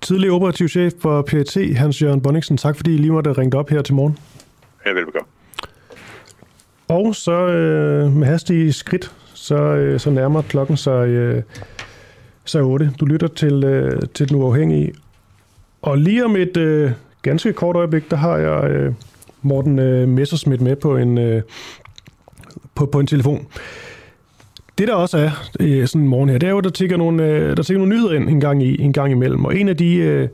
Tidlig 0.00 0.30
operativ 0.30 0.68
chef 0.68 0.92
for 1.00 1.22
PET, 1.22 1.76
Hans-Jørgen 1.76 2.22
Bonniksen, 2.22 2.56
tak 2.56 2.76
fordi 2.76 2.94
I 2.94 2.96
lige 2.96 3.12
måtte 3.12 3.32
ringe 3.32 3.58
op 3.58 3.70
her 3.70 3.82
til 3.82 3.94
morgen. 3.94 4.18
Ja, 4.86 4.90
velbekomme. 4.90 5.28
Og 6.88 7.14
så 7.14 7.32
øh, 7.32 8.12
med 8.12 8.26
hastige 8.26 8.72
skridt, 8.72 9.12
så, 9.34 9.56
øh, 9.56 10.00
så 10.00 10.10
nærmer 10.10 10.42
klokken 10.42 10.76
sig, 10.76 11.08
øh, 11.08 11.42
sig 12.44 12.62
8. 12.62 12.92
Du 13.00 13.04
lytter 13.04 13.28
til, 13.28 13.64
øh, 13.64 14.02
til 14.14 14.28
Den 14.28 14.36
Uafhængige. 14.36 14.92
Og 15.82 15.98
lige 15.98 16.24
om 16.24 16.36
et 16.36 16.56
øh, 16.56 16.92
ganske 17.22 17.52
kort 17.52 17.76
øjeblik, 17.76 18.10
der 18.10 18.16
har 18.16 18.36
jeg 18.36 18.70
øh, 18.70 18.94
Morten 19.42 19.78
øh, 19.78 20.08
Messersmith 20.08 20.62
med 20.62 20.76
på 20.76 20.96
en, 20.96 21.18
øh, 21.18 21.42
på, 22.74 22.86
på 22.86 23.00
en 23.00 23.06
telefon. 23.06 23.46
Det 24.78 24.88
der 24.88 24.94
også 24.94 25.18
er 25.18 25.30
øh, 25.60 25.88
sådan 25.88 26.02
en 26.02 26.08
morgen 26.08 26.28
her, 26.28 26.38
det 26.38 26.46
er 26.46 26.50
jo, 26.50 26.58
at 26.58 26.64
der 26.64 26.70
tigger 26.70 26.96
nogle, 26.96 27.24
øh, 27.24 27.56
der 27.56 27.62
tigger 27.62 27.78
nogle 27.78 27.96
nyheder 27.96 28.12
ind 28.12 28.28
en 28.28 28.40
gang, 28.40 28.62
i, 28.62 28.80
en 28.82 28.92
gang 28.92 29.12
imellem. 29.12 29.44
Og 29.44 29.56
en 29.56 29.68
af 29.68 29.76
de, 29.76 29.94
øh, 29.94 30.28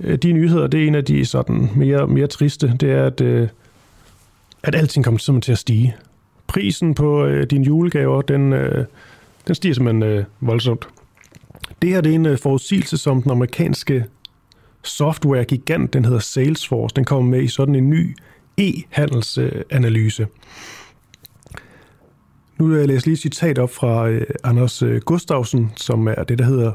øh 0.00 0.18
de 0.18 0.32
nyheder, 0.32 0.66
det 0.66 0.82
er 0.82 0.86
en 0.86 0.94
af 0.94 1.04
de 1.04 1.24
sådan 1.24 1.70
mere, 1.76 2.06
mere 2.06 2.26
triste, 2.26 2.74
det 2.80 2.92
er, 2.92 3.06
at, 3.06 3.20
øh, 3.20 3.48
at 4.62 4.74
alting 4.74 5.04
kommer 5.04 5.18
simpelthen 5.18 5.42
til 5.42 5.52
at 5.52 5.58
stige. 5.58 5.96
Prisen 6.46 6.94
på 6.94 7.24
øh, 7.24 7.46
dine 7.50 7.64
julegaver, 7.64 8.22
den, 8.22 8.52
øh, 8.52 8.84
Den 9.46 9.54
stiger 9.54 9.74
simpelthen 9.74 10.02
øh, 10.02 10.24
voldsomt. 10.40 10.88
Det 11.82 11.90
her 11.90 12.00
det 12.00 12.10
er 12.10 12.14
en 12.14 12.26
øh, 12.26 12.38
forudsigelse, 12.38 12.98
som 12.98 13.22
den 13.22 13.30
amerikanske 13.30 14.04
software-gigant, 14.82 15.92
den 15.92 16.04
hedder 16.04 16.18
Salesforce, 16.18 16.94
den 16.96 17.04
kommer 17.04 17.30
med 17.30 17.42
i 17.42 17.48
sådan 17.48 17.74
en 17.74 17.90
ny 17.90 18.16
e-handelsanalyse. 18.60 20.26
Nu 22.58 22.66
vil 22.66 22.78
jeg 22.78 22.88
læse 22.88 23.06
lige 23.06 23.12
et 23.12 23.18
citat 23.18 23.58
op 23.58 23.70
fra 23.70 24.08
øh, 24.08 24.26
Anders 24.44 24.82
øh, 24.82 25.00
Gustavsen, 25.00 25.72
som 25.76 26.08
er 26.08 26.24
det, 26.24 26.38
der 26.38 26.44
hedder 26.44 26.72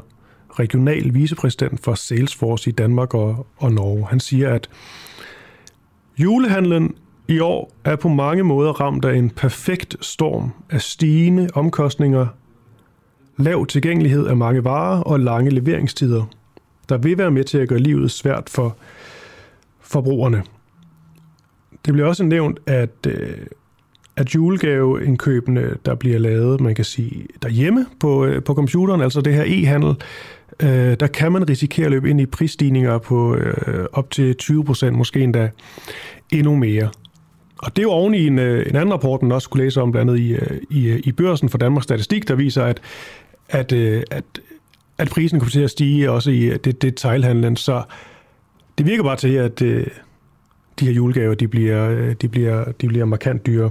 regional 0.50 1.14
vicepræsident 1.14 1.80
for 1.80 1.94
Salesforce 1.94 2.70
i 2.70 2.72
Danmark 2.72 3.14
og, 3.14 3.46
og 3.56 3.72
Norge. 3.72 4.06
Han 4.06 4.20
siger, 4.20 4.54
at 4.54 4.70
julehandlen 6.18 6.94
i 7.28 7.38
år 7.38 7.72
er 7.84 7.96
på 7.96 8.08
mange 8.08 8.42
måder 8.42 8.72
ramt 8.72 9.04
af 9.04 9.14
en 9.16 9.30
perfekt 9.30 9.96
storm 10.00 10.50
af 10.70 10.80
stigende 10.80 11.48
omkostninger, 11.54 12.26
lav 13.38 13.66
tilgængelighed 13.66 14.26
af 14.26 14.36
mange 14.36 14.64
varer 14.64 15.00
og 15.00 15.20
lange 15.20 15.50
leveringstider, 15.50 16.24
der 16.88 16.98
vil 16.98 17.18
være 17.18 17.30
med 17.30 17.44
til 17.44 17.58
at 17.58 17.68
gøre 17.68 17.78
livet 17.78 18.10
svært 18.10 18.50
for 18.50 18.76
forbrugerne. 19.80 20.42
Det 21.86 21.92
bliver 21.92 22.08
også 22.08 22.24
nævnt, 22.24 22.60
at, 22.66 23.06
øh, 23.06 23.46
at 24.16 24.34
julegaveindkøbene, 24.34 25.74
der 25.86 25.94
bliver 25.94 26.18
lavet, 26.18 26.60
man 26.60 26.74
kan 26.74 26.84
sige, 26.84 27.26
derhjemme 27.42 27.86
på, 28.00 28.24
øh, 28.24 28.42
på 28.42 28.54
computeren, 28.54 29.00
altså 29.00 29.20
det 29.20 29.34
her 29.34 29.44
e-handel, 29.46 29.94
øh, 30.62 30.96
der 31.00 31.06
kan 31.06 31.32
man 31.32 31.48
risikere 31.50 31.84
at 31.84 31.90
løbe 31.90 32.10
ind 32.10 32.20
i 32.20 32.26
prisstigninger 32.26 32.98
på 32.98 33.34
øh, 33.36 33.86
op 33.92 34.10
til 34.10 34.36
20 34.36 34.64
procent, 34.64 34.96
måske 34.96 35.20
endda 35.20 35.50
endnu 36.32 36.56
mere. 36.56 36.90
Og 37.58 37.76
det 37.76 37.78
er 37.78 37.82
jo 37.82 37.90
oven 37.90 38.14
i 38.14 38.26
en, 38.26 38.38
øh, 38.38 38.66
en 38.70 38.76
anden 38.76 38.92
rapport, 38.92 39.22
man 39.22 39.32
også 39.32 39.50
kunne 39.50 39.64
læse 39.64 39.82
om, 39.82 39.92
blandt 39.92 40.10
andet 40.10 40.22
i, 40.22 40.36
i, 40.70 41.00
i 41.04 41.12
børsen 41.12 41.48
for 41.48 41.58
Danmarks 41.58 41.84
Statistik, 41.84 42.28
der 42.28 42.34
viser, 42.34 42.64
at, 42.64 42.80
at, 43.48 43.72
at, 43.72 44.24
at 44.98 45.08
prisen 45.08 45.38
kommer 45.40 45.50
til 45.50 45.60
at 45.60 45.70
stige 45.70 46.10
også 46.10 46.30
i 46.30 46.56
det, 46.58 46.82
detailhandlen. 46.82 47.56
Så 47.56 47.82
det 48.78 48.86
virker 48.86 49.02
bare 49.02 49.16
til, 49.16 49.34
at, 49.34 49.62
de 50.80 50.86
her 50.86 50.92
julegaver, 50.92 51.34
de 51.34 51.48
bliver, 51.48 51.90
øh, 51.90 52.14
de 52.22 52.28
bliver, 52.28 52.64
de 52.64 52.88
bliver 52.88 53.04
markant 53.04 53.46
dyre. 53.46 53.70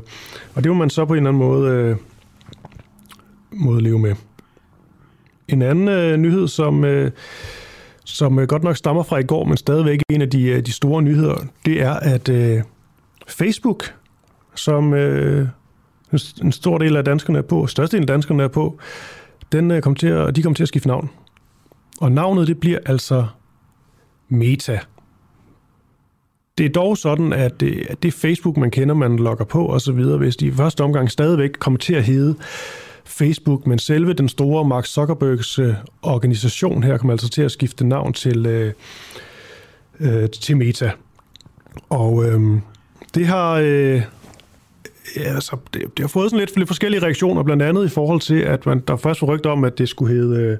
Og 0.56 0.64
det 0.64 0.72
må 0.72 0.78
man 0.78 0.90
så 0.90 1.06
på 1.06 1.14
en 1.14 1.18
eller 1.18 1.30
anden 1.30 1.44
måde, 1.44 1.72
øh, 1.72 1.96
måde 3.52 3.82
leve 3.82 4.00
med. 4.00 4.16
En 5.48 5.62
anden 5.62 5.88
øh, 5.88 6.18
nyhed, 6.18 6.48
som, 6.48 6.84
øh, 6.84 7.12
som 8.06 8.40
øh, 8.40 8.48
godt 8.48 8.64
nok 8.64 8.78
stammer 8.78 9.04
fra 9.04 9.18
i 9.18 9.24
går, 9.24 9.44
men 9.44 9.58
stadigvæk 9.58 10.02
en 10.10 10.22
af 10.22 10.30
de, 10.30 10.44
øh, 10.44 10.66
de 10.66 10.72
store 10.72 11.02
nyheder, 11.02 11.36
det 11.66 11.82
er, 11.82 11.94
at 11.94 12.30
øh, 12.30 12.62
Facebook, 13.28 13.94
som 14.56 14.94
øh, 14.94 15.48
en 16.44 16.52
stor 16.52 16.78
del 16.78 16.98
af 16.98 17.06
danskerne 17.06 17.38
er 17.38 17.44
på, 17.44 17.68
størstedelen 17.68 18.04
af 18.04 18.14
danskerne 18.14 18.44
er 18.44 18.48
på, 18.48 18.80
den 19.52 19.72
øh, 19.72 19.82
kom 19.82 19.96
til 19.96 20.08
at, 20.08 20.36
de 20.36 20.44
kommer 20.44 20.56
til 20.56 20.64
at 20.64 20.68
skifte 20.68 20.88
navn. 20.88 21.10
Og 22.02 22.12
navnet, 22.12 22.48
det 22.48 22.60
bliver 22.60 22.80
altså 22.86 23.26
Meta. 24.30 24.80
Det 26.58 26.66
er 26.66 26.70
dog 26.70 26.98
sådan, 26.98 27.34
at 27.34 27.60
det, 27.60 27.88
at 27.90 28.04
det 28.04 28.14
Facebook, 28.14 28.58
man 28.58 28.72
kender, 28.72 28.96
man 28.96 29.18
logger 29.18 29.46
på 29.46 29.68
osv., 29.68 30.04
hvis 30.04 30.36
de 30.36 30.48
i 30.48 30.52
første 30.52 30.84
omgang 30.84 31.12
stadigvæk 31.12 31.52
kommer 31.60 31.80
til 31.80 31.94
at 31.94 32.04
hedde 32.04 32.36
Facebook, 33.06 33.68
men 33.68 33.80
selve 33.80 34.14
den 34.14 34.30
store 34.30 34.66
Mark 34.66 34.86
Zuckerbergs 34.86 35.60
øh, 35.60 35.74
organisation 36.02 36.84
her 36.84 36.98
kommer 36.98 37.14
altså 37.14 37.30
til 37.30 37.42
at 37.42 37.52
skifte 37.52 37.88
navn 37.88 38.14
til, 38.14 38.46
øh, 38.46 38.74
øh, 40.00 40.30
til 40.30 40.58
Meta. 40.58 40.92
Og 41.90 42.26
øh, 42.26 42.42
det 43.16 43.28
har... 43.28 43.54
Øh, 43.54 44.02
ja, 45.18 45.22
altså, 45.22 45.58
det, 45.74 45.82
det 45.82 46.00
har 46.00 46.08
fået 46.08 46.30
sådan 46.30 46.40
lidt, 46.40 46.58
lidt 46.58 46.70
forskellige 46.70 47.02
reaktioner, 47.02 47.44
blandt 47.44 47.64
andet 47.64 47.86
i 47.86 47.90
forhold 47.90 48.22
til, 48.22 48.40
at 48.40 48.66
man, 48.66 48.80
der 48.88 48.96
først 48.96 49.22
var 49.22 49.28
rygter 49.28 49.50
om, 49.50 49.64
at 49.64 49.78
det 49.78 49.90
skulle 49.90 50.14
hedde 50.16 50.60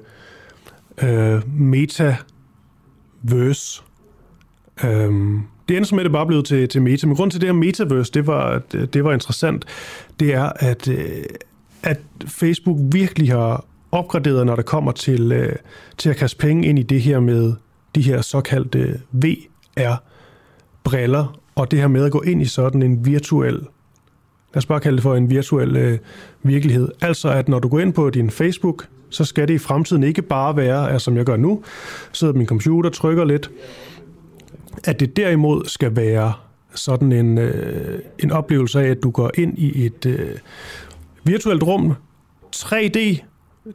øh, 1.02 1.34
øh 1.34 1.58
Metaverse. 1.60 2.22
Øhm, 4.84 5.42
det 5.68 5.76
endte 5.76 5.88
som 5.88 5.96
med, 5.96 6.04
det 6.04 6.12
bare 6.12 6.26
blev 6.26 6.42
til, 6.42 6.68
til 6.68 6.82
meta. 6.82 7.06
Men 7.06 7.16
grund 7.16 7.30
til 7.30 7.40
det 7.40 7.48
her 7.48 7.54
metaverse, 7.54 8.12
det 8.12 8.26
var, 8.26 8.62
øh, 8.74 8.86
det 8.92 9.04
var 9.04 9.12
interessant, 9.12 9.64
det 10.20 10.34
er, 10.34 10.52
at, 10.56 10.88
øh, 10.88 11.24
at 11.82 12.00
Facebook 12.26 12.78
virkelig 12.92 13.30
har 13.30 13.64
opgraderet, 13.92 14.46
når 14.46 14.56
det 14.56 14.64
kommer 14.64 14.92
til, 14.92 15.32
øh, 15.32 15.56
til 15.98 16.10
at 16.10 16.16
kaste 16.16 16.36
penge 16.36 16.68
ind 16.68 16.78
i 16.78 16.82
det 16.82 17.00
her 17.00 17.20
med 17.20 17.52
de 17.94 18.02
her 18.02 18.20
såkaldte 18.22 19.00
VR-briller, 19.12 20.00
og 21.54 21.70
det 21.70 21.78
her 21.78 21.88
med 21.88 22.04
at 22.04 22.12
gå 22.12 22.20
ind 22.20 22.42
i 22.42 22.44
sådan 22.44 22.82
en 22.82 23.06
virtuel, 23.06 23.54
lad 23.54 24.56
os 24.56 24.66
bare 24.66 24.80
kalde 24.80 24.96
det 24.96 25.02
for 25.02 25.14
en 25.14 25.30
virtuel 25.30 25.76
øh, 25.76 25.98
virkelighed. 26.42 26.88
Altså 27.00 27.28
at 27.28 27.48
når 27.48 27.58
du 27.58 27.68
går 27.68 27.80
ind 27.80 27.92
på 27.92 28.10
din 28.10 28.30
Facebook, 28.30 28.86
så 29.10 29.24
skal 29.24 29.48
det 29.48 29.54
i 29.54 29.58
fremtiden 29.58 30.02
ikke 30.02 30.22
bare 30.22 30.56
være, 30.56 30.90
altså, 30.90 31.04
som 31.04 31.16
jeg 31.16 31.24
gør 31.24 31.36
nu, 31.36 31.62
sidder 32.12 32.34
min 32.34 32.46
computer, 32.46 32.90
trykker 32.90 33.24
lidt, 33.24 33.50
at 34.84 35.00
det 35.00 35.16
derimod 35.16 35.64
skal 35.66 35.96
være 35.96 36.32
sådan 36.74 37.12
en, 37.12 37.38
øh, 37.38 37.98
en 38.18 38.30
oplevelse 38.30 38.80
af, 38.80 38.90
at 38.90 39.02
du 39.02 39.10
går 39.10 39.30
ind 39.34 39.58
i 39.58 39.86
et 39.86 40.06
øh, 40.06 40.38
virtuelt 41.24 41.62
rum, 41.62 41.94
3D, 42.56 42.98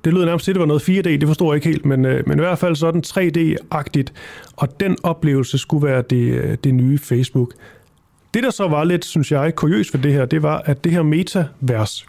det 0.05 0.13
lyder 0.13 0.25
nærmest 0.25 0.45
til, 0.45 0.51
at 0.51 0.55
det 0.55 0.59
var 0.59 0.65
noget 0.65 0.89
4D, 0.89 1.09
det 1.09 1.27
forstår 1.27 1.53
jeg 1.53 1.55
ikke 1.55 1.67
helt, 1.67 1.85
men, 1.85 2.05
øh, 2.05 2.27
men 2.27 2.39
i 2.39 2.41
hvert 2.41 2.59
fald 2.59 2.75
sådan 2.75 3.03
3D-agtigt, 3.07 4.13
og 4.55 4.79
den 4.79 4.97
oplevelse 5.03 5.57
skulle 5.57 5.87
være 5.87 6.01
det, 6.01 6.33
øh, 6.33 6.57
det 6.63 6.73
nye 6.73 6.97
Facebook. 6.97 7.53
Det, 8.33 8.43
der 8.43 8.49
så 8.49 8.67
var 8.67 8.83
lidt, 8.83 9.05
synes 9.05 9.31
jeg, 9.31 9.55
kuriøst 9.55 9.93
ved 9.93 10.01
det 10.01 10.13
her, 10.13 10.25
det 10.25 10.43
var, 10.43 10.61
at 10.65 10.83
det 10.83 10.91
her 10.91 11.03
metavers, 11.03 12.05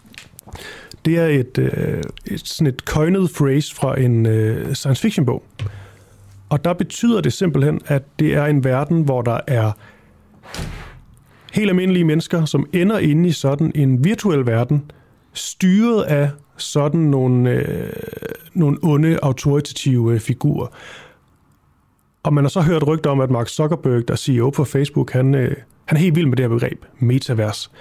det 1.05 1.17
er 1.17 1.27
et, 1.27 1.57
øh, 1.57 2.03
et, 2.25 2.47
sådan 2.47 2.67
et 2.67 2.79
coined 2.79 3.27
phrase 3.27 3.75
fra 3.75 3.99
en 3.99 4.25
øh, 4.25 4.73
science 4.73 5.01
fiction 5.01 5.25
bog. 5.25 5.43
Og 6.51 6.63
der 6.63 6.73
betyder 6.73 7.21
det 7.21 7.33
simpelthen, 7.33 7.81
at 7.85 8.03
det 8.19 8.33
er 8.33 8.45
en 8.45 8.63
verden, 8.63 9.01
hvor 9.01 9.21
der 9.21 9.39
er 9.47 9.71
helt 11.53 11.69
almindelige 11.69 12.03
mennesker, 12.03 12.45
som 12.45 12.67
ender 12.73 12.99
inde 12.99 13.29
i 13.29 13.31
sådan 13.31 13.71
en 13.75 14.03
virtuel 14.03 14.45
verden, 14.45 14.91
styret 15.33 16.03
af 16.03 16.29
sådan 16.57 16.99
nogle, 16.99 17.49
øh, 17.49 17.93
nogle 18.53 18.77
onde, 18.83 19.19
autoritative 19.21 20.13
øh, 20.13 20.19
figurer. 20.19 20.67
Og 22.23 22.33
man 22.33 22.43
har 22.43 22.49
så 22.49 22.61
hørt 22.61 22.87
rygter 22.87 23.09
om, 23.09 23.19
at 23.19 23.31
Mark 23.31 23.47
Zuckerberg, 23.47 24.07
der 24.07 24.15
CEO 24.15 24.49
på 24.49 24.63
Facebook, 24.63 25.11
han, 25.11 25.35
øh, 25.35 25.55
han 25.85 25.97
er 25.97 26.01
helt 26.01 26.15
vild 26.15 26.27
med 26.27 26.37
det 26.37 26.43
her 26.43 26.49
begreb, 26.49 26.85
metavers. 26.99 27.71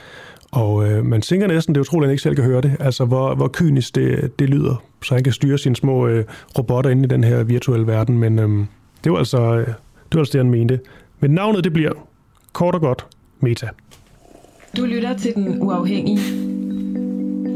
Og 0.51 0.91
øh, 0.91 1.07
man 1.07 1.23
tænker 1.23 1.47
næsten, 1.47 1.75
det 1.75 1.81
er 1.81 1.83
utroligt, 1.83 2.05
at 2.05 2.09
han 2.09 2.13
ikke 2.13 2.23
selv 2.23 2.35
kan 2.35 2.45
høre 2.45 2.61
det, 2.61 2.77
altså 2.81 3.05
hvor, 3.05 3.35
hvor 3.35 3.49
kynisk 3.49 3.95
det, 3.95 4.39
det 4.39 4.51
lyder, 4.51 4.90
så 5.03 5.15
han 5.15 5.25
kan 5.25 5.33
styre 5.33 5.59
sine 5.59 5.77
små 5.77 6.07
øh, 6.07 6.25
robotter 6.59 6.91
ind 6.91 7.05
i 7.05 7.09
den 7.09 7.25
her 7.25 7.43
virtuelle 7.43 7.87
verden. 7.87 8.19
Men 8.19 8.39
øh, 8.39 8.67
det 9.05 9.13
var 9.13 9.19
altså 9.19 9.57
øh, 9.57 9.67
det, 9.67 9.75
var 10.15 10.21
altså 10.21 10.33
det, 10.33 10.45
han 10.45 10.51
mente. 10.51 10.81
Men 11.21 11.31
navnet, 11.31 11.65
det 11.65 11.73
bliver 11.73 11.93
kort 12.53 12.75
og 12.75 12.81
godt 12.81 13.07
Meta. 13.41 13.69
Du 14.77 14.85
lytter 14.85 15.17
til 15.17 15.35
Den 15.35 15.63
Uafhængige. 15.63 16.21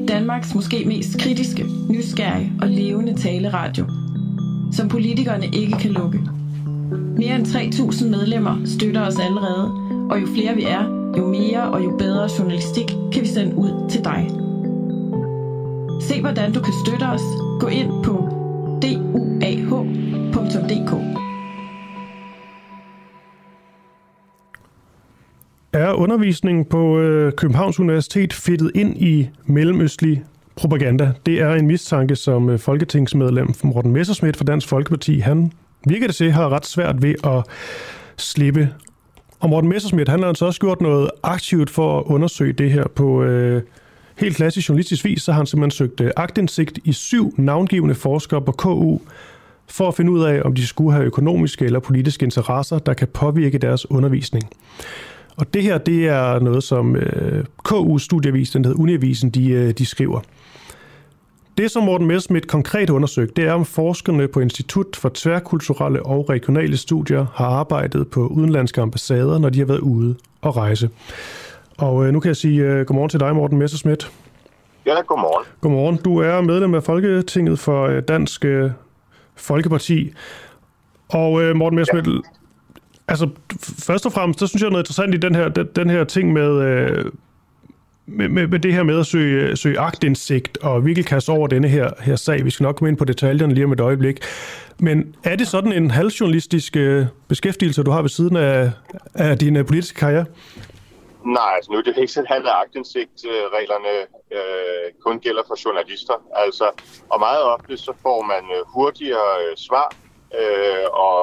Danmarks 0.08 0.54
måske 0.54 0.84
mest 0.86 1.20
kritiske, 1.20 1.64
nysgerrige 1.90 2.52
og 2.62 2.68
levende 2.68 3.14
taleradio, 3.14 3.86
som 4.72 4.88
politikerne 4.88 5.46
ikke 5.46 5.72
kan 5.80 5.90
lukke. 5.90 6.20
Mere 7.16 7.36
end 7.36 7.46
3.000 7.46 8.08
medlemmer 8.08 8.56
støtter 8.64 9.06
os 9.06 9.18
allerede, 9.18 9.64
og 10.10 10.20
jo 10.20 10.26
flere 10.26 10.54
vi 10.54 10.62
er, 10.62 11.12
jo 11.18 11.26
mere 11.26 11.62
og 11.62 11.84
jo 11.84 11.96
bedre 11.98 12.28
journalistik 12.38 12.86
kan 13.12 13.22
vi 13.22 13.26
sende 13.26 13.56
ud 13.56 13.90
til 13.90 14.04
dig. 14.04 14.30
Se 16.00 16.20
hvordan 16.20 16.52
du 16.52 16.60
kan 16.60 16.72
støtte 16.86 17.04
os. 17.04 17.20
Gå 17.60 17.66
ind 17.66 18.04
på 18.04 18.12
duah.dk. 18.82 20.92
Er 25.72 25.92
undervisningen 25.92 26.64
på 26.64 26.98
øh, 26.98 27.32
Københavns 27.32 27.80
Universitet 27.80 28.32
fedtet 28.32 28.70
ind 28.74 28.96
i 28.96 29.28
mellemøstlig 29.44 30.24
propaganda? 30.56 31.12
Det 31.26 31.40
er 31.40 31.54
en 31.54 31.66
mistanke, 31.66 32.16
som 32.16 32.50
øh, 32.50 32.58
folketingsmedlem 32.58 33.54
Morten 33.64 33.92
Messersmith 33.92 34.38
fra 34.38 34.44
Dansk 34.44 34.68
Folkeparti, 34.68 35.18
han 35.18 35.52
virker 35.86 36.06
det 36.06 36.16
til, 36.16 36.32
har 36.32 36.48
ret 36.48 36.66
svært 36.66 37.02
ved 37.02 37.14
at 37.24 37.44
slippe 38.16 38.68
og 39.44 39.50
Morten 39.50 39.70
Messersmith, 39.70 40.10
han 40.10 40.20
har 40.20 40.28
altså 40.28 40.46
også 40.46 40.60
gjort 40.60 40.80
noget 40.80 41.10
aktivt 41.22 41.70
for 41.70 41.98
at 41.98 42.04
undersøge 42.06 42.52
det 42.52 42.70
her 42.70 42.84
på 42.94 43.22
øh, 43.22 43.62
helt 44.16 44.36
klassisk 44.36 44.68
journalistisk 44.68 45.04
vis. 45.04 45.22
Så 45.22 45.32
har 45.32 45.36
han 45.36 45.46
simpelthen 45.46 45.70
søgt 45.70 46.00
øh, 46.00 46.10
agtindsigt 46.16 46.78
i 46.84 46.92
syv 46.92 47.34
navngivende 47.38 47.94
forskere 47.94 48.42
på 48.42 48.52
KU, 48.52 48.98
for 49.68 49.88
at 49.88 49.94
finde 49.94 50.12
ud 50.12 50.24
af, 50.24 50.42
om 50.44 50.54
de 50.54 50.66
skulle 50.66 50.92
have 50.92 51.04
økonomiske 51.04 51.64
eller 51.64 51.80
politiske 51.80 52.24
interesser, 52.24 52.78
der 52.78 52.94
kan 52.94 53.08
påvirke 53.08 53.58
deres 53.58 53.90
undervisning. 53.90 54.44
Og 55.36 55.54
det 55.54 55.62
her, 55.62 55.78
det 55.78 56.08
er 56.08 56.38
noget, 56.38 56.64
som 56.64 56.96
øh, 56.96 57.44
KU 57.62 57.98
Studieavis, 57.98 58.50
den 58.50 58.64
hedder 58.64 58.80
Uniavisen, 58.80 59.30
de, 59.30 59.50
øh, 59.50 59.70
de 59.70 59.86
skriver. 59.86 60.20
Det, 61.58 61.70
som 61.70 61.82
Morten 61.82 62.06
Messerschmidt 62.06 62.48
konkret 62.48 62.90
undersøgt, 62.90 63.36
det 63.36 63.44
er, 63.44 63.52
om 63.52 63.64
forskerne 63.64 64.28
på 64.28 64.40
Institut 64.40 64.96
for 64.96 65.10
Tværkulturelle 65.14 66.06
og 66.06 66.30
Regionale 66.30 66.76
Studier 66.76 67.26
har 67.34 67.46
arbejdet 67.46 68.08
på 68.08 68.26
udenlandske 68.26 68.80
ambassader, 68.80 69.38
når 69.38 69.48
de 69.48 69.58
har 69.58 69.66
været 69.66 69.78
ude 69.78 70.14
og 70.40 70.56
rejse. 70.56 70.90
Og 71.78 72.06
øh, 72.06 72.12
nu 72.12 72.20
kan 72.20 72.28
jeg 72.28 72.36
sige 72.36 72.80
uh, 72.80 72.86
godmorgen 72.86 73.08
til 73.08 73.20
dig, 73.20 73.34
Morten 73.34 73.58
Messerschmidt. 73.58 74.12
Ja, 74.86 75.00
godmorgen. 75.06 75.46
Godmorgen. 75.60 75.96
Du 75.96 76.18
er 76.18 76.40
medlem 76.40 76.74
af 76.74 76.82
Folketinget 76.82 77.58
for 77.58 77.86
øh, 77.86 78.02
Dansk 78.08 78.44
øh, 78.44 78.70
Folkeparti. 79.36 80.12
Og 81.08 81.42
øh, 81.42 81.56
Morten 81.56 81.76
Messerschmidt, 81.76 82.06
ja. 82.06 82.20
altså 83.08 83.28
først 83.62 84.06
og 84.06 84.12
fremmest, 84.12 84.40
så 84.40 84.46
synes 84.46 84.62
jeg 84.62 84.70
noget 84.70 84.82
interessant 84.82 85.14
i 85.14 85.18
den 85.18 85.34
her, 85.34 85.48
den, 85.48 85.66
den 85.76 85.90
her 85.90 86.04
ting 86.04 86.32
med, 86.32 86.62
øh, 86.62 87.04
med, 88.06 88.28
med, 88.28 88.46
med 88.46 88.58
det 88.58 88.74
her 88.74 88.82
med 88.82 88.98
at 88.98 89.06
søge, 89.06 89.56
søge 89.56 89.80
agtindsigt 89.80 90.58
og 90.62 90.86
virkelig 90.86 91.06
kaste 91.06 91.30
over 91.30 91.46
denne 91.46 91.68
her, 91.68 91.90
her 92.00 92.16
sag. 92.16 92.44
Vi 92.44 92.50
skal 92.50 92.64
nok 92.64 92.76
komme 92.76 92.88
ind 92.88 92.98
på 92.98 93.04
detaljerne 93.04 93.54
lige 93.54 93.64
om 93.64 93.72
et 93.72 93.80
øjeblik. 93.80 94.20
Men 94.78 95.14
er 95.24 95.36
det 95.36 95.48
sådan 95.48 95.72
en 95.72 95.90
halvjournalistisk 95.90 96.76
øh, 96.76 97.06
beskæftigelse, 97.28 97.82
du 97.82 97.90
har 97.90 98.02
ved 98.02 98.08
siden 98.08 98.36
af, 98.36 98.70
af 99.14 99.38
din 99.38 99.56
øh, 99.56 99.66
politiske 99.66 99.98
karriere? 99.98 100.24
Nej, 101.24 101.52
altså 101.56 101.72
nu 101.72 101.78
er 101.78 101.82
det 101.82 101.96
ikke 101.96 102.12
sådan, 102.12 102.46
at 102.46 102.52
agtindsigtreglerne 102.62 103.94
øh, 104.36 104.86
kun 105.04 105.20
gælder 105.20 105.42
for 105.46 105.56
journalister. 105.64 106.16
Altså, 106.34 106.66
og 107.10 107.20
meget 107.20 107.42
ofte 107.42 107.76
så 107.76 107.92
får 108.02 108.22
man 108.22 108.44
øh, 108.56 108.62
hurtigere 108.74 109.32
øh, 109.42 109.56
svar, 109.56 109.88
øh, 110.40 110.86
og 110.92 111.18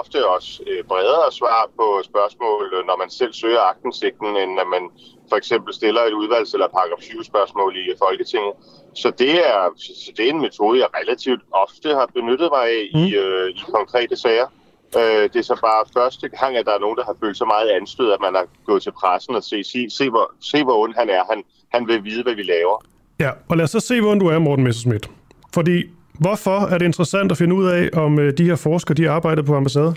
ofte 0.00 0.28
også 0.28 0.62
øh, 0.66 0.84
bredere 0.84 1.32
svar 1.32 1.70
på 1.78 1.86
spørgsmål, 2.04 2.84
når 2.86 2.96
man 2.96 3.10
selv 3.10 3.32
søger 3.32 3.60
agtindsigten, 3.60 4.36
end 4.36 4.52
når 4.54 4.64
man 4.74 4.90
for 5.28 5.36
eksempel 5.36 5.74
stiller 5.74 6.02
et 6.02 6.18
udvalgs- 6.20 6.54
eller 6.54 6.68
paragraf 6.68 7.00
7 7.00 7.24
spørgsmål 7.24 7.76
i 7.76 7.94
Folketinget. 7.98 8.52
Så 8.94 9.10
det 9.10 9.34
er, 9.48 9.60
så 9.76 10.12
det 10.16 10.24
er 10.26 10.30
en 10.30 10.40
metode, 10.40 10.80
jeg 10.80 10.88
relativt 11.00 11.42
ofte 11.52 11.88
har 11.88 12.06
benyttet 12.14 12.48
mig 12.56 12.64
af 12.78 12.90
mm. 12.94 13.00
i, 13.00 13.14
øh, 13.14 13.48
i 13.50 13.62
konkrete 13.70 14.16
sager. 14.16 14.48
Øh, 14.96 15.22
det 15.32 15.36
er 15.36 15.42
så 15.42 15.58
bare 15.60 15.84
første 16.00 16.28
gang, 16.28 16.56
at 16.56 16.66
der 16.66 16.74
er 16.74 16.78
nogen, 16.78 16.96
der 16.96 17.04
har 17.04 17.16
følt 17.22 17.36
så 17.36 17.44
meget 17.44 17.68
anstød, 17.70 18.12
at 18.12 18.20
man 18.20 18.34
har 18.34 18.46
gået 18.66 18.82
til 18.82 18.92
pressen 18.92 19.34
og 19.34 19.44
se, 19.44 19.64
se, 19.64 19.90
se, 19.90 20.10
hvor, 20.10 20.32
se 20.40 20.64
hvor 20.64 20.82
ond 20.84 20.94
han 20.96 21.10
er. 21.10 21.22
Han, 21.30 21.42
han 21.74 21.88
vil 21.88 22.04
vide, 22.04 22.22
hvad 22.22 22.34
vi 22.34 22.42
laver. 22.42 22.84
Ja, 23.20 23.30
og 23.48 23.56
lad 23.56 23.64
os 23.64 23.70
så 23.70 23.80
se, 23.80 24.00
hvor 24.00 24.14
du 24.14 24.26
er, 24.26 24.38
Morten 24.38 24.64
Messerschmidt. 24.64 25.10
Fordi 25.54 25.82
hvorfor 26.20 26.58
er 26.72 26.78
det 26.78 26.86
interessant 26.86 27.32
at 27.32 27.38
finde 27.38 27.54
ud 27.54 27.66
af, 27.66 27.90
om 27.92 28.18
øh, 28.18 28.38
de 28.38 28.44
her 28.44 28.56
forskere, 28.56 28.94
de 28.94 29.10
arbejder 29.10 29.42
på 29.42 29.54
ambassaden? 29.54 29.96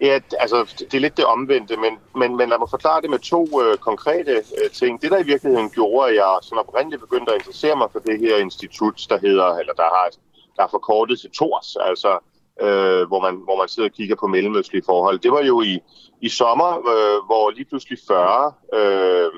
Ja, 0.00 0.18
altså, 0.38 0.74
det 0.78 0.94
er 0.94 1.00
lidt 1.00 1.16
det 1.16 1.24
omvendte, 1.24 1.76
men, 1.76 1.92
men, 2.20 2.36
men 2.36 2.48
lad 2.48 2.58
mig 2.58 2.70
forklare 2.70 3.02
det 3.02 3.10
med 3.10 3.18
to 3.18 3.62
øh, 3.62 3.78
konkrete 3.78 4.32
øh, 4.32 4.70
ting. 4.70 5.02
Det, 5.02 5.10
der 5.10 5.18
i 5.18 5.26
virkeligheden 5.32 5.70
gjorde, 5.70 6.08
at 6.08 6.14
jeg 6.14 6.38
sådan 6.42 6.64
oprindeligt 6.68 7.02
begyndte 7.02 7.32
at 7.32 7.38
interessere 7.40 7.76
mig 7.76 7.88
for 7.92 7.98
det 7.98 8.20
her 8.20 8.36
institut, 8.36 9.06
der 9.08 9.18
hedder, 9.18 9.56
eller 9.60 9.72
der 9.72 9.88
har 9.96 10.10
der 10.56 10.62
er 10.62 10.68
forkortet 10.70 11.20
til 11.20 11.30
TORS, 11.30 11.76
altså 11.80 12.18
øh, 12.62 13.06
hvor, 13.08 13.20
man, 13.20 13.34
hvor 13.44 13.56
man 13.56 13.68
sidder 13.68 13.88
og 13.88 13.94
kigger 13.94 14.16
på 14.16 14.26
mellemøstlige 14.26 14.82
forhold. 14.86 15.18
Det 15.18 15.32
var 15.32 15.42
jo 15.42 15.62
i, 15.62 15.78
i 16.20 16.28
sommer, 16.28 16.70
øh, 16.92 17.18
hvor 17.28 17.50
lige 17.50 17.64
pludselig 17.64 17.98
40 18.08 18.52
øh, 18.74 19.30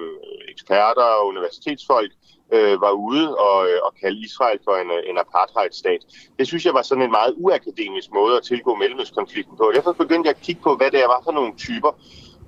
eksperter 0.49 1.09
og 1.19 1.27
universitetsfolk 1.27 2.13
øh, 2.53 2.81
var 2.81 2.91
ude 2.91 3.37
og, 3.37 3.69
øh, 3.69 3.79
og 3.87 3.93
kalde 4.03 4.19
Israel 4.29 4.59
for 4.65 4.75
en, 4.83 4.91
en 5.11 5.19
apartheidstat. 5.19 6.01
Det 6.39 6.47
synes 6.47 6.65
jeg 6.67 6.75
var 6.75 6.83
sådan 6.83 7.05
en 7.05 7.11
meget 7.11 7.35
uakademisk 7.37 8.09
måde 8.13 8.37
at 8.37 8.43
tilgå 8.43 8.75
mellemøstkonflikten 8.75 9.57
på. 9.57 9.73
Derfor 9.75 9.93
begyndte 9.93 10.29
jeg 10.29 10.37
at 10.37 10.43
kigge 10.43 10.63
på, 10.63 10.77
hvad 10.77 10.91
det 10.91 11.01
var 11.15 11.21
for 11.25 11.33
nogle 11.33 11.53
typer. 11.57 11.93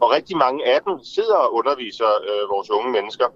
Og 0.01 0.11
rigtig 0.11 0.37
mange 0.37 0.67
af 0.75 0.81
dem 0.87 0.95
sidder 1.05 1.37
og 1.45 1.55
underviser 1.55 2.11
øh, 2.29 2.45
vores 2.55 2.71
unge 2.71 2.91
mennesker 2.93 3.29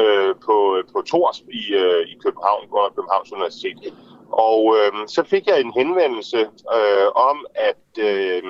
øh, 0.00 0.34
på, 0.46 0.56
på 0.92 1.02
Tors 1.02 1.38
i, 1.60 1.62
øh, 1.82 2.02
i 2.12 2.14
København, 2.24 2.62
under 2.70 2.90
Københavns 2.96 3.32
Universitet. 3.32 3.94
Og 4.32 4.76
øh, 4.78 5.08
så 5.08 5.22
fik 5.22 5.46
jeg 5.46 5.60
en 5.60 5.72
henvendelse 5.72 6.38
øh, 6.76 7.08
om, 7.14 7.46
at 7.54 8.04
øh, 8.04 8.42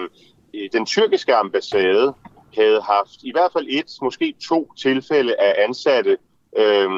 den 0.72 0.86
tyrkiske 0.86 1.34
ambassade 1.34 2.14
havde 2.58 2.82
haft 2.82 3.22
i 3.22 3.32
hvert 3.32 3.52
fald 3.52 3.66
et, 3.68 3.90
måske 4.02 4.34
to 4.48 4.72
tilfælde 4.78 5.40
af 5.40 5.64
ansatte, 5.64 6.18
øh, 6.58 6.90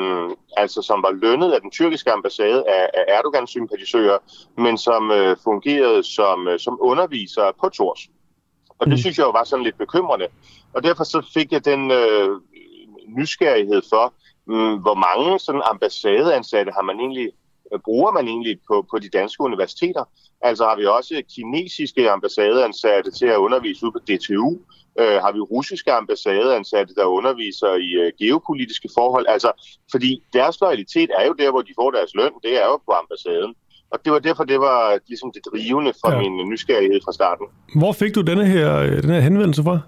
altså 0.57 0.83
som 0.83 1.03
var 1.03 1.11
lønnet 1.11 1.53
af 1.53 1.61
den 1.61 1.71
tyrkiske 1.71 2.13
ambassade 2.13 2.65
af, 2.69 2.91
af 2.95 3.05
Erdogans 3.09 3.51
sympatisører, 3.51 4.19
men 4.57 4.79
som 4.79 5.11
øh, 5.11 5.37
fungerede 5.45 6.03
som, 6.03 6.49
øh, 6.49 6.59
som 6.59 6.79
undervisere 6.81 7.53
på 7.61 7.69
Tors. 7.69 8.01
Og 8.79 8.87
det 8.87 8.93
mm. 8.93 8.99
synes 8.99 9.19
jeg 9.19 9.25
jo 9.25 9.31
var 9.31 9.45
sådan 9.45 9.65
lidt 9.65 9.79
bekymrende. 9.79 10.27
Og 10.73 10.83
derfor 10.83 11.05
så 11.05 11.31
fik 11.35 11.53
jeg 11.53 11.65
den 11.65 11.91
øh, 11.91 12.31
nysgerrighed 13.19 13.83
for, 13.91 14.15
øh, 14.51 14.81
hvor 14.81 14.95
mange 14.95 15.39
sådan 15.39 15.63
ambassadeansatte 15.65 16.73
har 16.73 16.83
man 16.83 17.01
egentlig 17.01 17.33
bruger 17.85 18.13
man 18.13 18.29
egentlig 18.29 18.59
på, 18.69 18.87
på 18.91 18.99
de 18.99 19.09
danske 19.09 19.41
universiteter? 19.41 20.05
Altså 20.41 20.65
har 20.65 20.77
vi 20.77 20.87
også 20.87 21.23
kinesiske 21.35 22.11
ambassadeansatte 22.11 23.11
til 23.11 23.27
at 23.27 23.37
undervise 23.37 23.87
ud 23.87 23.93
på 23.93 23.99
DTU? 23.99 24.59
Øh, 25.01 25.17
har 25.25 25.33
vi 25.33 25.41
russiske 25.41 25.93
ambassadeansatte, 25.93 26.95
der 26.95 27.05
underviser 27.05 27.73
i 27.89 27.91
øh, 28.03 28.13
geopolitiske 28.19 28.89
forhold? 28.99 29.27
Altså, 29.29 29.51
fordi 29.91 30.23
deres 30.33 30.61
loyalitet 30.61 31.11
er 31.19 31.27
jo 31.27 31.33
der, 31.33 31.51
hvor 31.51 31.63
de 31.63 31.73
får 31.81 31.91
deres 31.91 32.15
løn, 32.15 32.33
det 32.43 32.63
er 32.63 32.67
jo 32.67 32.77
på 32.77 32.93
ambassaden. 33.03 33.55
Og 33.91 33.99
det 34.05 34.13
var 34.13 34.19
derfor, 34.19 34.45
det 34.45 34.61
var 34.61 34.99
ligesom 35.09 35.33
det 35.33 35.43
drivende 35.51 35.93
for 36.01 36.13
ja. 36.13 36.19
min 36.19 36.49
nysgerrighed 36.51 37.01
fra 37.05 37.13
starten. 37.13 37.47
Hvor 37.81 37.93
fik 37.93 38.15
du 38.15 38.21
denne 38.21 38.47
her, 38.47 38.79
øh, 38.79 39.03
denne 39.03 39.15
her 39.15 39.21
henvendelse 39.21 39.63
fra? 39.63 39.79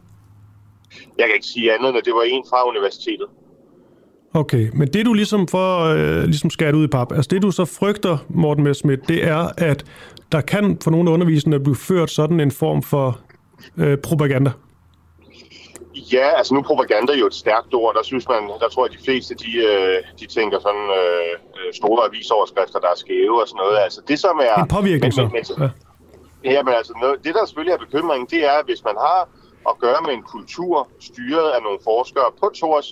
Jeg 1.19 1.27
kan 1.27 1.35
ikke 1.35 1.47
sige 1.47 1.75
andet, 1.75 1.89
end 1.89 1.99
at 1.99 2.05
det 2.05 2.15
var 2.15 2.23
en 2.23 2.45
fra 2.51 2.69
universitetet. 2.69 3.29
Okay, 4.35 4.71
men 4.73 4.89
det 4.89 5.07
du 5.07 5.13
ligesom 5.13 5.49
for 5.49 5.85
øh, 5.85 6.25
ligesom 6.25 6.51
skært 6.51 6.75
ud 6.75 6.85
i 6.85 6.89
pap, 6.89 7.13
altså 7.13 7.29
det 7.31 7.43
du 7.43 7.51
så 7.51 7.65
frygter, 7.65 8.19
Morten 8.29 8.65
Messerschmidt, 8.65 9.09
det 9.09 9.25
er, 9.25 9.51
at 9.57 9.85
der 10.33 10.41
kan 10.41 10.79
for 10.83 10.91
nogle 10.91 11.11
undervisende 11.11 11.61
blive 11.61 11.77
ført 11.77 12.11
sådan 12.11 12.41
en 12.41 12.51
form 12.51 12.83
for 12.83 13.21
øh, 13.77 13.99
propaganda. 13.99 14.51
Ja, 16.13 16.29
altså 16.39 16.55
nu 16.55 16.63
propaganda 16.63 17.13
er 17.13 17.19
jo 17.19 17.27
et 17.27 17.35
stærkt 17.35 17.75
ord. 17.75 17.95
Der 17.95 18.03
synes 18.03 18.29
man, 18.29 18.43
der 18.61 18.69
tror 18.69 18.87
jeg, 18.87 18.93
at 18.93 18.99
de 18.99 19.05
fleste, 19.05 19.35
de, 19.35 19.53
øh, 19.71 19.97
de 20.21 20.27
tænker 20.27 20.59
sådan 20.67 20.87
øh, 21.01 21.33
øh 21.59 21.75
store 21.75 22.01
avisoverskrifter, 22.09 22.79
der 22.79 22.91
er 22.95 22.99
skæve 23.05 23.43
og 23.43 23.49
sådan 23.49 23.61
noget. 23.65 23.79
Altså 23.87 24.01
det 24.09 24.19
som 24.19 24.41
er... 24.49 24.63
En 24.63 24.69
påvirkning 24.69 25.15
så. 25.15 25.23
Men, 25.23 25.31
men, 25.33 25.71
ja. 26.45 26.51
ja, 26.53 26.63
men 26.63 26.75
altså 26.81 26.93
noget, 27.03 27.17
det 27.25 27.35
der 27.35 27.47
selvfølgelig 27.47 27.75
er 27.79 27.83
bekymringen, 27.87 28.27
det 28.35 28.41
er, 28.53 28.59
hvis 28.69 28.85
man 28.89 28.97
har 29.07 29.21
at 29.71 29.79
gøre 29.79 30.01
med 30.07 30.13
en 30.15 30.23
kultur 30.23 30.89
styret 31.01 31.49
af 31.51 31.63
nogle 31.63 31.79
forskere 31.85 32.29
på 32.41 32.47
Tors, 32.49 32.89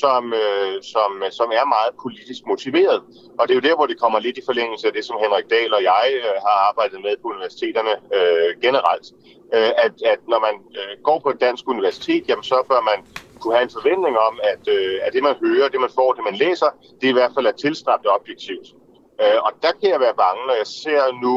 som, 0.00 0.22
øh, 0.42 0.74
som, 0.92 1.10
øh, 1.24 1.30
som 1.38 1.48
er 1.58 1.64
meget 1.76 1.92
politisk 2.04 2.42
motiveret. 2.46 2.98
Og 3.38 3.42
det 3.44 3.52
er 3.52 3.60
jo 3.60 3.68
der, 3.68 3.76
hvor 3.76 3.86
det 3.86 4.00
kommer 4.00 4.18
lidt 4.18 4.38
i 4.38 4.48
forlængelse 4.50 4.86
af 4.86 4.92
det, 4.92 5.04
som 5.04 5.16
Henrik 5.24 5.50
Dahl 5.50 5.74
og 5.74 5.82
jeg 5.82 6.06
øh, 6.14 6.36
har 6.46 6.56
arbejdet 6.68 6.98
med 7.06 7.14
på 7.22 7.28
universiteterne 7.34 7.94
øh, 8.16 8.50
generelt. 8.66 9.06
Øh, 9.54 9.70
at, 9.84 9.94
at 10.12 10.20
når 10.32 10.40
man 10.46 10.54
øh, 10.80 10.92
går 11.06 11.18
på 11.24 11.30
et 11.30 11.40
dansk 11.40 11.64
universitet, 11.74 12.22
jamen, 12.28 12.44
så 12.52 12.58
bør 12.70 12.80
man 12.90 12.98
kunne 13.40 13.54
have 13.54 13.66
en 13.68 13.76
forventning 13.78 14.14
om, 14.28 14.34
at, 14.52 14.62
øh, 14.76 14.98
at 15.04 15.12
det 15.12 15.22
man 15.22 15.36
hører, 15.44 15.68
det 15.68 15.80
man 15.80 15.92
får, 15.98 16.12
det 16.12 16.24
man 16.24 16.36
læser, 16.44 16.70
det 17.00 17.08
i 17.08 17.16
hvert 17.18 17.32
fald 17.34 17.46
er 17.46 17.56
tilstræbt 17.64 18.06
objektivt. 18.16 18.68
Øh, 19.22 19.38
og 19.46 19.52
der 19.62 19.72
kan 19.80 19.88
jeg 19.94 20.00
være 20.00 20.20
bange, 20.24 20.42
når 20.46 20.56
jeg 20.62 20.68
ser 20.82 21.02
nu 21.24 21.34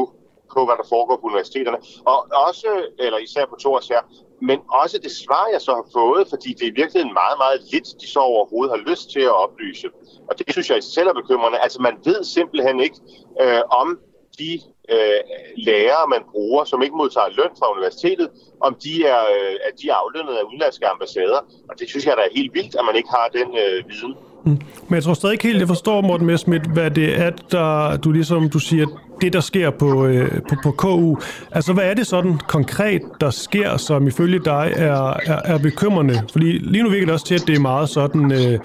på, 0.54 0.64
hvad 0.64 0.76
der 0.80 0.86
foregår 0.94 1.16
på 1.16 1.26
universiteterne. 1.26 1.78
Og 2.12 2.18
også, 2.48 2.70
eller 2.98 3.18
især 3.18 3.44
på 3.46 3.56
Tors 3.62 3.88
her, 3.88 4.02
men 4.48 4.58
også 4.82 4.98
det 4.98 5.12
svar, 5.24 5.44
jeg 5.52 5.60
så 5.60 5.72
har 5.74 5.86
fået, 5.92 6.28
fordi 6.32 6.48
det 6.52 6.62
er 6.62 6.72
i 6.72 6.78
virkeligheden 6.80 7.14
meget, 7.22 7.38
meget 7.44 7.60
lidt, 7.72 7.88
de 8.00 8.08
så 8.14 8.20
overhovedet 8.20 8.70
har 8.76 8.90
lyst 8.90 9.10
til 9.10 9.20
at 9.20 9.36
oplyse. 9.44 9.88
Og 10.28 10.38
det 10.38 10.46
synes 10.52 10.70
jeg 10.70 10.82
selv 10.82 11.08
er 11.08 11.12
bekymrende. 11.12 11.58
Altså 11.58 11.82
man 11.82 11.96
ved 12.04 12.24
simpelthen 12.24 12.80
ikke, 12.80 12.98
øh, 13.42 13.62
om 13.80 13.98
de 14.38 14.60
øh, 14.90 15.20
lærere, 15.56 16.04
man 16.14 16.22
bruger, 16.32 16.64
som 16.64 16.82
ikke 16.82 16.96
modtager 16.96 17.30
løn 17.38 17.52
fra 17.58 17.72
universitetet, 17.74 18.28
om 18.60 18.76
de 18.84 19.04
er, 19.04 19.22
øh, 19.34 19.54
at 19.68 19.74
de 19.80 19.88
er 19.88 19.96
aflønnet 20.02 20.34
af 20.40 20.42
udenlandske 20.48 20.86
ambassader. 20.86 21.40
Og 21.70 21.74
det 21.78 21.88
synes 21.88 22.06
jeg, 22.06 22.14
der 22.16 22.22
er 22.22 22.36
helt 22.38 22.54
vildt, 22.54 22.74
at 22.78 22.84
man 22.88 22.96
ikke 22.96 23.10
har 23.18 23.28
den 23.38 23.48
øh, 23.62 23.90
viden. 23.90 24.14
Mm. 24.44 24.60
Men 24.88 24.94
jeg 24.94 25.02
tror 25.02 25.14
stadig 25.14 25.32
ikke 25.32 25.46
helt, 25.46 25.58
jeg 25.58 25.68
forstår, 25.68 26.00
Morten 26.00 26.26
Messmith, 26.26 26.70
hvad 26.72 26.90
det 26.90 27.20
er, 27.20 27.30
der, 27.30 27.96
du 27.96 28.12
ligesom, 28.12 28.50
du 28.50 28.58
siger, 28.58 28.86
det 29.20 29.32
der 29.32 29.40
sker 29.40 29.70
på, 29.70 30.06
øh, 30.06 30.30
på, 30.48 30.54
på 30.62 30.70
KU. 30.70 31.16
Altså, 31.50 31.72
hvad 31.72 31.84
er 31.84 31.94
det 31.94 32.06
sådan 32.06 32.38
konkret, 32.48 33.02
der 33.20 33.30
sker, 33.30 33.76
som 33.76 34.06
ifølge 34.06 34.38
dig 34.44 34.72
er, 34.76 35.16
er, 35.26 35.40
er 35.44 35.58
bekymrende? 35.58 36.22
Fordi 36.32 36.44
lige 36.44 36.82
nu 36.82 36.90
virker 36.90 37.06
det 37.06 37.12
også 37.12 37.26
til, 37.26 37.34
at 37.34 37.44
det 37.46 37.56
er 37.56 37.60
meget 37.60 37.88
sådan 37.88 38.32
øh, 38.32 38.58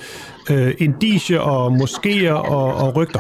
øh, 0.52 0.74
indicie 0.78 1.42
og 1.42 1.68
moskéer 1.68 2.32
og, 2.32 2.74
og 2.74 2.96
rygter. 2.96 3.20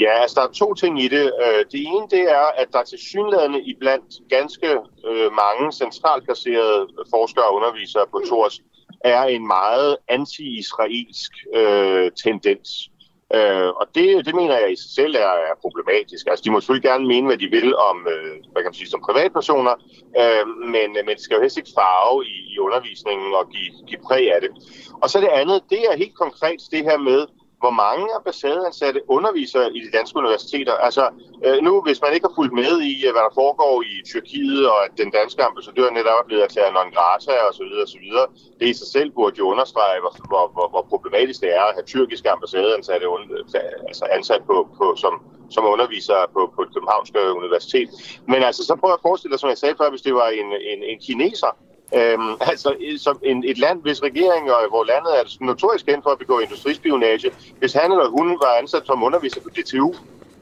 Ja, 0.00 0.12
altså 0.22 0.40
der 0.40 0.48
er 0.48 0.52
to 0.52 0.74
ting 0.74 1.02
i 1.02 1.08
det. 1.08 1.32
Øh, 1.44 1.64
det 1.72 1.80
ene 1.80 2.06
det 2.10 2.22
er, 2.22 2.46
at 2.56 2.68
der 2.72 2.82
til 2.82 2.98
synlædende 2.98 3.60
iblandt 3.62 4.28
ganske 4.28 4.70
øh, 5.08 5.32
mange 5.32 5.72
centralt 5.72 6.24
placerede 6.24 6.88
forskere 7.10 7.44
og 7.44 7.54
undervisere 7.54 8.06
på 8.10 8.22
Tors 8.28 8.60
er 9.04 9.22
en 9.22 9.46
meget 9.46 9.96
anti-israelsk 10.08 11.32
øh, 11.54 12.10
tendens. 12.24 12.88
Øh, 13.34 13.68
og 13.80 13.86
det, 13.94 14.26
det 14.26 14.34
mener 14.34 14.58
jeg 14.58 14.72
i 14.72 14.76
sig 14.76 14.90
selv 14.90 15.14
er, 15.14 15.34
er 15.50 15.56
problematisk. 15.60 16.26
Altså, 16.26 16.42
de 16.44 16.50
må 16.50 16.60
selvfølgelig 16.60 16.90
gerne 16.90 17.06
mene, 17.06 17.26
hvad 17.26 17.38
de 17.38 17.50
vil 17.56 17.76
om, 17.76 18.06
øh, 18.12 18.34
hvad 18.52 18.62
kan 18.62 18.70
man 18.70 18.80
sige, 18.80 18.90
som 18.90 19.06
privatpersoner, 19.08 19.74
øh, 20.20 20.46
men, 20.74 20.88
men 21.06 21.14
det 21.16 21.20
skal 21.20 21.34
jo 21.34 21.40
helst 21.40 21.58
ikke 21.58 21.76
farve 21.80 22.26
i, 22.26 22.36
i 22.54 22.58
undervisningen 22.58 23.34
og 23.34 23.44
give, 23.54 23.72
give 23.88 24.00
præg 24.08 24.34
af 24.34 24.40
det. 24.40 24.50
Og 25.02 25.10
så 25.10 25.20
det 25.20 25.28
andet, 25.40 25.62
det 25.70 25.80
er 25.90 25.96
helt 25.96 26.16
konkret 26.24 26.60
det 26.70 26.82
her 26.84 26.98
med, 26.98 27.20
hvor 27.62 27.74
mange 27.84 28.06
ambassadeansatte 28.18 29.00
underviser 29.16 29.62
i 29.76 29.80
de 29.84 29.90
danske 29.96 30.16
universiteter. 30.22 30.74
Altså 30.86 31.04
øh, 31.46 31.58
nu, 31.66 31.72
hvis 31.86 32.02
man 32.04 32.12
ikke 32.14 32.26
har 32.28 32.38
fulgt 32.38 32.54
med 32.62 32.72
i, 32.92 32.94
øh, 33.06 33.10
hvad 33.14 33.24
der 33.26 33.38
foregår 33.42 33.74
i 33.92 33.94
Tyrkiet, 34.10 34.62
og 34.72 34.78
at 34.84 34.92
den 35.02 35.10
danske 35.18 35.42
ambassadør 35.50 35.88
netop 35.90 36.18
er 36.20 36.26
blevet 36.28 36.44
erklæret 36.46 36.72
non 36.76 36.90
grata 36.96 37.34
osv., 37.48 37.70
osv., 37.84 38.06
det 38.60 38.66
i 38.72 38.74
sig 38.80 38.88
selv 38.96 39.10
burde 39.16 39.36
jo 39.38 39.44
understrege, 39.52 40.00
hvor, 40.02 40.14
hvor, 40.30 40.44
hvor, 40.54 40.66
hvor 40.72 40.84
problematisk 40.92 41.40
det 41.44 41.50
er 41.60 41.64
at 41.68 41.74
have 41.76 41.86
tyrkiske 41.92 42.30
ambassadeansatte 42.36 43.06
altså 43.90 44.04
ansat 44.16 44.42
på, 44.50 44.56
på, 44.78 44.86
som, 45.02 45.12
som 45.54 45.64
underviser 45.74 46.18
på, 46.34 46.40
på 46.54 46.60
et 46.62 46.74
københavnske 46.74 47.18
universitet. 47.40 47.88
Men 48.32 48.40
altså, 48.48 48.62
så 48.68 48.74
prøv 48.80 48.92
at 48.92 49.04
forestille 49.08 49.32
dig, 49.32 49.40
som 49.40 49.52
jeg 49.52 49.58
sagde 49.58 49.74
før, 49.80 49.90
hvis 49.90 50.06
det 50.08 50.14
var 50.14 50.28
en, 50.40 50.48
en, 50.72 50.80
en 50.90 50.98
kineser, 51.06 51.52
Øhm, 51.98 52.32
altså 52.40 52.74
som 52.98 53.18
en, 53.22 53.44
et 53.46 53.58
land, 53.58 53.82
hvis 53.82 54.02
regering 54.02 54.44
og 54.52 54.60
hvor 54.68 54.84
landet 54.84 55.12
er 55.18 55.24
notorisk 55.40 55.86
kendt 55.86 56.04
for 56.04 56.10
at 56.10 56.18
begå 56.18 56.38
industrispionage, 56.38 57.30
hvis 57.58 57.72
han 57.72 57.92
eller 57.92 58.08
hun 58.08 58.28
var 58.28 58.52
ansat 58.60 58.82
som 58.86 59.02
underviser 59.02 59.40
på 59.40 59.48
DTU, 59.48 59.94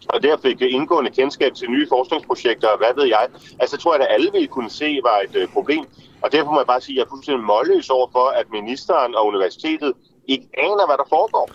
og 0.09 0.23
der 0.23 0.37
fik 0.43 0.63
indgående 0.63 1.11
kendskab 1.11 1.55
til 1.55 1.71
nye 1.71 1.87
forskningsprojekter, 1.89 2.69
og 2.69 2.79
hvad 2.79 2.93
ved 2.97 3.07
jeg, 3.17 3.25
altså 3.61 3.77
tror 3.77 3.95
jeg, 3.95 4.03
at 4.03 4.15
alle 4.15 4.29
ville 4.33 4.47
kunne 4.47 4.71
se 4.71 5.01
var 5.03 5.19
et 5.27 5.37
øh, 5.43 5.49
problem. 5.49 5.85
Og 6.23 6.33
derfor 6.33 6.51
må 6.53 6.59
jeg 6.61 6.67
bare 6.67 6.81
sige, 6.81 6.95
at 6.95 6.97
jeg 6.97 7.05
er 7.05 7.11
fuldstændig 7.15 7.45
målløs 7.45 7.91
over 7.91 8.09
for, 8.13 8.27
at 8.41 8.47
ministeren 8.53 9.15
og 9.15 9.27
universitetet 9.27 9.93
ikke 10.29 10.47
aner, 10.59 10.87
hvad 10.89 10.99
der 11.03 11.09
foregår. 11.09 11.51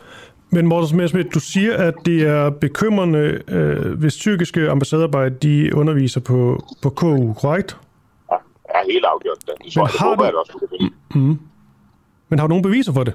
Men 0.50 0.68
Morten 0.68 0.98
Messerschmidt, 0.98 1.34
du 1.34 1.40
siger, 1.40 1.78
at 1.78 1.94
det 2.06 2.22
er 2.22 2.50
bekymrende, 2.50 3.42
øh, 3.48 3.92
hvis 4.00 4.16
tyrkiske 4.16 4.70
ambassadearbejde 4.70 5.36
de 5.36 5.76
underviser 5.76 6.22
på, 6.22 6.64
på 6.82 6.90
KU, 6.90 7.34
korrekt? 7.34 7.78
Er 8.80 8.92
helt 8.92 9.06
afgjort. 9.14 9.38
Det, 9.46 9.74
så 9.74 9.80
Men 9.80 9.88
har 9.88 10.10
håber, 10.10 10.32
du... 10.32 10.38
også, 10.38 10.52
du 10.54 10.68
kan 10.68 10.92
mm. 11.22 11.40
Men 12.30 12.40
har 12.40 12.48
du 12.48 12.50
nogen 12.50 12.64
beviser 12.64 12.94
for 12.94 13.04
det? 13.04 13.14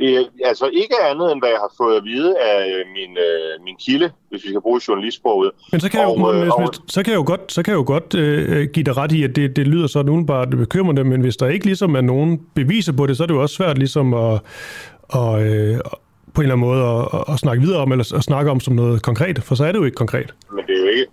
Øh, 0.00 0.24
altså 0.44 0.70
ikke 0.72 0.94
andet, 1.10 1.32
end 1.32 1.40
hvad 1.40 1.48
jeg 1.48 1.58
har 1.58 1.72
fået 1.76 1.96
at 1.96 2.04
vide 2.04 2.38
af 2.38 2.66
øh, 2.66 2.84
min, 2.96 3.12
øh, 3.26 3.64
min 3.64 3.76
kilde, 3.76 4.10
hvis 4.30 4.44
vi 4.44 4.48
skal 4.48 4.60
bruge 4.60 4.80
journalistsproget. 4.88 5.50
Men 5.72 5.80
så 5.80 5.90
kan, 5.90 6.00
og, 6.00 6.36
jeg, 6.36 6.46
jo, 6.46 6.52
og, 6.52 6.74
så 6.88 7.02
kan 7.02 7.10
jeg 7.10 7.18
jo 7.18 7.24
godt, 7.26 7.52
så 7.52 7.62
kan 7.62 7.70
jeg 7.72 7.78
jo 7.78 7.84
godt 7.86 8.14
øh, 8.14 8.68
give 8.72 8.84
dig 8.84 8.96
ret 8.96 9.12
i, 9.12 9.22
at 9.24 9.36
det, 9.36 9.56
det 9.56 9.66
lyder 9.66 9.86
sådan 9.86 10.12
udenbart 10.12 10.50
bekymrende, 10.50 11.04
men 11.04 11.20
hvis 11.20 11.36
der 11.36 11.48
ikke 11.48 11.66
ligesom 11.66 11.94
er 11.94 12.00
nogen 12.00 12.46
beviser 12.54 12.92
på 12.92 13.06
det, 13.06 13.16
så 13.16 13.22
er 13.22 13.26
det 13.26 13.34
jo 13.34 13.42
også 13.42 13.54
svært 13.54 13.78
ligesom 13.78 14.14
at, 14.14 14.40
og, 15.02 15.42
øh, 15.46 15.78
på 16.34 16.40
en 16.40 16.44
eller 16.44 16.54
anden 16.54 16.58
måde 16.58 16.82
at, 17.14 17.34
at 17.34 17.38
snakke 17.38 17.62
videre 17.62 17.80
om, 17.80 17.92
eller 17.92 18.12
at 18.14 18.24
snakke 18.24 18.50
om 18.50 18.60
som 18.60 18.74
noget 18.74 19.02
konkret, 19.02 19.42
for 19.42 19.54
så 19.54 19.64
er 19.64 19.72
det 19.72 19.78
jo 19.78 19.84
ikke 19.84 19.94
konkret. 19.94 20.34
Men 20.52 20.64
det 20.66 20.76
er 20.76 20.80
jo 20.80 20.86
ikke, 20.86 21.06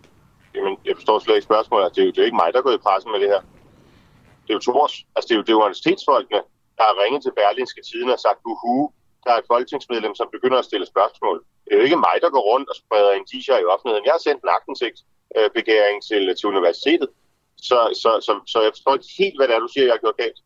forstår 1.01 1.17
slet 1.19 1.37
ikke 1.37 1.49
spørgsmålet. 1.51 1.83
Altså, 1.85 1.95
det, 1.95 2.01
er 2.01 2.07
jo, 2.07 2.11
det 2.13 2.19
er 2.19 2.23
jo 2.25 2.29
ikke 2.29 2.41
mig, 2.41 2.49
der 2.51 2.59
er 2.59 2.67
gået 2.67 2.79
i 2.79 2.85
pressen 2.85 3.11
med 3.13 3.19
det 3.23 3.29
her. 3.33 3.41
Det 4.45 4.51
er 4.51 4.57
jo 4.59 4.63
Tors. 4.67 4.93
Altså, 5.15 5.25
det 5.27 5.33
er 5.33 5.39
jo, 5.39 5.43
det 5.45 5.51
er 5.51 5.57
jo 5.57 5.65
universitetsfolkene, 5.67 6.41
der 6.77 6.83
har 6.89 6.95
ringet 7.03 7.21
til 7.23 7.33
Berlinske 7.37 7.81
Tiden 7.89 8.09
og 8.15 8.19
sagt, 8.25 8.39
uhu, 8.51 8.77
der 9.23 9.31
er 9.33 9.39
et 9.39 9.51
folketingsmedlem, 9.53 10.13
som 10.19 10.27
begynder 10.35 10.59
at 10.59 10.67
stille 10.69 10.87
spørgsmål. 10.93 11.37
Det 11.63 11.71
er 11.73 11.77
jo 11.79 11.87
ikke 11.87 12.03
mig, 12.07 12.15
der 12.23 12.29
går 12.35 12.43
rundt 12.51 12.67
og 12.71 12.75
spreder 12.81 13.11
indicier 13.19 13.57
i 13.59 13.69
offentligheden. 13.73 14.05
Jeg 14.07 14.15
har 14.17 14.23
sendt 14.27 14.41
en 14.43 14.55
agtensigt 14.57 14.97
øh, 15.37 15.49
begæring 15.57 15.97
til, 16.09 16.23
til 16.39 16.45
universitetet. 16.53 17.09
Så, 17.69 17.79
så, 18.01 18.11
så, 18.27 18.33
så 18.51 18.57
jeg 18.65 18.71
forstår 18.75 18.93
ikke 18.97 19.13
helt, 19.21 19.37
hvad 19.37 19.47
det 19.47 19.55
er, 19.55 19.65
du 19.65 19.71
siger, 19.71 19.85
jeg 19.87 19.95
har 19.97 20.05
gjort 20.05 20.21
galt 20.23 20.39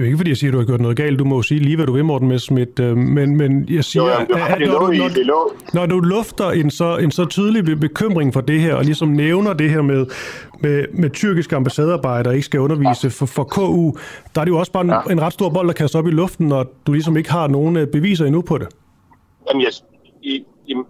det 0.00 0.06
er 0.06 0.08
jo 0.08 0.12
ikke, 0.12 0.18
fordi 0.18 0.30
jeg 0.30 0.36
siger, 0.36 0.50
at 0.50 0.52
du 0.52 0.58
har 0.58 0.66
gjort 0.66 0.80
noget 0.80 0.96
galt. 0.96 1.18
Du 1.18 1.24
må 1.24 1.36
jo 1.36 1.42
sige 1.42 1.60
lige, 1.60 1.76
hvad 1.76 1.86
du 1.86 1.92
vil, 1.92 2.04
Morten 2.04 2.28
Messerschmidt. 2.28 2.80
Øh, 2.80 2.96
men, 2.96 3.36
men 3.36 3.66
jeg 3.70 3.84
siger, 3.84 4.02
jo, 4.02 4.08
jamen, 4.08 4.26
at, 4.30 4.68
når, 4.68 4.78
du, 4.78 4.92
når, 5.24 5.74
når 5.74 5.86
du 5.86 6.00
lufter 6.00 6.50
en 6.50 6.70
så, 6.70 6.96
en 6.96 7.10
så 7.10 7.24
tydelig 7.24 7.80
bekymring 7.80 8.32
for 8.32 8.40
det 8.40 8.60
her, 8.60 8.74
og 8.74 8.84
ligesom 8.84 9.08
nævner 9.08 9.52
det 9.52 9.70
her 9.70 9.82
med, 9.82 10.06
med, 10.60 10.84
med 10.92 11.10
tyrkiske 11.10 11.56
ambassadearbejdere 11.56 12.34
ikke 12.34 12.44
skal 12.44 12.60
undervise 12.60 13.10
for, 13.10 13.26
for 13.26 13.44
KU, 13.44 13.92
der 14.34 14.40
er 14.40 14.44
det 14.44 14.50
jo 14.50 14.58
også 14.58 14.72
bare 14.72 14.84
en, 14.84 14.90
ja. 14.90 15.12
en 15.12 15.20
ret 15.20 15.32
stor 15.32 15.48
bold, 15.50 15.66
der 15.66 15.74
kaster 15.74 15.98
op 15.98 16.06
i 16.06 16.10
luften, 16.10 16.46
når 16.46 16.66
du 16.86 16.92
ligesom 16.92 17.16
ikke 17.16 17.30
har 17.30 17.46
nogen 17.46 17.76
øh, 17.76 17.86
beviser 17.86 18.24
endnu 18.24 18.42
på 18.42 18.58
det. 18.58 18.68
Jamen, 19.48 19.62
yes. 19.66 19.84
I, 20.22 20.44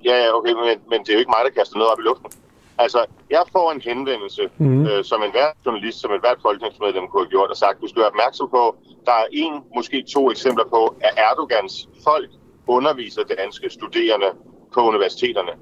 ja, 0.04 0.36
okay, 0.36 0.52
men, 0.52 0.78
men 0.90 0.98
det 1.00 1.08
er 1.08 1.12
jo 1.12 1.18
ikke 1.18 1.30
mig, 1.30 1.40
der 1.44 1.60
kaster 1.60 1.76
noget 1.78 1.92
op 1.92 1.98
i 1.98 2.02
luften. 2.02 2.37
Altså, 2.78 3.00
jeg 3.30 3.42
får 3.52 3.72
en 3.72 3.80
henvendelse, 3.80 4.50
mm. 4.58 4.86
øh, 4.86 5.04
som 5.04 5.22
en 5.22 5.30
hver 5.30 5.50
journalist, 5.66 5.98
som 6.00 6.12
et 6.12 6.20
hvert 6.20 6.38
folketingsmedlem 6.42 7.08
kunne 7.08 7.24
have 7.24 7.30
gjort, 7.30 7.50
og 7.50 7.56
sagt, 7.56 7.80
du 7.82 7.88
skal 7.88 8.00
være 8.00 8.12
opmærksom 8.14 8.48
på, 8.50 8.76
der 9.06 9.12
er 9.12 9.26
en, 9.32 9.54
måske 9.76 10.04
to 10.14 10.30
eksempler 10.30 10.64
på, 10.74 10.82
at 11.00 11.12
Erdogans 11.26 11.88
folk 12.04 12.30
underviser 12.66 13.22
danske 13.22 13.70
studerende 13.70 14.30
på 14.74 14.80
universiteterne. 14.90 15.52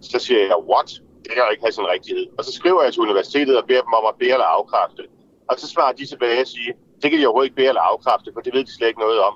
Så 0.00 0.18
siger 0.18 0.40
jeg, 0.40 0.58
what? 0.70 0.90
Det 1.24 1.32
kan 1.32 1.42
jo 1.46 1.50
ikke 1.50 1.64
have 1.66 1.72
sin 1.72 1.86
rigtighed. 1.94 2.26
Og 2.38 2.44
så 2.44 2.52
skriver 2.52 2.82
jeg 2.82 2.92
til 2.92 3.02
universitetet 3.02 3.56
og 3.60 3.64
beder 3.66 3.82
dem 3.86 3.92
om 3.98 4.04
at 4.08 4.14
bede 4.18 4.32
eller 4.36 4.50
afkræfte. 4.56 5.02
Og 5.50 5.54
så 5.60 5.66
svarer 5.68 5.92
de 5.92 6.06
tilbage 6.06 6.40
og 6.40 6.46
siger, 6.46 6.72
det 7.02 7.10
kan 7.10 7.20
de 7.20 7.26
overhovedet 7.26 7.48
ikke 7.48 7.56
bede 7.56 7.68
eller 7.68 7.80
afkræfte, 7.80 8.30
for 8.34 8.40
det 8.40 8.54
ved 8.54 8.64
de 8.64 8.74
slet 8.74 8.88
ikke 8.88 9.00
noget 9.00 9.20
om. 9.20 9.34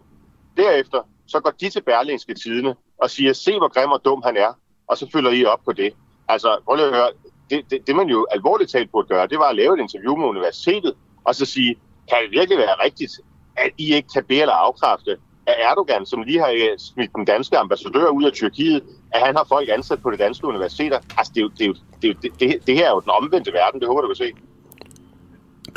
Derefter 0.56 1.00
så 1.26 1.40
går 1.40 1.50
de 1.60 1.68
til 1.70 1.82
Berlingske 1.82 2.34
Tidene 2.34 2.74
og 3.02 3.10
siger, 3.10 3.32
se 3.32 3.58
hvor 3.58 3.68
grim 3.68 3.90
og 3.90 4.04
dum 4.04 4.22
han 4.22 4.36
er, 4.36 4.52
og 4.88 4.98
så 4.98 5.10
følger 5.12 5.30
I 5.30 5.44
op 5.44 5.60
på 5.64 5.72
det. 5.72 5.92
Altså, 6.28 6.60
prøv 6.64 6.76
lige 6.76 6.86
at 6.86 6.94
høre, 6.94 7.10
det, 7.50 7.70
det, 7.70 7.86
det 7.86 7.96
man 7.96 8.08
jo 8.08 8.26
alvorligt 8.30 8.70
talt 8.70 8.90
burde 8.92 9.08
gøre, 9.08 9.26
det 9.26 9.38
var 9.38 9.48
at 9.48 9.56
lave 9.56 9.74
et 9.74 9.80
interview 9.80 10.16
med 10.16 10.26
universitetet, 10.26 10.94
og 11.24 11.34
så 11.34 11.44
sige, 11.44 11.76
kan 12.08 12.18
det 12.22 12.30
virkelig 12.30 12.58
være 12.58 12.84
rigtigt, 12.84 13.12
at 13.56 13.70
I 13.78 13.94
ikke 13.94 14.08
kan 14.14 14.24
bede 14.24 14.40
eller 14.40 14.54
afkræfte, 14.54 15.16
at 15.46 15.54
Erdogan, 15.58 16.06
som 16.06 16.22
lige 16.22 16.38
har 16.38 16.50
øh, 16.50 16.78
smidt 16.78 17.10
den 17.16 17.24
danske 17.24 17.58
ambassadør 17.58 18.08
ud 18.08 18.24
af 18.24 18.32
Tyrkiet, 18.32 18.82
at 19.10 19.20
han 19.26 19.36
har 19.36 19.44
folk 19.48 19.68
ansat 19.68 20.02
på 20.02 20.10
det 20.10 20.18
danske 20.18 20.46
universiteter. 20.46 20.98
Altså, 21.18 21.32
det, 21.34 21.40
er 21.40 21.44
jo, 21.44 21.48
det, 21.48 21.64
er 21.64 21.68
jo, 21.68 22.14
det, 22.22 22.40
det, 22.40 22.66
det 22.66 22.74
her 22.74 22.86
er 22.86 22.90
jo 22.90 23.00
den 23.00 23.10
omvendte 23.10 23.52
verden, 23.52 23.80
det 23.80 23.88
håber 23.88 24.00
du 24.00 24.06
kan 24.06 24.16
se. 24.16 24.32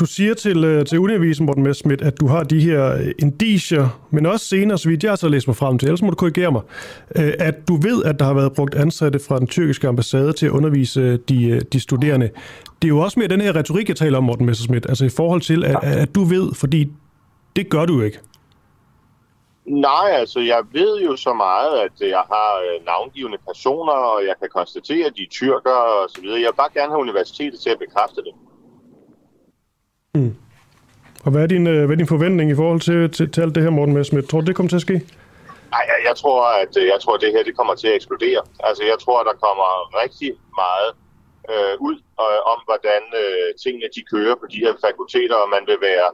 Du 0.02 0.06
siger 0.06 0.34
til, 0.34 0.64
øh, 0.64 0.86
til 0.86 0.99
Uniavisen, 0.99 1.45
Morten 1.45 1.64
Messerschmidt, 1.64 2.02
at 2.02 2.19
du 2.19 2.28
har 2.28 2.44
de 2.44 2.60
her 2.60 2.94
øh, 2.94 3.11
indicier, 3.19 3.88
men 4.10 4.26
også 4.26 4.45
senere, 4.45 4.78
så 4.78 4.90
vidt 4.90 5.03
jeg 5.03 5.18
så 5.18 5.28
læst 5.28 5.48
mig 5.48 5.56
frem 5.56 5.78
til, 5.78 5.88
ellers 5.88 6.02
må 6.02 6.10
du 6.10 6.15
korrigere 6.15 6.52
mig, 6.52 6.61
øh, 7.15 7.34
at 7.40 7.68
du 7.68 7.76
ved, 7.76 8.03
at 8.03 8.19
der 8.19 8.26
har 8.26 8.34
været 8.34 8.53
brugt 8.53 8.76
ansatte 8.76 9.19
fra 9.28 9.40
den 9.40 9.48
tyrkiske 9.48 9.88
ambassade 9.88 10.34
til 10.34 10.45
at 10.45 10.52
undervise 10.52 11.18
de, 11.18 11.61
de 11.73 11.80
studerende. 11.80 12.30
Det 12.82 12.88
er 12.88 12.90
jo 12.90 12.99
også 12.99 13.19
mere 13.19 13.28
den 13.28 13.41
her 13.41 13.56
retorik, 13.56 13.90
jeg 13.90 13.95
taler 13.98 14.18
om, 14.18 14.23
Morten 14.23 14.45
Messerschmidt, 14.45 14.86
altså 14.90 15.06
i 15.06 15.10
forhold 15.10 15.41
til, 15.41 15.65
at, 15.65 15.84
at 15.84 16.15
du 16.15 16.23
ved, 16.23 16.53
fordi 16.53 16.91
det 17.56 17.69
gør 17.69 17.86
du 17.86 17.94
jo 17.94 18.02
ikke. 18.02 18.19
Nej, 19.65 20.10
altså 20.11 20.40
jeg 20.40 20.61
ved 20.73 21.02
jo 21.02 21.15
så 21.15 21.34
meget, 21.34 21.80
at 21.80 22.10
jeg 22.10 22.23
har 22.34 22.49
navngivende 22.86 23.38
personer, 23.48 23.94
og 23.94 24.26
jeg 24.28 24.36
kan 24.40 24.49
konstatere, 24.56 25.06
at 25.06 25.14
de 25.18 25.22
er 25.22 25.32
tyrker 25.32 25.78
og 25.95 26.10
så 26.10 26.22
videre. 26.22 26.40
Jeg 26.40 26.49
vil 26.52 26.61
bare 26.64 26.73
gerne 26.73 26.91
have 26.91 27.02
universitetet 27.02 27.60
til 27.60 27.69
at 27.69 27.80
bekræfte 27.80 28.22
det. 28.28 28.34
Mm. 30.15 30.35
Og 31.25 31.31
hvad 31.31 31.41
er, 31.43 31.47
din, 31.47 31.67
øh, 31.67 31.85
hvad 31.85 31.95
er 31.95 32.01
din 32.03 32.13
forventning 32.15 32.51
i 32.51 32.55
forhold 32.55 32.81
til, 32.81 33.11
til, 33.11 33.31
til 33.31 33.41
alt 33.41 33.55
det 33.55 33.63
her, 33.63 33.69
Morten 33.69 33.93
Messerschmidt? 33.93 34.29
Tror 34.29 34.39
du, 34.41 34.45
det 34.45 34.55
kommer 34.55 34.69
til 34.69 34.81
at 34.81 34.88
ske? 34.89 34.97
Nej, 35.75 35.83
jeg, 35.91 35.97
jeg, 36.09 36.15
tror, 36.21 36.39
at 36.63 36.73
øh, 36.81 36.85
jeg 36.93 36.99
tror, 37.01 37.13
at 37.15 37.21
det 37.21 37.31
her 37.33 37.43
det 37.43 37.57
kommer 37.57 37.75
til 37.75 37.88
at 37.88 37.95
eksplodere. 37.95 38.41
Altså, 38.67 38.83
jeg 38.91 38.97
tror, 39.03 39.17
at 39.21 39.27
der 39.31 39.38
kommer 39.47 39.69
rigtig 40.03 40.31
meget 40.61 40.89
øh, 41.51 41.75
ud 41.88 41.95
øh, 42.23 42.39
om, 42.53 42.59
hvordan 42.69 43.01
øh, 43.21 43.47
tingene 43.63 43.88
de 43.95 44.01
kører 44.13 44.35
på 44.41 44.45
de 44.53 44.59
her 44.65 44.73
fakulteter, 44.88 45.35
og 45.43 45.49
man 45.55 45.63
vil 45.69 45.79
være 45.89 46.09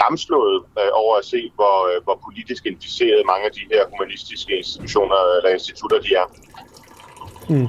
lamslået 0.00 0.58
øh, 0.80 0.90
over 1.02 1.14
at 1.20 1.24
se, 1.32 1.40
hvor, 1.58 1.76
øh, 1.90 1.98
hvor 2.04 2.16
politisk 2.26 2.62
inficeret 2.72 3.20
mange 3.32 3.44
af 3.48 3.52
de 3.58 3.64
her 3.72 3.82
humanistiske 3.90 4.52
institutioner 4.62 5.18
eller 5.36 5.50
institutter 5.58 5.98
de 6.06 6.10
er. 6.22 6.26
Mm. 7.52 7.68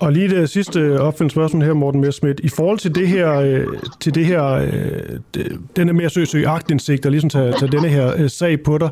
Og 0.00 0.12
lige 0.12 0.28
det 0.28 0.50
sidste 0.50 1.00
opfindende 1.00 1.32
spørgsmål 1.32 1.62
her, 1.62 1.72
Morten 1.72 2.00
Messerschmidt. 2.00 2.40
I 2.40 2.48
forhold 2.48 2.78
til 2.78 2.94
det 2.94 3.08
her, 3.08 3.32
øh, 3.32 3.66
til 4.00 4.14
det 4.14 4.26
her 4.26 4.44
øh, 4.44 5.50
denne 5.76 5.92
mere 5.92 6.10
søge, 6.10 6.26
søge 6.26 6.48
agtindsigt, 6.48 7.06
og 7.06 7.12
ligesom 7.12 7.30
tage, 7.30 7.52
tage 7.52 7.72
denne 7.72 7.88
her 7.88 8.12
øh, 8.18 8.30
sag 8.30 8.62
på 8.62 8.78
dig, 8.78 8.90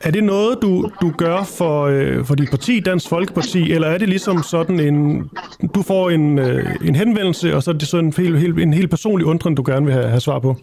er 0.00 0.10
det 0.10 0.24
noget, 0.24 0.58
du, 0.62 0.90
du 1.02 1.12
gør 1.18 1.44
for, 1.44 1.86
for 2.24 2.34
dit 2.34 2.50
parti, 2.50 2.80
Dansk 2.80 3.08
Folkeparti, 3.08 3.72
eller 3.72 3.88
er 3.88 3.98
det 3.98 4.08
ligesom 4.08 4.42
sådan 4.42 4.80
en, 4.80 5.30
du 5.74 5.82
får 5.82 6.10
en, 6.10 6.38
en 6.84 6.94
henvendelse, 6.94 7.56
og 7.56 7.62
så 7.62 7.70
er 7.70 7.74
det 7.74 7.88
sådan 7.88 8.06
en 8.06 8.12
helt, 8.36 8.58
en 8.58 8.74
helt 8.74 8.90
personlig 8.90 9.26
undren, 9.26 9.54
du 9.54 9.62
gerne 9.66 9.86
vil 9.86 9.94
have, 9.94 10.08
have 10.08 10.20
svar 10.20 10.38
på? 10.38 10.56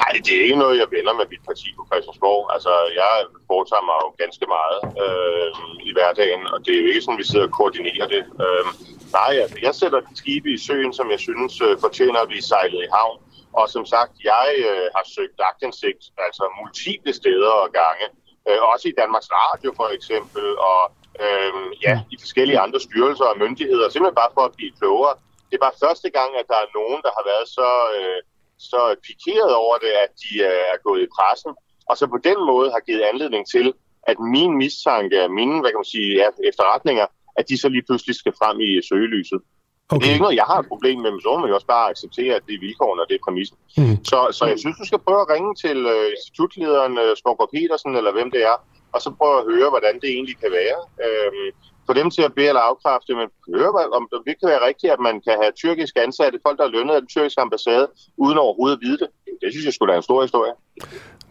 Nej, 0.00 0.12
det 0.24 0.32
er 0.36 0.44
ikke 0.48 0.62
noget, 0.64 0.76
jeg 0.82 0.88
vender 0.96 1.12
med 1.20 1.26
mit 1.32 1.44
parti 1.48 1.68
på 1.76 1.82
Christiansborg. 1.88 2.42
Altså, 2.54 2.72
jeg 3.00 3.12
foretager 3.50 3.84
mig 3.88 3.96
jo 4.04 4.08
ganske 4.22 4.46
meget 4.56 4.78
øh, 5.04 5.50
i 5.88 5.90
hverdagen, 5.96 6.42
og 6.52 6.58
det 6.64 6.72
er 6.72 6.80
jo 6.82 6.88
ikke 6.90 7.02
sådan, 7.04 7.22
vi 7.22 7.30
sidder 7.30 7.46
og 7.48 7.56
koordinerer 7.58 8.06
det. 8.14 8.22
Øh, 8.44 8.64
nej, 9.18 9.32
altså, 9.44 9.58
jeg 9.66 9.74
sætter 9.80 10.00
de 10.08 10.14
skibe 10.22 10.48
i 10.56 10.58
søen, 10.66 10.92
som 10.98 11.06
jeg 11.14 11.20
synes 11.26 11.54
øh, 11.66 11.72
fortjener 11.84 12.20
at 12.20 12.28
blive 12.32 12.48
sejlet 12.52 12.80
i 12.86 12.92
havn. 12.96 13.18
Og 13.60 13.64
som 13.74 13.84
sagt, 13.94 14.12
jeg 14.32 14.48
øh, 14.68 14.86
har 14.96 15.04
søgt 15.16 15.38
agtindsigt, 15.50 16.02
altså 16.26 16.44
multiple 16.60 17.12
steder 17.20 17.52
og 17.64 17.68
gange. 17.80 18.06
Øh, 18.48 18.60
også 18.72 18.84
i 18.88 18.94
Danmarks 19.00 19.30
Radio 19.38 19.70
for 19.80 19.88
eksempel, 19.96 20.46
og 20.70 20.82
øh, 21.24 21.52
ja, 21.86 21.94
i 22.14 22.16
forskellige 22.24 22.62
andre 22.64 22.80
styrelser 22.86 23.26
og 23.32 23.38
myndigheder, 23.44 23.86
simpelthen 23.88 24.20
bare 24.22 24.34
for 24.36 24.44
at 24.48 24.56
blive 24.58 24.72
klogere. 24.80 25.14
Det 25.48 25.54
er 25.56 25.66
bare 25.66 25.82
første 25.86 26.08
gang, 26.18 26.30
at 26.40 26.46
der 26.52 26.58
er 26.64 26.74
nogen, 26.78 27.00
der 27.04 27.12
har 27.16 27.24
været 27.32 27.48
så... 27.58 27.68
Øh, 27.98 28.20
så 28.72 28.80
pikeret 29.08 29.54
over 29.64 29.76
det, 29.84 29.92
at 30.04 30.10
de 30.22 30.32
øh, 30.50 30.62
er 30.72 30.78
gået 30.86 31.02
i 31.02 31.12
pressen, 31.16 31.52
og 31.90 31.94
så 31.98 32.04
på 32.14 32.18
den 32.28 32.38
måde 32.50 32.68
har 32.74 32.82
givet 32.88 33.02
anledning 33.12 33.44
til, 33.54 33.66
at 34.10 34.18
min 34.36 34.52
mistanke, 34.62 35.18
mine 35.38 35.60
hvad 35.60 35.70
kan 35.70 35.82
man 35.82 35.94
sige, 35.96 36.10
efterretninger, 36.50 37.06
at 37.38 37.44
de 37.48 37.56
så 37.62 37.68
lige 37.68 37.86
pludselig 37.88 38.14
skal 38.16 38.32
frem 38.40 38.56
i 38.68 38.70
søgelyset. 38.88 39.40
Okay. 39.92 40.00
Det 40.00 40.06
er 40.08 40.14
ikke 40.14 40.26
noget, 40.26 40.40
jeg 40.42 40.50
har 40.52 40.58
et 40.60 40.72
problem 40.72 40.98
med, 41.04 41.10
men 41.10 41.20
så 41.20 41.36
må 41.38 41.46
jo 41.46 41.54
også 41.58 41.70
bare 41.76 41.90
acceptere, 41.92 42.32
at 42.38 42.44
det 42.46 42.54
er 42.54 42.64
vilkårene, 42.66 43.02
og 43.02 43.08
det 43.08 43.16
er 43.16 43.24
præmissen. 43.26 43.56
Mm. 43.80 43.96
Så, 44.10 44.18
så 44.38 44.44
jeg 44.52 44.58
synes, 44.62 44.76
du 44.82 44.86
skal 44.86 45.04
prøve 45.06 45.20
at 45.24 45.30
ringe 45.34 45.52
til 45.64 45.78
uh, 45.94 46.06
institutlederen 46.16 46.94
uh, 47.04 47.12
Smågaard 47.20 47.52
Petersen, 47.54 47.92
eller 47.98 48.12
hvem 48.16 48.30
det 48.34 48.42
er, 48.52 48.56
og 48.94 48.98
så 49.04 49.08
prøve 49.20 49.36
at 49.40 49.48
høre, 49.52 49.68
hvordan 49.74 49.94
det 50.02 50.08
egentlig 50.16 50.36
kan 50.42 50.52
være. 50.60 50.78
Øhm, 51.06 51.48
få 51.92 51.98
dem 52.00 52.10
til 52.16 52.22
at 52.28 52.32
bede 52.38 52.48
eller 52.52 52.64
afkræfte, 52.70 53.12
men 53.20 53.26
høre, 53.54 53.70
om 53.98 54.02
det 54.26 54.34
kan 54.40 54.48
være 54.52 54.62
rigtigt, 54.68 54.90
at 54.96 55.00
man 55.08 55.16
kan 55.26 55.34
have 55.42 55.52
tyrkiske 55.62 55.98
ansatte, 56.06 56.36
folk, 56.46 56.56
der 56.58 56.64
er 56.68 56.72
lønnet 56.76 56.94
af 56.94 57.00
den 57.04 57.08
tyrkiske 57.14 57.40
ambassade, 57.40 57.86
uden 58.24 58.38
overhovedet 58.44 58.76
at 58.76 58.82
vide 58.86 58.98
det. 59.02 59.08
Det 59.42 59.48
synes 59.52 59.64
jeg 59.68 59.74
skulle 59.74 59.90
være 59.92 60.00
en 60.02 60.08
stor 60.10 60.20
historie. 60.26 60.52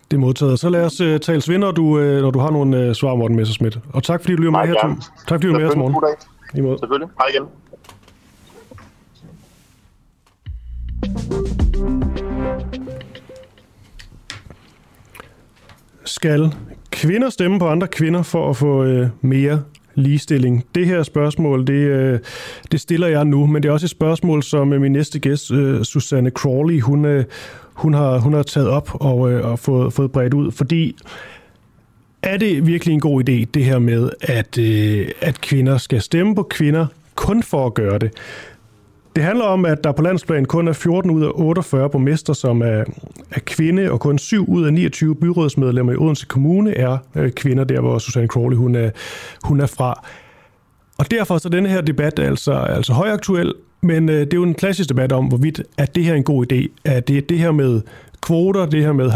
Det 0.09 0.17
er 0.17 0.23
modtaget. 0.27 0.59
Så 0.59 0.69
lad 0.69 0.83
os 0.89 1.01
uh, 1.01 1.17
tale 1.27 1.41
svinde, 1.41 1.59
når 1.59 1.71
du, 1.71 1.83
uh, 1.83 2.21
når 2.25 2.31
du 2.31 2.39
har 2.39 2.51
nogle 2.51 2.89
uh, 2.89 2.95
svar, 2.95 3.15
Morten 3.15 3.37
Messersmith. 3.37 3.77
Og 3.93 4.03
tak 4.03 4.21
fordi 4.21 4.33
du 4.35 4.41
lytter 4.41 4.51
med 4.51 4.67
her. 4.67 4.81
Tom. 4.81 5.01
Tak 5.27 5.37
fordi 5.37 5.47
du 5.47 5.53
med 5.53 5.65
os, 5.65 5.75
morgen. 5.75 6.77
Selvfølgelig. 6.77 7.09
Hej 7.19 7.27
igen. 7.33 7.45
Skal 16.05 16.53
kvinder 16.91 17.29
stemme 17.29 17.59
på 17.59 17.67
andre 17.67 17.87
kvinder 17.87 18.23
for 18.23 18.49
at 18.49 18.57
få 18.57 18.83
øh, 18.83 19.09
mere 19.21 19.63
ligestilling? 20.01 20.65
Det 20.75 20.87
her 20.87 21.03
spørgsmål, 21.03 21.67
det, 21.67 21.73
øh, 21.73 22.19
det 22.71 22.79
stiller 22.79 23.07
jeg 23.07 23.25
nu, 23.25 23.45
men 23.45 23.63
det 23.63 23.69
er 23.69 23.73
også 23.73 23.85
et 23.85 23.89
spørgsmål, 23.89 24.43
som 24.43 24.73
øh, 24.73 24.81
min 24.81 24.91
næste 24.91 25.19
gæst, 25.19 25.51
øh, 25.51 25.83
Susanne 25.83 26.29
Crawley, 26.29 26.81
hun, 26.81 27.25
hun, 27.73 27.93
har, 27.93 28.17
hun 28.17 28.33
har 28.33 28.43
taget 28.43 28.69
op 28.69 28.89
og, 28.93 29.19
og 29.19 29.59
fået, 29.59 29.93
fået 29.93 30.11
bredt 30.11 30.33
ud, 30.33 30.51
fordi 30.51 30.95
er 32.23 32.37
det 32.37 32.67
virkelig 32.67 32.93
en 32.93 32.99
god 32.99 33.29
idé, 33.29 33.45
det 33.53 33.65
her 33.65 33.79
med, 33.79 34.09
at, 34.21 34.57
at 35.21 35.41
kvinder 35.41 35.77
skal 35.77 36.01
stemme 36.01 36.35
på 36.35 36.43
kvinder 36.43 36.85
kun 37.15 37.43
for 37.43 37.65
at 37.65 37.73
gøre 37.73 37.99
det? 37.99 38.11
Det 39.15 39.23
handler 39.23 39.45
om, 39.45 39.65
at 39.65 39.83
der 39.83 39.91
på 39.91 40.01
landsplan 40.01 40.45
kun 40.45 40.67
er 40.67 40.73
14 40.73 41.11
ud 41.11 41.23
af 41.23 41.31
48 41.33 41.89
borgmester, 41.89 42.33
som 42.33 42.61
er, 42.61 42.83
er 43.31 43.39
kvinde, 43.45 43.91
og 43.91 43.99
kun 43.99 44.17
7 44.17 44.45
ud 44.49 44.65
af 44.65 44.73
29 44.73 45.15
byrådsmedlemmer 45.15 45.93
i 45.93 45.95
Odense 45.95 46.25
Kommune 46.25 46.77
er 46.77 46.97
øh, 47.15 47.31
kvinder, 47.31 47.63
der 47.63 47.81
hvor 47.81 47.97
Susanne 47.97 48.27
Crawley 48.27 48.57
hun 48.57 48.75
er, 48.75 48.89
hun 49.43 49.61
er 49.61 49.65
fra. 49.65 50.07
Og 50.97 51.11
derfor 51.11 51.37
så 51.37 51.49
denne 51.49 51.69
her 51.69 51.81
debat 51.81 52.19
altså, 52.19 52.53
altså 52.53 52.93
højaktuel, 52.93 53.53
men 53.81 54.09
øh, 54.09 54.19
det 54.19 54.33
er 54.33 54.37
jo 54.37 54.43
en 54.43 54.53
klassisk 54.53 54.89
debat 54.89 55.11
om, 55.11 55.25
hvorvidt 55.25 55.61
at 55.77 55.95
det 55.95 56.03
her 56.03 56.11
er 56.11 56.17
en 56.17 56.23
god 56.23 56.51
idé. 56.51 56.67
Er 56.85 56.99
det 56.99 57.29
det 57.29 57.39
her 57.39 57.51
med 57.51 57.81
kvoter, 58.21 58.65
det 58.65 58.83
her 58.83 58.93
med 58.93 59.09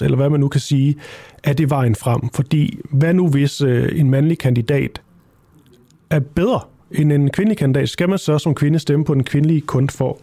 50-50, 0.00 0.04
eller 0.04 0.16
hvad 0.16 0.30
man 0.30 0.40
nu 0.40 0.48
kan 0.48 0.60
sige, 0.60 0.96
er 1.44 1.52
det 1.52 1.70
vejen 1.70 1.94
frem? 1.94 2.20
Fordi 2.34 2.78
hvad 2.90 3.14
nu 3.14 3.28
hvis 3.28 3.60
øh, 3.60 4.00
en 4.00 4.10
mandlig 4.10 4.38
kandidat 4.38 5.02
er 6.10 6.20
bedre 6.20 6.60
end 6.90 7.12
en 7.12 7.30
kvindelig 7.30 7.58
kandidat, 7.58 7.88
skal 7.88 8.08
man 8.08 8.18
så 8.18 8.38
som 8.38 8.54
kvinde 8.54 8.78
stemme 8.78 9.04
på 9.04 9.14
den 9.14 9.24
kvindelige 9.24 9.60
kun 9.60 9.88
for 9.88 10.18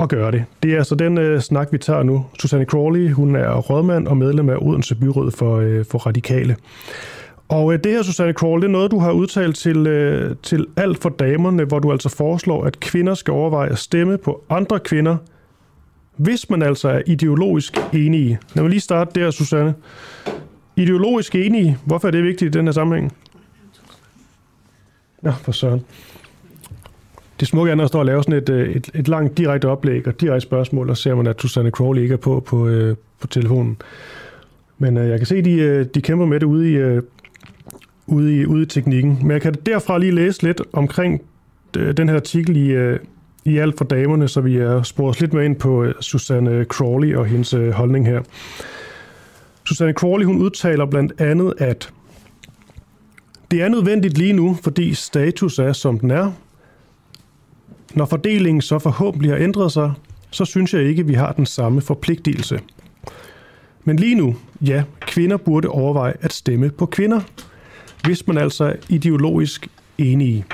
at 0.00 0.08
gøre 0.08 0.30
det. 0.30 0.44
Det 0.62 0.72
er 0.72 0.78
altså 0.78 0.94
den 0.94 1.18
øh, 1.18 1.40
snak, 1.40 1.68
vi 1.72 1.78
tager 1.78 2.02
nu. 2.02 2.26
Susanne 2.40 2.64
Crawley, 2.64 3.10
hun 3.10 3.36
er 3.36 3.54
rådmand 3.56 4.06
og 4.06 4.16
medlem 4.16 4.50
af 4.50 4.56
Odense 4.60 4.94
Byråd 4.94 5.30
for, 5.30 5.56
øh, 5.56 5.84
for 5.84 5.98
Radikale. 5.98 6.56
Og 7.48 7.72
øh, 7.72 7.78
det 7.84 7.92
her, 7.92 8.02
Susanne 8.02 8.32
Crawley, 8.32 8.62
det 8.62 8.68
er 8.68 8.72
noget, 8.72 8.90
du 8.90 8.98
har 8.98 9.12
udtalt 9.12 9.56
til, 9.56 9.86
øh, 9.86 10.36
til 10.42 10.66
alt 10.76 11.02
for 11.02 11.08
damerne, 11.08 11.64
hvor 11.64 11.78
du 11.78 11.92
altså 11.92 12.08
foreslår, 12.08 12.64
at 12.64 12.80
kvinder 12.80 13.14
skal 13.14 13.32
overveje 13.32 13.70
at 13.70 13.78
stemme 13.78 14.18
på 14.18 14.44
andre 14.50 14.80
kvinder, 14.80 15.16
hvis 16.16 16.50
man 16.50 16.62
altså 16.62 16.88
er 16.88 17.02
ideologisk 17.06 17.78
enige. 17.92 18.38
Lad 18.54 18.62
mig 18.62 18.70
lige 18.70 18.80
starte 18.80 19.20
der, 19.20 19.30
Susanne. 19.30 19.74
Ideologisk 20.76 21.34
enige, 21.34 21.78
hvorfor 21.84 22.08
er 22.08 22.12
det 22.12 22.24
vigtigt 22.24 22.54
i 22.54 22.58
den 22.58 22.66
her 22.66 22.72
sammenhæng? 22.72 23.12
Nå, 25.22 25.30
for 25.30 25.52
søren. 25.52 25.84
Det 27.40 27.48
smukke 27.48 27.70
er, 27.70 27.74
når 27.74 27.84
jeg 27.84 27.88
står 27.88 27.98
og 27.98 28.06
laver 28.06 28.22
sådan 28.22 28.34
et, 28.34 28.48
øh, 28.48 28.76
et, 28.76 28.90
et 28.94 29.08
langt 29.08 29.38
direkte 29.38 29.68
oplæg 29.68 30.08
og 30.08 30.20
direkte 30.20 30.40
spørgsmål, 30.40 30.90
og 30.90 30.96
ser 30.96 31.14
man, 31.14 31.26
at 31.26 31.40
Susanne 31.40 31.70
Crowley 31.70 32.02
ikke 32.02 32.12
er 32.12 32.18
på 32.18 32.40
på, 32.46 32.68
øh, 32.68 32.96
på 33.20 33.26
telefonen. 33.26 33.76
Men 34.78 34.96
øh, 34.96 35.08
jeg 35.08 35.18
kan 35.18 35.26
se, 35.26 35.36
at 35.36 35.44
de, 35.44 35.52
øh, 35.52 35.86
de 35.94 36.02
kæmper 36.02 36.26
med 36.26 36.40
det 36.40 36.46
ude 36.46 36.70
i, 36.70 36.74
øh, 36.74 37.02
ude, 38.06 38.36
i, 38.40 38.46
ude 38.46 38.62
i 38.62 38.66
teknikken. 38.66 39.18
Men 39.22 39.30
jeg 39.30 39.42
kan 39.42 39.54
derfra 39.66 39.98
lige 39.98 40.12
læse 40.12 40.42
lidt 40.42 40.62
omkring 40.72 41.22
øh, 41.76 41.96
den 41.96 42.08
her 42.08 42.16
artikel 42.16 42.56
i, 42.56 42.68
øh, 42.68 42.98
i 43.44 43.58
Alt 43.58 43.78
for 43.78 43.84
Damerne, 43.84 44.28
så 44.28 44.40
vi 44.40 44.54
øh, 44.54 44.72
er 44.72 44.82
sporet 44.82 45.20
lidt 45.20 45.32
med 45.32 45.44
ind 45.44 45.56
på 45.56 45.84
øh, 45.84 45.94
Susanne 46.00 46.64
Crawley 46.64 47.14
og 47.14 47.26
hendes 47.26 47.54
øh, 47.54 47.70
holdning 47.70 48.06
her. 48.06 48.20
Susanne 49.64 49.92
Crawley 49.92 50.26
hun 50.26 50.38
udtaler 50.38 50.86
blandt 50.86 51.20
andet, 51.20 51.54
at 51.58 51.92
det 53.50 53.62
er 53.62 53.68
nødvendigt 53.68 54.18
lige 54.18 54.32
nu, 54.32 54.58
fordi 54.62 54.94
status 54.94 55.58
er, 55.58 55.72
som 55.72 55.98
den 55.98 56.10
er. 56.10 56.32
Når 57.94 58.04
fordelingen 58.04 58.62
så 58.62 58.78
forhåbentlig 58.78 59.30
har 59.30 59.38
ændret 59.38 59.72
sig, 59.72 59.92
så 60.30 60.44
synes 60.44 60.74
jeg 60.74 60.82
ikke, 60.82 61.00
at 61.00 61.08
vi 61.08 61.14
har 61.14 61.32
den 61.32 61.46
samme 61.46 61.80
forpligtelse. 61.80 62.60
Men 63.84 63.96
lige 63.96 64.14
nu, 64.14 64.36
ja, 64.60 64.84
kvinder 65.00 65.36
burde 65.36 65.68
overveje 65.68 66.14
at 66.20 66.32
stemme 66.32 66.70
på 66.70 66.86
kvinder, 66.86 67.20
hvis 68.04 68.26
man 68.26 68.38
altså 68.38 68.64
er 68.64 68.74
ideologisk 68.88 69.68
enige. 69.98 70.44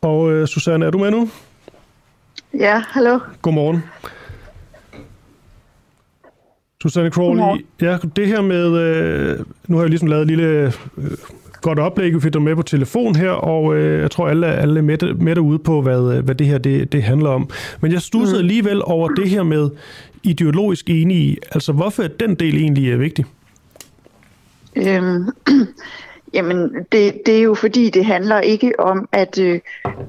Og 0.00 0.20
uh, 0.20 0.46
Susanne, 0.46 0.86
er 0.86 0.90
du 0.90 0.98
med 0.98 1.10
nu? 1.10 1.30
Ja, 2.54 2.82
hallo. 2.88 3.18
Godmorgen. 3.42 3.82
Susanne 6.82 7.10
Crawley, 7.10 7.64
ja, 7.80 7.98
det 8.16 8.26
her 8.26 8.40
med, 8.40 8.78
øh, 8.78 9.38
nu 9.66 9.76
har 9.76 9.82
jeg 9.82 9.90
ligesom 9.90 10.08
lavet 10.08 10.22
et 10.22 10.28
lille 10.28 10.44
øh, 10.46 10.72
godt 11.60 11.78
oplæg, 11.78 12.14
vi 12.14 12.20
fik 12.20 12.32
dig 12.32 12.42
med 12.42 12.56
på 12.56 12.62
telefon 12.62 13.16
her, 13.16 13.30
og 13.30 13.76
øh, 13.76 14.00
jeg 14.00 14.10
tror 14.10 14.28
alle, 14.28 14.46
alle 14.46 14.78
er 14.78 14.82
med, 14.82 15.14
med 15.14 15.34
derude 15.34 15.58
på, 15.58 15.82
hvad, 15.82 16.22
hvad 16.22 16.34
det 16.34 16.46
her 16.46 16.58
det, 16.58 16.92
det 16.92 17.02
handler 17.02 17.30
om. 17.30 17.50
Men 17.80 17.92
jeg 17.92 18.02
stussede 18.02 18.38
mm. 18.38 18.44
alligevel 18.44 18.82
over 18.84 19.08
det 19.08 19.30
her 19.30 19.42
med 19.42 19.70
ideologisk 20.22 20.90
enige. 20.90 21.36
Altså, 21.52 21.72
hvorfor 21.72 22.02
er 22.02 22.08
den 22.08 22.34
del 22.34 22.56
egentlig 22.56 22.92
er 22.92 22.96
vigtig? 22.96 23.24
Øhm, 24.76 25.28
jamen, 26.34 26.70
det, 26.92 27.14
det 27.26 27.38
er 27.38 27.42
jo 27.42 27.54
fordi, 27.54 27.90
det 27.90 28.04
handler 28.04 28.40
ikke 28.40 28.80
om, 28.80 29.08
at, 29.12 29.38
øh, 29.38 29.60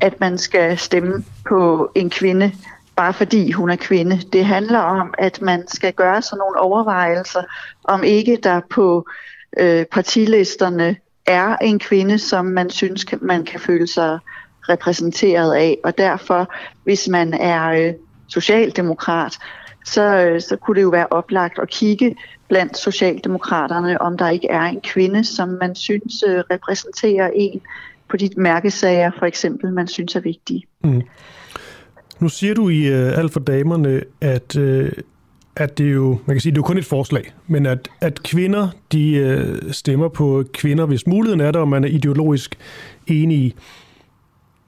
at 0.01 0.19
man 0.19 0.37
skal 0.37 0.77
stemme 0.77 1.23
på 1.49 1.91
en 1.95 2.09
kvinde, 2.09 2.51
bare 2.95 3.13
fordi 3.13 3.51
hun 3.51 3.69
er 3.69 3.75
kvinde. 3.75 4.21
Det 4.33 4.45
handler 4.45 4.79
om, 4.79 5.13
at 5.17 5.41
man 5.41 5.67
skal 5.67 5.93
gøre 5.93 6.21
sådan 6.21 6.37
nogle 6.37 6.59
overvejelser, 6.59 7.43
om 7.83 8.03
ikke 8.03 8.37
der 8.43 8.61
på 8.69 9.07
øh, 9.57 9.85
partilisterne 9.85 10.95
er 11.25 11.55
en 11.55 11.79
kvinde, 11.79 12.19
som 12.19 12.45
man 12.45 12.69
synes, 12.69 13.05
man 13.21 13.45
kan 13.45 13.59
føle 13.59 13.87
sig 13.87 14.19
repræsenteret 14.69 15.53
af. 15.53 15.77
Og 15.83 15.97
derfor, 15.97 16.53
hvis 16.83 17.07
man 17.07 17.33
er 17.33 17.69
øh, 17.69 17.93
socialdemokrat, 18.27 19.37
så, 19.85 20.01
øh, 20.01 20.41
så 20.41 20.55
kunne 20.55 20.75
det 20.75 20.81
jo 20.81 20.89
være 20.89 21.07
oplagt 21.11 21.59
at 21.59 21.69
kigge 21.69 22.15
blandt 22.47 22.77
socialdemokraterne, 22.77 24.01
om 24.01 24.17
der 24.17 24.29
ikke 24.29 24.47
er 24.47 24.61
en 24.61 24.81
kvinde, 24.81 25.25
som 25.25 25.49
man 25.49 25.75
synes 25.75 26.23
øh, 26.27 26.43
repræsenterer 26.51 27.29
en 27.35 27.61
på 28.09 28.17
de 28.17 28.29
mærkesager, 28.37 29.11
for 29.19 29.25
eksempel, 29.25 29.73
man 29.73 29.87
synes 29.87 30.15
er 30.15 30.19
vigtige. 30.19 30.63
Mm. 30.83 31.01
Nu 32.23 32.29
siger 32.29 32.53
du 32.53 32.69
i 32.69 32.89
uh, 32.89 33.17
Alt 33.17 33.33
for 33.33 33.39
damerne, 33.39 34.01
at, 34.21 34.55
uh, 34.55 34.87
at 35.55 35.77
det 35.77 35.87
er 35.87 35.91
jo, 35.91 36.19
man 36.25 36.35
kan 36.35 36.41
sige, 36.41 36.51
det 36.51 36.57
er 36.57 36.59
jo 36.59 36.67
kun 36.67 36.77
et 36.77 36.85
forslag, 36.85 37.33
men 37.47 37.65
at, 37.65 37.89
at 38.01 38.23
kvinder, 38.23 38.67
de 38.91 39.57
uh, 39.65 39.71
stemmer 39.71 40.07
på 40.07 40.43
kvinder, 40.53 40.85
hvis 40.85 41.07
muligheden 41.07 41.41
er 41.41 41.51
der, 41.51 41.59
og 41.59 41.67
man 41.67 41.83
er 41.83 41.87
ideologisk 41.87 42.55
enige. 43.07 43.53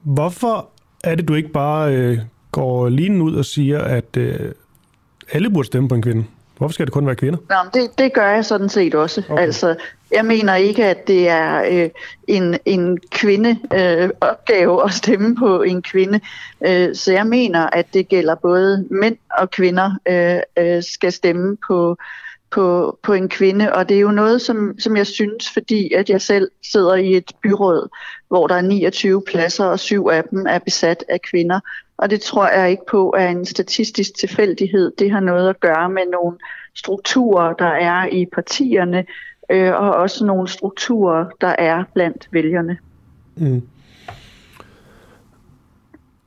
Hvorfor 0.02 0.68
er 1.04 1.14
det, 1.14 1.28
du 1.28 1.34
ikke 1.34 1.48
bare 1.48 2.10
uh, 2.12 2.18
går 2.52 2.88
lige 2.88 3.22
ud 3.22 3.34
og 3.34 3.44
siger, 3.44 3.80
at 3.80 4.16
uh, 4.16 4.24
alle 5.32 5.50
burde 5.50 5.66
stemme 5.66 5.88
på 5.88 5.94
en 5.94 6.02
kvinde? 6.02 6.24
Hvorfor 6.58 6.72
skal 6.72 6.86
det 6.86 6.92
kun 6.92 7.06
være 7.06 7.16
kvinder? 7.16 7.38
Nå, 7.48 7.80
det, 7.80 7.98
det 7.98 8.12
gør 8.12 8.28
jeg 8.28 8.44
sådan 8.44 8.68
set 8.68 8.94
også. 8.94 9.22
Okay. 9.28 9.42
Altså, 9.42 9.76
jeg 10.12 10.24
mener 10.24 10.54
ikke, 10.54 10.84
at 10.84 11.06
det 11.06 11.28
er 11.28 11.62
øh, 11.70 11.90
en, 12.26 12.58
en 12.64 12.98
kvinde 13.10 13.58
øh, 13.74 14.10
opgave 14.20 14.84
at 14.84 14.92
stemme 14.92 15.36
på 15.36 15.62
en 15.62 15.82
kvinde. 15.82 16.20
Øh, 16.66 16.94
så 16.94 17.12
jeg 17.12 17.26
mener, 17.26 17.66
at 17.72 17.86
det 17.94 18.08
gælder 18.08 18.34
både 18.34 18.86
mænd 18.90 19.16
og 19.38 19.50
kvinder 19.50 19.92
øh, 20.08 20.40
øh, 20.64 20.82
skal 20.82 21.12
stemme 21.12 21.56
på, 21.68 21.96
på, 22.50 22.98
på 23.02 23.12
en 23.12 23.28
kvinde. 23.28 23.72
Og 23.72 23.88
det 23.88 23.96
er 23.96 24.00
jo 24.00 24.10
noget, 24.10 24.42
som, 24.42 24.78
som 24.78 24.96
jeg 24.96 25.06
synes, 25.06 25.50
fordi 25.52 25.92
at 25.92 26.10
jeg 26.10 26.20
selv 26.20 26.50
sidder 26.72 26.94
i 26.94 27.16
et 27.16 27.32
byråd, 27.42 27.88
hvor 28.28 28.46
der 28.46 28.54
er 28.54 28.60
29 28.60 29.22
pladser, 29.26 29.64
og 29.64 29.78
syv 29.78 30.08
af 30.12 30.24
dem 30.24 30.46
er 30.48 30.58
besat 30.58 31.04
af 31.08 31.22
kvinder. 31.22 31.60
Og 31.96 32.10
det 32.10 32.20
tror 32.20 32.48
jeg 32.48 32.70
ikke 32.70 32.86
på 32.90 33.14
er 33.18 33.28
en 33.28 33.46
statistisk 33.46 34.18
tilfældighed. 34.18 34.92
Det 34.98 35.10
har 35.10 35.20
noget 35.20 35.48
at 35.48 35.60
gøre 35.60 35.90
med 35.90 36.02
nogle 36.12 36.36
strukturer, 36.74 37.52
der 37.52 37.66
er 37.66 38.06
i 38.06 38.26
partierne, 38.32 39.04
øh, 39.50 39.72
og 39.72 39.94
også 39.94 40.24
nogle 40.24 40.48
strukturer, 40.48 41.26
der 41.40 41.54
er 41.58 41.84
blandt 41.94 42.28
vælgerne. 42.32 42.78
Mm. 43.36 43.62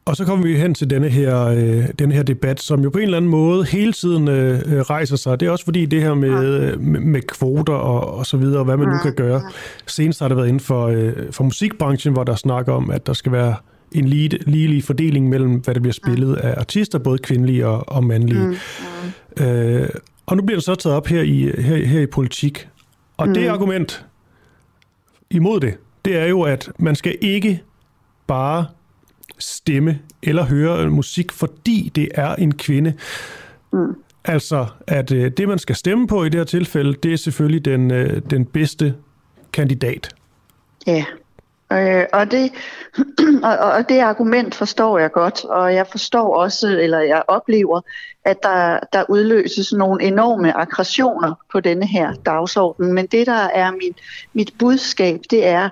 Og 0.09 0.15
så 0.15 0.25
kommer 0.25 0.45
vi 0.45 0.57
hen 0.57 0.73
til 0.73 0.89
denne 0.89 1.09
her, 1.09 1.45
øh, 1.45 1.83
denne 1.99 2.15
her 2.15 2.23
debat, 2.23 2.61
som 2.61 2.83
jo 2.83 2.89
på 2.89 2.97
en 2.97 3.03
eller 3.03 3.17
anden 3.17 3.31
måde 3.31 3.65
hele 3.65 3.93
tiden 3.93 4.27
øh, 4.27 4.61
øh 4.65 4.81
rejser 4.81 5.15
sig. 5.15 5.39
Det 5.39 5.47
er 5.47 5.51
også 5.51 5.65
fordi 5.65 5.85
det 5.85 6.01
her 6.01 6.13
med, 6.13 6.45
øh, 6.45 6.81
med, 6.81 6.99
med 6.99 7.21
kvoter 7.21 7.73
og, 7.73 8.17
og 8.17 8.25
så 8.25 8.37
videre, 8.37 8.59
og 8.59 8.65
hvad 8.65 8.77
man 8.77 8.87
nu 8.87 8.97
kan 9.03 9.13
gøre. 9.13 9.41
Senest 9.87 10.19
har 10.19 10.27
det 10.27 10.37
været 10.37 10.47
inden 10.47 10.59
for, 10.59 10.87
øh, 10.87 11.13
for 11.31 11.43
musikbranchen, 11.43 12.13
hvor 12.13 12.23
der 12.23 12.35
snakker 12.35 12.73
om, 12.73 12.91
at 12.91 13.07
der 13.07 13.13
skal 13.13 13.31
være 13.31 13.55
en 13.91 14.05
lige, 14.05 14.29
ligelig 14.29 14.83
fordeling 14.83 15.29
mellem, 15.29 15.51
hvad 15.51 15.73
der 15.73 15.81
bliver 15.81 15.93
spillet 15.93 16.35
af 16.35 16.59
artister, 16.59 16.99
både 16.99 17.17
kvindelige 17.17 17.67
og, 17.67 17.89
og 17.89 18.03
mandlige. 18.03 18.47
Mm. 18.47 18.55
Mm. 19.37 19.43
Øh, 19.45 19.89
og 20.25 20.37
nu 20.37 20.43
bliver 20.43 20.57
det 20.57 20.65
så 20.65 20.75
taget 20.75 20.95
op 20.97 21.07
her 21.07 21.21
i, 21.21 21.51
her, 21.61 21.85
her 21.85 21.99
i 21.99 22.05
politik. 22.05 22.67
Og 23.17 23.27
mm. 23.27 23.33
det 23.33 23.47
argument 23.47 24.05
imod 25.31 25.59
det, 25.59 25.77
det 26.05 26.17
er 26.17 26.25
jo, 26.25 26.41
at 26.41 26.69
man 26.79 26.95
skal 26.95 27.15
ikke 27.21 27.61
bare 28.27 28.65
stemme 29.39 29.99
eller 30.23 30.45
høre 30.45 30.89
musik, 30.89 31.31
fordi 31.31 31.91
det 31.95 32.09
er 32.15 32.35
en 32.35 32.57
kvinde. 32.57 32.93
Mm. 33.73 33.95
Altså, 34.25 34.65
at 34.87 35.11
øh, 35.11 35.31
det, 35.31 35.47
man 35.47 35.59
skal 35.59 35.75
stemme 35.75 36.07
på 36.07 36.23
i 36.23 36.29
det 36.29 36.39
her 36.39 36.45
tilfælde, 36.45 36.93
det 36.93 37.13
er 37.13 37.17
selvfølgelig 37.17 37.65
den, 37.65 37.91
øh, 37.91 38.21
den 38.29 38.45
bedste 38.45 38.95
kandidat. 39.53 40.09
Ja, 40.87 41.05
øh, 41.73 42.05
og, 42.13 42.31
det, 42.31 42.51
og, 43.49 43.57
og 43.57 43.89
det 43.89 43.99
argument 43.99 44.55
forstår 44.55 44.99
jeg 44.99 45.11
godt, 45.11 45.45
og 45.45 45.73
jeg 45.73 45.87
forstår 45.87 46.35
også, 46.35 46.67
eller 46.67 46.99
jeg 46.99 47.23
oplever, 47.27 47.81
at 48.25 48.43
der, 48.43 48.79
der 48.93 49.03
udløses 49.09 49.73
nogle 49.73 50.03
enorme 50.03 50.57
aggressioner 50.57 51.33
på 51.51 51.59
denne 51.59 51.87
her 51.87 52.13
dagsorden. 52.13 52.93
Men 52.93 53.05
det, 53.05 53.27
der 53.27 53.47
er 53.53 53.71
mit, 53.71 53.97
mit 54.33 54.53
budskab, 54.59 55.19
det 55.31 55.47
er, 55.47 55.69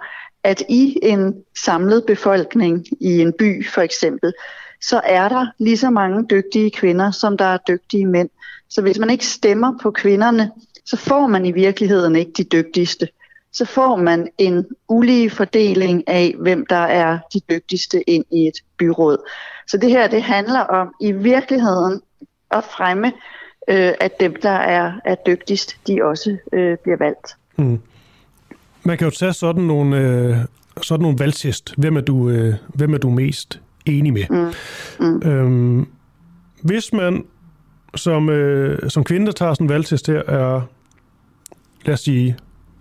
at 0.47 0.63
i 0.69 0.99
en 1.01 1.33
samlet 1.63 2.03
befolkning 2.07 2.85
i 2.99 3.21
en 3.21 3.33
by 3.39 3.67
for 3.67 3.81
eksempel, 3.81 4.33
så 4.81 5.01
er 5.03 5.29
der 5.29 5.45
lige 5.59 5.77
så 5.77 5.89
mange 5.89 6.25
dygtige 6.29 6.71
kvinder, 6.71 7.11
som 7.11 7.37
der 7.37 7.45
er 7.45 7.57
dygtige 7.67 8.05
mænd. 8.05 8.29
Så 8.69 8.81
hvis 8.81 8.99
man 8.99 9.09
ikke 9.09 9.25
stemmer 9.25 9.73
på 9.81 9.91
kvinderne, 9.91 10.51
så 10.85 10.97
får 10.97 11.27
man 11.27 11.45
i 11.45 11.51
virkeligheden 11.51 12.15
ikke 12.15 12.31
de 12.37 12.43
dygtigste. 12.43 13.07
Så 13.53 13.65
får 13.65 13.95
man 13.95 14.27
en 14.37 14.65
ulige 14.89 15.29
fordeling 15.29 16.07
af, 16.07 16.35
hvem 16.39 16.65
der 16.65 16.75
er 16.75 17.19
de 17.33 17.39
dygtigste 17.49 18.09
ind 18.09 18.25
i 18.31 18.47
et 18.47 18.57
byråd. 18.77 19.17
Så 19.67 19.77
det 19.77 19.89
her, 19.89 20.07
det 20.07 20.23
handler 20.23 20.59
om 20.59 20.93
i 21.01 21.11
virkeligheden 21.11 22.01
at 22.51 22.63
fremme, 22.63 23.07
øh, 23.69 23.93
at 23.99 24.19
dem, 24.19 24.35
der 24.35 24.49
er, 24.49 24.91
er 25.05 25.15
dygtigst, 25.15 25.77
de 25.87 26.03
også 26.03 26.37
øh, 26.53 26.77
bliver 26.77 26.97
valgt. 26.97 27.35
Mm. 27.57 27.79
Man 28.87 28.97
kan 28.97 29.05
jo 29.05 29.11
tage 29.11 29.33
sådan 29.33 29.63
nogle, 29.63 29.97
øh, 29.97 30.37
sådan 30.81 31.01
nogle 31.01 31.19
valgtest. 31.19 31.73
Hvem 31.77 31.97
er, 31.97 32.01
du, 32.01 32.29
øh, 32.29 32.53
hvem 32.67 32.93
er 32.93 32.97
du 32.97 33.09
mest 33.09 33.61
enig 33.85 34.13
med? 34.13 34.23
Mm. 34.29 35.05
Mm. 35.05 35.29
Øhm, 35.29 35.87
hvis 36.61 36.93
man 36.93 37.23
som, 37.95 38.29
øh, 38.29 38.89
som 38.89 39.03
kvinde, 39.03 39.25
der 39.25 39.31
tager 39.31 39.53
sådan 39.53 39.65
en 39.65 39.69
valgtest 39.69 40.07
her, 40.07 40.21
er, 40.27 40.61
lad 41.85 41.93
os 41.93 41.99
sige, 41.99 42.37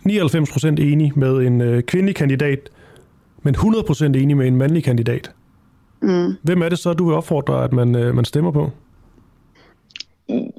99% 0.08 0.66
enig 0.66 1.12
med 1.16 1.36
en 1.36 1.60
øh, 1.60 1.82
kvindelig 1.82 2.14
kandidat, 2.14 2.70
men 3.42 3.54
100% 3.54 4.04
enig 4.04 4.36
med 4.36 4.46
en 4.46 4.56
mandlig 4.56 4.84
kandidat. 4.84 5.30
Mm. 6.02 6.36
Hvem 6.42 6.62
er 6.62 6.68
det 6.68 6.78
så, 6.78 6.92
du 6.92 7.04
vil 7.04 7.14
opfordre, 7.14 7.64
at 7.64 7.72
man, 7.72 7.94
øh, 7.94 8.14
man 8.14 8.24
stemmer 8.24 8.50
på? 8.50 8.70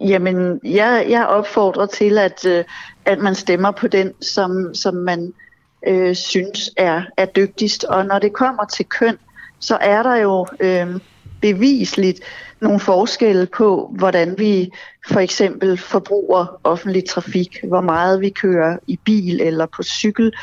Jamen, 0.01 0.59
jeg, 0.63 1.05
jeg 1.09 1.27
opfordrer 1.27 1.85
til, 1.85 2.17
at, 2.17 2.45
øh, 2.45 2.63
at 3.05 3.19
man 3.19 3.35
stemmer 3.35 3.71
på 3.71 3.87
den, 3.87 4.13
som, 4.21 4.73
som 4.73 4.95
man 4.95 5.33
øh, 5.87 6.15
synes 6.15 6.71
er, 6.77 7.01
er 7.17 7.25
dygtigst. 7.25 7.83
Og 7.83 8.05
når 8.05 8.19
det 8.19 8.33
kommer 8.33 8.65
til 8.65 8.85
køn, 8.85 9.17
så 9.59 9.77
er 9.81 10.03
der 10.03 10.15
jo 10.15 10.47
øh, 10.59 10.99
bevisligt 11.41 12.19
nogle 12.61 12.79
forskelle 12.79 13.45
på, 13.45 13.93
hvordan 13.97 14.35
vi 14.37 14.71
for 15.07 15.19
eksempel 15.19 15.77
forbruger 15.77 16.59
offentlig 16.63 17.09
trafik, 17.09 17.59
hvor 17.63 17.81
meget 17.81 18.21
vi 18.21 18.29
kører 18.29 18.77
i 18.87 18.99
bil 19.05 19.41
eller 19.41 19.65
på 19.65 19.83
cykel, 19.83 20.33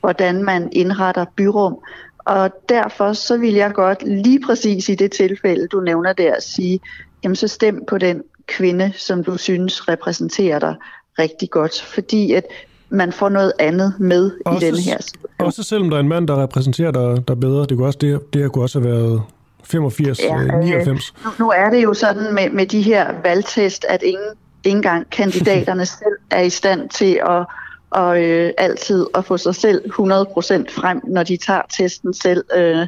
hvordan 0.00 0.44
man 0.44 0.68
indretter 0.72 1.24
byrum. 1.36 1.78
Og 2.18 2.50
derfor 2.68 3.12
så 3.12 3.36
vil 3.36 3.54
jeg 3.54 3.72
godt 3.72 4.02
lige 4.02 4.40
præcis 4.40 4.88
i 4.88 4.94
det 4.94 5.12
tilfælde, 5.12 5.66
du 5.66 5.80
nævner 5.80 6.12
der, 6.12 6.40
sige, 6.40 6.80
jamen 7.24 7.36
så 7.36 7.48
stem 7.48 7.84
på 7.88 7.98
den 7.98 8.22
kvinde, 8.46 8.92
som 8.96 9.24
du 9.24 9.36
synes 9.36 9.88
repræsenterer 9.88 10.58
dig 10.58 10.74
rigtig 11.18 11.50
godt. 11.50 11.82
Fordi 11.82 12.32
at 12.32 12.44
man 12.88 13.12
får 13.12 13.28
noget 13.28 13.52
andet 13.58 13.94
med 14.00 14.30
også, 14.44 14.66
i 14.66 14.70
den 14.70 14.78
her 14.78 15.00
situation. 15.00 15.30
Også 15.38 15.62
selvom 15.62 15.90
der 15.90 15.96
er 15.96 16.00
en 16.00 16.08
mand, 16.08 16.28
der 16.28 16.42
repræsenterer 16.42 16.90
dig, 16.90 17.28
der 17.28 17.34
bedre. 17.34 17.66
Det 17.66 17.76
kunne 17.76 17.86
også, 17.86 17.98
det, 17.98 18.34
det 18.34 18.52
kunne 18.52 18.64
også 18.64 18.80
have 18.80 18.90
været 18.90 19.22
85, 19.64 20.20
ja, 20.20 20.44
99. 20.44 21.14
Øh, 21.18 21.24
nu, 21.24 21.30
nu 21.44 21.50
er 21.50 21.70
det 21.70 21.82
jo 21.82 21.94
sådan 21.94 22.34
med, 22.34 22.50
med 22.50 22.66
de 22.66 22.82
her 22.82 23.14
valgtest, 23.22 23.84
at 23.88 24.02
ingen, 24.02 24.28
ikke 24.64 24.76
engang 24.76 25.10
kandidaterne 25.10 25.86
selv 26.00 26.16
er 26.30 26.40
i 26.40 26.50
stand 26.50 26.88
til 26.88 27.20
at 27.28 27.46
og 27.92 28.24
øh, 28.24 28.52
altid 28.58 29.06
at 29.14 29.24
få 29.24 29.36
sig 29.36 29.54
selv 29.54 29.84
100% 29.84 29.90
frem, 29.90 31.00
når 31.08 31.22
de 31.22 31.36
tager 31.36 31.62
testen 31.78 32.14
selv 32.14 32.44
øh, 32.54 32.86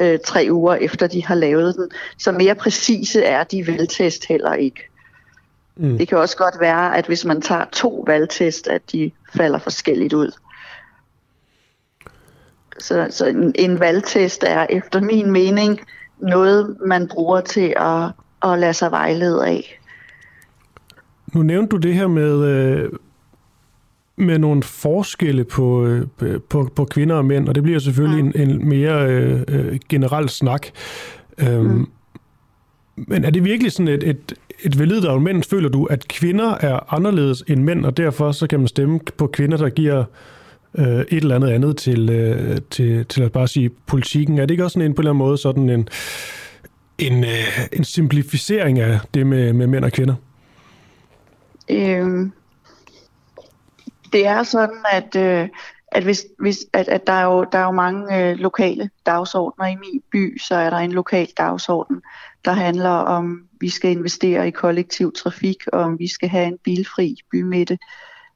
øh, 0.00 0.18
tre 0.24 0.48
uger 0.50 0.74
efter 0.74 1.06
de 1.06 1.24
har 1.24 1.34
lavet 1.34 1.74
den. 1.76 1.90
Så 2.18 2.32
mere 2.32 2.54
præcise 2.54 3.22
er 3.22 3.44
de 3.44 3.66
valgtest 3.66 4.26
heller 4.28 4.52
ikke. 4.52 4.90
Mm. 5.76 5.98
Det 5.98 6.08
kan 6.08 6.18
også 6.18 6.36
godt 6.36 6.60
være, 6.60 6.96
at 6.96 7.06
hvis 7.06 7.24
man 7.24 7.40
tager 7.40 7.64
to 7.72 8.04
valgtest, 8.06 8.68
at 8.68 8.92
de 8.92 9.10
falder 9.36 9.58
forskelligt 9.58 10.12
ud. 10.12 10.30
Så, 12.78 13.06
så 13.10 13.26
en, 13.26 13.52
en 13.54 13.80
valgtest 13.80 14.44
er 14.46 14.66
efter 14.70 15.00
min 15.00 15.30
mening 15.30 15.80
noget, 16.18 16.76
man 16.86 17.08
bruger 17.08 17.40
til 17.40 17.74
at, 17.76 18.10
at 18.52 18.58
lade 18.58 18.74
sig 18.74 18.90
vejlede 18.90 19.46
af. 19.46 19.80
Nu 21.34 21.42
nævnte 21.42 21.70
du 21.70 21.76
det 21.76 21.94
her 21.94 22.06
med, 22.06 22.44
øh, 22.44 22.90
med 24.16 24.38
nogle 24.38 24.62
forskelle 24.62 25.44
på, 25.44 25.86
øh, 25.86 26.06
på, 26.48 26.70
på 26.76 26.84
kvinder 26.84 27.16
og 27.16 27.24
mænd, 27.24 27.48
og 27.48 27.54
det 27.54 27.62
bliver 27.62 27.78
selvfølgelig 27.78 28.24
mm. 28.24 28.32
en, 28.34 28.50
en 28.50 28.68
mere 28.68 29.06
øh, 29.06 29.42
øh 29.48 29.78
generel 29.88 30.28
snak. 30.28 30.66
Øhm, 31.38 31.64
mm. 31.64 31.86
Men 32.96 33.24
er 33.24 33.30
det 33.30 33.44
virkelig 33.44 33.72
sådan 33.72 33.88
et, 33.88 34.02
et, 34.02 34.34
et 34.64 34.78
validt 34.78 35.04
argument, 35.04 35.46
føler 35.46 35.68
du, 35.68 35.84
at 35.84 36.08
kvinder 36.08 36.54
er 36.60 36.94
anderledes 36.94 37.44
end 37.48 37.62
mænd, 37.62 37.84
og 37.86 37.96
derfor 37.96 38.32
så 38.32 38.46
kan 38.46 38.58
man 38.58 38.68
stemme 38.68 39.00
på 39.16 39.26
kvinder, 39.26 39.56
der 39.56 39.68
giver 39.68 40.04
øh, 40.78 40.86
et 40.86 41.06
eller 41.10 41.34
andet 41.34 41.48
andet 41.48 41.76
til, 41.76 42.10
øh, 42.10 42.58
til, 42.70 43.06
til 43.06 43.22
at 43.22 43.32
bare 43.32 43.48
sige 43.48 43.70
politikken? 43.86 44.38
Er 44.38 44.46
det 44.46 44.50
ikke 44.50 44.64
også 44.64 44.74
sådan 44.74 44.90
en 44.90 44.94
på 44.94 45.00
en 45.00 45.02
eller 45.02 45.10
anden 45.10 45.26
måde 45.26 45.38
sådan 45.38 45.68
en, 45.70 45.88
en, 46.98 47.24
øh, 47.24 47.66
en 47.72 47.84
simplificering 47.84 48.78
af 48.78 49.00
det 49.14 49.26
med, 49.26 49.52
med 49.52 49.66
mænd 49.66 49.84
og 49.84 49.92
kvinder? 49.92 50.14
Øhm, 51.70 52.32
det 54.12 54.26
er 54.26 54.42
sådan, 54.42 54.84
at, 54.92 55.16
øh, 55.16 55.48
at, 55.94 56.02
hvis, 56.02 56.26
hvis, 56.38 56.66
at, 56.72 56.88
at 56.88 57.06
der, 57.06 57.12
er 57.12 57.24
jo, 57.24 57.44
der 57.52 57.58
er 57.58 57.64
jo 57.64 57.70
mange 57.70 58.18
øh, 58.18 58.36
lokale 58.36 58.90
dagsordner 59.06 59.66
i 59.66 59.76
min 59.76 60.02
by, 60.12 60.38
så 60.38 60.54
er 60.54 60.70
der 60.70 60.76
en 60.76 60.92
lokal 60.92 61.28
dagsorden, 61.38 62.02
der 62.44 62.52
handler 62.52 62.90
om, 62.90 63.48
vi 63.60 63.68
skal 63.68 63.90
investere 63.90 64.48
i 64.48 64.50
kollektiv 64.50 65.12
trafik, 65.12 65.56
og 65.72 65.80
om 65.80 65.98
vi 65.98 66.08
skal 66.08 66.28
have 66.28 66.46
en 66.46 66.58
bilfri 66.64 67.16
bymidte. 67.30 67.78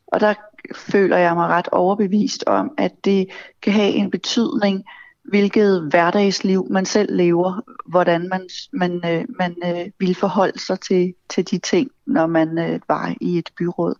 Og 0.06 0.20
der 0.20 0.35
føler 0.74 1.16
jeg 1.16 1.35
mig 1.35 1.48
ret 1.48 1.68
overbevist 1.72 2.44
om, 2.47 2.74
at 2.78 2.93
det 3.05 3.28
kan 3.62 3.72
have 3.72 3.93
en 3.93 4.10
betydning, 4.10 4.85
hvilket 5.24 5.82
hverdagsliv 5.90 6.66
man 6.70 6.86
selv 6.86 7.16
lever, 7.16 7.60
hvordan 7.86 8.28
man, 8.28 8.48
man, 8.72 9.01
øh, 9.05 9.24
man 9.39 9.56
øh, 9.64 9.90
vil 9.98 10.14
forholde 10.14 10.59
sig 10.59 10.80
til, 10.80 11.14
til 11.30 11.51
de 11.51 11.59
ting, 11.59 11.90
når 12.06 12.26
man 12.26 12.59
øh, 12.59 12.80
var 12.89 13.14
i 13.20 13.39
et 13.39 13.51
byråd. 13.59 13.94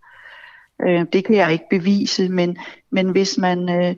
Øh, 0.86 1.06
det 1.12 1.24
kan 1.24 1.36
jeg 1.36 1.52
ikke 1.52 1.66
bevise, 1.70 2.28
men, 2.28 2.56
men 2.90 3.10
hvis 3.10 3.38
man 3.38 3.68
øh, 3.68 3.94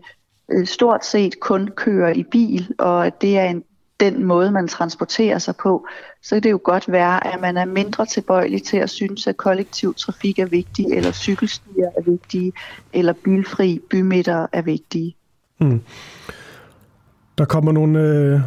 øh 0.53 0.67
stort 0.67 1.05
set 1.05 1.41
kun 1.41 1.69
kører 1.77 2.13
i 2.13 2.23
bil, 2.23 2.75
og 2.79 3.07
at 3.07 3.23
det 3.23 3.39
er 3.39 3.45
en 3.45 3.65
den 4.01 4.25
måde, 4.25 4.51
man 4.51 4.69
transporterer 4.69 5.39
sig 5.39 5.57
på, 5.57 5.87
så 6.23 6.35
kan 6.35 6.43
det 6.43 6.51
jo 6.51 6.61
godt 6.65 6.93
være, 6.93 7.35
at 7.35 7.41
man 7.41 7.57
er 7.57 7.65
mindre 7.65 8.07
tilbøjelig 8.07 8.63
til 8.63 8.77
at 8.77 8.91
synes, 8.91 9.27
at 9.27 9.37
kollektiv 9.37 9.95
trafik 9.95 10.39
er 10.39 10.47
vigtig, 10.47 10.87
eller 10.87 11.13
cykelstier 11.13 11.91
er 11.97 12.03
vigtige, 12.11 12.53
eller 12.93 13.13
bilfri 13.13 13.81
bymidter 13.91 14.47
er 14.53 14.63
vigtige. 14.63 15.17
Mm. 15.59 15.81
Der 17.39 17.45
kommer 17.45 17.73
nogle, 17.73 18.01
øh, 18.01 18.41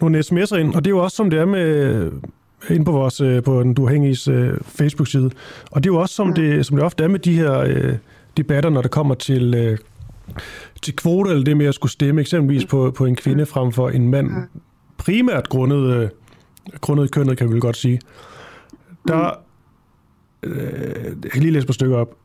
nogle 0.00 0.18
sms'er 0.18 0.56
ind, 0.56 0.74
og 0.74 0.84
det 0.84 0.90
er 0.90 0.96
jo 0.96 1.02
også 1.02 1.16
som 1.16 1.30
det 1.30 1.38
er 1.38 1.44
med 1.44 2.10
ind 2.70 2.84
på 2.84 2.92
vores 2.92 3.20
øh, 3.20 3.42
på 3.42 3.62
den 3.62 3.74
duafhængige 3.74 4.32
øh, 4.32 4.58
Facebook-side. 4.64 5.30
Og 5.70 5.84
det 5.84 5.90
er 5.90 5.94
jo 5.94 6.00
også 6.00 6.14
som, 6.14 6.26
mm. 6.26 6.34
det, 6.34 6.66
som 6.66 6.76
det 6.76 6.84
ofte 6.84 7.04
er 7.04 7.08
med 7.08 7.18
de 7.18 7.32
her 7.32 7.58
øh, 7.58 7.94
debatter, 8.36 8.70
når 8.70 8.82
det 8.82 8.90
kommer 8.90 9.14
til, 9.14 9.54
øh, 9.54 9.78
til 10.82 10.96
kvoter, 10.96 11.30
eller 11.30 11.44
det 11.44 11.56
med 11.56 11.66
at 11.66 11.74
skulle 11.74 11.92
stemme 11.92 12.20
eksempelvis 12.20 12.64
på, 12.64 12.90
på 12.96 13.04
en 13.04 13.16
kvinde 13.16 13.46
frem 13.46 13.72
for 13.72 13.88
en 13.88 14.08
mand. 14.08 14.28
Mm 14.28 14.60
primært 14.98 15.48
grundet, 15.48 15.96
øh, 15.96 16.08
grundet 16.80 17.10
kønnet, 17.10 17.38
kan 17.38 17.48
vi 17.48 17.52
vel 17.52 17.60
godt 17.60 17.76
sige. 17.76 18.00
Der, 19.08 19.30
øh, 20.42 21.16
jeg 21.22 21.30
kan 21.30 21.42
lige 21.42 21.52
læse 21.52 21.66
på 21.66 21.72
stykker 21.72 21.96
op. 21.96 22.16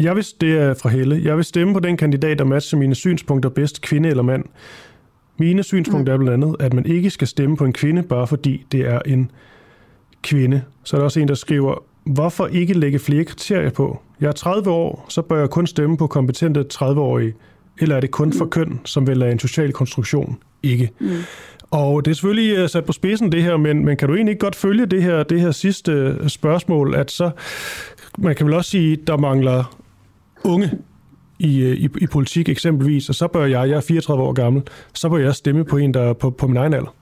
Jeg 0.00 0.16
vil, 0.16 0.26
det 0.40 0.58
er 0.58 0.74
fra 0.74 0.88
Helle. 0.88 1.20
Jeg 1.24 1.36
vil 1.36 1.44
stemme 1.44 1.74
på 1.74 1.80
den 1.80 1.96
kandidat, 1.96 2.38
der 2.38 2.44
matcher 2.44 2.78
mine 2.78 2.94
synspunkter 2.94 3.48
bedst, 3.50 3.82
kvinde 3.82 4.08
eller 4.08 4.22
mand. 4.22 4.44
Mine 5.38 5.62
synspunkt 5.62 6.08
er 6.08 6.16
blandt 6.16 6.44
andet, 6.44 6.56
at 6.60 6.74
man 6.74 6.86
ikke 6.86 7.10
skal 7.10 7.28
stemme 7.28 7.56
på 7.56 7.64
en 7.64 7.72
kvinde, 7.72 8.02
bare 8.02 8.26
fordi 8.26 8.66
det 8.72 8.80
er 8.80 9.00
en 9.06 9.30
kvinde. 10.22 10.62
Så 10.84 10.96
er 10.96 10.98
der 10.98 11.04
også 11.04 11.20
en, 11.20 11.28
der 11.28 11.34
skriver, 11.34 11.84
hvorfor 12.04 12.46
ikke 12.46 12.74
lægge 12.74 12.98
flere 12.98 13.24
kriterier 13.24 13.70
på? 13.70 14.00
Jeg 14.20 14.28
er 14.28 14.32
30 14.32 14.70
år, 14.70 15.06
så 15.08 15.22
bør 15.22 15.38
jeg 15.38 15.50
kun 15.50 15.66
stemme 15.66 15.96
på 15.96 16.06
kompetente 16.06 16.64
30-årige. 16.74 17.34
Eller 17.78 17.96
er 17.96 18.00
det 18.00 18.10
kun 18.10 18.32
for 18.32 18.46
køn, 18.46 18.80
som 18.84 19.06
vel 19.06 19.22
er 19.22 19.26
en 19.26 19.38
social 19.38 19.72
konstruktion? 19.72 20.38
Ikke. 20.62 20.90
Mm. 21.00 21.08
Og 21.70 22.04
det 22.04 22.10
er 22.10 22.14
selvfølgelig 22.14 22.56
øh, 22.56 22.68
sat 22.68 22.84
på 22.84 22.92
spidsen 22.92 23.32
det 23.32 23.42
her, 23.42 23.56
men, 23.56 23.84
men 23.84 23.96
kan 23.96 24.08
du 24.08 24.14
egentlig 24.14 24.32
ikke 24.32 24.40
godt 24.40 24.56
følge 24.56 24.86
det 24.86 25.02
her, 25.02 25.22
det 25.22 25.40
her 25.40 25.50
sidste 25.50 25.92
øh, 25.92 26.28
spørgsmål, 26.28 26.94
at 26.94 27.10
så, 27.10 27.30
man 28.18 28.34
kan 28.34 28.46
vel 28.46 28.54
også 28.54 28.70
sige, 28.70 28.96
der 28.96 29.16
mangler 29.16 29.76
unge 30.44 30.70
i, 31.38 31.60
øh, 31.60 31.76
i, 31.76 31.88
i 32.00 32.06
politik 32.06 32.48
eksempelvis, 32.48 33.08
og 33.08 33.14
så 33.14 33.26
bør 33.26 33.44
jeg, 33.44 33.68
jeg 33.68 33.76
er 33.76 33.80
34 33.80 34.24
år 34.24 34.32
gammel, 34.32 34.62
så 34.94 35.08
bør 35.08 35.18
jeg 35.18 35.34
stemme 35.34 35.64
på 35.64 35.76
en, 35.76 35.94
der 35.94 36.02
er 36.02 36.12
på, 36.12 36.30
på 36.30 36.46
min 36.46 36.56
egen 36.56 36.74
alder. 36.74 36.94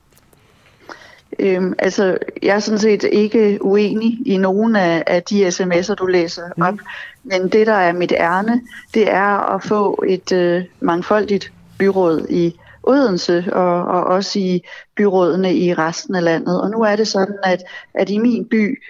Øhm, 1.39 1.74
altså, 1.78 2.19
jeg 2.43 2.55
er 2.55 2.59
sådan 2.59 2.78
set 2.78 3.05
ikke 3.12 3.59
uenig 3.61 4.19
i 4.27 4.36
nogen 4.36 4.77
af, 4.77 5.05
af 5.06 5.23
de 5.23 5.48
sms'er, 5.48 5.94
du 5.94 6.06
læser 6.06 6.43
mm. 6.56 6.62
op, 6.62 6.78
men 7.24 7.48
det, 7.48 7.66
der 7.66 7.73
er 7.73 7.93
mit 7.93 8.12
ærne, 8.12 8.61
det 8.94 9.11
er 9.11 9.55
at 9.55 9.65
få 9.65 10.05
et 10.09 10.32
øh, 10.32 10.62
mangfoldigt 10.81 11.52
byråd 11.78 12.27
i 12.31 12.55
Odense 12.82 13.44
og, 13.52 13.85
og 13.85 14.05
også 14.05 14.39
i 14.39 14.62
byrådene 14.97 15.55
i 15.55 15.74
resten 15.74 16.15
af 16.15 16.24
landet. 16.24 16.61
Og 16.61 16.70
nu 16.70 16.82
er 16.82 16.97
det 16.97 17.09
sådan, 17.09 17.39
at, 17.44 17.62
at 17.94 18.11
i 18.11 18.19
min 18.19 18.44
by, 18.44 18.82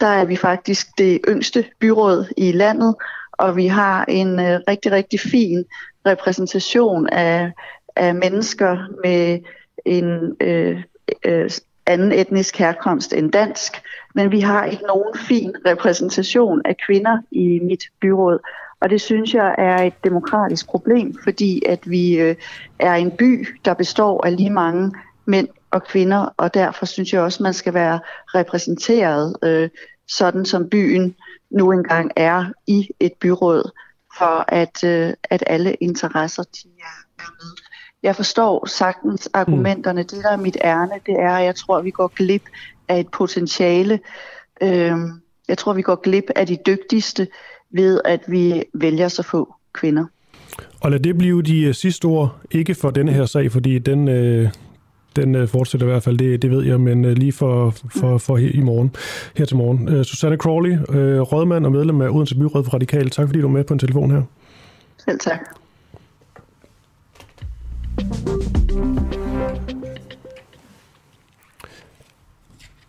der 0.00 0.06
er 0.06 0.24
vi 0.24 0.36
faktisk 0.36 0.86
det 0.98 1.20
yngste 1.28 1.64
byråd 1.80 2.26
i 2.36 2.52
landet, 2.52 2.94
og 3.38 3.56
vi 3.56 3.66
har 3.66 4.04
en 4.04 4.40
øh, 4.40 4.60
rigtig, 4.68 4.92
rigtig 4.92 5.20
fin 5.20 5.64
repræsentation 6.06 7.08
af, 7.08 7.52
af 7.96 8.14
mennesker 8.14 8.76
med 9.04 9.38
en 9.84 10.36
øh, 10.40 10.82
øh, 11.24 11.50
anden 11.86 12.12
etnisk 12.12 12.56
herkomst 12.56 13.12
end 13.12 13.32
dansk, 13.32 13.82
men 14.14 14.32
vi 14.32 14.40
har 14.40 14.64
ikke 14.64 14.84
nogen 14.84 15.18
fin 15.28 15.54
repræsentation 15.66 16.62
af 16.64 16.76
kvinder 16.86 17.18
i 17.30 17.60
mit 17.62 17.84
byråd. 18.00 18.38
Og 18.80 18.90
det 18.90 19.00
synes 19.00 19.34
jeg 19.34 19.54
er 19.58 19.82
et 19.82 20.04
demokratisk 20.04 20.66
problem, 20.66 21.14
fordi 21.24 21.62
at 21.66 21.90
vi 21.90 22.18
øh, 22.18 22.36
er 22.78 22.94
en 22.94 23.10
by, 23.10 23.48
der 23.64 23.74
består 23.74 24.26
af 24.26 24.36
lige 24.36 24.50
mange 24.50 24.92
mænd 25.26 25.48
og 25.70 25.84
kvinder, 25.84 26.34
og 26.36 26.54
derfor 26.54 26.86
synes 26.86 27.12
jeg 27.12 27.22
også, 27.22 27.42
man 27.42 27.54
skal 27.54 27.74
være 27.74 28.00
repræsenteret 28.34 29.36
øh, 29.42 29.68
sådan 30.08 30.44
som 30.44 30.68
byen 30.68 31.14
nu 31.50 31.72
engang 31.72 32.10
er 32.16 32.44
i 32.66 32.88
et 33.00 33.12
byråd, 33.20 33.70
for 34.18 34.44
at, 34.48 34.84
øh, 34.84 35.12
at 35.24 35.44
alle 35.46 35.74
interesser 35.74 36.42
de 36.42 36.68
er, 36.78 37.04
med. 37.18 37.56
Jeg 38.02 38.16
forstår 38.16 38.66
sagtens 38.66 39.28
argumenterne. 39.32 40.02
Mm. 40.02 40.08
Det, 40.08 40.22
der 40.22 40.30
er 40.30 40.36
mit 40.36 40.56
ærne, 40.64 40.92
det 41.06 41.14
er, 41.20 41.32
at 41.32 41.44
jeg 41.44 41.54
tror, 41.54 41.78
at 41.78 41.84
vi 41.84 41.90
går 41.90 42.08
glip 42.08 42.42
af 42.88 43.00
et 43.00 43.08
potentiale. 43.08 44.00
Øh, 44.62 44.92
jeg 45.48 45.58
tror, 45.58 45.72
vi 45.72 45.82
går 45.82 45.96
glip 45.96 46.24
af 46.36 46.46
de 46.46 46.58
dygtigste 46.66 47.28
ved, 47.70 48.00
at 48.04 48.20
vi 48.28 48.64
vælger 48.74 49.08
så 49.08 49.22
få 49.22 49.54
kvinder. 49.72 50.04
Og 50.80 50.90
lad 50.90 51.00
det 51.00 51.18
blive 51.18 51.42
de 51.42 51.62
øh, 51.62 51.74
sidste 51.74 52.04
ord, 52.04 52.40
ikke 52.50 52.74
for 52.74 52.90
denne 52.90 53.12
her 53.12 53.26
sag, 53.26 53.52
fordi 53.52 53.78
den, 53.78 54.08
øh, 54.08 54.48
den 55.22 55.34
øh, 55.34 55.48
fortsætter 55.48 55.86
i 55.86 55.90
hvert 55.90 56.02
fald, 56.02 56.18
det, 56.18 56.42
det 56.42 56.50
ved 56.50 56.64
jeg, 56.64 56.80
men 56.80 57.04
øh, 57.04 57.16
lige 57.16 57.32
for, 57.32 57.70
for, 57.70 58.18
for 58.18 58.36
her, 58.36 58.50
i 58.54 58.60
morgen, 58.60 58.94
her 59.36 59.44
til 59.44 59.56
morgen. 59.56 59.88
Øh, 59.88 60.04
Susanne 60.04 60.36
Crawley, 60.36 60.72
øh, 60.72 61.20
rådmand 61.20 61.66
og 61.66 61.72
medlem 61.72 62.00
af 62.00 62.08
Odense 62.08 62.34
Byråd 62.34 62.64
for 62.64 62.70
Radikal, 62.70 63.10
tak 63.10 63.26
fordi 63.28 63.40
du 63.40 63.46
er 63.46 63.52
med 63.52 63.64
på 63.64 63.72
en 63.72 63.78
telefon 63.78 64.10
her. 64.10 64.22
Selv 65.04 65.18
tak. 65.18 65.38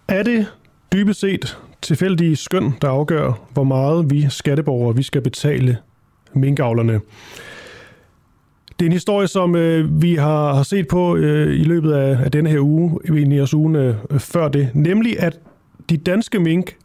Er 0.08 0.24
det 0.24 0.46
dybest 0.94 1.20
set 1.20 1.58
tilfældige 1.82 2.36
skøn, 2.36 2.74
der 2.82 2.90
afgør, 2.90 3.48
hvor 3.54 3.64
meget 3.64 4.12
vi 4.12 4.26
skatteborgere 4.30 4.96
vi 4.96 5.04
skal 5.04 5.22
betale 5.22 5.78
minkavlerne? 6.34 7.00
Det 8.80 8.86
er 8.86 8.90
en 8.90 8.94
historie, 8.94 9.28
som 9.28 9.56
øh, 9.56 10.02
vi 10.02 10.16
har, 10.16 10.54
har 10.54 10.64
set 10.64 10.88
på 10.88 11.16
øh, 11.16 11.60
i 11.60 11.64
løbet 11.64 11.92
af, 11.92 12.24
af 12.24 12.32
denne 12.32 12.50
her 12.50 12.60
uge, 12.60 13.00
egentlig 13.06 13.42
også 13.42 13.58
ugen 13.58 13.76
øh, 13.76 13.96
før 14.20 14.48
det, 14.48 14.70
nemlig 14.74 15.20
at 15.20 15.40
de 15.90 15.98
danske 15.98 16.40
mink 16.40 16.76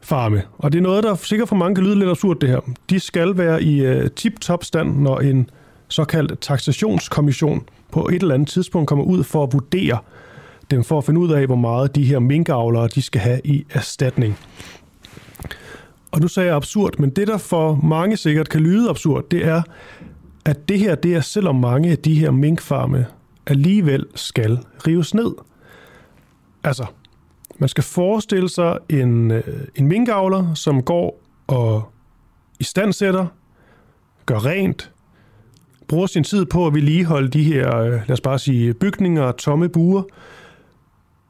farme, 0.00 0.42
og 0.58 0.72
det 0.72 0.78
er 0.78 0.82
noget, 0.82 1.04
der 1.04 1.14
sikkert 1.14 1.48
for 1.48 1.56
mange 1.56 1.74
kan 1.74 1.84
lyde 1.84 1.98
lidt 1.98 2.10
absurd 2.10 2.40
det 2.40 2.48
her, 2.48 2.60
de 2.90 3.00
skal 3.00 3.38
være 3.38 3.62
i 3.62 3.84
øh, 3.84 4.10
tip-top 4.10 4.64
stand, 4.64 5.00
når 5.00 5.18
en 5.18 5.50
såkaldt 5.88 6.40
taxationskommission 6.40 7.62
på 7.92 8.08
et 8.12 8.22
eller 8.22 8.34
andet 8.34 8.48
tidspunkt 8.48 8.88
kommer 8.88 9.04
ud 9.04 9.24
for 9.24 9.42
at 9.42 9.52
vurdere 9.52 9.98
dem, 10.70 10.84
for 10.84 10.98
at 10.98 11.04
finde 11.04 11.20
ud 11.20 11.30
af, 11.30 11.46
hvor 11.46 11.56
meget 11.56 11.94
de 11.94 12.04
her 12.04 12.18
minkavlere 12.18 12.88
de 12.88 13.02
skal 13.02 13.20
have 13.20 13.40
i 13.44 13.64
erstatning. 13.70 14.38
Og 16.10 16.20
nu 16.20 16.28
sagde 16.28 16.46
jeg 16.46 16.56
absurd, 16.56 16.98
men 16.98 17.10
det, 17.10 17.28
der 17.28 17.38
for 17.38 17.74
mange 17.74 18.16
sikkert 18.16 18.48
kan 18.48 18.60
lyde 18.60 18.90
absurd, 18.90 19.24
det 19.30 19.46
er, 19.46 19.62
at 20.44 20.68
det 20.68 20.78
her, 20.78 20.94
det 20.94 21.14
er 21.14 21.20
selvom 21.20 21.56
mange 21.56 21.90
af 21.90 21.98
de 21.98 22.14
her 22.14 22.30
minkfarme 22.30 23.06
alligevel 23.46 24.06
skal 24.14 24.58
rives 24.86 25.14
ned. 25.14 25.34
Altså, 26.64 26.86
man 27.58 27.68
skal 27.68 27.84
forestille 27.84 28.48
sig 28.48 28.78
en, 28.88 29.30
øh, 29.30 29.42
en 29.76 29.86
minkavler, 29.86 30.54
som 30.54 30.82
går 30.82 31.20
og 31.46 31.92
i 32.60 32.64
standsætter, 32.64 33.26
gør 34.26 34.46
rent, 34.46 34.92
bruger 35.88 36.06
sin 36.06 36.24
tid 36.24 36.44
på 36.44 36.66
at 36.66 36.74
vedligeholde 36.74 37.28
de 37.28 37.42
her, 37.42 37.76
øh, 37.76 37.90
lad 37.90 38.10
os 38.10 38.20
bare 38.20 38.38
sige, 38.38 38.74
bygninger 38.74 39.22
og 39.22 39.36
tomme 39.36 39.68
buer, 39.68 40.02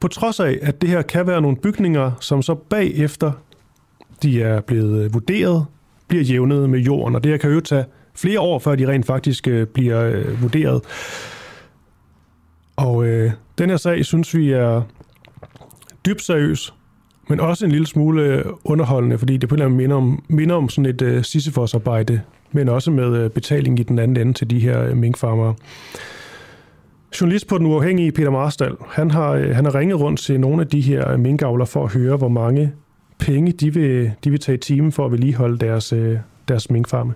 på 0.00 0.08
trods 0.08 0.40
af, 0.40 0.58
at 0.62 0.80
det 0.80 0.90
her 0.90 1.02
kan 1.02 1.26
være 1.26 1.40
nogle 1.40 1.56
bygninger, 1.56 2.12
som 2.20 2.42
så 2.42 2.54
bagefter 2.54 3.32
de 4.22 4.42
er 4.42 4.60
blevet 4.60 5.04
øh, 5.04 5.14
vurderet, 5.14 5.66
bliver 6.08 6.24
jævnet 6.24 6.70
med 6.70 6.78
jorden, 6.78 7.14
og 7.14 7.24
det 7.24 7.32
her 7.32 7.38
kan 7.38 7.50
jo 7.50 7.60
tage 7.60 7.84
flere 8.18 8.40
år, 8.40 8.58
før 8.58 8.74
de 8.74 8.88
rent 8.88 9.06
faktisk 9.06 9.48
øh, 9.48 9.66
bliver 9.66 10.02
øh, 10.02 10.42
vurderet. 10.42 10.82
Og 12.76 13.06
øh, 13.06 13.30
den 13.58 13.70
her 13.70 13.76
sag 13.76 14.04
synes 14.04 14.34
vi 14.36 14.52
er 14.52 14.82
dybt 16.06 16.22
seriøs, 16.22 16.74
men 17.28 17.40
også 17.40 17.64
en 17.64 17.72
lille 17.72 17.86
smule 17.86 18.22
øh, 18.22 18.44
underholdende, 18.64 19.18
fordi 19.18 19.36
det 19.36 19.48
på 19.48 19.54
en 19.54 19.58
eller 19.58 19.66
anden 19.66 19.76
minder 19.76 19.96
om, 19.96 20.24
minder 20.28 20.54
om 20.54 20.68
sådan 20.68 20.90
et 20.90 21.02
øh, 21.02 21.24
Sisyfos-arbejde, 21.24 22.20
men 22.52 22.68
også 22.68 22.90
med 22.90 23.16
øh, 23.16 23.30
betaling 23.30 23.80
i 23.80 23.82
den 23.82 23.98
anden 23.98 24.16
ende 24.16 24.32
til 24.32 24.50
de 24.50 24.60
her 24.60 24.82
øh, 24.82 24.96
minkfarmere. 24.96 25.54
Journalist 27.20 27.48
på 27.48 27.58
Den 27.58 27.66
Uafhængige, 27.66 28.12
Peter 28.12 28.30
Marstal, 28.30 28.76
han 28.88 29.10
har, 29.10 29.30
øh, 29.30 29.56
han 29.56 29.64
har 29.64 29.74
ringet 29.74 30.00
rundt 30.00 30.20
til 30.20 30.40
nogle 30.40 30.60
af 30.62 30.68
de 30.68 30.80
her 30.80 31.10
øh, 31.10 31.20
minkavler 31.20 31.64
for 31.64 31.84
at 31.84 31.92
høre, 31.92 32.16
hvor 32.16 32.28
mange 32.28 32.72
penge 33.18 33.52
de 33.52 33.74
vil, 33.74 34.12
de 34.24 34.30
vil 34.30 34.40
tage 34.40 34.56
i 34.56 34.60
timen 34.60 34.92
for 34.92 35.06
at 35.06 35.12
vedligeholde 35.12 35.58
deres, 35.58 35.92
øh, 35.92 36.18
deres 36.48 36.70
minkfarme. 36.70 37.14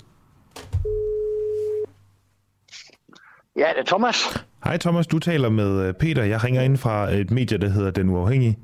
Ja, 3.56 3.66
det 3.76 3.78
er 3.78 3.84
Thomas. 3.86 4.16
Hej 4.64 4.76
Thomas, 4.76 5.06
du 5.06 5.18
taler 5.18 5.48
med 5.48 5.86
øh, 5.86 5.94
Peter. 5.94 6.24
Jeg 6.24 6.44
ringer 6.44 6.62
ind 6.62 6.76
fra 6.76 7.10
et 7.10 7.30
medie, 7.30 7.58
der 7.58 7.68
hedder 7.68 7.90
Den 7.90 8.08
Uafhængige. 8.08 8.58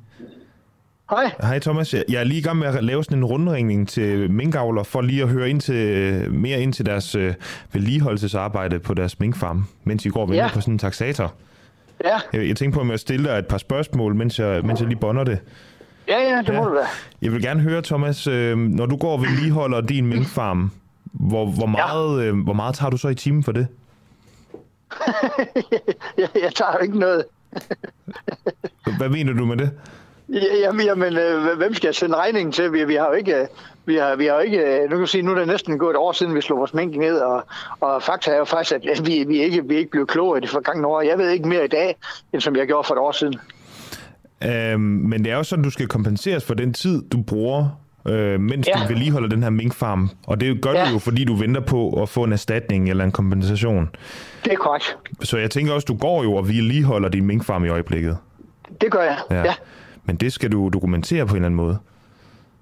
Hej. 1.11 1.31
Hej 1.43 1.59
Thomas. 1.59 1.95
Jeg 1.95 2.21
er 2.21 2.25
lige 2.25 2.39
i 2.39 2.43
gang 2.43 2.59
med 2.59 2.67
at 2.67 2.85
lave 2.85 3.05
sådan 3.05 3.19
en 3.19 3.25
rundringning 3.25 3.89
til 3.89 4.31
minkavler, 4.31 4.83
for 4.83 5.01
lige 5.01 5.23
at 5.23 5.29
høre 5.29 5.51
ind 5.51 5.61
til, 5.61 5.75
øh, 5.75 6.33
mere 6.33 6.61
ind 6.61 6.73
til 6.73 6.87
deres 6.87 7.15
øh, 7.15 7.35
vedligeholdelsesarbejde 7.73 8.79
på 8.79 8.95
deres 8.95 9.21
minkfarm, 9.21 9.65
mens 9.85 10.07
I 10.07 10.09
går 10.09 10.27
og 10.27 10.35
ja. 10.35 10.49
på 10.55 10.61
sådan 10.61 10.75
en 10.75 10.79
taxator. 10.79 11.35
Ja. 12.05 12.19
Jeg, 12.33 12.49
jeg 12.49 12.57
tænker 12.57 12.75
på, 12.79 12.81
at 12.85 12.91
jeg 12.91 12.99
stiller 12.99 13.31
dig 13.31 13.39
et 13.39 13.47
par 13.47 13.59
spørgsmål, 13.59 14.15
mens 14.15 14.39
jeg, 14.39 14.65
mens 14.65 14.81
jeg 14.81 14.89
lige 14.89 15.01
bonder 15.01 15.25
det. 15.25 15.39
Ja, 16.09 16.23
ja, 16.23 16.39
det 16.39 16.49
ja. 16.49 16.61
må 16.61 16.69
du 16.69 16.75
være. 16.75 16.87
Jeg 17.23 17.33
vil 17.33 17.43
gerne 17.43 17.61
høre, 17.61 17.83
Thomas, 17.83 18.27
når 18.57 18.87
du 18.87 18.97
går 18.97 19.13
og 19.13 19.23
vedligeholder 19.23 19.81
din 19.81 20.07
minkfarm, 20.07 20.71
hvor, 21.19 21.47
hvor, 21.47 21.67
meget, 21.67 22.25
ja. 22.25 22.29
øh, 22.29 22.45
hvor 22.45 22.53
meget 22.53 22.75
tager 22.75 22.91
du 22.91 22.97
så 22.97 23.09
i 23.09 23.15
timen 23.15 23.43
for 23.43 23.53
det? 23.53 23.67
jeg, 26.19 26.29
jeg 26.43 26.55
tager 26.55 26.73
jo 26.73 26.79
ikke 26.83 26.99
noget. 26.99 27.25
Hvad 28.99 29.09
mener 29.09 29.33
du 29.33 29.45
med 29.45 29.57
det? 29.57 29.71
Jamen, 30.63 30.87
jamen 30.87 31.17
øh, 31.17 31.57
hvem 31.57 31.75
skal 31.75 31.89
jeg 31.89 31.95
sende 31.95 32.17
regningen 32.17 32.53
til? 32.53 32.73
Vi, 32.73 32.85
vi 32.85 32.95
har 32.95 33.07
jo 33.07 33.13
ikke... 33.13 33.47
Vi 33.87 33.97
har, 33.97 34.17
vi 34.17 34.27
har 34.27 34.35
jo 34.35 34.41
ikke, 34.41 34.87
nu 34.91 34.97
kan 34.97 35.07
sige, 35.07 35.23
nu 35.23 35.31
er 35.31 35.39
det 35.39 35.47
næsten 35.47 35.79
gået 35.79 35.91
et 35.91 35.97
år 35.97 36.13
siden, 36.13 36.35
vi 36.35 36.41
slog 36.41 36.59
vores 36.59 36.75
mink 36.75 36.97
ned, 36.97 37.19
og, 37.19 37.45
og 37.81 38.03
fakta 38.03 38.31
er 38.31 38.37
jo 38.37 38.45
faktisk, 38.45 38.73
at 38.75 39.07
vi, 39.07 39.25
vi, 39.29 39.39
ikke, 39.39 39.69
vi 39.69 39.75
ikke 39.75 39.91
blevet 39.91 40.09
klogere 40.09 40.39
i 40.39 40.41
det 40.41 40.51
forgangne 40.51 40.87
år. 40.87 41.01
Jeg 41.01 41.19
ved 41.19 41.31
ikke 41.31 41.49
mere 41.49 41.65
i 41.65 41.69
dag, 41.69 41.97
end 42.33 42.41
som 42.41 42.57
jeg 42.57 42.67
gjorde 42.67 42.87
for 42.87 42.95
et 42.95 43.01
år 43.01 43.13
siden. 43.13 43.35
Øhm, 44.45 44.81
men 44.81 45.25
det 45.25 45.33
er 45.33 45.37
jo 45.37 45.43
sådan, 45.43 45.65
du 45.65 45.71
skal 45.71 45.87
kompenseres 45.87 46.45
for 46.45 46.55
den 46.55 46.73
tid, 46.73 47.03
du 47.03 47.23
bruger, 47.23 47.69
øh, 48.09 48.41
mens 48.41 48.69
ja. 48.69 48.73
du 48.73 48.89
vedligeholder 48.89 49.29
den 49.29 49.43
her 49.43 49.51
minkfarm. 49.51 50.11
Og 50.27 50.41
det 50.41 50.63
gør 50.63 50.73
ja. 50.73 50.85
du 50.85 50.93
jo, 50.93 50.99
fordi 50.99 51.25
du 51.25 51.35
venter 51.35 51.61
på 51.61 52.03
at 52.03 52.09
få 52.09 52.25
en 52.25 52.33
erstatning 52.33 52.91
eller 52.91 53.05
en 53.05 53.13
kompensation. 53.13 53.89
Det 54.45 54.53
er 54.53 54.57
korrekt. 54.57 54.97
Så 55.23 55.39
jeg 55.39 55.51
tænker 55.51 55.73
også, 55.73 55.85
du 55.85 55.97
går 55.97 56.23
jo 56.23 56.35
og 56.35 56.49
vedligeholder 56.49 57.09
din 57.09 57.27
minkfarm 57.27 57.65
i 57.65 57.69
øjeblikket. 57.69 58.17
Det 58.81 58.91
gør 58.91 59.03
jeg, 59.03 59.19
ja. 59.31 59.45
ja. 59.45 59.55
Men 60.05 60.17
det 60.17 60.33
skal 60.33 60.53
du 60.53 60.69
dokumentere 60.69 61.27
på 61.27 61.31
en 61.31 61.37
eller 61.37 61.47
anden 61.47 61.57
måde. 61.57 61.79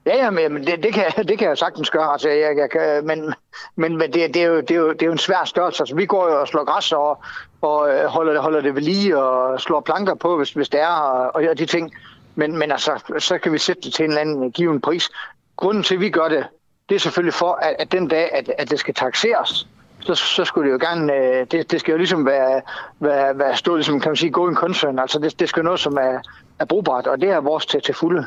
Ja, 0.06 0.16
ja, 0.16 0.30
men 0.30 0.66
det, 0.66 0.82
det, 0.82 0.94
kan, 0.94 1.04
det 1.28 1.38
kan 1.38 1.48
jeg 1.48 1.58
sagtens 1.58 1.90
gøre. 1.90 2.12
Altså, 2.12 2.28
jeg, 2.28 2.56
jeg 2.56 2.70
kan, 2.70 3.06
men 3.06 3.34
men, 3.76 3.96
men 3.96 4.12
det, 4.12 4.34
det, 4.34 4.42
er 4.42 4.46
jo, 4.46 4.60
det, 4.60 4.70
er 4.70 4.74
jo, 4.74 4.92
det 4.92 5.02
er 5.02 5.06
jo 5.06 5.12
en 5.12 5.18
svær 5.18 5.44
størrelse. 5.44 5.82
Altså, 5.82 5.94
vi 5.94 6.06
går 6.06 6.28
jo 6.30 6.40
og 6.40 6.48
slår 6.48 6.64
græs 6.64 6.92
og, 6.92 7.22
og 7.60 7.90
øh, 7.90 8.04
holder, 8.04 8.40
holder 8.40 8.60
det 8.60 8.74
ved 8.74 8.82
lige 8.82 9.18
og 9.18 9.60
slår 9.60 9.80
planker 9.80 10.14
på, 10.14 10.36
hvis, 10.36 10.52
hvis 10.52 10.68
det 10.68 10.80
er, 10.80 10.86
og, 10.86 11.34
og 11.34 11.58
de 11.58 11.66
ting. 11.66 11.92
Men, 12.34 12.58
men 12.58 12.72
altså, 12.72 13.14
så 13.18 13.38
kan 13.38 13.52
vi 13.52 13.58
sætte 13.58 13.82
det 13.82 13.92
til 13.94 14.04
en 14.04 14.10
eller 14.10 14.20
anden 14.20 14.52
given 14.52 14.80
pris. 14.80 15.08
Grunden 15.56 15.82
til, 15.82 15.94
at 15.94 16.00
vi 16.00 16.10
gør 16.10 16.28
det, 16.28 16.46
det 16.88 16.94
er 16.94 16.98
selvfølgelig 16.98 17.34
for, 17.34 17.58
at, 17.62 17.76
at 17.78 17.92
den 17.92 18.08
dag, 18.08 18.30
at, 18.32 18.52
at 18.58 18.70
det 18.70 18.78
skal 18.78 18.94
taxeres, 18.94 19.68
så, 20.00 20.14
så 20.14 20.44
skulle 20.44 20.70
det 20.70 20.72
jo 20.72 20.88
gerne, 20.88 21.14
øh, 21.14 21.46
det, 21.50 21.70
det 21.70 21.80
skal 21.80 21.92
jo 21.92 21.98
ligesom 21.98 22.26
være, 22.26 22.60
være, 23.00 23.38
være 23.38 23.56
stå, 23.56 23.74
ligesom, 23.74 24.00
kan 24.00 24.10
man 24.10 24.16
sige, 24.16 24.30
gå 24.30 24.48
en 24.48 24.54
concern. 24.54 24.98
Altså 24.98 25.18
det, 25.18 25.40
det 25.40 25.48
skal 25.48 25.64
noget, 25.64 25.80
som 25.80 25.96
er, 25.96 26.18
er 26.58 26.64
brugbart, 26.64 27.06
og 27.06 27.20
det 27.20 27.30
er 27.30 27.40
vores 27.40 27.66
til, 27.66 27.80
til 27.80 27.94
fulde. 27.94 28.26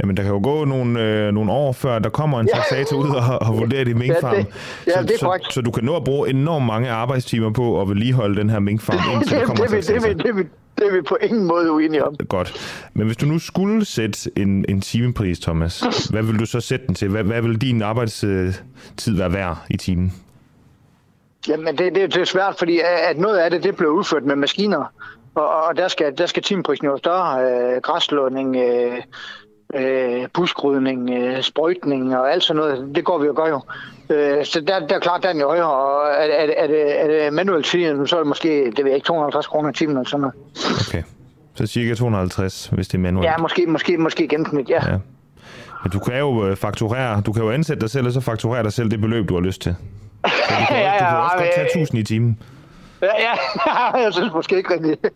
Jamen, 0.00 0.16
der 0.16 0.22
kan 0.22 0.32
jo 0.32 0.40
gå 0.42 0.64
nogle, 0.64 1.00
øh, 1.00 1.32
nogle 1.32 1.52
år, 1.52 1.72
før 1.72 1.98
der 1.98 2.10
kommer 2.10 2.40
en 2.40 2.48
taxator 2.54 2.96
ud 2.96 3.10
og, 3.10 3.48
og 3.48 3.58
vurderer 3.58 3.84
det 3.84 3.96
minkfarm. 3.96 4.34
Ja, 4.34 4.38
det, 4.40 4.46
ja, 4.86 4.92
så, 4.92 5.02
det 5.02 5.10
er 5.10 5.18
så, 5.18 5.24
korrekt. 5.24 5.52
så, 5.52 5.60
du 5.60 5.70
kan 5.70 5.84
nå 5.84 5.96
at 5.96 6.04
bruge 6.04 6.30
enormt 6.30 6.66
mange 6.66 6.90
arbejdstimer 6.90 7.50
på 7.50 7.80
at 7.80 7.88
vedligeholde 7.88 8.40
den 8.40 8.50
her 8.50 8.58
minkfarm, 8.58 8.98
indtil 9.14 9.30
der 9.30 9.38
det, 9.38 9.46
kommer 9.46 9.66
det, 9.66 9.88
det, 9.88 10.02
det, 10.02 10.24
det, 10.24 10.34
det, 10.34 10.46
det, 10.78 10.86
er 10.86 10.92
vi 10.92 11.02
på 11.02 11.18
ingen 11.20 11.44
måde 11.44 11.72
uenige 11.72 12.04
om. 12.04 12.16
Godt. 12.28 12.54
Men 12.94 13.06
hvis 13.06 13.16
du 13.16 13.26
nu 13.26 13.38
skulle 13.38 13.84
sætte 13.84 14.30
en, 14.36 14.64
en 14.68 14.80
timepris, 14.80 15.38
Thomas, 15.38 15.80
hvad 16.10 16.22
vil 16.22 16.38
du 16.38 16.46
så 16.46 16.60
sætte 16.60 16.86
den 16.86 16.94
til? 16.94 17.08
Hvad, 17.08 17.24
hvad 17.24 17.42
vil 17.42 17.60
din 17.60 17.82
arbejdstid 17.82 18.52
være 19.06 19.32
værd 19.32 19.56
i 19.70 19.76
timen? 19.76 20.12
Jamen, 21.48 21.78
det, 21.78 21.94
det, 21.94 22.14
det 22.14 22.20
er 22.20 22.24
svært, 22.24 22.54
fordi 22.58 22.80
at 23.08 23.18
noget 23.18 23.38
af 23.38 23.50
det, 23.50 23.62
det 23.62 23.76
blev 23.76 23.90
udført 23.90 24.24
med 24.24 24.36
maskiner. 24.36 24.84
Og, 25.34 25.48
og 25.48 25.76
der 25.76 25.88
skal, 25.88 26.18
der 26.18 26.26
skal 26.26 26.42
timeprisen 26.42 26.86
jo 26.86 26.98
større. 26.98 27.42
Øh, 27.42 27.80
græslåning, 27.80 28.56
øh, 28.56 28.98
øh, 29.74 30.28
buskrydning, 30.34 31.10
øh, 31.10 31.42
sprøjtning 31.42 32.16
og 32.16 32.32
alt 32.32 32.44
sådan 32.44 32.58
noget. 32.60 32.90
Det 32.94 33.04
går 33.04 33.18
vi 33.18 33.26
jo 33.26 33.32
gør 33.36 33.48
jo. 33.48 33.60
Øh, 34.14 34.44
så 34.44 34.60
der, 34.60 34.86
der 34.86 34.94
er 34.94 35.00
klart, 35.00 35.22
der 35.22 35.28
er 35.28 35.32
den 35.32 35.40
jo 35.40 35.48
højere. 35.48 35.72
Og 35.72 36.08
er, 36.08 36.24
er, 36.24 36.52
er, 36.56 36.66
det, 36.66 37.00
er 37.00 37.06
det 37.06 37.32
manuelt 37.32 37.66
tiden, 37.66 38.06
så 38.06 38.16
er 38.16 38.20
det 38.20 38.28
måske, 38.28 38.48
det 38.76 38.78
ved 38.78 38.86
jeg 38.86 38.94
ikke, 38.94 39.06
250 39.06 39.46
kroner 39.46 39.70
i 39.70 39.72
timen 39.72 39.96
eller 39.96 40.08
sådan 40.08 40.20
noget. 40.20 40.34
Okay. 40.88 41.02
Så 41.54 41.66
cirka 41.66 41.94
250, 41.94 42.66
hvis 42.66 42.88
det 42.88 42.94
er 42.94 43.02
manuelt. 43.02 43.26
Ja, 43.26 43.36
måske, 43.36 43.66
måske, 43.66 43.98
måske 43.98 44.28
gennemsnit, 44.28 44.70
ja. 44.70 44.90
ja. 44.90 44.98
Men 45.82 45.92
du 45.92 45.98
kan 45.98 46.18
jo 46.18 46.46
øh, 46.46 46.56
fakturere, 46.56 47.20
du 47.20 47.32
kan 47.32 47.42
jo 47.42 47.50
ansætte 47.50 47.80
dig 47.80 47.90
selv, 47.90 48.06
og 48.06 48.12
så 48.12 48.20
fakturere 48.20 48.62
dig 48.62 48.72
selv 48.72 48.90
det 48.90 49.00
beløb, 49.00 49.28
du 49.28 49.34
har 49.34 49.40
lyst 49.40 49.60
til. 49.62 49.74
Så 50.26 50.54
du 50.60 50.66
kan, 50.68 50.76
ja, 50.76 50.82
ja, 50.82 50.92
du 50.92 50.98
kan 50.98 51.16
også 51.16 51.36
ja, 51.36 51.42
godt 51.42 51.54
tage 51.54 51.68
ja. 51.74 51.80
1000 51.80 51.98
i 51.98 52.04
timen. 52.04 52.38
Ja, 53.02 53.10
ja, 53.18 53.34
jeg 54.04 54.12
synes 54.12 54.32
måske 54.32 54.56
ikke 54.56 54.74
rigtigt. 54.74 55.06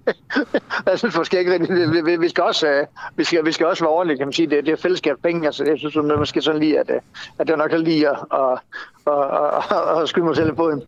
jeg 0.90 0.98
synes 0.98 1.16
måske 1.16 1.38
ikke 1.38 1.52
rigtigt. 1.52 1.72
Vi, 1.72 2.00
vi, 2.00 2.16
vi, 2.16 2.28
skal 2.28 2.44
også, 2.44 2.68
øh, 2.68 2.86
vi, 3.16 3.24
skal, 3.24 3.44
vi 3.44 3.52
skal 3.52 3.66
også 3.66 3.84
være 3.84 3.92
ordentlige, 3.92 4.18
kan 4.18 4.26
man 4.26 4.32
sige. 4.32 4.50
Det, 4.50 4.66
det 4.66 4.72
er 4.72 4.76
fællesskab 4.76 5.16
penge, 5.22 5.46
altså 5.46 5.64
jeg 5.64 5.78
synes 5.78 5.96
er 5.96 6.18
måske 6.18 6.42
sådan 6.42 6.60
lige, 6.60 6.80
at, 6.80 6.90
øh, 6.90 7.00
at 7.38 7.46
det 7.46 7.52
er 7.52 7.56
nok 7.56 7.72
lige 7.72 8.08
at, 8.08 8.16
at, 8.32 8.58
at, 9.06 9.96
at, 9.96 10.02
at 10.02 10.08
skyde 10.08 10.24
mig 10.24 10.36
selv 10.36 10.50
er 10.50 10.54
Peter. 10.54 10.82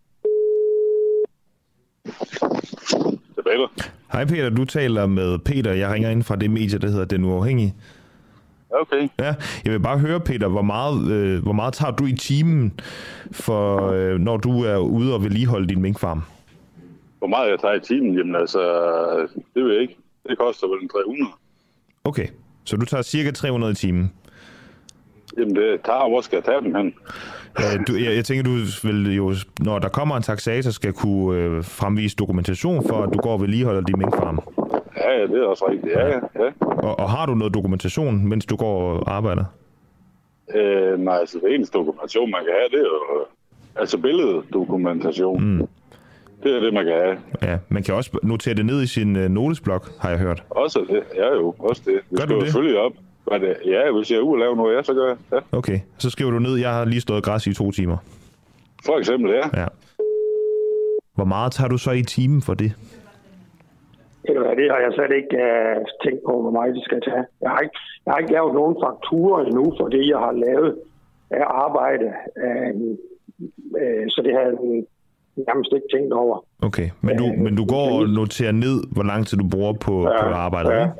Hej 4.13 4.25
Peter, 4.25 4.51
du 4.51 4.65
taler 4.65 5.07
med 5.07 5.39
Peter. 5.39 5.73
Jeg 5.73 5.91
ringer 5.91 6.11
ind 6.11 6.23
fra 6.23 6.37
det 6.37 6.51
medie, 6.51 6.79
der 6.79 6.89
hedder 6.89 7.05
Den 7.05 7.25
Uafhængige. 7.25 7.75
Okay. 8.71 9.09
Ja, 9.19 9.35
jeg 9.65 9.73
vil 9.73 9.81
bare 9.81 9.99
høre, 9.99 10.21
Peter, 10.21 10.49
hvor 10.49 10.63
meget, 10.63 11.11
øh, 11.11 11.43
hvor 11.43 11.53
meget 11.53 11.75
tager 11.75 11.93
du 11.93 12.07
i 12.07 12.13
timen, 12.13 12.81
for, 13.33 13.91
øh, 13.91 14.19
når 14.19 14.37
du 14.37 14.65
er 14.65 14.77
ude 14.77 15.15
og 15.15 15.23
vedligeholde 15.23 15.69
din 15.69 15.83
minkfarm? 15.83 16.23
Hvor 17.19 17.27
meget 17.27 17.51
jeg 17.51 17.59
tager 17.61 17.75
i 17.75 17.81
timen? 17.81 18.15
Jamen 18.15 18.37
altså, 18.37 18.61
det 19.55 19.65
ved 19.65 19.73
jeg 19.73 19.83
ikke. 19.83 19.97
Det 20.29 20.39
koster 20.39 20.67
vel 20.67 20.83
en 20.83 20.89
300. 20.89 21.31
Okay, 22.05 22.27
så 22.65 22.77
du 22.77 22.87
tager 22.87 23.03
cirka 23.03 23.31
300 23.31 23.73
i 23.73 23.75
timen. 23.75 24.13
Jamen 25.39 25.57
det 25.57 25.81
tager, 25.85 26.09
hvor 26.09 26.21
skal 26.21 26.37
jeg 26.37 26.45
tage 26.45 26.61
dem 26.61 26.75
hen? 26.75 26.95
Øh, 27.59 27.87
du, 27.87 27.97
jeg, 27.97 28.17
jeg 28.17 28.25
tænker, 28.25 28.45
du 28.45 28.57
vil 28.89 29.15
jo, 29.17 29.35
når 29.61 29.79
der 29.79 29.89
kommer 29.89 30.17
en 30.17 30.23
taxator, 30.23 30.71
skal 30.71 30.93
kunne 30.93 31.39
øh, 31.39 31.65
fremvise 31.65 32.17
dokumentation 32.17 32.89
for, 32.89 33.03
at 33.03 33.11
du 33.15 33.19
går 33.19 33.33
og 33.33 33.41
vedligeholder 33.41 33.81
din 33.81 33.99
minkfarm. 33.99 34.41
Ja, 35.01 35.11
ja, 35.21 35.27
det 35.27 35.43
er 35.43 35.47
også 35.47 35.69
rigtigt. 35.71 35.93
Ja, 35.93 36.07
ja. 36.09 36.21
ja. 36.45 36.51
Og, 36.61 36.99
og 36.99 37.11
har 37.11 37.27
du 37.27 37.35
noget 37.35 37.55
dokumentation, 37.55 38.29
mens 38.29 38.47
du 38.47 38.57
går 38.57 38.93
og 38.93 39.13
arbejder? 39.17 39.45
Øh, 40.55 40.99
nej, 40.99 41.17
altså 41.17 41.39
det 41.45 41.55
eneste 41.55 41.79
dokumentation, 41.79 42.31
man 42.31 42.41
kan 42.41 42.53
have, 42.59 42.69
det 42.71 42.87
er 42.87 42.91
jo 42.91 43.25
altså 43.77 43.99
billeddokumentation. 43.99 45.45
Mm. 45.45 45.69
Det 46.43 46.57
er 46.57 46.61
det, 46.61 46.75
man 46.75 46.85
kan 46.85 46.95
have. 46.95 47.19
Ja, 47.43 47.59
man 47.69 47.83
kan 47.83 47.95
også 47.95 48.19
notere 48.23 48.55
det 48.55 48.67
ned 48.67 48.83
i 48.83 48.87
sin 48.87 49.17
øh, 49.17 49.31
notesblok, 49.31 49.91
har 50.01 50.11
jeg 50.11 50.19
hørt. 50.19 50.43
Også 50.51 50.87
det. 50.91 51.03
Ja, 51.17 51.35
jo. 51.35 51.55
Også 51.59 51.83
det. 51.85 52.01
Vi 52.11 52.17
Gør 52.17 52.25
du 52.27 52.41
det? 52.41 52.53
følge 52.53 52.81
op. 52.81 52.93
Det, 53.33 53.57
ja, 53.67 53.93
hvis 53.93 54.11
jeg 54.11 54.17
er 54.17 54.21
ude 54.21 54.35
og 54.35 54.39
lave 54.39 54.57
noget, 54.57 54.77
ja, 54.77 54.83
så 54.83 54.95
gør 54.95 55.07
jeg. 55.09 55.17
Ja. 55.33 55.59
Okay, 55.59 55.81
så 55.99 56.11
skriver 56.11 56.31
du 56.31 56.39
ned, 56.39 56.57
jeg 56.57 56.75
har 56.75 56.85
lige 56.85 57.01
stået 57.01 57.25
græs 57.25 57.47
i 57.47 57.55
to 57.55 57.71
timer. 57.71 57.97
For 58.87 58.99
eksempel, 58.99 59.31
ja. 59.31 59.61
Ja. 59.61 59.67
Hvor 61.15 61.25
meget 61.25 61.53
tager 61.53 61.69
du 61.69 61.79
så 61.79 61.91
i 61.91 62.03
timen 62.03 62.43
for 62.43 62.55
det? 62.55 62.73
Det 64.61 64.67
har 64.73 64.81
jeg 64.87 64.93
slet 64.97 65.13
ikke 65.21 65.37
uh, 65.47 65.77
tænkt 66.05 66.23
på, 66.29 66.33
hvor 66.43 66.51
meget 66.59 66.75
de 66.79 66.83
skal 66.89 67.01
tage. 67.09 67.25
Jeg 67.43 67.51
har, 67.51 67.61
ikke, 67.67 67.77
jeg 68.05 68.11
har 68.13 68.19
ikke 68.19 68.33
lavet 68.33 68.55
nogen 68.55 68.77
fakturer 68.85 69.39
endnu 69.45 69.65
for 69.79 69.87
det, 69.95 70.03
jeg 70.09 70.19
har 70.27 70.33
lavet 70.47 70.71
af 71.31 71.45
arbejde. 71.67 72.07
Uh, 72.45 72.81
uh, 73.83 74.05
så 74.15 74.19
det 74.25 74.33
har 74.37 74.41
jeg 74.49 74.55
nærmest 75.49 75.71
ikke 75.77 75.89
tænkt 75.95 76.13
over. 76.13 76.37
Okay, 76.63 76.89
men 77.01 77.17
du, 77.21 77.25
men 77.45 77.57
du 77.57 77.65
går 77.75 77.87
og 78.01 78.09
noterer 78.09 78.53
ned, 78.53 78.77
hvor 78.95 79.03
lang 79.03 79.27
tid 79.27 79.39
du 79.39 79.49
bruger 79.55 79.73
på, 79.73 79.95
Ja, 80.03 80.23
på 80.23 80.29
arbejdet, 80.47 80.71
ja. 80.71 80.83
ikke? 80.85 80.95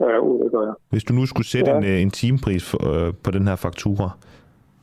Ja, 0.00 0.16
det 0.44 0.48
gør 0.52 0.62
jeg. 0.68 0.74
Hvis 0.90 1.04
du 1.04 1.12
nu 1.14 1.26
skulle 1.26 1.46
sætte 1.46 1.70
Ja. 1.70 1.78
en, 1.78 1.84
øh, 1.84 2.02
en 2.02 2.10
timepris 2.10 2.70
for, 2.70 2.78
øh, 2.90 3.14
på 3.24 3.30
den 3.30 3.48
her 3.48 3.56
faktura, 3.56 4.08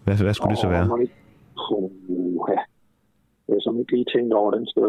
hvad, 0.03 0.15
hvad 0.23 0.34
skulle 0.34 0.51
det 0.51 0.59
så 0.59 0.69
være? 0.69 0.88
Åh, 0.93 0.99
Puh, 1.69 1.89
ja. 2.49 2.59
Jeg 3.47 3.53
har 3.55 3.59
sådan 3.61 3.80
ikke 3.80 3.91
lige 3.95 4.05
tænkt 4.15 4.34
over, 4.34 4.51
den 4.51 4.68
skal 4.68 4.84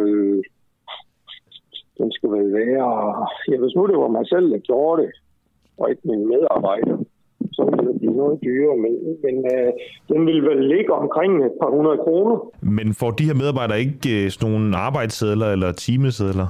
den 1.98 2.12
skal 2.12 2.30
vel 2.30 2.52
være... 2.52 2.88
Ja, 3.48 3.56
hvis 3.62 3.74
nu 3.76 3.86
det 3.86 3.98
var 3.98 4.08
mig 4.08 4.26
selv, 4.28 4.50
der 4.50 4.58
gjorde 4.58 5.02
det, 5.02 5.10
og 5.78 5.90
ikke 5.90 6.02
min 6.04 6.28
medarbejder, 6.28 6.96
så 7.52 7.64
ville 7.64 7.92
det 7.92 8.00
blive 8.00 8.16
noget 8.16 8.38
dyrere, 8.42 8.76
men, 8.76 8.92
men 9.24 9.36
øh, 9.54 9.72
den 10.08 10.26
vil 10.26 10.42
vel 10.42 10.64
ligge 10.64 10.92
omkring 10.92 11.44
et 11.44 11.52
par 11.62 11.70
hundrede 11.70 11.98
kroner. 11.98 12.36
Men 12.60 12.94
får 12.94 13.10
de 13.10 13.24
her 13.24 13.34
medarbejdere 13.34 13.80
ikke 13.80 14.24
øh, 14.24 14.30
sådan 14.30 14.52
nogle 14.52 14.76
arbejdssedler 14.76 15.46
eller 15.52 15.72
timesedler? 15.72 16.48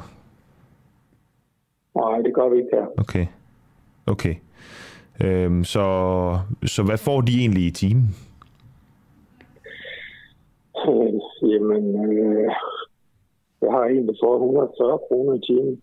Nej, 1.96 2.18
det 2.18 2.34
gør 2.34 2.48
vi 2.48 2.56
ikke 2.56 2.70
her. 2.72 2.86
Okay. 2.98 3.26
Okay. 4.06 4.34
Øhm, 5.24 5.64
så, 5.64 5.84
så 6.66 6.82
hvad 6.82 6.98
får 6.98 7.20
de 7.20 7.32
egentlig 7.40 7.66
i 7.66 7.70
timen? 7.70 8.08
Øh, 10.88 11.50
jamen, 11.50 11.84
øh, 12.12 12.50
jeg 13.62 13.70
har 13.76 13.84
en, 13.84 14.08
der 14.08 14.14
får 14.22 14.34
140 14.34 14.98
kroner 15.06 15.32
i 15.38 15.42
timen. 15.48 15.74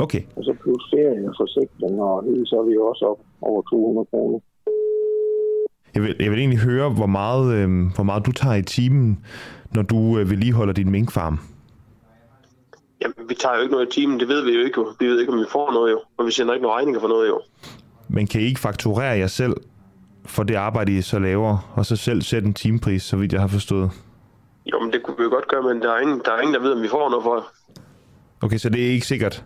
Okay. 0.00 0.22
Og 0.36 0.44
så 0.44 0.52
plus 0.62 0.82
ferie 0.92 1.28
og 1.30 1.34
forsikring, 1.40 1.94
og 2.02 2.24
det, 2.24 2.48
så 2.48 2.54
er 2.60 2.64
vi 2.68 2.72
jo 2.78 2.82
også 2.86 3.04
op 3.10 3.20
over 3.40 3.62
200 3.62 4.06
kroner. 4.10 4.38
Jeg 5.94 6.02
vil, 6.02 6.16
jeg 6.20 6.30
vil 6.30 6.38
egentlig 6.38 6.58
høre, 6.58 6.90
hvor 6.90 7.06
meget, 7.06 7.46
øh, 7.56 7.68
hvor 7.94 8.04
meget 8.04 8.26
du 8.26 8.32
tager 8.32 8.54
i 8.54 8.62
timen, 8.62 9.24
når 9.74 9.82
du 9.82 10.18
øh, 10.18 10.30
vedligeholder 10.30 10.72
din 10.72 10.90
minkfarm. 10.90 11.38
Jamen, 13.02 13.28
vi 13.28 13.34
tager 13.34 13.56
jo 13.56 13.62
ikke 13.62 13.72
noget 13.72 13.86
i 13.86 14.00
timen, 14.00 14.20
det 14.20 14.28
ved 14.28 14.44
vi 14.44 14.52
jo 14.52 14.64
ikke. 14.64 14.80
jo. 14.80 14.86
Vi 15.00 15.06
ved 15.06 15.20
ikke, 15.20 15.32
om 15.32 15.38
vi 15.38 15.44
får 15.52 15.72
noget 15.72 15.92
jo, 15.92 16.00
og 16.16 16.26
vi 16.26 16.30
sender 16.30 16.54
ikke 16.54 16.62
nogen 16.62 16.76
regninger 16.78 17.00
for 17.00 17.08
noget 17.08 17.28
jo. 17.28 17.40
Men 18.08 18.26
kan 18.26 18.40
I 18.40 18.44
ikke 18.44 18.60
fakturere 18.60 19.18
jer 19.18 19.26
selv 19.26 19.56
for 20.24 20.42
det 20.42 20.54
arbejde, 20.54 20.98
I 20.98 21.02
så 21.02 21.18
laver, 21.18 21.72
og 21.74 21.86
så 21.86 21.96
selv 21.96 22.22
sætte 22.22 22.48
en 22.48 22.54
timepris, 22.54 23.02
så 23.02 23.16
vidt 23.16 23.32
jeg 23.32 23.40
har 23.40 23.48
forstået? 23.48 23.90
Jo, 24.66 24.80
men 24.80 24.92
det 24.92 25.02
kunne 25.02 25.16
vi 25.16 25.22
jo 25.22 25.30
godt 25.30 25.48
gøre, 25.48 25.62
men 25.62 25.82
der 25.82 25.92
er 25.92 26.00
ingen, 26.00 26.20
der, 26.24 26.32
er 26.32 26.40
ingen, 26.40 26.54
der 26.54 26.60
ved, 26.60 26.72
om 26.72 26.82
vi 26.82 26.88
får 26.88 27.10
noget 27.10 27.24
for 27.24 27.34
det. 27.34 27.44
Okay, 28.42 28.56
så 28.56 28.68
det 28.68 28.86
er 28.86 28.90
ikke 28.90 29.06
sikkert? 29.06 29.44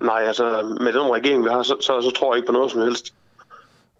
Nej, 0.00 0.22
altså, 0.26 0.76
med 0.80 0.92
den 0.92 1.02
regering, 1.02 1.44
vi 1.44 1.48
har, 1.48 1.62
så, 1.62 1.76
så, 1.80 2.00
så 2.02 2.12
tror 2.16 2.34
jeg 2.34 2.38
ikke 2.38 2.46
på 2.46 2.52
noget 2.52 2.70
som 2.70 2.80
helst. 2.80 3.14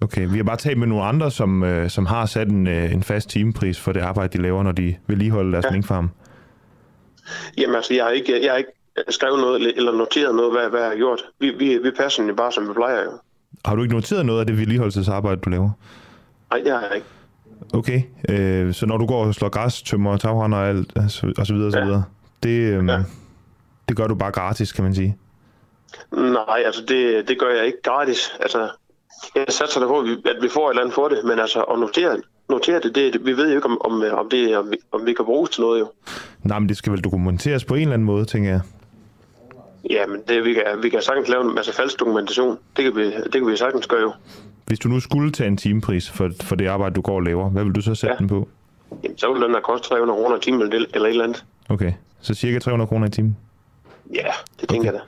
Okay, 0.00 0.28
vi 0.30 0.36
har 0.36 0.44
bare 0.44 0.56
talt 0.56 0.78
med 0.78 0.86
nogle 0.86 1.04
andre, 1.04 1.30
som, 1.30 1.62
øh, 1.62 1.90
som 1.90 2.06
har 2.06 2.26
sat 2.26 2.48
en, 2.48 2.66
øh, 2.66 2.92
en 2.92 3.02
fast 3.02 3.30
timepris 3.30 3.80
for 3.80 3.92
det 3.92 4.00
arbejde, 4.00 4.38
de 4.38 4.42
laver, 4.42 4.62
når 4.62 4.72
de 4.72 4.96
vedligeholder 5.06 5.50
deres 5.50 5.64
ja. 5.64 5.70
minkfarm. 5.70 6.10
Jamen 7.58 7.76
altså, 7.76 7.94
jeg 7.94 8.04
har 8.04 8.10
ikke, 8.10 8.44
jeg 8.44 8.52
har 8.52 8.58
ikke 8.58 8.72
skrevet 9.08 9.40
noget 9.40 9.76
eller 9.76 9.92
noteret 9.92 10.34
noget, 10.34 10.52
hvad, 10.52 10.70
hvad 10.70 10.80
jeg 10.80 10.88
har 10.88 10.96
gjort. 10.96 11.22
Vi, 11.38 11.50
vi, 11.50 11.78
vi 11.78 11.90
passer 11.90 12.22
den 12.22 12.36
bare, 12.36 12.52
som 12.52 12.68
vi 12.68 12.72
plejer 12.72 13.04
jo. 13.04 13.10
Har 13.64 13.74
du 13.74 13.82
ikke 13.82 13.94
noteret 13.94 14.26
noget 14.26 14.40
af 14.40 14.46
det 14.46 14.58
vedligeholdelsesarbejde, 14.58 15.40
du 15.40 15.50
laver? 15.50 15.70
Nej, 16.50 16.60
det 16.60 16.72
har 16.72 16.80
jeg 16.80 16.94
ikke. 16.94 17.06
Okay, 17.74 18.02
øh, 18.28 18.74
så 18.74 18.86
når 18.86 18.96
du 18.96 19.06
går 19.06 19.24
og 19.24 19.34
slår 19.34 19.48
græs, 19.48 19.82
tømmer 19.82 20.16
taghånd 20.16 20.54
og 20.54 20.68
alt, 20.68 20.96
og 20.96 21.10
så 21.10 21.26
videre, 21.26 21.66
og 21.66 21.72
så 21.72 21.78
Ja. 21.78 21.84
videre, 21.84 22.04
det, 22.42 22.48
øh, 22.80 22.86
ja. 22.88 22.98
det 23.88 23.96
gør 23.96 24.06
du 24.06 24.14
bare 24.14 24.30
gratis, 24.30 24.72
kan 24.72 24.84
man 24.84 24.94
sige. 24.94 25.16
Nej, 26.12 26.62
altså 26.66 26.82
det, 26.88 27.28
det 27.28 27.38
gør 27.38 27.50
jeg 27.56 27.66
ikke 27.66 27.82
gratis. 27.82 28.32
Altså, 28.40 28.68
jeg 29.34 29.44
satser 29.48 29.80
da 29.80 29.86
på, 29.86 29.98
at 29.98 30.04
vi, 30.06 30.10
at 30.10 30.36
vi 30.42 30.48
får 30.48 30.66
et 30.68 30.72
eller 30.72 30.82
andet 30.82 30.94
for 30.94 31.08
det, 31.08 31.18
men 31.24 31.38
altså 31.38 31.62
at 31.62 31.78
notere, 31.78 32.16
notere 32.48 32.80
det, 32.80 32.94
det, 32.94 33.12
det, 33.12 33.26
vi 33.26 33.36
ved 33.36 33.48
jo 33.48 33.54
ikke, 33.56 33.66
om, 33.66 33.78
om, 33.84 34.04
om, 34.12 34.28
det, 34.30 34.56
om, 34.56 34.70
vi, 34.70 34.76
om 34.92 35.06
vi 35.06 35.12
kan 35.12 35.24
bruges 35.24 35.50
til 35.50 35.60
noget 35.60 35.80
jo. 35.80 35.90
Nej, 36.42 36.58
men 36.58 36.68
det 36.68 36.76
skal 36.76 36.92
vel 36.92 37.04
dokumenteres 37.04 37.64
på 37.64 37.74
en 37.74 37.80
eller 37.80 37.94
anden 37.94 38.06
måde, 38.06 38.24
tænker 38.24 38.50
jeg. 38.50 38.60
Ja, 39.90 40.06
men 40.06 40.20
det, 40.28 40.44
vi, 40.44 40.54
kan, 40.54 40.62
vi 40.82 40.88
kan 40.88 41.02
sagtens 41.02 41.28
lave 41.28 41.44
en 41.48 41.54
masse 41.54 41.72
falsk 41.72 42.00
dokumentation. 42.00 42.58
Det 42.76 42.84
kan 42.84 42.96
vi, 42.96 43.04
det 43.04 43.32
kan 43.32 43.46
vi 43.46 43.56
sagtens 43.56 43.86
gøre 43.86 44.00
jo. 44.00 44.12
Hvis 44.66 44.78
du 44.78 44.88
nu 44.88 45.00
skulle 45.00 45.32
tage 45.32 45.48
en 45.48 45.56
timepris 45.56 46.10
for, 46.10 46.30
for 46.40 46.56
det 46.56 46.66
arbejde, 46.66 46.94
du 46.94 47.00
går 47.00 47.14
og 47.14 47.22
laver, 47.22 47.50
hvad 47.50 47.64
vil 47.64 47.72
du 47.72 47.80
så 47.80 47.94
sætte 47.94 48.14
ja. 48.14 48.18
den 48.18 48.28
på? 48.28 48.48
Jamen, 49.04 49.18
så 49.18 49.32
vil 49.32 49.42
den 49.42 49.50
have 49.50 49.62
koste 49.62 49.88
300 49.88 50.18
kroner 50.18 50.36
i 50.36 50.40
timen 50.40 50.62
eller, 50.62 50.86
eller 50.94 51.08
et 51.08 51.10
eller 51.10 51.24
andet. 51.24 51.44
Okay, 51.68 51.92
så 52.20 52.34
cirka 52.34 52.58
300 52.58 52.88
kroner 52.88 53.06
i 53.06 53.10
timen? 53.10 53.36
Ja, 54.14 54.26
det 54.60 54.68
tænker 54.68 54.90
okay. 54.90 54.92
jeg 54.92 54.92
da. 54.92 55.00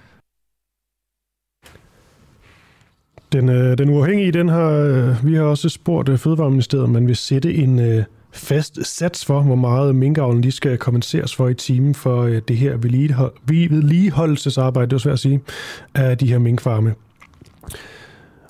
Den, 3.32 3.48
øh, 3.48 3.78
den 3.78 3.90
uafhængige, 3.90 4.32
den 4.32 4.48
har, 4.48 4.70
øh, 4.70 5.26
vi 5.26 5.34
har 5.34 5.42
også 5.42 5.68
spurgt 5.68 6.08
øh, 6.08 6.18
Fødevareministeriet, 6.18 6.84
om 6.84 6.90
man 6.90 7.06
vil 7.06 7.16
sætte 7.16 7.54
en 7.54 7.78
øh, 7.78 8.04
fast 8.32 8.86
sats 8.86 9.24
for, 9.24 9.40
hvor 9.40 9.54
meget 9.54 9.94
minkavlen 9.94 10.40
lige 10.40 10.52
skal 10.52 10.78
kompenseres 10.78 11.36
for 11.36 11.48
i 11.48 11.54
timen 11.54 11.94
for 11.94 12.22
øh, 12.22 12.42
det 12.48 12.56
her 12.56 12.76
vedligeholdelsesarbejde, 12.76 14.90
det 14.90 14.96
er 14.96 14.98
svært 14.98 15.12
at 15.12 15.18
sige, 15.18 15.40
af 15.94 16.18
de 16.18 16.26
her 16.26 16.38
minkfarme. 16.38 16.94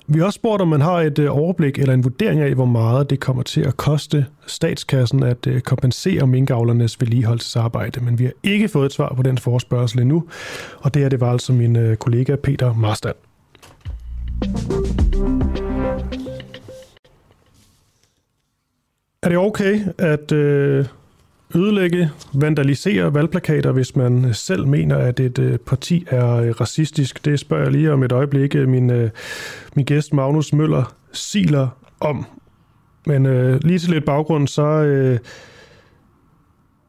Vi 0.07 0.19
har 0.19 0.25
også 0.25 0.37
spurgt, 0.37 0.61
om 0.61 0.67
man 0.67 0.81
har 0.81 1.01
et 1.01 1.19
øh, 1.19 1.37
overblik 1.37 1.79
eller 1.79 1.93
en 1.93 2.03
vurdering 2.03 2.41
af, 2.41 2.53
hvor 2.53 2.65
meget 2.65 3.09
det 3.09 3.19
kommer 3.19 3.43
til 3.43 3.61
at 3.61 3.77
koste 3.77 4.25
statskassen 4.47 5.23
at 5.23 5.47
øh, 5.47 5.61
kompensere 5.61 6.27
minkavlernes 6.27 7.01
vedligeholdelsesarbejde, 7.01 8.01
men 8.01 8.19
vi 8.19 8.23
har 8.23 8.31
ikke 8.43 8.67
fået 8.67 8.85
et 8.85 8.93
svar 8.93 9.13
på 9.15 9.23
den 9.23 9.37
forespørgsel 9.37 10.01
endnu, 10.01 10.23
og 10.79 10.93
det 10.93 11.03
er 11.03 11.09
det 11.09 11.21
var 11.21 11.31
altså 11.31 11.53
min 11.53 11.75
øh, 11.75 11.97
kollega 11.97 12.35
Peter 12.35 12.73
Marstand. 12.73 13.15
Er 19.23 19.29
det 19.29 19.37
okay 19.37 19.79
at 19.97 20.31
øh, 20.31 20.85
ødelægge, 21.55 22.09
vandalisere 22.33 23.13
valgplakater, 23.13 23.71
hvis 23.71 23.95
man 23.95 24.25
øh, 24.25 24.35
selv 24.35 24.67
mener, 24.67 24.97
at 24.97 25.19
et 25.19 25.39
øh, 25.39 25.57
parti 25.57 26.05
er 26.07 26.35
øh, 26.35 26.49
racistisk? 26.61 27.25
Det 27.25 27.39
spørger 27.39 27.63
jeg 27.63 27.71
lige 27.71 27.93
om 27.93 28.03
et 28.03 28.11
øjeblik 28.11 28.55
min, 28.55 28.91
min 29.75 29.85
gæst 29.85 30.13
Magnus 30.13 30.53
Møller 30.53 30.95
siler 31.11 31.67
om. 31.99 32.25
Men 33.05 33.25
øh, 33.25 33.63
lige 33.63 33.79
til 33.79 33.89
lidt 33.89 34.05
baggrund, 34.05 34.47
så, 34.47 34.63
øh, 34.63 35.19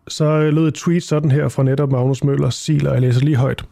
så 0.09 0.51
lød 0.51 0.69
et 0.69 0.75
tweet 0.75 1.03
sådan 1.03 1.31
her 1.31 1.49
fra 1.49 1.63
netop 1.63 1.91
Magnus 1.91 2.25
Møller 2.25 2.51
siler. 2.51 2.93
Jeg 2.93 3.01
læser 3.01 3.21
lige 3.21 3.37
højt. 3.37 3.65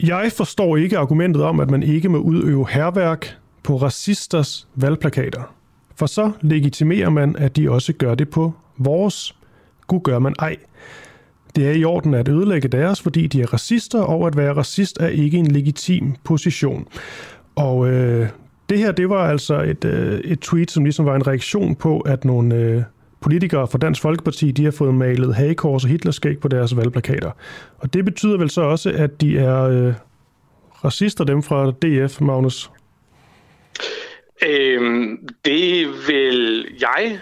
Jeg 0.00 0.32
forstår 0.36 0.76
ikke 0.76 0.98
argumentet 0.98 1.42
om, 1.42 1.60
at 1.60 1.70
man 1.70 1.82
ikke 1.82 2.08
må 2.08 2.18
udøve 2.18 2.66
herværk 2.70 3.36
på 3.62 3.76
racisters 3.76 4.68
valgplakater. 4.74 5.54
For 5.96 6.06
så 6.06 6.32
legitimerer 6.40 7.10
man, 7.10 7.36
at 7.36 7.56
de 7.56 7.70
også 7.70 7.92
gør 7.92 8.14
det 8.14 8.28
på 8.28 8.52
vores. 8.78 9.34
Gud 9.90 10.00
gør 10.00 10.18
man 10.18 10.34
ej. 10.38 10.56
Det 11.56 11.68
er 11.68 11.72
i 11.72 11.84
orden 11.84 12.14
at 12.14 12.28
ødelægge 12.28 12.68
deres, 12.68 13.00
fordi 13.00 13.26
de 13.26 13.42
er 13.42 13.46
racister, 13.46 14.00
og 14.00 14.26
at 14.26 14.36
være 14.36 14.52
racist 14.52 15.00
er 15.00 15.08
ikke 15.08 15.38
en 15.38 15.46
legitim 15.46 16.14
position. 16.24 16.88
Og 17.56 17.88
øh, 17.88 18.28
det 18.68 18.78
her, 18.78 18.92
det 18.92 19.08
var 19.08 19.30
altså 19.30 19.62
et, 19.62 19.84
øh, 19.84 20.20
et 20.20 20.40
tweet, 20.40 20.70
som 20.70 20.84
ligesom 20.84 21.06
var 21.06 21.16
en 21.16 21.26
reaktion 21.26 21.76
på, 21.76 22.00
at 22.00 22.24
nogle 22.24 22.54
øh, 22.54 22.82
politikere 23.20 23.68
fra 23.68 23.78
Dansk 23.78 24.02
Folkeparti, 24.02 24.50
de 24.50 24.64
har 24.64 24.70
fået 24.70 24.94
malet 24.94 25.34
hagekors 25.34 25.84
og 25.84 25.90
Hitlerskæg 25.90 26.38
på 26.38 26.48
deres 26.48 26.76
valgplakater. 26.76 27.30
Og 27.78 27.94
det 27.94 28.04
betyder 28.04 28.38
vel 28.38 28.50
så 28.50 28.62
også, 28.62 28.90
at 28.90 29.20
de 29.20 29.38
er 29.38 29.62
øh, 29.62 29.94
racister, 30.84 31.24
dem 31.24 31.42
fra 31.42 31.70
DF, 31.70 32.20
Magnus? 32.20 32.70
Øhm, 34.48 35.28
det 35.44 35.86
vil 36.08 36.66
jeg 36.80 37.20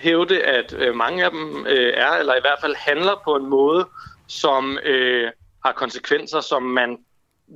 hævde, 0.00 0.42
at 0.42 0.74
øh, 0.78 0.94
mange 0.94 1.24
af 1.24 1.30
dem 1.30 1.66
øh, 1.66 1.92
er, 1.96 2.12
eller 2.12 2.34
i 2.34 2.40
hvert 2.40 2.58
fald 2.60 2.74
handler 2.74 3.22
på 3.24 3.36
en 3.36 3.46
måde, 3.46 3.86
som 4.26 4.78
øh, 4.78 5.30
har 5.64 5.72
konsekvenser, 5.72 6.40
som 6.40 6.62
man 6.62 6.98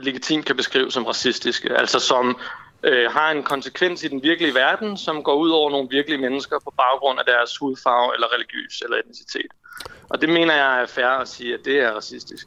legitimt 0.01 0.47
kan 0.47 0.57
beskrive 0.57 0.91
som 0.91 1.05
racistiske. 1.05 1.79
Altså 1.79 2.01
som 2.01 2.39
øh, 2.83 3.11
har 3.11 3.31
en 3.31 3.43
konsekvens 3.43 4.05
i 4.05 4.09
den 4.09 4.23
virkelige 4.23 4.55
verden, 4.55 4.97
som 4.97 5.23
går 5.23 5.35
ud 5.35 5.51
over 5.51 5.71
nogle 5.71 5.89
virkelige 5.91 6.21
mennesker 6.21 6.59
på 6.65 6.75
baggrund 6.77 7.19
af 7.19 7.25
deres 7.25 7.59
hudfarve 7.59 8.15
eller 8.15 8.35
religiøs 8.35 8.81
eller 8.81 8.97
etnicitet. 8.97 9.51
Og 10.09 10.21
det 10.21 10.29
mener 10.29 10.55
jeg 10.55 10.83
er 10.83 10.87
fair 10.87 11.07
at 11.07 11.29
sige, 11.29 11.55
at 11.55 11.61
det 11.65 11.81
er 11.81 11.93
racistisk. 11.93 12.47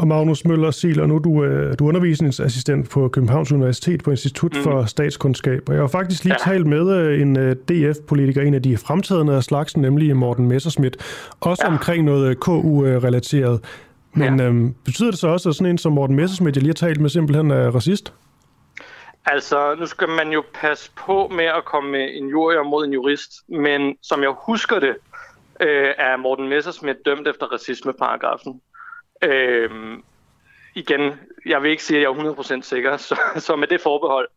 Og 0.00 0.08
Magnus 0.08 0.44
Møller 0.44 0.70
Siler, 0.70 1.06
nu 1.06 1.14
er 1.14 1.18
du, 1.18 1.44
øh, 1.44 1.78
du 1.78 1.84
er 1.84 1.88
undervisningsassistent 1.88 2.90
på 2.90 3.08
Københavns 3.08 3.52
Universitet 3.52 4.02
på 4.04 4.10
Institut 4.10 4.56
mm. 4.56 4.62
for 4.62 4.84
Statskundskab. 4.84 5.68
Og 5.68 5.74
jeg 5.74 5.82
har 5.82 5.88
faktisk 5.88 6.24
lige 6.24 6.36
ja. 6.46 6.52
talt 6.52 6.66
med 6.66 6.96
øh, 6.96 7.20
en 7.20 7.38
øh, 7.38 7.56
DF-politiker, 7.56 8.42
en 8.42 8.54
af 8.54 8.62
de 8.62 8.76
fremtrædende 8.76 9.36
af 9.36 9.42
slagsen, 9.42 9.82
nemlig 9.82 10.16
Morten 10.16 10.48
Messerschmidt, 10.48 10.96
også 11.40 11.62
ja. 11.66 11.72
omkring 11.72 12.04
noget 12.04 12.40
KU-relateret. 12.40 13.64
Men 14.12 14.40
ja. 14.40 14.46
øhm, 14.46 14.74
betyder 14.84 15.10
det 15.10 15.20
så 15.20 15.28
også, 15.28 15.48
at 15.48 15.54
sådan 15.54 15.70
en 15.70 15.78
som 15.78 15.92
Morten 15.92 16.16
Messerschmidt, 16.16 16.56
jeg 16.56 16.62
lige 16.62 16.70
har 16.80 16.88
talt 16.88 17.00
med, 17.00 17.10
simpelthen 17.10 17.50
er 17.50 17.70
racist? 17.70 18.12
Altså, 19.26 19.74
nu 19.78 19.86
skal 19.86 20.08
man 20.08 20.32
jo 20.32 20.42
passe 20.54 20.90
på 21.06 21.28
med 21.28 21.44
at 21.44 21.64
komme 21.64 21.90
med 21.90 22.08
en 22.14 22.28
jurier 22.28 22.62
mod 22.62 22.84
en 22.84 22.92
jurist, 22.92 23.30
men 23.48 23.96
som 24.02 24.22
jeg 24.22 24.34
husker 24.46 24.78
det, 24.78 24.94
øh, 25.60 25.94
er 25.98 26.16
Morten 26.16 26.48
Messerschmidt 26.48 26.96
dømt 27.04 27.28
efter 27.28 27.46
racismeparagrafen. 27.46 28.60
Øh, 29.22 29.98
igen, 30.74 31.12
jeg 31.46 31.62
vil 31.62 31.70
ikke 31.70 31.84
sige, 31.84 31.96
at 31.96 32.02
jeg 32.02 32.10
er 32.10 32.58
100% 32.58 32.62
sikker, 32.62 32.96
så, 32.96 33.18
så 33.36 33.56
med 33.56 33.68
det 33.68 33.80
forbehold, 33.80 34.28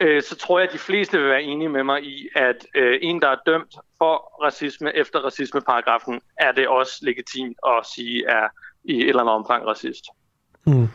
øh, 0.00 0.22
så 0.22 0.36
tror 0.36 0.58
jeg, 0.58 0.68
at 0.68 0.72
de 0.72 0.78
fleste 0.78 1.18
vil 1.18 1.28
være 1.28 1.42
enige 1.42 1.68
med 1.68 1.84
mig 1.84 2.04
i, 2.04 2.28
at 2.34 2.66
øh, 2.74 2.98
en, 3.02 3.22
der 3.22 3.28
er 3.28 3.36
dømt 3.46 3.74
for 3.98 4.42
racisme 4.44 4.96
efter 4.96 5.18
racismeparagrafen, 5.20 6.20
er 6.36 6.52
det 6.52 6.68
også 6.68 6.98
legitimt 7.02 7.56
at 7.66 7.86
sige, 7.94 8.26
er 8.26 8.48
i 8.84 9.00
et 9.00 9.08
eller 9.08 9.20
andet 9.20 9.34
omfang 9.34 9.66
racist. 9.66 10.04
Mm. 10.66 10.88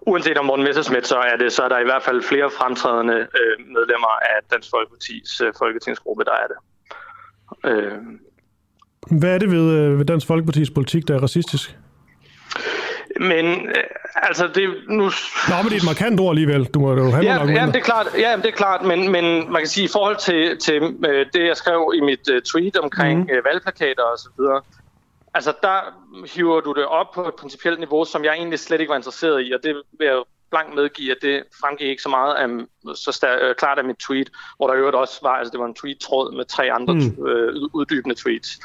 Uanset 0.00 0.38
om 0.38 0.46
Morten 0.46 0.64
Messersmith, 0.64 1.04
så 1.04 1.18
er, 1.18 1.36
det, 1.36 1.52
så 1.52 1.62
er 1.62 1.68
der 1.68 1.78
i 1.78 1.84
hvert 1.84 2.02
fald 2.02 2.22
flere 2.22 2.50
fremtrædende 2.50 3.14
øh, 3.14 3.66
medlemmer 3.66 4.08
af 4.08 4.36
Dansk 4.50 4.70
Folkepartis 4.70 5.40
øh, 5.40 5.52
folketingsgruppe, 5.58 6.24
der 6.24 6.32
er 6.32 6.46
det. 6.46 6.56
Øh, 7.64 7.98
hvad 9.10 9.34
er 9.34 9.38
det 9.38 9.50
ved, 9.50 9.76
øh, 9.76 9.98
ved 9.98 10.04
Dansk 10.04 10.26
Folkepartis 10.26 10.70
politik, 10.70 11.08
der 11.08 11.14
er 11.14 11.22
racistisk? 11.22 11.76
Men 13.20 13.46
øh, 13.46 13.84
altså 14.14 14.46
det 14.54 14.74
nu... 14.88 15.02
Nå, 15.48 15.56
men 15.62 15.64
det 15.64 15.72
er 15.72 15.76
et 15.76 15.84
markant 15.84 16.20
ord 16.20 16.30
alligevel. 16.30 16.64
Du 16.64 16.80
må 16.80 16.92
jo 16.92 17.10
have 17.10 17.24
ja, 17.24 17.38
nogle 17.38 17.60
ja, 17.60 17.66
det 17.66 17.76
er 17.76 17.80
klart, 17.80 18.06
ja, 18.18 18.36
det 18.36 18.46
er 18.46 18.56
klart 18.56 18.82
men, 18.86 19.12
men 19.12 19.24
man 19.52 19.62
kan 19.62 19.66
sige, 19.66 19.84
i 19.84 19.88
forhold 19.92 20.16
til, 20.16 20.58
til 20.58 20.74
øh, 21.08 21.26
det, 21.32 21.46
jeg 21.46 21.56
skrev 21.56 21.92
i 21.96 22.00
mit 22.00 22.28
uh, 22.32 22.40
tweet 22.52 22.76
omkring 22.76 23.18
mm. 23.20 23.38
uh, 23.38 23.44
valgplakater 23.44 24.02
og 24.02 24.18
så 24.18 24.28
videre, 24.38 24.60
altså 25.34 25.52
der 25.62 25.78
hiver 26.34 26.60
du 26.60 26.72
det 26.72 26.84
op 26.84 27.06
på 27.14 27.28
et 27.28 27.34
principielt 27.34 27.78
niveau, 27.78 28.04
som 28.04 28.24
jeg 28.24 28.32
egentlig 28.34 28.58
slet 28.58 28.80
ikke 28.80 28.90
var 28.90 28.96
interesseret 28.96 29.46
i, 29.46 29.52
og 29.52 29.60
det 29.62 29.74
vil 29.98 30.06
jeg 30.06 30.22
blankt 30.50 30.74
medgive, 30.74 31.10
at 31.10 31.22
det 31.22 31.42
fremgik 31.60 31.88
ikke 31.88 32.02
så 32.02 32.08
meget 32.08 32.34
af, 32.34 32.48
så 32.96 33.12
stær, 33.12 33.52
klart 33.52 33.78
af 33.78 33.84
mit 33.84 33.96
tweet, 33.96 34.30
hvor 34.56 34.66
der 34.66 34.76
øvrigt 34.76 34.96
også 34.96 35.18
var, 35.22 35.32
altså 35.32 35.50
det 35.50 35.60
var 35.60 35.66
en 35.66 35.74
tweet-tråd 35.74 36.36
med 36.36 36.44
tre 36.44 36.72
andre 36.72 36.94
mm. 36.94 37.26
øh, 37.26 37.54
uddybende 37.74 38.14
tweets. 38.14 38.60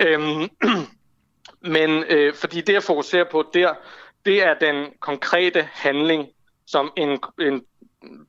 Øhm, 0.00 0.48
men 1.74 2.04
øh, 2.08 2.34
fordi 2.34 2.60
det, 2.60 2.72
jeg 2.72 2.82
fokuserer 2.82 3.24
på 3.30 3.44
der, 3.54 3.74
det 4.24 4.44
er 4.44 4.54
den 4.54 4.86
konkrete 5.00 5.68
handling, 5.72 6.28
som 6.66 6.92
en, 6.96 7.20
en 7.40 7.62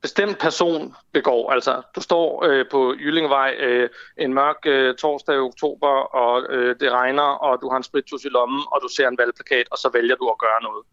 bestemt 0.02 0.38
person 0.38 0.94
begår. 1.12 1.52
Altså, 1.52 1.82
du 1.94 2.00
står 2.00 2.44
øh, 2.44 2.64
på 2.70 2.94
Jyllingevej 2.94 3.54
øh, 3.58 3.90
en 4.18 4.34
mørk 4.34 4.56
øh, 4.66 4.96
torsdag 4.96 5.34
i 5.36 5.38
oktober, 5.38 5.88
og 6.22 6.46
øh, 6.48 6.80
det 6.80 6.92
regner, 6.92 7.22
og 7.22 7.58
du 7.62 7.68
har 7.70 7.76
en 7.76 7.82
spritus 7.82 8.24
i 8.24 8.28
lommen, 8.28 8.62
og 8.72 8.80
du 8.82 8.88
ser 8.88 9.08
en 9.08 9.18
valgplakat, 9.18 9.66
og 9.70 9.78
så 9.78 9.90
vælger 9.92 10.16
du 10.16 10.28
at 10.28 10.38
gøre 10.38 10.62
noget. 10.62 10.84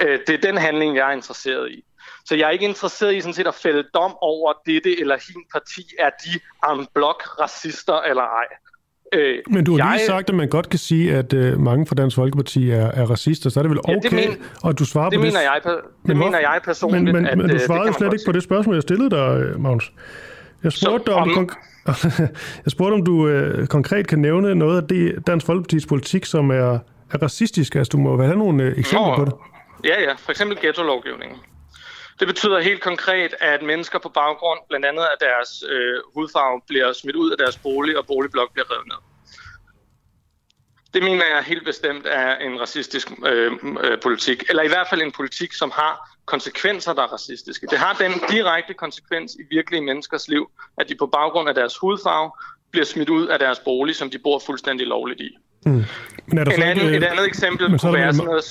Øh, 0.00 0.20
det 0.26 0.34
er 0.34 0.48
den 0.48 0.56
handling, 0.56 0.96
jeg 0.96 1.08
er 1.08 1.12
interesseret 1.12 1.70
i. 1.70 1.84
Så 2.24 2.34
jeg 2.34 2.46
er 2.46 2.50
ikke 2.50 2.64
interesseret 2.64 3.14
i 3.14 3.20
sådan 3.20 3.34
set 3.34 3.46
at 3.46 3.54
fælde 3.54 3.82
dom 3.94 4.16
over 4.20 4.52
dette 4.66 5.00
eller 5.00 5.16
hin 5.16 5.44
parti, 5.52 5.82
er 5.98 6.10
de 6.10 6.40
en 6.72 6.86
blok 6.94 7.40
racister 7.40 8.00
eller 8.00 8.22
ej. 8.22 8.46
Øh, 9.12 9.38
Men 9.50 9.64
du 9.64 9.72
har 9.78 9.78
jeg, 9.78 9.96
lige 9.98 10.06
sagt, 10.06 10.28
at 10.28 10.34
man 10.34 10.48
godt 10.48 10.68
kan 10.68 10.78
sige, 10.78 11.14
at 11.14 11.32
øh, 11.32 11.60
mange 11.60 11.86
fra 11.86 11.94
Dansk 11.94 12.16
Folkeparti 12.16 12.70
er, 12.70 12.86
er 12.86 13.10
racister, 13.10 13.50
så 13.50 13.60
er 13.60 13.62
det 13.62 13.70
vel 13.70 13.78
okay, 13.78 13.94
ja, 13.94 14.00
det 14.00 14.12
men, 14.12 14.38
og 14.62 14.78
du 14.78 14.84
svarer 14.84 15.10
det 15.10 15.18
på 15.18 15.22
mener 15.22 15.38
det. 15.38 15.44
Jeg, 15.44 15.60
det 15.64 15.72
men, 16.02 16.18
mener 16.18 16.38
jeg 16.38 16.60
personligt. 16.64 17.04
Men, 17.04 17.12
men, 17.12 17.26
at, 17.26 17.38
men 17.38 17.48
du 17.48 17.54
øh, 17.54 17.60
svarede 17.60 17.92
slet 17.92 18.12
ikke 18.12 18.24
på 18.26 18.32
det 18.32 18.42
spørgsmål, 18.42 18.74
jeg 18.74 18.82
stillede 18.82 19.10
dig, 19.10 19.40
øh, 19.40 19.60
Magnus. 19.60 19.92
Jeg 20.64 20.72
spurgte, 20.72 21.06
så, 21.06 21.12
om, 21.12 21.38
om, 21.38 21.48
jeg 22.64 22.70
spurgte, 22.70 22.94
om 22.94 23.04
du 23.04 23.28
øh, 23.28 23.66
konkret 23.66 24.06
kan 24.06 24.18
nævne 24.18 24.54
noget 24.54 24.82
af 24.82 24.88
det 24.88 25.26
Dansk 25.26 25.46
Folkepartis 25.46 25.86
politik, 25.86 26.24
som 26.24 26.50
er, 26.50 26.78
er 27.12 27.22
racistisk. 27.22 27.74
Altså, 27.74 27.90
du 27.90 27.98
må 27.98 28.22
have 28.22 28.36
nogle 28.36 28.62
øh, 28.62 28.78
eksempler 28.78 29.08
Nå, 29.08 29.16
på 29.16 29.24
det. 29.24 29.32
Ja, 29.84 30.02
ja. 30.02 30.12
For 30.18 30.30
eksempel 30.30 30.58
ghetto-lovgivningen. 30.60 31.36
Det 32.20 32.26
betyder 32.28 32.60
helt 32.60 32.82
konkret, 32.82 33.34
at 33.40 33.62
mennesker 33.62 33.98
på 33.98 34.08
baggrund 34.08 34.58
blandt 34.68 34.86
andet 34.86 35.02
af 35.02 35.16
deres 35.20 35.64
øh, 35.68 36.00
hudfarve 36.14 36.60
bliver 36.68 36.92
smidt 36.92 37.16
ud 37.16 37.30
af 37.30 37.38
deres 37.38 37.56
bolig, 37.58 37.98
og 37.98 38.06
boligblok 38.06 38.52
bliver 38.52 38.72
revet 38.72 38.86
ned. 38.86 38.96
Det 40.94 41.02
mener 41.02 41.24
jeg 41.34 41.42
helt 41.42 41.64
bestemt 41.64 42.06
er 42.06 42.36
en 42.36 42.60
racistisk 42.60 43.10
øh, 43.26 43.52
øh, 43.82 44.00
politik, 44.02 44.44
eller 44.48 44.62
i 44.62 44.68
hvert 44.68 44.86
fald 44.90 45.02
en 45.02 45.12
politik, 45.12 45.52
som 45.52 45.70
har 45.70 46.10
konsekvenser, 46.24 46.92
der 46.92 47.02
er 47.02 47.06
racistiske. 47.06 47.66
Det 47.70 47.78
har 47.78 47.92
den 47.92 48.12
direkte 48.30 48.74
konsekvens 48.74 49.34
i 49.34 49.54
virkelige 49.54 49.82
menneskers 49.82 50.28
liv, 50.28 50.50
at 50.78 50.88
de 50.88 50.94
på 50.94 51.06
baggrund 51.06 51.48
af 51.48 51.54
deres 51.54 51.78
hudfarve 51.78 52.30
bliver 52.70 52.84
smidt 52.84 53.08
ud 53.08 53.26
af 53.26 53.38
deres 53.38 53.58
bolig, 53.58 53.96
som 53.96 54.10
de 54.10 54.18
bor 54.18 54.38
fuldstændig 54.46 54.86
lovligt 54.86 55.20
i. 55.20 55.30
Mm. 55.66 55.84
Men 56.26 56.38
er 56.38 56.44
der 56.44 56.52
en 56.52 56.62
anden, 56.62 56.94
et 56.94 57.04
andet 57.04 57.26
eksempel 57.26 57.78
kunne 57.78 57.92
være 57.92 58.14
sådan 58.14 58.26
noget 58.26 58.44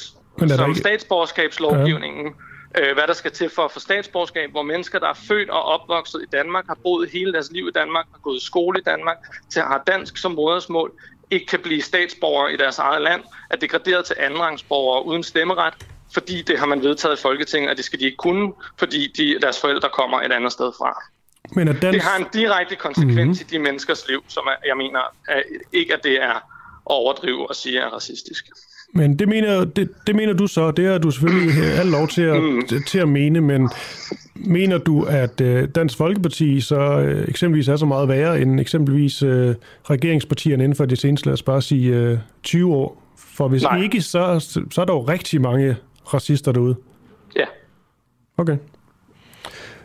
som 0.57 0.69
ikke... 0.69 0.79
statsborgerskabslovgivningen. 0.79 2.25
Ja 2.25 2.31
øh, 2.77 2.93
hvad 2.93 3.07
der 3.07 3.13
skal 3.13 3.31
til 3.31 3.49
for 3.49 3.65
at 3.65 3.71
få 3.71 3.79
statsborgerskab, 3.79 4.51
hvor 4.51 4.61
mennesker, 4.61 4.99
der 4.99 5.09
er 5.09 5.13
født 5.27 5.49
og 5.49 5.63
opvokset 5.63 6.21
i 6.21 6.29
Danmark, 6.31 6.67
har 6.67 6.77
boet 6.83 7.09
hele 7.09 7.33
deres 7.33 7.51
liv 7.51 7.67
i 7.67 7.71
Danmark, 7.71 8.05
har 8.11 8.19
gået 8.19 8.37
i 8.41 8.45
skole 8.45 8.79
i 8.79 8.83
Danmark, 8.83 9.17
til 9.49 9.61
har 9.61 9.83
dansk 9.87 10.17
som 10.17 10.31
modersmål, 10.31 10.91
ikke 11.31 11.45
kan 11.45 11.59
blive 11.59 11.81
statsborger 11.81 12.47
i 12.47 12.57
deres 12.57 12.79
eget 12.79 13.01
land, 13.01 13.23
er 13.49 13.55
degraderet 13.55 14.05
til 14.05 14.15
andenrangsborgere 14.19 15.05
uden 15.05 15.23
stemmeret, 15.23 15.73
fordi 16.13 16.41
det 16.41 16.59
har 16.59 16.65
man 16.65 16.81
vedtaget 16.81 17.19
i 17.19 17.21
Folketinget, 17.21 17.69
at 17.69 17.77
det 17.77 17.85
skal 17.85 17.99
de 17.99 18.05
ikke 18.05 18.17
kunne, 18.17 18.53
fordi 18.77 19.11
de, 19.17 19.39
deres 19.41 19.61
forældre 19.61 19.89
kommer 19.89 20.21
et 20.21 20.31
andet 20.31 20.51
sted 20.51 20.71
fra. 20.77 21.03
Men 21.51 21.67
at 21.67 21.81
den... 21.81 21.93
Det 21.93 22.01
har 22.01 22.17
en 22.17 22.27
direkte 22.33 22.75
konsekvens 22.75 23.17
mm-hmm. 23.17 23.47
i 23.49 23.57
de 23.57 23.59
menneskers 23.59 24.07
liv, 24.07 24.23
som 24.27 24.47
er, 24.47 24.67
jeg 24.67 24.77
mener 24.77 24.99
er, 25.27 25.41
ikke, 25.73 25.93
at 25.93 26.03
det 26.03 26.23
er 26.23 26.33
at 26.33 26.41
overdrive 26.85 27.49
og 27.49 27.55
sige 27.55 27.79
er 27.79 27.89
racistisk. 27.89 28.45
Men 28.97 29.19
det 29.19 29.27
mener, 29.27 29.65
det, 29.65 29.89
det 30.07 30.15
mener 30.15 30.33
du 30.33 30.47
så, 30.47 30.71
det 30.71 30.87
har 30.87 30.97
du 30.97 31.11
selvfølgelig 31.11 31.63
alt 31.79 31.91
lov 31.91 32.07
til 32.07 32.21
at, 32.21 32.43
mm. 32.43 32.61
til 32.87 32.99
at 32.99 33.09
mene, 33.09 33.41
men 33.41 33.69
mener 34.35 34.77
du, 34.77 35.03
at 35.03 35.41
øh, 35.41 35.69
Dansk 35.69 35.97
Folkeparti 35.97 36.61
så 36.61 36.79
øh, 36.79 37.27
eksempelvis 37.27 37.67
er 37.67 37.75
så 37.75 37.85
meget 37.85 38.09
værre 38.09 38.41
end 38.41 38.59
eksempelvis 38.59 39.23
øh, 39.23 39.55
regeringspartierne 39.83 40.63
inden 40.63 40.75
for 40.75 40.85
det 40.85 40.99
seneste, 40.99 41.27
lad 41.27 41.33
os 41.33 41.43
bare 41.43 41.61
sige 41.61 41.95
øh, 41.95 42.17
20 42.43 42.75
år? 42.75 43.03
For 43.17 43.47
hvis 43.47 43.63
Nej. 43.63 43.81
ikke, 43.81 44.01
så, 44.01 44.39
så 44.71 44.81
er 44.81 44.85
der 44.85 44.93
jo 44.93 45.01
rigtig 45.01 45.41
mange 45.41 45.75
racister 46.13 46.51
derude. 46.51 46.75
Ja. 47.35 47.45
Okay. 48.37 48.57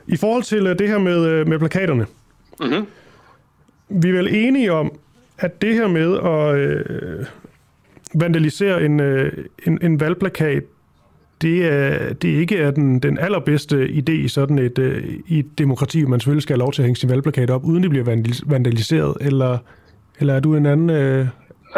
I 0.06 0.16
forhold 0.16 0.42
til 0.42 0.66
øh, 0.66 0.78
det 0.78 0.88
her 0.88 0.98
med, 0.98 1.26
øh, 1.26 1.48
med 1.48 1.58
plakaterne. 1.58 2.06
Mm-hmm. 2.60 2.86
Vi 3.88 4.08
er 4.08 4.12
vel 4.12 4.34
enige 4.34 4.72
om, 4.72 4.92
at 5.38 5.62
det 5.62 5.74
her 5.74 5.88
med 5.88 6.18
at 6.18 6.56
øh, 6.56 7.26
vandalisere 8.14 8.84
en, 8.84 9.00
øh, 9.00 9.32
en, 9.66 9.78
en 9.82 10.00
valgplakat, 10.00 10.62
det 11.42 11.66
er, 11.66 12.12
det 12.12 12.28
ikke 12.28 12.58
er 12.58 12.70
den, 12.70 12.98
den 12.98 13.18
allerbedste 13.18 13.84
idé 13.84 14.12
i 14.12 14.28
sådan 14.28 14.58
et, 14.58 14.78
øh, 14.78 15.20
i 15.26 15.38
et 15.38 15.58
demokrati, 15.58 16.04
man 16.04 16.20
selvfølgelig 16.20 16.42
skal 16.42 16.54
have 16.54 16.58
lov 16.58 16.72
til 16.72 16.82
at 16.82 16.86
hænge 16.86 16.96
sin 16.96 17.10
valgplakat 17.10 17.50
op, 17.50 17.64
uden 17.64 17.82
det 17.82 17.90
bliver 17.90 18.04
vandaliseret, 18.46 19.16
eller, 19.20 19.58
eller 20.20 20.34
er 20.34 20.40
du 20.40 20.54
en 20.54 20.66
anden... 20.66 20.90
Øh... 20.90 21.26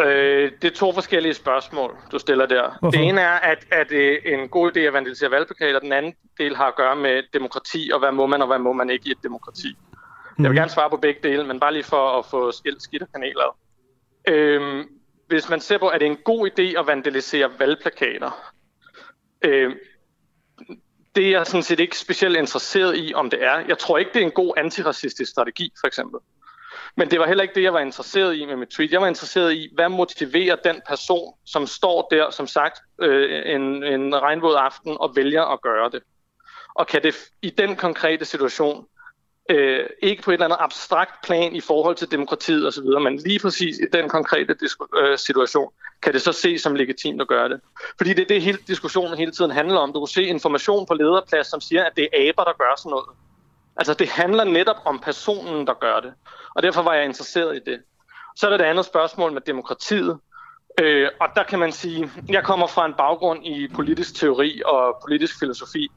Øh, 0.05 0.51
det 0.61 0.71
er 0.71 0.75
to 0.75 0.93
forskellige 0.93 1.33
spørgsmål, 1.33 1.95
du 2.11 2.19
stiller 2.19 2.45
der. 2.45 2.77
Hvorfor? 2.79 2.97
Det 2.97 3.07
ene 3.09 3.21
er, 3.21 3.39
at, 3.51 3.65
at 3.71 3.89
det 3.89 4.11
er 4.11 4.37
en 4.37 4.49
god 4.49 4.71
idé 4.71 4.79
at 4.79 4.93
vandalisere 4.93 5.31
valgplakater, 5.31 5.79
den 5.79 5.91
anden 5.91 6.13
del 6.37 6.55
har 6.55 6.65
at 6.65 6.75
gøre 6.75 6.95
med 6.95 7.23
demokrati, 7.33 7.91
og 7.93 7.99
hvad 7.99 8.11
må 8.11 8.25
man 8.25 8.41
og 8.41 8.47
hvad 8.47 8.59
må 8.59 8.73
man 8.73 8.89
ikke 8.89 9.07
i 9.07 9.11
et 9.11 9.23
demokrati. 9.23 9.67
Mm. 9.69 10.43
Jeg 10.43 10.49
vil 10.49 10.55
mhm. 10.55 10.55
gerne 10.55 10.71
svare 10.71 10.89
på 10.89 10.97
begge 10.97 11.19
dele, 11.29 11.43
men 11.43 11.59
bare 11.59 11.73
lige 11.73 11.83
for 11.83 12.19
at 12.19 12.25
få 12.31 12.51
skilt 12.51 12.81
skidt 12.81 13.01
og 13.01 13.07
kanaler. 13.13 13.57
Øhm, 14.27 14.87
hvis 15.33 15.49
man 15.49 15.61
ser 15.61 15.77
på, 15.77 15.87
at 15.87 16.01
det 16.01 16.07
er 16.07 16.11
en 16.11 16.23
god 16.25 16.49
idé 16.49 16.79
at 16.79 16.87
vandalisere 16.87 17.59
valgplakater, 17.59 18.51
øh, 19.41 19.75
det 21.15 21.25
er 21.25 21.29
jeg 21.29 21.47
sådan 21.47 21.63
set 21.63 21.79
ikke 21.79 21.97
specielt 21.97 22.37
interesseret 22.37 22.97
i, 22.97 23.13
om 23.15 23.29
det 23.29 23.43
er. 23.43 23.59
Jeg 23.67 23.77
tror 23.77 23.97
ikke, 23.97 24.11
det 24.13 24.21
er 24.21 24.25
en 24.25 24.31
god 24.31 24.53
antiracistisk 24.57 25.31
strategi, 25.31 25.73
for 25.79 25.87
eksempel. 25.87 26.19
Men 26.97 27.11
det 27.11 27.19
var 27.19 27.27
heller 27.27 27.41
ikke 27.41 27.55
det, 27.55 27.63
jeg 27.63 27.73
var 27.73 27.79
interesseret 27.79 28.35
i 28.35 28.45
med 28.45 28.55
mit 28.55 28.69
tweet. 28.69 28.91
Jeg 28.91 29.01
var 29.01 29.07
interesseret 29.07 29.53
i, 29.53 29.69
hvad 29.75 29.89
motiverer 29.89 30.55
den 30.55 30.81
person, 30.87 31.33
som 31.45 31.67
står 31.67 32.07
der, 32.11 32.29
som 32.29 32.47
sagt, 32.47 32.79
øh, 33.01 33.55
en, 33.55 33.83
en 33.83 34.21
regnvåd 34.21 34.55
aften 34.55 34.97
og 34.99 35.15
vælger 35.15 35.43
at 35.43 35.61
gøre 35.61 35.89
det. 35.89 36.03
Og 36.75 36.87
kan 36.87 37.03
det 37.03 37.15
i 37.41 37.49
den 37.49 37.75
konkrete 37.75 38.25
situation 38.25 38.87
øh, 39.49 39.85
ikke 39.99 40.23
på 40.23 40.31
et 40.31 40.33
eller 40.33 40.45
andet 40.45 40.57
abstrakt 40.59 41.23
plan 41.23 41.55
i 41.55 41.61
forhold 41.61 41.95
til 41.95 42.11
demokratiet 42.11 42.67
osv., 42.67 42.85
men 43.01 43.17
lige 43.17 43.39
præcis 43.39 43.77
i 43.77 43.85
den 43.93 44.09
konkrete 44.09 44.55
øh, 44.97 45.17
situation, 45.17 45.71
kan 46.01 46.13
det 46.13 46.21
så 46.21 46.31
ses 46.31 46.61
som 46.61 46.75
legitimt 46.75 47.21
at 47.21 47.27
gøre 47.27 47.49
det. 47.49 47.59
Fordi 47.97 48.13
det 48.13 48.21
er 48.21 48.27
det, 48.27 48.41
hele 48.41 48.57
diskussionen 48.67 49.17
hele 49.17 49.31
tiden 49.31 49.51
handler 49.51 49.79
om. 49.79 49.93
Du 49.93 49.99
kan 49.99 50.07
se 50.07 50.23
information 50.23 50.85
på 50.85 50.93
lederplads, 50.93 51.47
som 51.47 51.61
siger, 51.61 51.83
at 51.83 51.91
det 51.95 52.09
er 52.13 52.29
aber, 52.29 52.43
der 52.43 52.57
gør 52.57 52.73
sådan 52.77 52.89
noget. 52.89 53.05
Altså 53.75 53.93
det 53.93 54.09
handler 54.09 54.43
netop 54.43 54.75
om 54.85 54.99
personen, 54.99 55.67
der 55.67 55.73
gør 55.73 55.99
det. 55.99 56.13
Og 56.55 56.63
derfor 56.63 56.81
var 56.81 56.93
jeg 56.93 57.05
interesseret 57.05 57.55
i 57.55 57.59
det. 57.71 57.79
Så 58.35 58.45
er 58.45 58.49
der 58.49 58.57
det 58.57 58.65
andet 58.65 58.85
spørgsmål 58.85 59.31
med 59.31 59.41
demokratiet. 59.41 60.17
Øh, 60.79 61.09
og 61.21 61.27
der 61.35 61.43
kan 61.43 61.59
man 61.59 61.71
sige, 61.71 62.11
jeg 62.29 62.43
kommer 62.43 62.67
fra 62.67 62.85
en 62.85 62.93
baggrund 62.93 63.45
i 63.45 63.67
politisk 63.67 64.15
teori 64.15 64.61
og 64.65 64.97
politisk 65.01 65.39
filosofi 65.39 65.91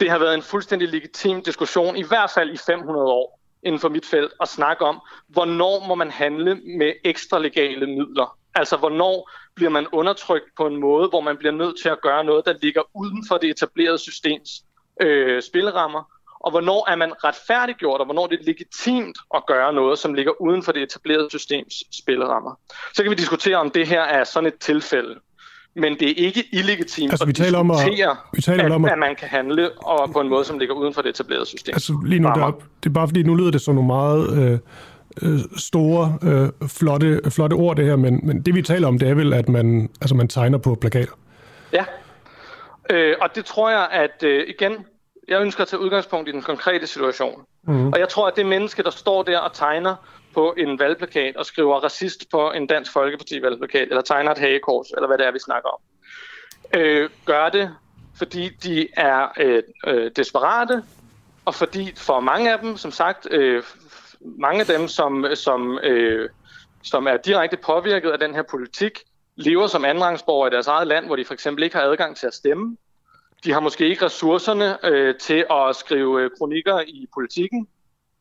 det 0.00 0.10
har 0.10 0.18
været 0.18 0.34
en 0.34 0.42
fuldstændig 0.42 0.88
legitim 0.88 1.42
diskussion, 1.42 1.96
i 1.96 2.02
hvert 2.02 2.30
fald 2.30 2.50
i 2.50 2.56
500 2.56 3.06
år 3.06 3.40
inden 3.62 3.80
for 3.80 3.88
mit 3.88 4.06
felt, 4.06 4.32
at 4.40 4.48
snakke 4.48 4.84
om, 4.84 5.00
hvornår 5.28 5.86
må 5.88 5.94
man 5.94 6.10
handle 6.10 6.54
med 6.54 6.92
ekstra 7.04 7.38
legale 7.38 7.86
midler. 7.86 8.36
Altså, 8.54 8.76
hvornår 8.76 9.30
bliver 9.54 9.70
man 9.70 9.86
undertrykt 9.92 10.44
på 10.56 10.66
en 10.66 10.76
måde, 10.76 11.08
hvor 11.08 11.20
man 11.20 11.36
bliver 11.36 11.52
nødt 11.52 11.80
til 11.82 11.88
at 11.88 12.00
gøre 12.00 12.24
noget, 12.24 12.46
der 12.46 12.54
ligger 12.62 12.82
uden 12.94 13.24
for 13.28 13.38
det 13.38 13.50
etablerede 13.50 13.98
systems 13.98 14.50
øh, 15.00 15.42
spillerammer, 15.42 16.02
og 16.40 16.50
hvornår 16.50 16.90
er 16.90 16.96
man 16.96 17.12
retfærdiggjort, 17.24 18.00
og 18.00 18.04
hvornår 18.04 18.26
det 18.26 18.40
er 18.40 18.44
legitimt 18.44 19.18
at 19.34 19.46
gøre 19.46 19.72
noget, 19.72 19.98
som 19.98 20.14
ligger 20.14 20.42
uden 20.42 20.62
for 20.62 20.72
det 20.72 20.82
etablerede 20.82 21.30
systems 21.30 21.74
spillerammer. 22.02 22.54
Så 22.94 23.02
kan 23.02 23.10
vi 23.10 23.16
diskutere, 23.16 23.56
om 23.56 23.70
det 23.70 23.86
her 23.86 24.02
er 24.02 24.24
sådan 24.24 24.46
et 24.46 24.58
tilfælde 24.58 25.20
men 25.74 25.92
det 26.00 26.10
er 26.10 26.14
ikke 26.26 26.44
illegitimt 26.52 27.12
altså, 27.12 27.26
vi 27.26 27.32
taler 27.32 27.58
om 27.58 27.70
at, 27.70 27.76
vi 28.32 28.42
taler 28.42 28.64
at, 28.64 28.72
om 28.72 28.84
at, 28.84 28.92
at 28.92 28.98
man 28.98 29.16
kan 29.16 29.28
handle 29.28 29.70
og 29.78 30.12
på 30.12 30.20
en 30.20 30.28
måde, 30.28 30.44
som 30.44 30.58
ligger 30.58 30.74
uden 30.74 30.94
for 30.94 31.02
det 31.02 31.08
etablerede 31.08 31.46
system. 31.46 31.74
Altså 31.74 32.02
lige 32.06 32.20
nu, 32.20 32.28
der, 32.28 32.50
det 32.82 32.90
er 32.90 32.94
bare 32.94 33.08
fordi, 33.08 33.22
nu 33.22 33.34
lyder 33.34 33.50
det 33.50 33.60
som 33.60 33.74
nogle 33.74 33.86
meget 33.86 34.42
øh, 34.42 34.58
øh, 35.22 35.38
store, 35.56 36.18
øh, 36.22 36.68
flotte, 36.68 37.20
flotte 37.30 37.54
ord 37.54 37.76
det 37.76 37.84
her, 37.84 37.96
men, 37.96 38.20
men 38.22 38.42
det 38.42 38.54
vi 38.54 38.62
taler 38.62 38.88
om, 38.88 38.98
det 38.98 39.08
er 39.08 39.14
vel, 39.14 39.32
at 39.32 39.48
man, 39.48 39.90
altså, 40.00 40.14
man 40.14 40.28
tegner 40.28 40.58
på 40.58 40.74
plakater. 40.74 41.12
Ja, 41.72 41.84
øh, 42.90 43.16
og 43.20 43.28
det 43.34 43.44
tror 43.44 43.70
jeg, 43.70 43.88
at 43.92 44.22
øh, 44.22 44.44
igen, 44.48 44.72
jeg 45.28 45.42
ønsker 45.42 45.62
at 45.62 45.68
tage 45.68 45.80
udgangspunkt 45.80 46.28
i 46.28 46.32
den 46.32 46.42
konkrete 46.42 46.86
situation. 46.86 47.40
Mm. 47.66 47.88
Og 47.88 47.98
jeg 47.98 48.08
tror, 48.08 48.28
at 48.28 48.36
det 48.36 48.46
menneske, 48.46 48.82
der 48.82 48.90
står 48.90 49.22
der 49.22 49.38
og 49.38 49.52
tegner, 49.52 49.94
på 50.34 50.54
en 50.58 50.78
valgplakat 50.78 51.36
og 51.36 51.46
skriver 51.46 51.84
racist 51.84 52.30
på 52.30 52.52
en 52.52 52.66
Dansk 52.66 52.92
Folkeparti-valgplakat, 52.92 53.88
eller 53.88 54.02
tegner 54.02 54.32
et 54.32 54.38
hagekors, 54.38 54.90
eller 54.90 55.06
hvad 55.06 55.18
det 55.18 55.26
er, 55.26 55.32
vi 55.32 55.38
snakker 55.38 55.68
om. 55.68 55.80
Øh, 56.74 57.10
gør 57.24 57.48
det, 57.48 57.76
fordi 58.18 58.48
de 58.48 58.88
er 58.96 59.28
øh, 59.36 59.62
øh, 59.86 60.10
desperate, 60.16 60.82
og 61.44 61.54
fordi 61.54 61.92
for 61.96 62.20
mange 62.20 62.52
af 62.52 62.58
dem, 62.58 62.76
som 62.76 62.90
sagt, 62.90 63.28
øh, 63.30 63.62
mange 64.20 64.60
af 64.60 64.66
dem, 64.66 64.88
som, 64.88 65.26
som, 65.34 65.78
øh, 65.82 66.28
som 66.82 67.06
er 67.06 67.16
direkte 67.16 67.56
påvirket 67.56 68.10
af 68.10 68.18
den 68.18 68.34
her 68.34 68.42
politik, 68.42 68.98
lever 69.36 69.66
som 69.66 69.84
andenrangsborgere 69.84 70.48
i 70.48 70.54
deres 70.54 70.66
eget 70.66 70.86
land, 70.86 71.06
hvor 71.06 71.16
de 71.16 71.24
for 71.24 71.34
eksempel 71.34 71.64
ikke 71.64 71.76
har 71.76 71.82
adgang 71.82 72.16
til 72.16 72.26
at 72.26 72.34
stemme. 72.34 72.76
De 73.44 73.52
har 73.52 73.60
måske 73.60 73.88
ikke 73.88 74.04
ressourcerne 74.04 74.86
øh, 74.86 75.14
til 75.14 75.46
at 75.50 75.76
skrive 75.76 76.22
øh, 76.22 76.30
kronikker 76.38 76.80
i 76.80 77.06
politikken 77.14 77.68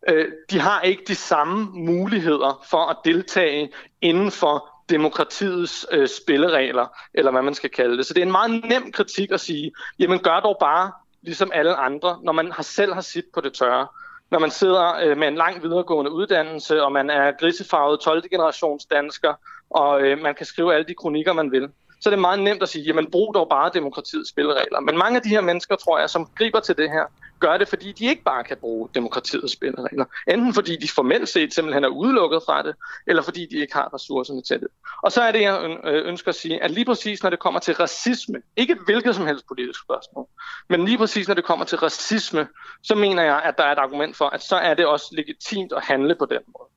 øh, 0.08 0.28
de 0.52 0.60
har 0.60 0.82
ikke 0.82 1.04
de 1.08 1.16
samme 1.16 1.68
muligheder 1.74 2.66
for 2.70 2.86
at 2.86 2.98
deltage 3.06 3.72
inden 4.02 4.32
for 4.32 4.70
demokratiets 4.90 5.86
øh, 5.92 6.08
spilleregler, 6.08 6.88
eller 7.14 7.32
hvad 7.32 7.42
man 7.42 7.54
skal 7.54 7.70
kalde 7.70 7.98
det. 7.98 8.06
Så 8.06 8.14
det 8.14 8.22
er 8.22 8.26
en 8.26 8.32
meget 8.32 8.66
nem 8.66 8.92
kritik 8.92 9.32
at 9.32 9.40
sige, 9.40 9.72
jamen 10.00 10.20
gør 10.20 10.40
dog 10.40 10.58
bare 10.60 10.92
ligesom 11.22 11.52
alle 11.54 11.76
andre, 11.76 12.20
når 12.24 12.32
man 12.32 12.52
har 12.52 12.64
selv 12.64 12.94
har 12.94 13.02
sit 13.02 13.26
på 13.34 13.42
det 13.42 13.54
tørre. 13.54 13.88
Når 14.32 14.40
man 14.40 14.52
sidder 14.52 14.96
øh, 15.04 15.18
med 15.18 15.28
en 15.28 15.36
lang 15.36 15.64
videregående 15.64 16.12
uddannelse, 16.12 16.84
og 16.84 16.92
man 16.92 17.10
er 17.10 17.32
grisefarvet 17.40 18.00
12. 18.00 18.30
generations 18.30 18.86
dansker, 18.86 19.34
og 19.70 20.02
øh, 20.02 20.22
man 20.22 20.36
kan 20.36 20.46
skrive 20.46 20.74
alle 20.74 20.88
de 20.88 20.94
kronikker, 20.94 21.34
man 21.34 21.52
vil 21.52 21.70
så 22.02 22.10
er 22.10 22.12
det 22.12 22.20
meget 22.20 22.40
nemt 22.40 22.64
at 22.64 22.70
sige, 22.70 22.86
jamen 22.86 23.12
brug 23.12 23.34
dog 23.34 23.50
bare 23.50 23.72
demokratiets 23.74 24.30
spilleregler. 24.30 24.80
Men 24.80 24.98
mange 24.98 25.16
af 25.16 25.22
de 25.22 25.30
her 25.30 25.42
mennesker, 25.42 25.76
tror 25.76 26.00
jeg, 26.00 26.10
som 26.10 26.30
griber 26.38 26.60
til 26.60 26.78
det 26.78 26.90
her, 26.90 27.04
gør 27.40 27.58
det, 27.58 27.68
fordi 27.68 27.92
de 27.92 28.06
ikke 28.06 28.24
bare 28.24 28.44
kan 28.44 28.58
bruge 28.58 28.90
demokratiets 28.96 29.54
spilleregler. 29.54 30.06
Enten 30.28 30.54
fordi 30.54 30.76
de 30.76 30.88
formelt 30.88 31.30
set 31.30 31.54
simpelthen 31.54 31.84
er 31.84 31.88
udelukket 31.88 32.42
fra 32.46 32.64
det, 32.64 32.76
eller 33.08 33.22
fordi 33.22 33.46
de 33.46 33.58
ikke 33.58 33.74
har 33.74 33.94
ressourcerne 33.94 34.42
til 34.42 34.60
det. 34.60 34.68
Og 35.04 35.12
så 35.12 35.22
er 35.22 35.32
det, 35.32 35.42
jeg 35.42 35.78
øh, 35.84 36.08
ønsker 36.08 36.30
at 36.30 36.36
sige, 36.36 36.64
at 36.64 36.72
lige 36.72 36.86
præcis 36.86 37.24
når 37.24 37.30
det 37.30 37.40
kommer 37.40 37.60
til 37.60 37.74
racisme, 37.74 38.42
ikke 38.56 38.76
hvilket 38.86 39.16
som 39.16 39.28
helst 39.28 39.48
politisk 39.48 39.80
spørgsmål, 39.82 40.28
men 40.70 40.86
lige 40.86 40.98
præcis 40.98 41.28
når 41.28 41.36
det 41.36 41.44
kommer 41.44 41.66
til 41.66 41.78
racisme, 41.78 42.48
så 42.84 42.96
mener 42.96 43.24
jeg, 43.24 43.42
at 43.44 43.58
der 43.58 43.64
er 43.64 43.72
et 43.72 43.80
argument 43.80 44.18
for, 44.18 44.26
at 44.26 44.44
så 44.44 44.56
er 44.56 44.74
det 44.74 44.86
også 44.86 45.06
legitimt 45.12 45.74
at 45.74 45.84
handle 45.84 46.16
på 46.16 46.26
den 46.26 46.42
måde. 46.58 46.70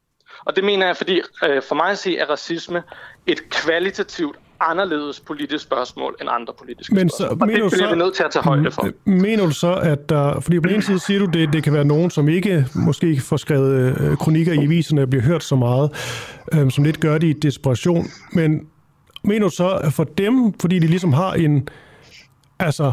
Og 0.44 0.57
det 0.57 0.65
mener 0.65 0.86
jeg, 0.86 0.97
fordi 0.97 1.20
øh, 1.44 1.62
for 1.62 1.74
mig 1.74 1.90
at 1.90 1.99
se 1.99 2.19
er 2.19 2.31
racisme 2.31 2.82
et 3.27 3.51
kvalitativt 3.51 4.36
anderledes 4.71 5.21
politisk 5.21 5.65
spørgsmål 5.65 6.17
end 6.21 6.29
andre 6.33 6.53
politiske 6.59 6.95
Men 6.95 7.09
så, 7.09 7.17
spørgsmål. 7.17 7.41
Og 7.43 7.49
det 7.49 7.55
bliver 7.55 7.69
så, 7.69 7.91
vi 7.91 7.99
nødt 7.99 8.15
til 8.15 8.23
at 8.23 8.31
tage 8.31 8.43
højde 8.43 8.71
for. 8.71 8.89
Mener 9.05 9.47
du 9.47 9.51
så, 9.51 9.75
at 9.75 10.09
der... 10.09 10.41
Fordi 10.41 10.61
på 10.61 10.69
den 10.69 10.75
ene 10.75 10.83
side 10.83 10.99
siger 10.99 11.21
du, 11.21 11.27
det, 11.27 11.53
det 11.53 11.63
kan 11.63 11.73
være 11.73 11.85
nogen, 11.85 12.11
som 12.11 12.29
ikke 12.29 12.67
måske 12.75 13.21
får 13.21 13.37
skrevet 13.37 14.01
øh, 14.01 14.17
kronikker 14.17 14.53
i 14.53 14.65
aviserne 14.65 15.03
og 15.03 15.11
bliver 15.11 15.23
hørt 15.23 15.45
så 15.45 15.57
meget, 15.57 15.91
øh, 16.53 16.71
som 16.71 16.85
lidt 16.85 17.01
gør 17.01 17.19
det 17.19 17.27
i 17.27 17.33
desperation. 17.33 18.07
Men 18.33 18.67
mener 19.25 19.49
du 19.49 19.55
så, 19.55 19.69
at 19.69 19.93
for 19.93 20.05
dem, 20.05 20.53
fordi 20.61 20.79
de 20.79 20.87
ligesom 20.87 21.13
har 21.13 21.33
en... 21.33 21.69
Altså, 22.59 22.93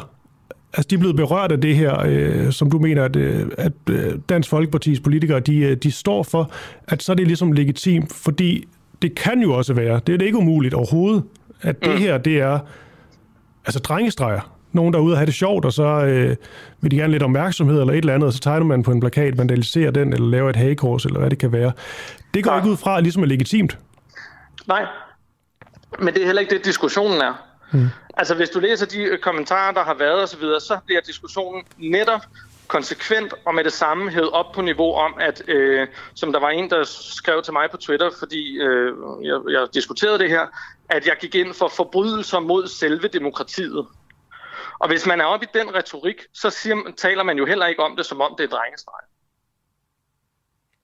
Altså, 0.74 0.88
de 0.90 0.96
er 0.96 1.00
blevet 1.00 1.16
berørt 1.16 1.52
af 1.52 1.62
det 1.62 1.76
her, 1.76 2.04
øh, 2.06 2.52
som 2.52 2.72
du 2.72 2.80
mener, 2.80 3.04
at, 3.04 3.16
øh, 3.16 3.46
at 3.58 3.72
øh, 3.90 4.14
Dansk 4.30 4.50
Folkepartis 4.50 5.00
politikere, 5.00 5.40
de, 5.40 5.58
øh, 5.58 5.78
de 5.78 5.92
står 5.92 6.24
for, 6.24 6.52
at 6.88 7.04
så 7.04 7.12
er 7.12 7.16
det 7.16 7.28
ligesom 7.28 7.52
legitimt, 7.52 8.14
fordi 8.14 8.68
det 9.02 9.16
kan 9.16 9.42
jo 9.42 9.54
også 9.54 9.74
være, 9.74 10.00
det 10.08 10.14
er 10.14 10.18
det 10.18 10.26
ikke 10.26 10.38
umuligt 10.38 10.74
overhovedet, 10.74 11.24
at 11.62 11.84
det 11.84 11.94
mm. 11.94 11.98
her, 11.98 12.18
det 12.18 12.40
er 12.40 12.60
altså 13.66 13.80
drengestreger. 13.80 14.56
nogen, 14.72 14.94
der 14.94 15.00
er 15.00 15.04
ude 15.04 15.14
og 15.14 15.18
have 15.18 15.26
det 15.26 15.34
sjovt, 15.34 15.66
og 15.66 15.74
så 15.74 15.84
øh, 15.84 16.36
vil 16.82 16.92
de 16.92 16.96
gerne 16.96 17.12
lidt 17.12 17.24
opmærksomhed 17.24 17.80
eller 17.80 17.94
et 17.94 17.98
eller 17.98 18.14
andet, 18.14 18.28
og 18.28 18.34
så 18.34 18.40
tegner 18.40 18.66
man 18.66 18.84
på 18.84 18.92
en 18.92 19.00
plakat, 19.00 19.38
vandaliserer 19.38 19.92
den, 19.92 20.14
eller 20.14 20.28
laver 20.28 20.50
et 20.50 20.56
hagekors, 20.56 21.06
eller 21.06 21.20
hvad 21.20 21.30
det 21.30 21.38
kan 21.38 21.52
være. 21.52 21.72
Det 22.34 22.44
går 22.44 22.52
Nej. 22.52 22.60
ikke 22.60 22.70
ud 22.70 22.78
fra, 22.78 22.98
at 22.98 23.04
ligesom 23.04 23.24
er 23.24 23.28
legitimt. 23.28 23.78
Nej, 24.68 24.86
men 26.00 26.14
det 26.14 26.22
er 26.22 26.26
heller 26.26 26.42
ikke 26.42 26.56
det, 26.56 26.66
diskussionen 26.66 27.22
er. 27.22 27.34
Hmm. 27.72 27.88
Altså, 28.18 28.36
hvis 28.36 28.50
du 28.50 28.60
læser 28.60 28.86
de 28.86 29.18
kommentarer, 29.22 29.74
der 29.74 29.84
har 29.84 29.96
været 30.00 30.24
osv., 30.24 30.42
så, 30.42 30.60
så 30.60 30.78
bliver 30.86 31.02
diskussionen 31.02 31.64
netop 31.78 32.22
konsekvent 32.70 33.34
og 33.46 33.56
med 33.56 33.64
det 33.64 33.74
samme 33.74 34.12
hævet 34.12 34.30
op 34.30 34.52
på 34.56 34.62
niveau 34.62 34.94
om, 34.94 35.14
at 35.20 35.44
øh, 35.48 35.88
som 36.16 36.32
der 36.32 36.40
var 36.40 36.50
en, 36.50 36.70
der 36.70 36.84
skrev 36.84 37.42
til 37.44 37.54
mig 37.54 37.72
på 37.72 37.78
Twitter, 37.78 38.10
fordi 38.20 38.58
øh, 38.58 38.94
jeg, 39.24 39.40
jeg 39.50 39.68
diskuterede 39.74 40.20
det 40.20 40.30
her, 40.30 40.46
at 40.90 41.08
jeg 41.08 41.16
gik 41.22 41.36
ind 41.36 41.54
for 41.54 41.68
forbrydelser 41.68 42.40
mod 42.40 42.68
selve 42.68 43.08
demokratiet. 43.08 43.88
Og 44.80 44.88
hvis 44.88 45.06
man 45.06 45.22
er 45.22 45.26
oppe 45.26 45.46
i 45.46 45.58
den 45.60 45.76
retorik, 45.76 46.16
så 46.34 46.50
siger, 46.50 46.76
taler 46.98 47.24
man 47.24 47.38
jo 47.38 47.46
heller 47.46 47.66
ikke 47.66 47.84
om 47.84 47.96
det, 47.96 48.06
som 48.06 48.22
om 48.22 48.36
det 48.38 48.44
er 48.44 48.58
drengestreg. 48.58 49.04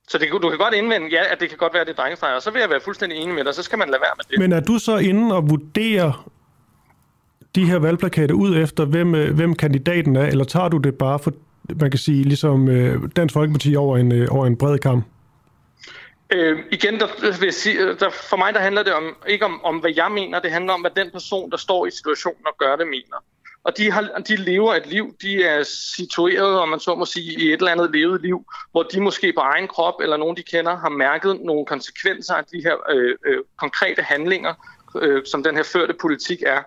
Så 0.08 0.18
det, 0.18 0.30
du 0.42 0.50
kan 0.50 0.58
godt 0.58 0.74
indvende, 0.74 1.08
ja, 1.08 1.32
at 1.32 1.40
det 1.40 1.50
kan 1.50 1.58
godt 1.58 1.74
være, 1.74 1.82
at 1.82 1.88
det 1.88 2.00
er 2.00 2.36
og 2.36 2.42
så 2.42 2.52
vil 2.52 2.60
jeg 2.60 2.70
være 2.70 2.82
fuldstændig 2.82 3.18
enig 3.18 3.36
med 3.36 3.44
dig, 3.44 3.56
så 3.56 3.64
skal 3.64 3.80
man 3.80 3.90
lade 3.90 4.02
være 4.02 4.12
med 4.18 4.26
det. 4.30 4.40
Men 4.40 4.52
er 4.54 4.60
du 4.60 4.80
så 4.80 4.98
inde 4.98 5.36
og 5.36 5.50
vurdere 5.50 6.14
de 7.56 7.66
her 7.66 7.80
valgplakater 7.80 8.36
ud 8.36 8.58
efter, 8.58 8.86
hvem, 8.86 9.16
øh, 9.16 9.36
hvem 9.36 9.56
kandidaten 9.56 10.16
er, 10.16 10.26
eller 10.26 10.46
tager 10.46 10.70
du 10.70 10.78
det 10.78 10.96
bare 10.96 11.20
for, 11.20 11.34
man 11.80 11.92
kan 11.92 12.00
sige, 12.00 12.24
ligesom 12.24 12.70
øh, 12.70 13.02
Dansk 13.16 13.34
Folkeparti 13.34 13.76
over 13.76 13.98
en, 13.98 14.12
øh, 14.12 14.28
over 14.32 14.46
en 14.46 14.58
bred 14.58 14.78
kamp? 14.80 15.06
Øh, 16.30 16.60
igen, 16.72 17.00
der, 17.00 17.08
vil 17.40 17.46
jeg 17.46 17.54
sige, 17.54 17.80
øh, 17.80 18.00
der, 18.00 18.10
for 18.10 18.38
mig 18.38 18.54
der 18.54 18.60
handler 18.60 18.84
det 18.84 18.94
om, 18.94 19.16
ikke 19.28 19.46
om, 19.46 19.66
om, 19.66 19.78
hvad 19.78 19.92
jeg 19.96 20.12
mener, 20.12 20.40
det 20.40 20.52
handler 20.52 20.74
om, 20.74 20.82
hvad 20.82 20.92
den 20.92 21.12
person, 21.12 21.52
der 21.52 21.58
står 21.58 21.86
i 21.86 21.92
situationen 21.92 22.48
og 22.48 22.56
gør 22.60 22.76
det, 22.76 22.88
mener. 22.88 23.18
Og 23.64 23.78
de, 23.78 23.92
har, 23.92 24.02
de 24.28 24.36
lever 24.36 24.74
et 24.74 24.88
liv, 24.88 25.16
de 25.22 25.44
er 25.44 25.64
situeret, 25.98 26.60
om 26.60 26.70
man 26.70 26.80
så 26.80 26.96
må 26.96 27.06
sige, 27.06 27.42
i 27.42 27.48
et 27.48 27.54
eller 27.54 27.72
andet 27.72 27.92
levet 27.92 28.22
liv, 28.22 28.46
hvor 28.72 28.84
de 28.84 29.02
måske 29.02 29.34
på 29.34 29.40
egen 29.40 29.68
krop, 29.68 29.94
eller 30.02 30.18
nogen 30.18 30.38
de 30.38 30.44
kender, 30.44 30.78
har 30.78 30.90
mærket 30.90 31.40
nogle 31.42 31.66
konsekvenser 31.66 32.34
af 32.34 32.46
de 32.46 32.62
her 32.64 32.76
øh, 32.92 33.16
øh, 33.26 33.40
konkrete 33.58 34.02
handlinger, 34.02 34.54
øh, 35.02 35.26
som 35.26 35.44
den 35.44 35.56
her 35.56 35.64
førte 35.64 35.94
politik 36.02 36.42
er. 36.46 36.62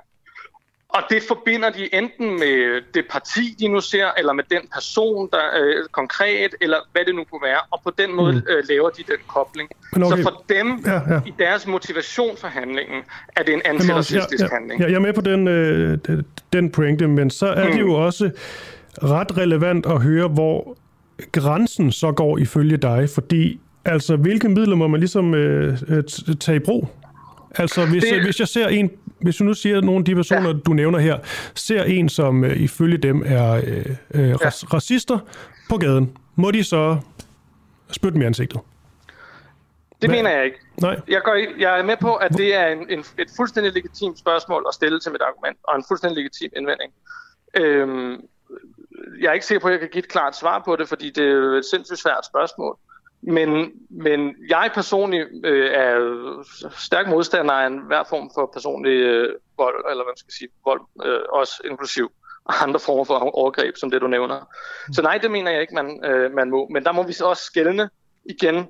Og 0.94 1.02
det 1.10 1.22
forbinder 1.28 1.70
de 1.70 1.94
enten 1.94 2.30
med 2.30 2.80
det 2.94 3.04
parti, 3.10 3.56
de 3.60 3.68
nu 3.68 3.80
ser, 3.80 4.06
eller 4.18 4.32
med 4.32 4.44
den 4.50 4.60
person, 4.74 5.28
der 5.32 5.38
er 5.38 5.64
øh, 5.64 5.84
konkret, 5.92 6.54
eller 6.60 6.76
hvad 6.92 7.04
det 7.06 7.14
nu 7.14 7.24
kunne 7.24 7.42
være. 7.42 7.60
Og 7.70 7.80
på 7.84 7.90
den 7.98 8.16
måde 8.16 8.32
mm. 8.32 8.42
øh, 8.48 8.64
laver 8.68 8.90
de 8.90 9.02
den 9.02 9.20
kobling. 9.26 9.70
Okay. 9.92 10.16
Så 10.16 10.22
for 10.22 10.44
dem, 10.48 10.82
ja, 10.86 11.14
ja. 11.14 11.20
i 11.26 11.34
deres 11.38 11.66
motivation 11.66 12.36
for 12.36 12.48
handlingen, 12.48 13.02
er 13.36 13.42
det 13.42 13.54
en 13.54 13.62
antiracistisk 13.64 14.40
ja, 14.40 14.48
ja, 14.50 14.54
handling. 14.54 14.80
Ja, 14.80 14.86
jeg 14.86 14.94
er 14.94 15.00
med 15.00 15.12
på 15.12 15.20
den, 15.20 15.48
øh, 15.48 15.98
den 16.52 16.70
pointe, 16.70 17.08
men 17.08 17.30
så 17.30 17.46
er 17.46 17.64
mm. 17.64 17.72
det 17.72 17.80
jo 17.80 17.92
også 17.92 18.30
ret 19.02 19.36
relevant 19.36 19.86
at 19.86 20.02
høre, 20.02 20.28
hvor 20.28 20.76
grænsen 21.32 21.92
så 21.92 22.12
går 22.12 22.38
ifølge 22.38 22.76
dig, 22.76 23.08
fordi 23.14 23.60
altså, 23.84 24.16
hvilke 24.16 24.48
midler 24.48 24.76
må 24.76 24.86
man 24.86 25.00
ligesom 25.00 25.34
øh, 25.34 25.78
øh 25.88 26.02
tage 26.40 26.56
i 26.56 26.58
brug? 26.58 26.88
Altså, 27.54 27.86
hvis, 27.86 28.04
det... 28.04 28.22
hvis 28.22 28.40
jeg 28.40 28.48
ser 28.48 28.68
en, 28.68 28.90
hvis 29.20 29.36
du 29.36 29.44
nu 29.44 29.54
siger, 29.54 29.78
at 29.78 29.84
nogle 29.84 29.98
af 29.98 30.04
de 30.04 30.14
personer, 30.14 30.48
ja. 30.48 30.54
du 30.66 30.72
nævner 30.72 30.98
her, 30.98 31.18
ser 31.54 31.82
en, 31.82 32.08
som 32.08 32.42
uh, 32.42 32.60
ifølge 32.60 32.98
dem 32.98 33.22
er 33.26 33.52
uh, 33.52 34.20
uh, 34.20 34.28
ja. 34.28 34.34
racister 34.74 35.18
på 35.70 35.76
gaden, 35.76 36.16
må 36.36 36.50
de 36.50 36.64
så 36.64 36.98
spytte 37.90 38.14
dem 38.14 38.22
i 38.22 38.24
ansigtet? 38.24 38.60
Det 40.02 40.10
Hvad? 40.10 40.18
mener 40.18 40.30
jeg 40.30 40.44
ikke. 40.44 40.58
Nej. 40.80 41.00
Jeg, 41.08 41.22
går, 41.24 41.58
jeg 41.58 41.78
er 41.78 41.82
med 41.82 41.96
på, 42.00 42.14
at 42.14 42.32
det 42.32 42.54
er 42.54 42.66
en, 42.66 42.90
en, 42.90 43.04
et 43.18 43.30
fuldstændig 43.36 43.72
legitimt 43.72 44.18
spørgsmål 44.18 44.64
at 44.68 44.74
stille 44.74 45.00
til 45.00 45.12
mit 45.12 45.22
argument, 45.22 45.58
og 45.62 45.76
en 45.76 45.84
fuldstændig 45.88 46.16
legitim 46.16 46.50
indvending. 46.56 46.92
Øhm, 47.56 48.16
jeg 49.20 49.28
er 49.28 49.32
ikke 49.32 49.46
sikker 49.46 49.60
på, 49.60 49.68
at 49.68 49.72
jeg 49.72 49.80
kan 49.80 49.88
give 49.92 50.02
et 50.02 50.08
klart 50.08 50.36
svar 50.36 50.62
på 50.64 50.76
det, 50.76 50.88
fordi 50.88 51.10
det 51.10 51.24
er 51.24 51.58
et 51.58 51.64
sindssygt 51.64 51.98
svært 51.98 52.26
spørgsmål. 52.26 52.78
Men, 53.22 53.72
men 53.90 54.34
jeg 54.48 54.70
personligt 54.74 55.28
øh, 55.44 55.70
er 55.70 55.98
stærk 56.76 57.08
modstander 57.08 57.54
af 57.54 57.66
en 57.66 57.78
hver 57.78 58.04
form 58.08 58.30
for 58.34 58.50
personlig 58.52 58.90
øh, 58.90 59.34
vold, 59.56 59.84
eller 59.90 60.04
hvad 60.04 60.10
man 60.10 60.16
skal 60.16 60.32
sige, 60.32 60.48
vold, 60.64 60.80
øh, 61.04 61.20
også 61.32 61.62
inklusiv 61.64 62.12
andre 62.48 62.80
former 62.80 63.04
for 63.04 63.14
overgreb, 63.14 63.76
som 63.76 63.90
det 63.90 64.00
du 64.00 64.06
nævner. 64.06 64.40
Mm. 64.40 64.92
Så 64.92 65.02
nej, 65.02 65.18
det 65.18 65.30
mener 65.30 65.50
jeg 65.50 65.60
ikke, 65.60 65.74
man, 65.74 66.04
øh, 66.04 66.32
man 66.32 66.50
må. 66.50 66.68
Men 66.70 66.84
der 66.84 66.92
må 66.92 67.02
vi 67.02 67.12
så 67.12 67.26
også 67.26 67.42
skælne 67.42 67.90
igen. 68.24 68.68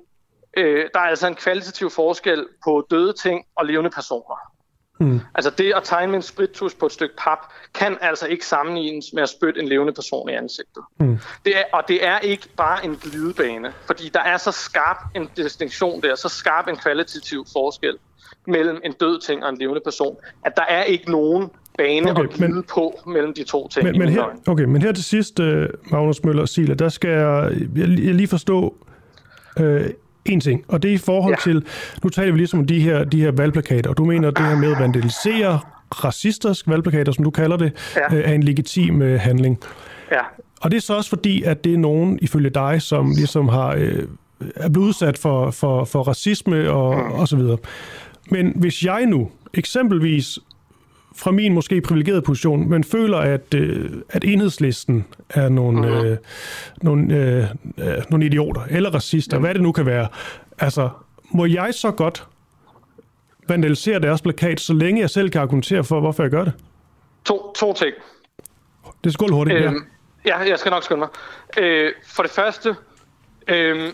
Øh, 0.57 0.89
der 0.93 0.99
er 0.99 1.09
altså 1.09 1.27
en 1.27 1.35
kvalitativ 1.35 1.89
forskel 1.89 2.47
på 2.63 2.87
døde 2.91 3.13
ting 3.13 3.45
og 3.55 3.65
levende 3.65 3.89
personer. 3.89 4.58
Mm. 4.99 5.19
Altså 5.35 5.51
det 5.57 5.73
at 5.75 5.81
tegne 5.83 6.11
med 6.11 6.15
en 6.15 6.23
sprittus 6.23 6.75
på 6.75 6.85
et 6.85 6.91
stykke 6.91 7.15
pap, 7.17 7.39
kan 7.73 7.97
altså 8.01 8.27
ikke 8.27 8.45
sammenlignes 8.45 9.05
med 9.13 9.23
at 9.23 9.29
spytte 9.29 9.61
en 9.61 9.67
levende 9.67 9.93
person 9.93 10.29
i 10.29 10.33
ansigtet. 10.33 10.83
Mm. 10.99 11.17
Det 11.45 11.57
er, 11.57 11.63
og 11.73 11.83
det 11.87 12.05
er 12.05 12.19
ikke 12.19 12.47
bare 12.57 12.85
en 12.85 12.95
glidebane, 12.95 13.73
fordi 13.85 14.09
der 14.13 14.21
er 14.21 14.37
så 14.37 14.51
skarp 14.51 14.97
en 15.15 15.29
distinktion 15.37 16.01
der, 16.01 16.15
så 16.15 16.29
skarp 16.29 16.67
en 16.67 16.75
kvalitativ 16.75 17.45
forskel 17.53 17.97
mellem 18.47 18.81
en 18.83 18.93
død 18.93 19.21
ting 19.21 19.43
og 19.43 19.49
en 19.49 19.57
levende 19.57 19.81
person, 19.83 20.17
at 20.45 20.57
der 20.57 20.63
er 20.69 20.83
ikke 20.83 21.11
nogen 21.11 21.49
bane 21.77 22.11
okay, 22.11 22.23
at 22.23 22.29
glide 22.29 22.51
men, 22.51 22.63
på 22.63 22.99
mellem 23.07 23.33
de 23.33 23.43
to 23.43 23.67
ting. 23.67 23.85
Men, 23.85 23.99
men 23.99 24.09
her, 24.09 24.23
okay, 24.47 24.63
men 24.63 24.81
her 24.81 24.91
til 24.91 25.03
sidst, 25.03 25.39
uh, 25.39 25.65
Magnus 25.91 26.23
Møller 26.23 26.41
og 26.41 26.49
Sila, 26.49 26.73
der 26.73 26.89
skal 26.89 27.09
jeg, 27.09 27.51
jeg 27.75 27.87
lige 27.87 28.27
forstå, 28.27 28.75
uh, 29.59 29.65
en 30.29 30.39
ting, 30.39 30.63
og 30.67 30.83
det 30.83 30.89
er 30.91 30.95
i 30.95 30.97
forhold 30.97 31.33
ja. 31.33 31.51
til, 31.51 31.65
nu 32.03 32.09
taler 32.09 32.31
vi 32.31 32.37
ligesom 32.37 32.59
om 32.59 32.67
de 32.67 32.79
her, 32.79 33.03
de 33.03 33.21
her 33.21 33.31
valgplakater, 33.31 33.89
og 33.89 33.97
du 33.97 34.05
mener, 34.05 34.27
at 34.27 34.37
det 34.37 34.45
her 34.45 34.55
med 34.55 34.71
at 34.71 34.79
vandalisere 34.79 35.59
racistisk 35.91 36.67
valgplakater, 36.67 37.11
som 37.11 37.23
du 37.23 37.29
kalder 37.29 37.57
det, 37.57 37.71
ja. 37.95 38.15
øh, 38.15 38.29
er 38.29 38.33
en 38.33 38.43
legitim 38.43 39.01
øh, 39.01 39.19
handling. 39.19 39.59
Ja. 40.11 40.21
Og 40.61 40.71
det 40.71 40.77
er 40.77 40.81
så 40.81 40.95
også 40.95 41.09
fordi, 41.09 41.43
at 41.43 41.63
det 41.63 41.73
er 41.73 41.77
nogen, 41.77 42.19
ifølge 42.21 42.49
dig, 42.49 42.81
som 42.81 43.11
ligesom 43.15 43.47
har, 43.47 43.75
øh, 43.77 44.03
er 44.55 44.69
blevet 44.69 44.87
udsat 44.87 45.17
for, 45.17 45.51
for, 45.51 45.85
for 45.85 46.03
racisme 46.03 46.71
og, 46.71 46.97
mm. 46.97 47.11
og 47.11 47.27
så 47.27 47.35
videre. 47.35 47.57
Men 48.31 48.53
hvis 48.55 48.83
jeg 48.83 49.05
nu 49.05 49.29
eksempelvis 49.53 50.39
fra 51.19 51.31
min 51.31 51.53
måske 51.53 51.81
privilegerede 51.81 52.21
position, 52.21 52.69
men 52.69 52.83
føler, 52.83 53.17
at, 53.17 53.53
øh, 53.53 53.89
at 54.09 54.23
enhedslisten 54.23 55.05
er 55.29 55.49
nogle, 55.49 55.89
mm. 55.89 56.05
øh, 56.05 56.17
nogle, 56.81 57.15
øh, 57.15 57.45
øh, 57.77 58.03
nogle 58.09 58.25
idioter, 58.25 58.61
eller 58.69 58.89
racister, 58.89 59.37
mm. 59.37 59.43
hvad 59.43 59.53
det 59.53 59.61
nu 59.61 59.71
kan 59.71 59.85
være. 59.85 60.07
Altså, 60.59 60.89
må 61.31 61.45
jeg 61.45 61.73
så 61.73 61.91
godt 61.91 62.27
vandalisere 63.47 63.99
deres 63.99 64.21
plakat, 64.21 64.59
så 64.59 64.73
længe 64.73 65.01
jeg 65.01 65.09
selv 65.09 65.29
kan 65.29 65.41
argumentere 65.41 65.83
for, 65.83 65.99
hvorfor 65.99 66.23
jeg 66.23 66.31
gør 66.31 66.43
det? 66.43 66.53
To, 67.25 67.53
to 67.53 67.73
ting. 67.73 67.93
Det 69.03 69.13
skal 69.13 69.27
gå 69.27 69.35
hurtigt, 69.35 69.57
øhm, 69.57 69.75
ja. 69.75 69.79
Ja, 70.25 70.37
jeg 70.37 70.59
skal 70.59 70.69
nok 70.69 70.83
skynde 70.83 70.99
mig. 70.99 71.09
Øh, 71.57 71.93
for 72.07 72.23
det 72.23 72.31
første, 72.31 72.75
øh, 73.47 73.93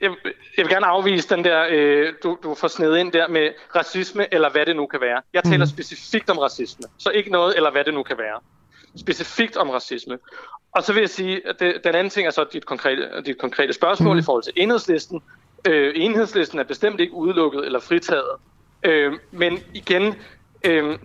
jeg, 0.00 0.10
jeg 0.56 0.64
vil 0.64 0.68
gerne 0.68 0.86
afvise 0.86 1.28
den 1.28 1.44
der, 1.44 1.66
øh, 1.70 2.12
du, 2.22 2.38
du 2.42 2.54
får 2.54 2.68
sned 2.68 2.96
ind 2.96 3.12
der 3.12 3.28
med 3.28 3.50
racisme, 3.76 4.34
eller 4.34 4.50
hvad 4.50 4.66
det 4.66 4.76
nu 4.76 4.86
kan 4.86 5.00
være. 5.00 5.22
Jeg 5.32 5.44
taler 5.44 5.64
mm. 5.64 5.70
specifikt 5.70 6.30
om 6.30 6.38
racisme, 6.38 6.84
så 6.98 7.10
ikke 7.10 7.30
noget, 7.30 7.56
eller 7.56 7.70
hvad 7.70 7.84
det 7.84 7.94
nu 7.94 8.02
kan 8.02 8.18
være. 8.18 8.40
Specifikt 8.96 9.56
om 9.56 9.70
racisme. 9.70 10.18
Og 10.72 10.82
så 10.82 10.92
vil 10.92 11.00
jeg 11.00 11.10
sige, 11.10 11.48
at 11.48 11.60
det, 11.60 11.80
den 11.84 11.94
anden 11.94 12.10
ting 12.10 12.26
er 12.26 12.30
så 12.30 12.44
dit 12.52 12.66
konkrete, 12.66 13.22
dit 13.26 13.38
konkrete 13.38 13.72
spørgsmål 13.72 14.16
mm. 14.16 14.18
i 14.18 14.22
forhold 14.22 14.42
til 14.42 14.52
enhedslisten. 14.56 15.22
Øh, 15.68 15.92
enhedslisten 15.96 16.58
er 16.58 16.64
bestemt 16.64 17.00
ikke 17.00 17.14
udelukket 17.14 17.66
eller 17.66 17.80
fritaget. 17.80 18.36
Øh, 18.82 19.12
men 19.30 19.58
igen, 19.74 20.14
øh, 20.64 20.98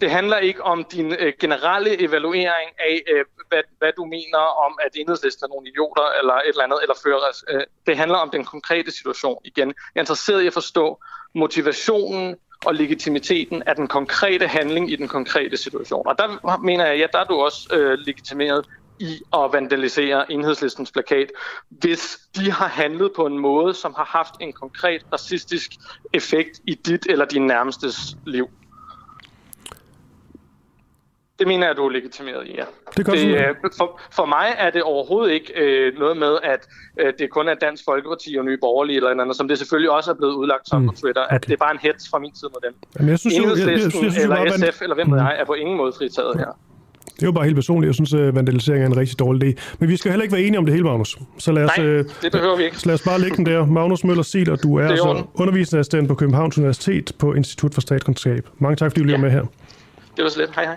det 0.00 0.10
handler 0.10 0.36
ikke 0.36 0.62
om 0.62 0.84
din 0.84 1.12
øh, 1.18 1.32
generelle 1.40 2.02
evaluering 2.02 2.70
af, 2.78 3.02
øh, 3.12 3.24
hvad, 3.48 3.62
hvad 3.78 3.92
du 3.96 4.04
mener 4.04 4.38
om, 4.38 4.78
at 4.84 4.90
enhedslisten 4.94 5.44
er 5.44 5.48
nogle 5.48 5.68
idioter 5.68 6.06
eller 6.20 6.34
et 6.34 6.48
eller 6.48 6.64
andet, 6.64 6.78
eller 6.82 6.96
fører. 7.04 7.20
Øh, 7.48 7.64
det 7.86 7.96
handler 7.96 8.18
om 8.18 8.30
den 8.30 8.44
konkrete 8.44 8.90
situation 8.90 9.38
igen. 9.44 9.68
Jeg 9.68 10.00
er 10.00 10.00
interesseret 10.00 10.42
i 10.42 10.46
at 10.46 10.52
forstå 10.52 11.02
motivationen 11.34 12.36
og 12.64 12.74
legitimiteten 12.74 13.62
af 13.66 13.76
den 13.76 13.86
konkrete 13.88 14.46
handling 14.46 14.92
i 14.92 14.96
den 14.96 15.08
konkrete 15.08 15.56
situation. 15.56 16.06
Og 16.06 16.18
der 16.18 16.58
mener 16.58 16.86
jeg, 16.86 16.98
ja, 16.98 17.06
der 17.12 17.18
er 17.18 17.24
du 17.24 17.34
også 17.34 17.68
øh, 17.72 17.98
legitimeret 17.98 18.66
i 18.98 19.20
at 19.32 19.52
vandalisere 19.52 20.32
enhedslistens 20.32 20.92
plakat, 20.92 21.32
hvis 21.68 22.18
de 22.36 22.50
har 22.50 22.68
handlet 22.68 23.12
på 23.16 23.26
en 23.26 23.38
måde, 23.38 23.74
som 23.74 23.94
har 23.96 24.04
haft 24.04 24.34
en 24.40 24.52
konkret 24.52 25.02
racistisk 25.12 25.70
effekt 26.12 26.60
i 26.64 26.74
dit 26.74 27.06
eller 27.08 27.24
din 27.24 27.46
nærmestes 27.46 27.96
liv. 28.26 28.48
Det 31.38 31.46
mener 31.46 31.66
jeg, 31.66 31.76
du 31.76 31.86
er 31.86 31.90
legitimeret 31.90 32.46
i, 32.46 32.52
ja. 32.60 32.64
Det, 32.96 33.06
det 33.06 33.28
øh, 33.28 33.54
for, 33.78 34.00
for 34.12 34.26
mig 34.26 34.48
er 34.58 34.70
det 34.70 34.82
overhovedet 34.82 35.32
ikke 35.32 35.52
øh, 35.62 35.98
noget 35.98 36.16
med, 36.16 36.38
at 36.42 36.68
øh, 37.00 37.12
det 37.18 37.30
kun 37.30 37.48
er 37.48 37.54
Dansk 37.54 37.82
Folkeparti 37.84 38.36
og 38.38 38.44
Nye 38.44 38.58
Borgerlige 38.60 38.96
eller 38.96 39.10
andet, 39.10 39.36
som 39.36 39.48
det 39.48 39.58
selvfølgelig 39.58 39.90
også 39.90 40.10
er 40.10 40.14
blevet 40.14 40.34
udlagt 40.34 40.68
som 40.68 40.82
mm, 40.82 40.88
på 40.88 40.94
Twitter, 41.00 41.24
okay. 41.24 41.34
at 41.34 41.46
det 41.46 41.52
er 41.52 41.56
bare 41.56 41.72
en 41.72 41.78
hets 41.82 42.08
fra 42.10 42.18
min 42.18 42.34
side 42.34 42.50
mod 42.54 42.60
dem. 42.66 42.74
Jamen, 42.98 43.10
jeg 43.10 43.18
synes, 43.18 43.34
Enhedslisten 43.34 43.68
jeg, 43.68 43.78
jeg, 43.78 43.84
jeg, 43.84 43.92
synes, 43.92 44.18
eller 44.18 44.36
SF, 44.50 44.80
man... 44.80 44.84
eller 44.84 44.94
hvem 44.94 45.06
mm. 45.06 45.16
jeg, 45.16 45.36
er 45.40 45.44
på 45.44 45.54
ingen 45.54 45.76
måde 45.76 45.92
fritaget 45.98 46.38
her. 46.38 46.52
Det 47.16 47.22
er 47.22 47.26
jo 47.26 47.32
bare 47.32 47.44
helt 47.44 47.56
personligt. 47.56 47.88
Jeg 47.88 47.94
synes, 47.94 48.14
at 48.14 48.34
vandalisering 48.34 48.82
er 48.82 48.86
en 48.86 48.96
rigtig 48.96 49.18
dårlig 49.18 49.48
idé. 49.48 49.76
Men 49.78 49.88
vi 49.88 49.96
skal 49.96 50.10
heller 50.10 50.22
ikke 50.22 50.32
være 50.36 50.42
enige 50.42 50.58
om 50.58 50.64
det 50.64 50.74
hele, 50.74 50.84
Magnus. 50.84 51.18
Så 51.38 51.52
lad 51.52 51.64
os, 51.64 51.70
Nej, 51.76 51.86
øh, 51.86 52.04
det 52.22 52.32
behøver 52.32 52.56
vi 52.56 52.64
ikke. 52.64 52.78
Så 52.78 52.86
lad 52.86 52.94
os 52.94 53.02
bare 53.02 53.20
lægge 53.20 53.36
den 53.36 53.46
der. 53.46 53.66
Magnus 53.66 54.04
Møller 54.04 54.22
Siler, 54.22 54.56
du 54.56 54.76
er, 54.76 54.82
er 54.82 54.88
altså 54.88 55.22
undervisningsassistent 55.34 56.08
på 56.08 56.14
Københavns 56.14 56.58
Universitet 56.58 57.12
på 57.18 57.34
Institut 57.34 57.74
for 57.74 57.80
Statskundskab. 57.80 58.48
Mange 58.58 58.76
tak, 58.76 58.90
fordi 58.90 59.02
du 59.02 59.10
ja. 59.10 59.16
med 59.16 59.30
her. 59.30 59.44
Det 60.16 60.22
var 60.24 60.28
så 60.28 60.40
lidt. 60.40 60.54
Hej 60.54 60.64
hej. 60.64 60.76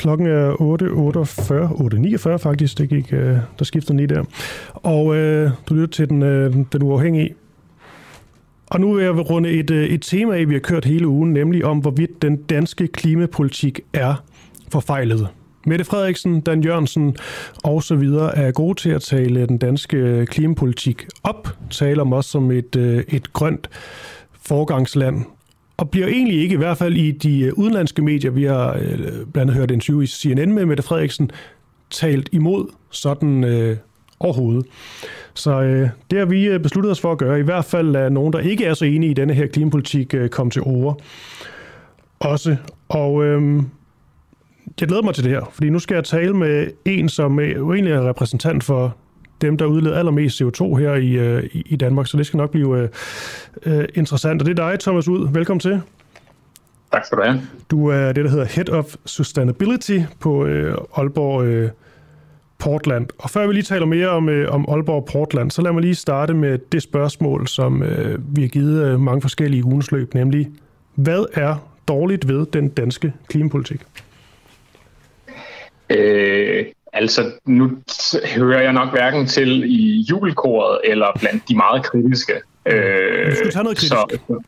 Klokken 0.00 0.26
er 0.26 0.52
8.48, 0.52 2.28
8.49 2.30 2.36
faktisk, 2.36 2.78
det 2.78 2.88
gik, 2.88 3.12
øh, 3.12 3.36
der 3.58 3.64
skifter 3.64 3.94
lige 3.94 4.06
der. 4.06 4.24
Og 4.74 5.16
øh, 5.16 5.50
du 5.68 5.74
lytter 5.74 5.86
til 5.86 6.08
den, 6.08 6.22
øh, 6.22 6.54
den 6.72 6.82
uafhængige. 6.82 7.34
Og 8.66 8.80
nu 8.80 8.94
vil 8.94 9.04
jeg 9.04 9.30
runde 9.30 9.50
et, 9.50 9.70
øh, 9.70 9.86
et 9.86 10.02
tema 10.02 10.36
af, 10.36 10.48
vi 10.48 10.54
har 10.54 10.60
kørt 10.60 10.84
hele 10.84 11.08
ugen, 11.08 11.32
nemlig 11.32 11.64
om, 11.64 11.78
hvorvidt 11.78 12.22
den 12.22 12.36
danske 12.36 12.88
klimapolitik 12.88 13.80
er 13.92 14.24
forfejlet. 14.72 15.28
Mette 15.66 15.84
Frederiksen, 15.84 16.40
Dan 16.40 16.64
Jørgensen 16.64 17.16
og 17.64 17.82
så 17.82 17.94
videre 17.94 18.36
er 18.36 18.50
gode 18.50 18.80
til 18.80 18.90
at 18.90 19.02
tale 19.02 19.46
den 19.46 19.58
danske 19.58 19.96
øh, 19.96 20.26
klimapolitik 20.26 21.06
op, 21.22 21.48
tale 21.70 22.00
om 22.00 22.12
os 22.12 22.26
som 22.26 22.50
et, 22.50 22.76
øh, 22.76 23.04
et 23.08 23.32
grønt 23.32 23.70
forgangsland, 24.42 25.24
og 25.80 25.90
bliver 25.90 26.06
egentlig 26.06 26.42
ikke, 26.42 26.52
i 26.52 26.56
hvert 26.56 26.78
fald 26.78 26.96
i 26.96 27.10
de 27.10 27.40
øh, 27.40 27.52
udenlandske 27.56 28.02
medier, 28.02 28.30
vi 28.30 28.44
har 28.44 28.72
øh, 28.72 28.98
blandt 28.98 29.36
andet 29.36 29.54
hørt 29.54 29.70
en 29.70 29.74
interview 29.74 30.00
i 30.00 30.06
CNN 30.06 30.52
med 30.52 30.66
Mette 30.66 30.82
Frederiksen, 30.82 31.30
talt 31.90 32.28
imod 32.32 32.66
sådan 32.90 33.44
øh, 33.44 33.76
overhovedet. 34.20 34.66
Så 35.34 35.60
øh, 35.60 35.88
det 36.10 36.18
har 36.18 36.26
vi 36.26 36.44
øh, 36.44 36.60
besluttet 36.60 36.90
os 36.90 37.00
for 37.00 37.12
at 37.12 37.18
gøre. 37.18 37.40
I 37.40 37.42
hvert 37.42 37.64
fald 37.64 37.96
er 37.96 38.08
nogen, 38.08 38.32
der 38.32 38.38
ikke 38.38 38.64
er 38.64 38.74
så 38.74 38.84
enige 38.84 39.10
i 39.10 39.14
denne 39.14 39.34
her 39.34 39.46
klimapolitik, 39.46 40.14
øh, 40.14 40.28
komme 40.28 40.50
til 40.50 40.62
ord. 40.62 41.02
Også. 42.20 42.56
Og 42.88 43.24
øh, 43.24 43.62
jeg 44.80 44.88
glæder 44.88 45.02
mig 45.02 45.14
til 45.14 45.24
det 45.24 45.32
her, 45.32 45.50
fordi 45.52 45.70
nu 45.70 45.78
skal 45.78 45.94
jeg 45.94 46.04
tale 46.04 46.34
med 46.34 46.66
en, 46.84 47.08
som 47.08 47.38
er, 47.38 47.44
jo 47.44 47.72
egentlig 47.72 47.92
er 47.92 48.08
repræsentant 48.08 48.64
for 48.64 48.96
dem, 49.40 49.56
der 49.56 49.66
udleder 49.66 49.98
allermest 49.98 50.42
CO2 50.42 50.76
her 50.76 50.94
i, 50.94 51.10
øh, 51.10 51.42
i 51.54 51.76
Danmark, 51.76 52.06
så 52.06 52.16
det 52.16 52.26
skal 52.26 52.36
nok 52.36 52.50
blive 52.50 52.78
øh, 52.78 52.88
øh, 53.66 53.88
interessant. 53.94 54.42
Og 54.42 54.46
det 54.46 54.58
er 54.58 54.68
dig, 54.68 54.80
Thomas 54.80 55.08
Ud. 55.08 55.28
Velkommen 55.32 55.60
til. 55.60 55.80
Tak 56.92 57.04
skal 57.04 57.18
du 57.18 57.22
have. 57.22 57.42
Du 57.70 57.86
er 57.86 58.12
det, 58.12 58.24
der 58.24 58.30
hedder 58.30 58.44
Head 58.44 58.68
of 58.68 58.94
Sustainability 59.06 59.98
på 60.20 60.46
øh, 60.46 60.76
Aalborg 60.96 61.44
øh, 61.44 61.70
Portland. 62.58 63.06
Og 63.18 63.30
før 63.30 63.46
vi 63.46 63.52
lige 63.52 63.62
taler 63.62 63.86
mere 63.86 64.08
om, 64.08 64.28
øh, 64.28 64.54
om 64.54 64.66
Aalborg 64.68 65.04
Portland, 65.04 65.50
så 65.50 65.62
lad 65.62 65.72
mig 65.72 65.82
lige 65.82 65.94
starte 65.94 66.34
med 66.34 66.58
det 66.72 66.82
spørgsmål, 66.82 67.48
som 67.48 67.82
øh, 67.82 68.36
vi 68.36 68.40
har 68.40 68.48
givet 68.48 68.84
øh, 68.84 69.00
mange 69.00 69.22
forskellige 69.22 69.64
ugens 69.64 69.92
løb, 69.92 70.14
nemlig, 70.14 70.50
hvad 70.94 71.24
er 71.34 71.70
dårligt 71.88 72.28
ved 72.28 72.46
den 72.46 72.68
danske 72.68 73.12
klimapolitik? 73.28 73.80
Øh, 75.90 76.66
altså, 76.92 77.32
nu 77.46 77.70
hører 78.36 78.62
jeg 78.62 78.72
nok 78.72 78.90
hverken 78.90 79.26
til 79.26 79.64
i 79.64 80.06
jubelkoret 80.10 80.80
eller 80.84 81.06
blandt 81.20 81.48
de 81.48 81.56
meget 81.56 81.82
kritiske. 81.84 82.32
Øh, 82.66 83.30
du 83.30 83.36
skulle 83.36 83.52
tage 83.52 83.62
noget 83.62 83.78
kritisk. 83.78 83.94
Så, 83.94 84.40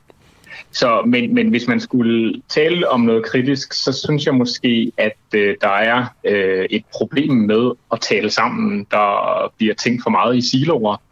så, 0.73 1.03
men, 1.07 1.35
men 1.35 1.49
hvis 1.49 1.69
man 1.69 1.81
skulle 1.81 2.43
tale 2.49 2.89
om 2.89 3.01
noget 3.01 3.25
kritisk, 3.25 3.73
så 3.73 3.93
synes 3.93 4.27
jeg 4.27 4.35
måske, 4.35 4.93
at 4.97 5.17
øh, 5.35 5.57
der 5.61 5.69
er 5.69 6.07
øh, 6.25 6.67
et 6.71 6.85
problem 6.93 7.33
med 7.33 7.71
at 7.93 8.01
tale 8.01 8.31
sammen. 8.31 8.87
Der 8.91 9.53
bliver 9.57 9.75
tænkt 9.75 10.03
for 10.03 10.11
meget 10.11 10.37
i 10.37 10.51
siloer. 10.51 11.03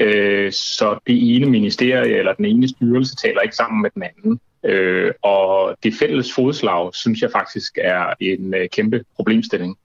Øh, 0.00 0.52
så 0.52 0.98
det 1.06 1.36
ene 1.36 1.46
ministerie 1.46 2.18
eller 2.18 2.32
den 2.32 2.44
ene 2.44 2.68
styrelse 2.68 3.16
taler 3.16 3.40
ikke 3.40 3.56
sammen 3.56 3.82
med 3.82 3.90
den 3.94 4.02
anden. 4.02 4.40
Øh, 4.64 5.12
og 5.22 5.76
det 5.82 5.94
fælles 5.94 6.32
fodslag, 6.34 6.94
synes 6.94 7.22
jeg 7.22 7.30
faktisk 7.32 7.78
er 7.82 8.14
en 8.20 8.54
øh, 8.54 8.68
kæmpe 8.68 9.04
problemstilling. 9.16 9.76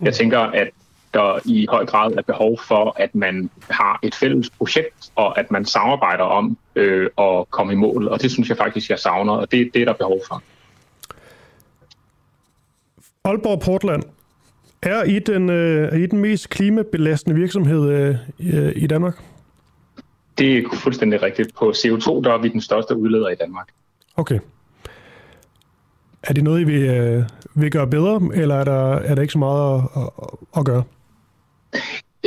Jeg 0.00 0.14
tænker, 0.14 0.38
at 0.38 0.70
der 1.14 1.38
i 1.44 1.66
høj 1.70 1.86
grad 1.86 2.12
er 2.12 2.22
behov 2.22 2.58
for, 2.68 2.96
at 2.96 3.14
man 3.14 3.50
har 3.70 3.98
et 4.02 4.14
fælles 4.14 4.50
projekt, 4.50 5.10
og 5.14 5.38
at 5.38 5.50
man 5.50 5.64
samarbejder 5.64 6.24
om 6.24 6.58
øh, 6.74 7.10
at 7.18 7.50
komme 7.50 7.72
i 7.72 7.76
mål. 7.76 8.08
Og 8.08 8.22
det 8.22 8.30
synes 8.30 8.48
jeg 8.48 8.56
faktisk, 8.56 8.90
jeg 8.90 8.98
savner, 8.98 9.32
og 9.32 9.52
det, 9.52 9.70
det 9.74 9.82
er 9.82 9.86
der 9.86 9.92
behov 9.92 10.20
for. 10.28 10.42
Aalborg 13.24 13.60
Portland, 13.60 14.02
er 14.82 15.02
I 15.02 15.18
den, 15.18 15.50
øh, 15.50 15.92
er 15.92 15.96
I 15.96 16.06
den 16.06 16.18
mest 16.18 16.50
klimabelastende 16.50 17.36
virksomhed 17.36 18.14
øh, 18.40 18.72
i 18.76 18.86
Danmark? 18.86 19.22
Det 20.38 20.58
er 20.58 20.76
fuldstændig 20.76 21.22
rigtigt. 21.22 21.54
På 21.54 21.70
CO2 21.70 22.22
der 22.24 22.32
er 22.32 22.38
vi 22.38 22.48
den 22.48 22.60
største 22.60 22.96
udleder 22.96 23.28
i 23.28 23.34
Danmark. 23.34 23.68
Okay. 24.16 24.38
Er 26.28 26.32
det 26.32 26.44
noget, 26.44 26.60
I 26.60 26.64
vil, 26.64 26.82
øh, 26.82 27.22
vil 27.54 27.70
gøre 27.70 27.86
bedre, 27.86 28.20
eller 28.34 28.54
er 28.54 28.64
der, 28.64 28.94
er 28.94 29.14
der 29.14 29.22
ikke 29.22 29.32
så 29.32 29.38
meget 29.38 29.82
at, 29.96 30.02
at, 30.02 30.28
at 30.56 30.64
gøre? 30.64 30.82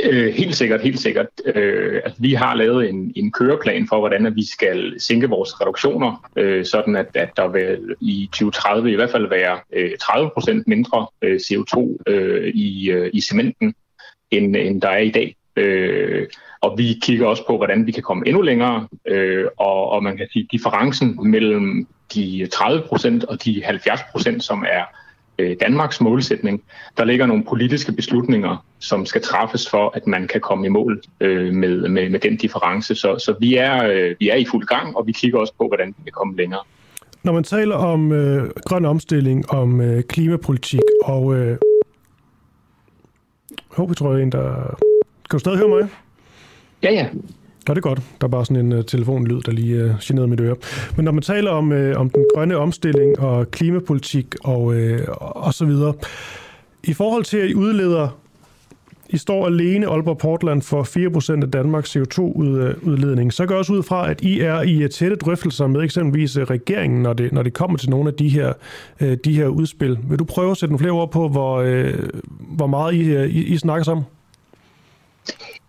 Øh, 0.04 0.34
helt 0.34 0.56
sikkert, 0.56 0.82
helt 0.82 1.00
sikkert. 1.00 1.28
Øh, 1.46 2.02
altså, 2.04 2.22
vi 2.22 2.34
har 2.34 2.56
lavet 2.56 2.90
en, 2.90 3.14
en 3.16 3.32
køreplan 3.32 3.88
for, 3.88 4.00
hvordan 4.00 4.26
at 4.26 4.36
vi 4.36 4.46
skal 4.52 4.96
sænke 5.00 5.30
vores 5.30 5.62
reduktioner, 5.62 6.30
øh, 6.36 6.66
sådan 6.66 6.96
at, 6.96 7.08
at 7.14 7.30
der 7.38 7.48
vil 7.48 7.96
i 8.02 8.30
2030 8.32 8.92
i 8.92 8.96
hvert 8.96 9.12
fald 9.12 9.30
være 9.30 9.60
øh, 9.74 9.92
30 10.02 10.30
procent 10.34 10.68
mindre 10.68 11.08
øh, 11.22 11.36
CO2 11.36 11.98
øh, 12.08 12.48
i, 12.48 12.90
øh, 12.90 13.10
i 13.14 13.22
cementen, 13.22 13.74
end, 14.32 14.56
end 14.56 14.82
der 14.82 14.90
er 14.90 14.98
i 14.98 15.12
dag. 15.12 15.36
Øh, 15.58 16.28
og 16.62 16.78
vi 16.78 17.00
kigger 17.02 17.28
også 17.28 17.46
på, 17.48 17.58
hvordan 17.58 17.88
vi 17.88 17.92
kan 17.92 18.04
komme 18.04 18.28
endnu 18.28 18.42
længere, 18.42 18.88
øh, 19.08 19.46
og, 19.58 19.90
og 19.90 20.04
man 20.04 20.18
kan 20.18 20.28
sige, 20.34 20.48
differencen 20.52 21.20
mellem 21.32 21.88
de 22.14 22.48
30 22.54 22.82
procent 22.88 23.24
og 23.24 23.46
de 23.46 23.64
70 23.64 24.00
procent, 24.12 24.44
som 24.44 24.66
er 24.70 24.84
øh, 25.38 25.58
Danmarks 25.62 26.02
målsætning, 26.02 26.64
der 26.98 27.06
ligger 27.06 27.26
nogle 27.26 27.44
politiske 27.44 27.92
beslutninger, 27.92 28.66
som 28.80 29.06
skal 29.06 29.22
træffes 29.22 29.70
for, 29.70 29.92
at 29.96 30.08
man 30.08 30.28
kan 30.28 30.42
komme 30.42 30.66
i 30.66 30.70
mål 30.70 31.02
øh, 31.20 31.54
med, 31.54 31.88
med, 31.88 32.10
med 32.10 32.20
den 32.20 32.38
difference. 32.38 32.96
Så, 32.96 33.20
så 33.20 33.36
vi, 33.40 33.56
er, 33.56 33.88
øh, 33.88 34.16
vi 34.20 34.30
er 34.30 34.36
i 34.36 34.46
fuld 34.46 34.66
gang, 34.66 34.98
og 34.98 35.08
vi 35.08 35.12
kigger 35.12 35.40
også 35.40 35.54
på, 35.58 35.68
hvordan 35.68 35.88
vi 35.88 36.04
kan 36.04 36.12
komme 36.12 36.38
længere. 36.38 36.62
Når 37.24 37.34
man 37.34 37.44
taler 37.44 37.76
om 37.76 38.12
øh, 38.12 38.50
grøn 38.66 38.86
omstilling, 38.86 39.52
om 39.52 39.82
øh, 39.82 40.04
klimapolitik 40.04 40.82
og... 41.04 41.36
Øh... 41.36 41.58
Jeg 43.50 43.84
håber, 43.84 43.92
jeg 43.92 43.98
tror, 43.98 44.14
jeg 44.14 44.24
en, 44.24 44.32
der... 44.32 44.78
Kan 45.30 45.38
du 45.38 45.40
stadig 45.40 45.58
høre 45.58 45.70
mig? 45.70 45.90
Ja, 46.84 46.94
ja. 46.94 47.08
Ja, 47.68 47.74
det 47.74 47.78
er 47.78 47.82
godt. 47.82 48.02
Der 48.22 48.28
er 48.28 48.32
bare 48.32 48.46
sådan 48.46 48.66
en 48.66 48.72
uh, 48.72 48.86
telefonlyd, 48.86 49.42
der 49.42 49.52
lige 49.52 49.86
uh, 49.86 49.92
generede 50.02 50.28
mit 50.28 50.40
øre. 50.40 50.56
Men 50.96 51.06
når 51.06 51.12
man 51.12 51.24
taler 51.24 51.52
om, 51.52 51.72
uh, 51.72 51.92
om 51.96 52.10
den 52.10 52.26
grønne 52.36 52.58
omstilling 52.58 53.20
og 53.20 53.52
klimapolitik 53.52 54.36
og, 54.44 54.62
uh, 54.62 55.00
og 55.20 55.54
så 55.54 55.66
videre, 55.66 55.94
i 56.84 56.94
forhold 56.94 57.24
til 57.24 57.38
at 57.38 57.50
I 57.50 57.56
udleder, 57.56 58.18
I 59.10 59.18
står 59.18 59.46
alene 59.46 59.88
Aalborg 59.88 60.18
Portland 60.18 60.62
for 60.62 60.84
4% 61.40 61.44
af 61.44 61.52
Danmarks 61.52 61.96
CO2-udledning, 61.96 63.34
så 63.34 63.46
går 63.46 63.56
også 63.56 63.74
ud 63.74 63.84
fra, 63.84 64.10
at 64.12 64.22
I 64.22 64.40
er 64.40 64.62
i 64.62 64.88
tætte 64.88 65.16
drøftelser 65.16 65.68
med 65.68 65.82
eksempelvis 65.82 66.38
regeringen, 66.38 67.04
når 67.04 67.14
det, 67.14 67.32
når 67.32 67.44
det 67.44 67.54
kommer 67.54 67.78
til 67.78 67.90
nogle 67.90 68.10
af 68.10 68.14
de 68.14 68.30
her, 68.30 68.54
uh, 69.02 69.14
de 69.26 69.34
her 69.36 69.48
udspil. 69.48 69.98
Vil 70.10 70.20
du 70.20 70.26
prøve 70.26 70.52
at 70.52 70.58
sætte 70.58 70.72
nogle 70.74 70.80
flere 70.80 70.94
ord 70.94 71.12
på, 71.12 71.28
hvor, 71.28 71.62
uh, 71.64 71.94
hvor 72.40 72.68
meget 72.68 72.94
I, 72.94 73.26
I, 73.26 73.44
I 73.44 73.58
snakker 73.58 73.84
sammen? 73.84 74.06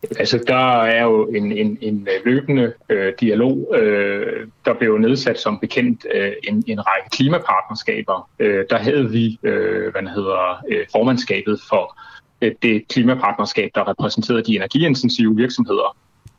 Altså, 0.03 0.45
der 0.47 0.83
er 0.83 1.03
jo 1.03 1.27
en, 1.27 1.53
en, 1.53 1.79
en 1.81 2.09
løbende 2.25 2.73
øh, 2.89 3.13
dialog. 3.21 3.75
Øh, 3.77 4.47
der 4.65 4.75
blev 4.75 4.99
nedsat 4.99 5.41
som 5.41 5.59
bekendt 5.59 6.07
øh, 6.15 6.33
en, 6.49 6.65
en 6.67 6.81
række 6.87 7.11
klimapartnerskaber. 7.13 8.31
Øh, 8.39 8.65
der 8.71 8.79
havde 8.79 9.11
vi 9.11 9.39
øh, 9.43 9.93
hvad 9.93 10.03
hedder, 10.15 10.65
øh, 10.71 10.87
formandskabet 10.93 11.61
for 11.69 11.99
øh, 12.43 12.53
det 12.63 12.89
klimapartnerskab, 12.89 13.71
der 13.75 13.89
repræsenterede 13.89 14.43
de 14.43 14.57
energiintensive 14.57 15.37
virksomheder. 15.37 15.97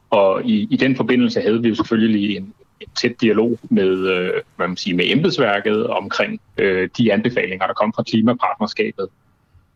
Og 0.10 0.46
i, 0.46 0.68
i 0.72 0.78
den 0.78 0.96
forbindelse 0.96 1.42
havde 1.42 1.62
vi 1.62 1.70
jo 1.70 1.76
selvfølgelig 1.76 2.38
en, 2.38 2.54
en 2.80 2.88
tæt 2.96 3.22
dialog 3.22 3.60
med, 3.70 3.98
øh, 3.98 4.34
hvad 4.56 4.68
man 4.68 4.78
siger, 4.78 4.96
med 4.96 5.06
embedsværket 5.08 5.88
omkring 5.88 6.42
øh, 6.58 6.90
de 6.98 7.14
anbefalinger, 7.14 7.68
der 7.68 7.74
kom 7.74 7.94
fra 7.94 8.04
klimapartnerskabet. 8.04 9.08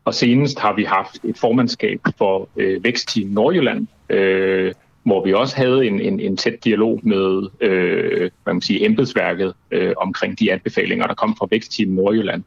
Og 0.06 0.14
senest 0.14 0.60
har 0.60 0.74
vi 0.74 0.84
haft 0.84 1.20
et 1.24 1.38
formandskab 1.38 2.00
for 2.18 2.50
øh, 2.56 2.84
Vækstteam 2.84 3.30
Nordjylland, 3.30 3.88
øh, 4.10 4.74
hvor 5.04 5.26
vi 5.26 5.34
også 5.34 5.58
havde 5.58 5.88
en, 5.88 6.02
en, 6.02 6.20
en 6.20 6.38
tæt 6.38 6.64
dialog 6.64 7.00
med 7.04 7.50
øh, 7.62 8.32
hvad 8.44 8.54
man 8.54 8.62
siger, 8.62 8.86
embedsværket 8.86 9.54
øh, 9.72 9.94
omkring 9.98 10.40
de 10.40 10.52
anbefalinger, 10.52 11.08
der 11.08 11.14
kom 11.14 11.36
fra 11.38 11.48
Vækstteam 11.52 11.92
Nordjylland. 11.92 12.44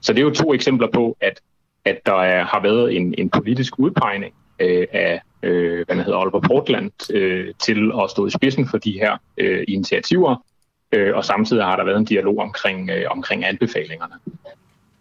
Så 0.00 0.12
det 0.12 0.18
er 0.18 0.24
jo 0.24 0.30
to 0.30 0.54
eksempler 0.54 0.88
på, 0.94 1.16
at, 1.20 1.40
at 1.84 2.06
der 2.06 2.22
er, 2.22 2.44
har 2.44 2.62
været 2.62 2.96
en, 2.96 3.14
en 3.18 3.30
politisk 3.30 3.78
udpegning 3.78 4.34
øh, 4.58 4.86
af 4.92 5.20
øh, 5.42 5.86
hvad 5.86 5.96
hedder 5.96 6.18
Aalborg 6.18 6.42
Portland 6.42 7.12
øh, 7.12 7.54
til 7.58 7.92
at 8.02 8.10
stå 8.10 8.26
i 8.26 8.30
spidsen 8.30 8.68
for 8.68 8.78
de 8.78 8.92
her 8.92 9.16
øh, 9.38 9.64
initiativer, 9.68 10.44
øh, 10.92 11.16
og 11.16 11.24
samtidig 11.24 11.64
har 11.64 11.76
der 11.76 11.84
været 11.84 11.98
en 11.98 12.04
dialog 12.04 12.38
omkring, 12.38 12.90
øh, 12.90 13.04
omkring 13.10 13.44
anbefalingerne. 13.44 14.14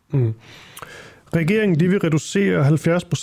Mm. 0.10 0.34
Regeringen 1.36 1.80
de 1.80 1.90
vil 1.90 2.00
reducere 2.00 2.68
70% 2.68 2.70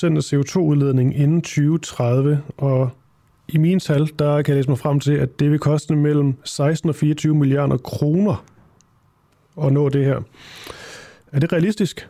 af 0.06 0.32
CO2-udledningen 0.32 1.12
inden 1.12 1.42
2030, 1.42 2.42
og 2.56 2.90
i 3.48 3.58
mine 3.58 3.80
tal, 3.80 4.10
der 4.18 4.42
kan 4.42 4.52
jeg 4.52 4.56
læse 4.56 4.68
mig 4.68 4.78
frem 4.78 5.00
til, 5.00 5.12
at 5.12 5.40
det 5.40 5.50
vil 5.50 5.58
koste 5.58 5.96
mellem 5.96 6.34
16 6.44 6.88
og 6.88 6.94
24 6.94 7.34
milliarder 7.34 7.76
kroner 7.76 8.44
at 9.62 9.72
nå 9.72 9.88
det 9.88 10.04
her. 10.04 10.20
Er 11.32 11.40
det 11.40 11.52
realistisk? 11.52 12.08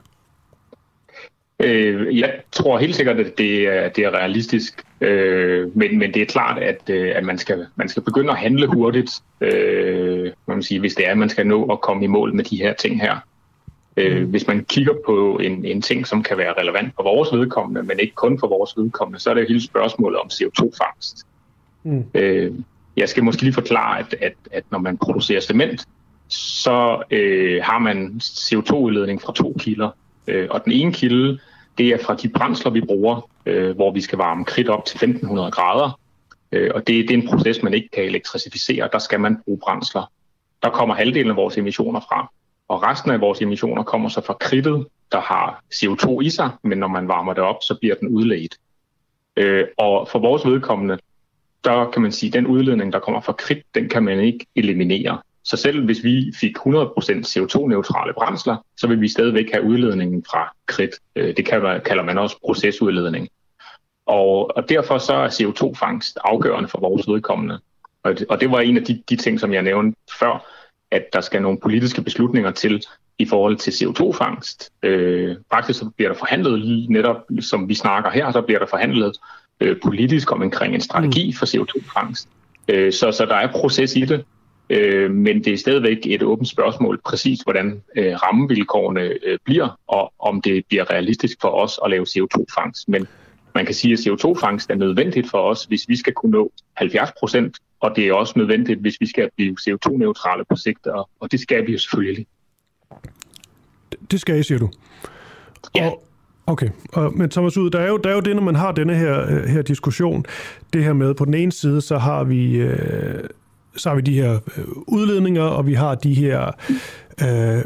Øh, 1.60 2.18
jeg 2.18 2.40
tror 2.52 2.78
helt 2.78 2.96
sikkert, 2.96 3.20
at 3.20 3.38
det 3.38 3.68
er, 3.68 3.88
det 3.88 4.04
er 4.04 4.10
realistisk, 4.10 4.82
øh, 5.00 5.76
men, 5.76 5.98
men 5.98 6.14
det 6.14 6.22
er 6.22 6.26
klart, 6.26 6.62
at, 6.62 6.90
øh, 6.90 7.12
at 7.16 7.24
man, 7.24 7.38
skal, 7.38 7.66
man 7.76 7.88
skal 7.88 8.02
begynde 8.02 8.30
at 8.30 8.36
handle 8.36 8.66
hurtigt, 8.66 9.10
øh, 9.40 10.32
man 10.46 10.62
sige, 10.62 10.80
hvis 10.80 10.94
det 10.94 11.06
er, 11.06 11.10
at 11.10 11.18
man 11.18 11.28
skal 11.28 11.46
nå 11.46 11.64
at 11.64 11.80
komme 11.80 12.04
i 12.04 12.06
mål 12.06 12.34
med 12.34 12.44
de 12.44 12.56
her 12.56 12.74
ting 12.74 13.00
her. 13.00 13.16
Øh, 13.96 14.22
mm. 14.22 14.30
Hvis 14.30 14.46
man 14.46 14.64
kigger 14.64 14.94
på 15.06 15.36
en, 15.36 15.64
en 15.64 15.82
ting, 15.82 16.06
som 16.06 16.22
kan 16.22 16.38
være 16.38 16.54
relevant 16.60 16.94
for 16.96 17.02
vores 17.02 17.32
vedkommende, 17.32 17.82
men 17.82 18.00
ikke 18.00 18.14
kun 18.14 18.38
for 18.38 18.48
vores 18.48 18.76
vedkommende, 18.76 19.20
så 19.20 19.30
er 19.30 19.34
det 19.34 19.48
hele 19.48 19.62
spørgsmålet 19.62 20.20
om 20.20 20.26
CO2-fangst. 20.32 21.26
Mm. 21.82 22.04
Øh, 22.14 22.52
jeg 22.96 23.08
skal 23.08 23.24
måske 23.24 23.42
lige 23.42 23.52
forklare, 23.52 23.98
at, 23.98 24.14
at, 24.20 24.32
at 24.52 24.64
når 24.70 24.78
man 24.78 24.98
producerer 24.98 25.40
cement, 25.40 25.86
så 26.28 27.02
øh, 27.10 27.62
har 27.64 27.78
man 27.78 28.20
CO2-udledning 28.22 29.22
fra 29.22 29.32
to 29.32 29.56
kilder. 29.58 29.90
Øh, 30.26 30.48
og 30.50 30.64
den 30.64 30.72
ene 30.72 30.92
kilde, 30.92 31.38
det 31.78 31.88
er 31.88 31.98
fra 31.98 32.14
de 32.14 32.28
brændsler, 32.28 32.72
vi 32.72 32.80
bruger, 32.80 33.30
øh, 33.46 33.76
hvor 33.76 33.92
vi 33.92 34.00
skal 34.00 34.18
varme 34.18 34.44
kridt 34.44 34.68
op 34.68 34.84
til 34.84 34.96
1500 34.96 35.50
grader. 35.50 36.00
Øh, 36.52 36.70
og 36.74 36.86
det, 36.86 37.08
det 37.08 37.10
er 37.10 37.18
en 37.18 37.28
proces, 37.28 37.62
man 37.62 37.74
ikke 37.74 37.88
kan 37.92 38.04
elektrificere. 38.04 38.88
Der 38.92 38.98
skal 38.98 39.20
man 39.20 39.36
bruge 39.44 39.58
brændsler. 39.58 40.12
Der 40.62 40.70
kommer 40.70 40.94
halvdelen 40.94 41.30
af 41.30 41.36
vores 41.36 41.58
emissioner 41.58 42.00
fra. 42.00 42.32
Og 42.68 42.82
resten 42.82 43.10
af 43.10 43.20
vores 43.20 43.42
emissioner 43.42 43.82
kommer 43.82 44.08
så 44.08 44.20
fra 44.20 44.36
kridtet, 44.40 44.86
der 45.12 45.20
har 45.20 45.62
CO2 45.74 46.20
i 46.20 46.30
sig, 46.30 46.50
men 46.62 46.78
når 46.78 46.88
man 46.88 47.08
varmer 47.08 47.34
det 47.34 47.42
op, 47.42 47.56
så 47.62 47.74
bliver 47.80 47.94
den 47.94 48.08
udledt. 48.08 48.56
Øh, 49.36 49.64
og 49.78 50.08
for 50.08 50.18
vores 50.18 50.46
vedkommende, 50.46 50.98
der 51.64 51.90
kan 51.90 52.02
man 52.02 52.12
sige, 52.12 52.28
at 52.28 52.34
den 52.34 52.46
udledning, 52.46 52.92
der 52.92 52.98
kommer 52.98 53.20
fra 53.20 53.32
kridt, 53.32 53.74
den 53.74 53.88
kan 53.88 54.02
man 54.02 54.20
ikke 54.20 54.46
eliminere. 54.56 55.18
Så 55.44 55.56
selv 55.56 55.84
hvis 55.84 56.04
vi 56.04 56.32
fik 56.40 56.56
100% 56.56 56.62
CO2-neutrale 57.32 58.12
brændsler, 58.14 58.56
så 58.76 58.86
vil 58.86 59.00
vi 59.00 59.08
stadigvæk 59.08 59.52
have 59.52 59.64
udledningen 59.64 60.24
fra 60.30 60.54
kridt. 60.66 60.90
Øh, 61.16 61.36
det 61.36 61.46
kalder 61.46 62.02
man 62.02 62.18
også 62.18 62.36
procesudledning. 62.44 63.28
Og, 64.06 64.56
og 64.56 64.68
derfor 64.68 64.98
så 64.98 65.14
er 65.14 65.28
CO2-fangst 65.28 66.18
afgørende 66.24 66.68
for 66.68 66.80
vores 66.80 67.08
vedkommende. 67.08 67.60
Og 68.02 68.18
det, 68.18 68.26
og 68.28 68.40
det 68.40 68.50
var 68.50 68.60
en 68.60 68.76
af 68.76 68.84
de, 68.84 69.02
de 69.08 69.16
ting, 69.16 69.40
som 69.40 69.52
jeg 69.52 69.62
nævnte 69.62 69.98
før, 70.18 70.46
at 70.94 71.12
der 71.12 71.20
skal 71.20 71.42
nogle 71.42 71.58
politiske 71.62 72.02
beslutninger 72.02 72.50
til 72.50 72.84
i 73.18 73.26
forhold 73.26 73.56
til 73.56 73.70
CO2-fangst. 73.70 74.72
Øh, 74.82 75.36
faktisk 75.52 75.78
så 75.78 75.90
bliver 75.96 76.12
der 76.12 76.18
forhandlet 76.18 76.58
lige 76.58 76.92
netop, 76.92 77.16
som 77.40 77.68
vi 77.68 77.74
snakker 77.74 78.10
her, 78.10 78.32
så 78.32 78.40
bliver 78.40 78.58
der 78.58 78.66
forhandlet 78.66 79.16
øh, 79.60 79.76
politisk 79.82 80.32
om 80.32 80.42
omkring 80.42 80.74
en 80.74 80.80
strategi 80.80 81.32
for 81.32 81.46
CO2-fangst. 81.46 82.28
Øh, 82.68 82.92
så, 82.92 83.12
så 83.12 83.26
der 83.26 83.34
er 83.34 83.52
proces 83.52 83.96
i 83.96 84.00
det, 84.00 84.24
øh, 84.70 85.10
men 85.10 85.44
det 85.44 85.52
er 85.52 85.56
stadigvæk 85.56 85.98
et 86.06 86.22
åbent 86.22 86.48
spørgsmål 86.48 87.00
præcis, 87.04 87.40
hvordan 87.40 87.82
øh, 87.96 88.14
rammevilkårene 88.14 89.00
øh, 89.00 89.38
bliver, 89.44 89.78
og 89.86 90.12
om 90.18 90.40
det 90.40 90.64
bliver 90.68 90.90
realistisk 90.90 91.38
for 91.40 91.48
os 91.48 91.80
at 91.84 91.90
lave 91.90 92.06
CO2-fangst. 92.08 92.88
Men 92.88 93.06
man 93.54 93.66
kan 93.66 93.74
sige, 93.74 93.92
at 93.92 93.98
CO2-fangst 93.98 94.70
er 94.70 94.74
nødvendigt 94.74 95.30
for 95.30 95.38
os, 95.38 95.64
hvis 95.64 95.88
vi 95.88 95.96
skal 95.96 96.12
kunne 96.12 96.32
nå 96.32 96.52
70 96.74 97.10
procent, 97.20 97.56
og 97.84 97.96
det 97.96 98.08
er 98.08 98.12
også 98.12 98.32
nødvendigt, 98.36 98.80
hvis 98.80 98.96
vi 99.00 99.06
skal 99.06 99.30
blive 99.36 99.56
CO2-neutrale 99.60 100.44
på 100.50 100.56
sigt, 100.56 100.86
og, 100.86 101.10
og 101.20 101.32
det 101.32 101.40
skal 101.40 101.66
vi 101.66 101.72
jo 101.72 101.78
selvfølgelig. 101.78 102.26
Det 104.10 104.20
skal 104.20 104.38
I, 104.40 104.42
siger 104.42 104.58
du? 104.58 104.70
Ja. 105.76 105.86
Og, 105.86 106.00
Okay, 106.46 106.68
og, 106.92 107.16
men 107.16 107.30
Thomas 107.30 107.56
Ud, 107.56 107.70
der 107.70 107.78
er, 107.78 107.88
jo, 107.88 107.96
der 107.96 108.10
er 108.10 108.14
jo 108.14 108.20
det, 108.20 108.36
når 108.36 108.42
man 108.42 108.54
har 108.54 108.72
denne 108.72 108.94
her, 108.94 109.20
øh, 109.30 109.44
her 109.44 109.62
diskussion, 109.62 110.24
det 110.72 110.84
her 110.84 110.92
med, 110.92 111.14
på 111.14 111.24
den 111.24 111.34
ene 111.34 111.52
side, 111.52 111.80
så 111.80 111.98
har 111.98 112.24
vi, 112.24 112.56
øh, 112.56 113.24
så 113.76 113.88
har 113.88 113.96
vi 113.96 114.02
de 114.02 114.14
her 114.14 114.38
øh, 114.56 114.64
udledninger, 114.86 115.42
og 115.42 115.66
vi 115.66 115.74
har 115.74 115.94
de 115.94 116.14
her, 116.14 116.50
øh, 117.22 117.64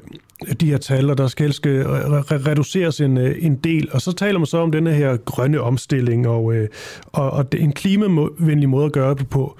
de 0.61 0.67
her 0.67 0.79
tal, 0.79 1.11
og 1.11 1.19
der 1.19 1.27
skal 1.27 1.45
helst 1.45 1.67
re- 1.67 2.49
reduceres 2.49 3.01
en, 3.01 3.19
en 3.19 3.57
del, 3.57 3.89
og 3.93 4.01
så 4.01 4.13
taler 4.13 4.39
man 4.39 4.47
så 4.47 4.59
om 4.59 4.73
denne 4.73 4.93
her 4.93 5.17
grønne 5.17 5.61
omstilling, 5.61 6.29
og, 6.29 6.55
øh, 6.55 6.69
og, 7.07 7.31
og 7.31 7.47
en 7.57 7.73
klimavenlig 7.73 8.69
måde 8.69 8.87
at 8.87 8.93
gøre 8.93 9.15
det 9.15 9.29
på. 9.29 9.59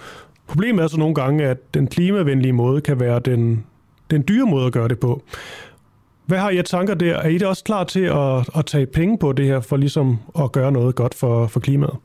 Problemet 0.49 0.83
er 0.83 0.89
så 0.89 0.99
nogle 0.99 1.15
gange, 1.15 1.45
at 1.45 1.75
den 1.75 1.87
klimavenlige 1.87 2.53
måde 2.53 2.81
kan 2.81 3.01
være 3.01 3.21
den, 3.21 3.65
den 4.11 4.25
dyre 4.29 4.47
måde 4.47 4.67
at 4.67 4.73
gøre 4.73 4.89
det 4.89 5.01
på. 5.01 5.23
Hvad 6.27 6.39
har 6.39 6.51
I 6.51 6.63
tanker 6.63 6.95
der? 6.95 7.15
Er 7.15 7.29
I 7.29 7.39
da 7.39 7.47
også 7.47 7.65
klar 7.65 7.85
til 7.85 8.05
at, 8.05 8.49
at 8.59 8.67
tage 8.67 8.87
penge 8.87 9.19
på 9.19 9.33
det 9.33 9.47
her, 9.47 9.61
for 9.61 9.77
ligesom 9.77 10.19
at 10.39 10.53
gøre 10.53 10.73
noget 10.73 10.95
godt 10.95 11.15
for, 11.15 11.47
for 11.47 11.61
klimaet? 11.61 11.97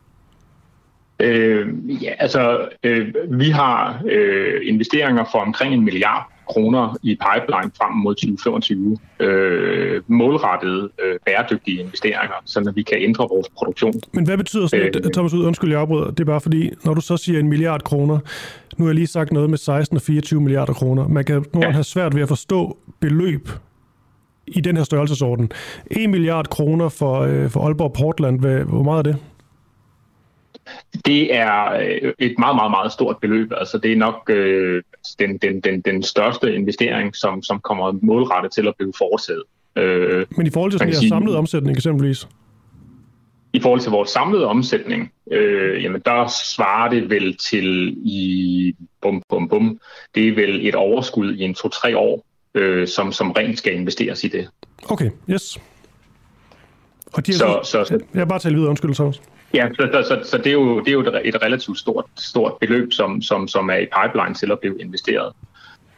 Øh, 1.20 1.68
ja, 2.03 2.14
altså, 2.20 2.70
øh, 2.84 3.14
vi 3.30 3.49
har 3.49 4.02
øh, 4.06 4.61
investeringer 4.64 5.26
for 5.32 5.40
omkring 5.40 5.74
en 5.74 5.86
milliard 5.86 6.33
kroner 6.54 6.98
i 7.04 7.18
pipeline 7.26 7.72
frem 7.78 7.94
mod 7.94 8.16
2025. 8.16 8.98
Øh, 9.20 10.02
målrettede 10.08 10.90
øh, 11.04 11.20
bæredygtige 11.26 11.80
investeringer, 11.80 12.36
så 12.46 12.72
vi 12.76 12.84
kan 12.84 12.98
ændre 13.02 13.28
vores 13.30 13.50
produktion. 13.58 13.94
Men 14.14 14.26
hvad 14.26 14.38
betyder 14.38 14.68
sådan 14.68 14.92
øh, 15.06 15.12
Thomas 15.14 15.34
Ud, 15.34 15.46
undskyld, 15.46 15.72
jeg 15.72 15.80
afbryder. 15.80 16.10
Det 16.10 16.20
er 16.20 16.26
bare 16.26 16.42
fordi, 16.42 16.72
når 16.86 16.94
du 16.94 17.02
så 17.02 17.18
siger 17.18 17.40
en 17.40 17.50
milliard 17.50 17.84
kroner, 17.84 18.20
nu 18.78 18.86
har 18.86 18.90
jeg 18.90 18.96
lige 18.96 19.08
sagt 19.08 19.32
noget 19.32 19.50
med 19.50 19.58
16 19.58 19.98
og 19.98 20.02
24 20.02 20.42
milliarder 20.42 20.74
kroner. 20.74 21.08
Man 21.08 21.24
kan 21.26 21.46
nu 21.54 21.62
ja. 21.62 21.70
have 21.70 21.84
svært 21.84 22.16
ved 22.16 22.22
at 22.22 22.28
forstå 22.28 22.78
beløb 23.00 23.50
i 24.48 24.62
den 24.62 24.78
her 24.78 24.84
størrelsesorden. 24.84 25.52
1 25.92 26.10
milliard 26.10 26.50
kroner 26.50 26.90
for, 26.90 27.20
øh, 27.20 27.50
for 27.50 27.60
Aalborg 27.60 27.94
Portland, 27.94 28.40
hvor 28.40 28.84
meget 28.84 29.08
er 29.08 29.12
det? 29.12 29.16
Det 31.06 31.35
er 31.35 31.73
øh, 31.73 32.14
et 32.19 32.35
meget, 32.40 32.56
meget, 32.56 32.72
meget 32.72 32.91
stort 32.91 33.18
beløb. 33.22 33.52
Altså, 33.57 33.77
det 33.77 33.91
er 33.91 33.95
nok 33.95 34.30
øh, 34.30 34.84
den, 35.19 35.38
den, 35.38 35.61
den, 35.61 35.81
den 35.81 36.03
største 36.03 36.56
investering, 36.56 37.15
som, 37.15 37.44
som 37.44 37.60
kommer 37.60 37.91
målrettet 38.02 38.52
til 38.52 38.68
at 38.68 38.73
blive 38.77 38.94
foretaget. 38.98 39.44
Øh, 39.76 40.26
Men 40.38 40.48
i 40.48 40.49
forhold 40.49 40.72
til 40.72 40.80
sådan 40.80 40.94
sige, 40.94 41.10
samlede 41.10 41.38
omsætning 41.38 41.77
eksempelvis? 41.77 42.27
I 43.53 43.60
forhold 43.60 43.80
til 43.80 43.91
vores 43.91 44.10
samlede 44.10 44.45
omsætning, 44.45 45.11
øh, 45.31 45.84
jamen 45.84 46.02
der 46.06 46.27
svarer 46.56 46.90
det 46.90 47.10
vel 47.10 47.38
til 47.38 47.98
i 48.06 48.76
bum, 49.02 49.23
bum, 49.30 49.49
bum, 49.49 49.80
det 50.15 50.27
er 50.27 50.35
vel 50.35 50.68
et 50.68 50.76
overskud 50.76 51.34
i 51.34 51.41
en 51.41 51.53
to-tre 51.53 51.98
år, 51.98 52.26
øh, 52.53 52.88
som, 52.88 53.11
som 53.11 53.31
rent 53.31 53.57
skal 53.57 53.73
investeres 53.73 54.23
i 54.23 54.27
det. 54.27 54.48
Okay, 54.90 55.10
yes. 55.30 55.60
Og 57.14 57.27
de 57.27 57.34
så, 57.34 57.60
så, 57.64 57.84
så, 57.84 57.99
jeg 58.14 58.27
bare 58.27 58.40
tale 58.40 58.56
videre, 58.56 58.69
undskyld, 58.69 58.94
så. 58.94 59.19
Ja, 59.54 59.70
så, 59.74 59.90
så, 59.94 60.04
så, 60.08 60.30
så 60.30 60.38
det, 60.38 60.48
er 60.48 60.52
jo, 60.52 60.80
det 60.80 60.88
er 60.88 60.92
jo 60.92 61.02
et 61.24 61.42
relativt 61.42 61.80
stort, 61.80 62.06
stort 62.18 62.54
beløb, 62.60 62.94
som, 62.94 63.22
som, 63.22 63.48
som 63.48 63.70
er 63.70 63.78
i 63.78 63.86
pipeline 63.86 64.36
til 64.36 64.52
at 64.52 64.60
blive 64.60 64.80
investeret. 64.80 65.34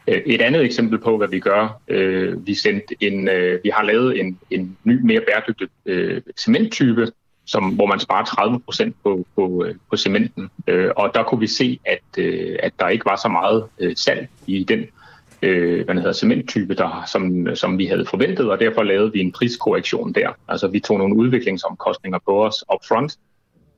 Øh, 0.07 0.21
et 0.25 0.41
andet 0.41 0.65
eksempel 0.65 0.99
på, 0.99 1.17
hvad 1.17 1.27
vi 1.27 1.39
gør, 1.39 1.81
øh, 1.87 2.47
vi, 2.47 2.53
sendte 2.53 2.95
en, 2.99 3.27
øh, 3.29 3.59
vi 3.63 3.69
har 3.69 3.83
lavet 3.83 4.19
en, 4.19 4.39
en 4.51 4.77
ny, 4.83 5.01
mere 5.01 5.21
bæredygtig 5.27 5.67
øh, 5.85 6.21
cementtype, 6.39 7.11
som, 7.45 7.69
hvor 7.69 7.85
man 7.85 7.99
sparer 7.99 8.25
30 8.25 8.59
procent 8.59 8.95
på, 9.03 9.25
på, 9.35 9.65
øh, 9.65 9.75
på 9.89 9.97
cementen. 9.97 10.49
Øh, 10.67 10.91
og 10.95 11.11
der 11.13 11.23
kunne 11.23 11.39
vi 11.39 11.47
se, 11.47 11.79
at, 11.85 12.23
øh, 12.23 12.55
at 12.63 12.73
der 12.79 12.87
ikke 12.87 13.05
var 13.05 13.15
så 13.15 13.27
meget 13.27 13.63
øh, 13.79 13.95
salg 13.95 14.29
i 14.47 14.63
den 14.63 14.85
øh, 15.41 15.85
hvad 15.85 15.95
hedder, 15.95 16.13
cementtype, 16.13 16.75
der, 16.75 17.03
som, 17.07 17.55
som 17.55 17.77
vi 17.77 17.85
havde 17.85 18.05
forventet, 18.05 18.51
og 18.51 18.59
derfor 18.59 18.83
lavede 18.83 19.11
vi 19.11 19.19
en 19.19 19.31
priskorrektion 19.31 20.13
der. 20.13 20.29
Altså 20.47 20.67
vi 20.67 20.79
tog 20.79 20.97
nogle 20.97 21.15
udviklingsomkostninger 21.15 22.19
på 22.25 22.45
os 22.45 22.63
upfront, 22.73 23.17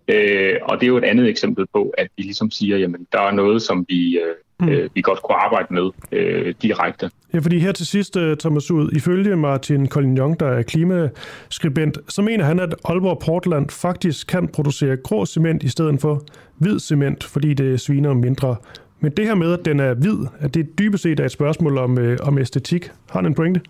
øh, 0.08 0.56
og 0.62 0.80
det 0.80 0.84
er 0.84 0.88
jo 0.88 0.98
et 0.98 1.04
andet 1.04 1.30
eksempel 1.30 1.66
på, 1.74 1.94
at 1.98 2.08
vi 2.18 2.24
ligesom 2.24 2.52
siger, 2.52 2.78
jamen 2.78 3.08
der 3.12 3.22
er 3.22 3.32
noget, 3.32 3.62
som 3.62 3.86
vi, 3.90 4.20
øh, 4.60 4.80
mm. 4.84 4.90
vi 4.94 5.02
godt 5.02 5.22
kunne 5.22 5.36
arbejde 5.36 5.74
med 5.74 5.90
øh, 6.12 6.54
direkte. 6.62 7.10
Ja, 7.34 7.40
fordi 7.40 7.60
her 7.60 7.72
til 7.72 7.86
sidst, 7.86 8.18
øh, 8.18 8.38
Thomas 8.38 8.72
Ud, 8.72 8.92
ifølge 8.92 9.36
Martin 9.36 9.88
Collignon, 9.88 10.36
der 10.40 10.48
er 10.48 10.62
klimaskribent, 10.62 11.98
så 12.08 12.22
mener 12.22 12.46
han, 12.46 12.60
at 12.60 12.76
Aalborg 12.86 13.20
Portland 13.20 13.70
faktisk 13.70 14.28
kan 14.28 14.48
producere 14.48 14.98
grå 14.98 15.26
cement 15.26 15.64
i 15.64 15.70
stedet 15.70 16.02
for 16.02 16.24
hvid 16.58 16.80
cement, 16.80 17.24
fordi 17.24 17.54
det 17.54 17.82
sviner 17.82 18.14
mindre 18.14 18.56
men 19.00 19.12
det 19.12 19.26
her 19.26 19.36
med, 19.36 19.54
at 19.54 19.66
den 19.66 19.80
er 19.80 19.94
hvid, 19.94 20.18
at 20.40 20.54
det 20.54 20.80
dybest 20.80 21.04
set 21.04 21.20
er 21.20 21.26
et 21.26 21.32
spørgsmål 21.32 21.78
om, 21.78 21.98
øh, 21.98 22.18
om 22.22 22.38
æstetik. 22.38 22.92
Har 23.10 23.22
den 23.22 23.32
en 23.32 23.36
pointe? 23.36 23.62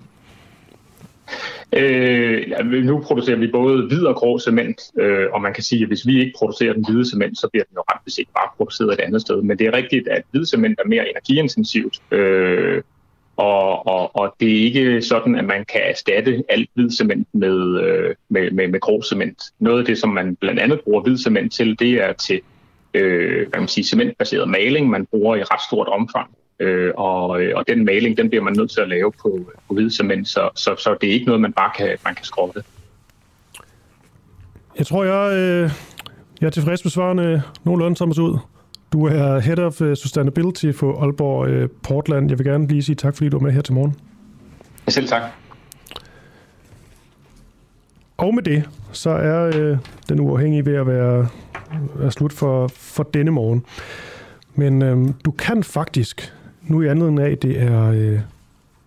Øh, 1.73 2.49
ja, 2.49 2.63
nu 2.63 2.99
producerer 2.99 3.37
vi 3.37 3.47
både 3.47 3.87
hvid 3.87 4.05
og 4.05 4.15
grå 4.15 4.39
cement, 4.39 4.81
øh, 4.99 5.25
og 5.33 5.41
man 5.41 5.53
kan 5.53 5.63
sige, 5.63 5.81
at 5.81 5.87
hvis 5.87 6.07
vi 6.07 6.19
ikke 6.19 6.33
producerer 6.37 6.73
den 6.73 6.85
hvide 6.89 7.09
cement, 7.09 7.39
så 7.39 7.47
bliver 7.51 7.63
den 7.63 7.75
jo 7.75 7.81
ret 7.81 8.01
beset 8.05 8.27
bare 8.33 8.49
produceret 8.57 8.93
et 8.93 8.99
andet 8.99 9.21
sted. 9.21 9.41
Men 9.41 9.59
det 9.59 9.67
er 9.67 9.73
rigtigt, 9.73 10.07
at 10.07 10.21
hvid 10.31 10.45
cement 10.45 10.79
er 10.79 10.87
mere 10.87 11.09
energiintensivt, 11.09 12.01
øh, 12.11 12.81
og, 13.37 13.87
og, 13.87 14.15
og 14.15 14.35
det 14.39 14.51
er 14.51 14.63
ikke 14.63 15.01
sådan, 15.01 15.35
at 15.35 15.45
man 15.45 15.65
kan 15.65 15.81
erstatte 15.83 16.43
alt 16.49 16.69
hvid 16.73 16.89
cement 16.89 17.27
med, 17.33 17.81
øh, 17.81 18.15
med, 18.29 18.51
med, 18.51 18.67
med 18.67 18.79
grå 18.79 19.01
cement. 19.01 19.43
Noget 19.59 19.79
af 19.79 19.85
det, 19.85 19.97
som 19.97 20.09
man 20.09 20.35
blandt 20.35 20.59
andet 20.59 20.81
bruger 20.81 21.01
hvid 21.01 21.17
cement 21.17 21.53
til, 21.53 21.79
det 21.79 21.93
er 21.93 22.13
til 22.13 22.41
øh, 22.93 23.49
hvad 23.49 23.59
man 23.59 23.67
sige, 23.67 23.83
cementbaseret 23.83 24.49
maling, 24.49 24.89
man 24.89 25.05
bruger 25.05 25.35
i 25.35 25.43
ret 25.43 25.61
stort 25.69 25.87
omfang. 25.87 26.29
Øh, 26.59 26.91
og, 26.97 27.29
og 27.29 27.63
den 27.67 27.85
maling, 27.85 28.17
den 28.17 28.29
bliver 28.29 28.43
man 28.43 28.53
nødt 28.53 28.71
til 28.71 28.81
at 28.81 28.89
lave 28.89 29.11
på, 29.11 29.39
på 29.67 29.73
hvid 29.73 29.89
cement, 29.89 30.27
så, 30.27 30.49
så, 30.55 30.75
så 30.77 30.97
det 31.01 31.09
er 31.09 31.13
ikke 31.13 31.25
noget, 31.25 31.41
man 31.41 31.53
bare 31.53 31.71
kan, 31.77 31.97
man 32.05 32.15
kan 32.15 32.25
skrotte. 32.25 32.63
Jeg 34.77 34.87
tror, 34.87 35.03
jeg, 35.03 35.37
øh, 35.37 35.71
jeg 36.41 36.47
er 36.47 36.51
tilfreds 36.51 36.85
med 36.85 36.91
svarene 36.91 37.43
nogenlunde 37.63 37.95
Thomas 37.95 38.17
ud. 38.17 38.37
Du 38.93 39.05
er 39.05 39.39
Head 39.39 39.59
of 39.59 39.81
øh, 39.81 39.95
Sustainability 39.95 40.71
for 40.71 41.01
Aalborg 41.01 41.47
øh, 41.47 41.69
Portland. 41.83 42.29
Jeg 42.29 42.39
vil 42.39 42.47
gerne 42.47 42.67
lige 42.67 42.83
sige 42.83 42.95
tak, 42.95 43.15
fordi 43.15 43.29
du 43.29 43.37
er 43.37 43.41
med 43.41 43.51
her 43.51 43.61
til 43.61 43.73
morgen. 43.73 43.95
Selv 44.87 45.07
tak. 45.07 45.21
Og 48.17 48.35
med 48.35 48.43
det, 48.43 48.69
så 48.91 49.09
er 49.09 49.51
øh, 49.55 49.77
den 50.09 50.19
uafhængige 50.19 50.65
ved 50.65 50.75
at 50.75 50.87
være 50.87 51.27
er 52.01 52.09
slut 52.09 52.33
for, 52.33 52.67
for 52.67 53.03
denne 53.03 53.31
morgen. 53.31 53.65
Men 54.55 54.81
øh, 54.81 55.07
du 55.25 55.31
kan 55.31 55.63
faktisk, 55.63 56.33
nu 56.69 56.81
i 56.81 56.87
anledning 56.87 57.19
af, 57.19 57.37
det 57.37 57.61
er 57.61 57.91
øh, 57.91 58.19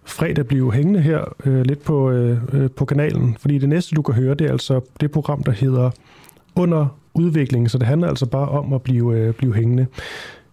fredag, 0.05 0.47
blive 0.47 0.73
hængende 0.73 1.01
her 1.01 1.35
øh, 1.47 1.62
lidt 1.62 1.82
på, 1.85 2.11
øh, 2.11 2.39
øh, 2.52 2.70
på 2.70 2.85
kanalen. 2.85 3.36
Fordi 3.40 3.59
det 3.59 3.69
næste, 3.69 3.94
du 3.94 4.02
kan 4.02 4.15
høre, 4.15 4.35
det 4.35 4.47
er 4.47 4.52
altså 4.52 4.81
det 5.01 5.11
program, 5.11 5.43
der 5.43 5.52
hedder 5.52 5.90
Under 6.57 6.97
udvikling. 7.15 7.70
Så 7.70 7.78
det 7.78 7.86
handler 7.86 8.09
altså 8.09 8.27
bare 8.27 8.48
om 8.48 8.73
at 8.73 8.82
blive, 8.82 9.19
øh, 9.19 9.35
blive 9.35 9.55
hængende. 9.55 9.86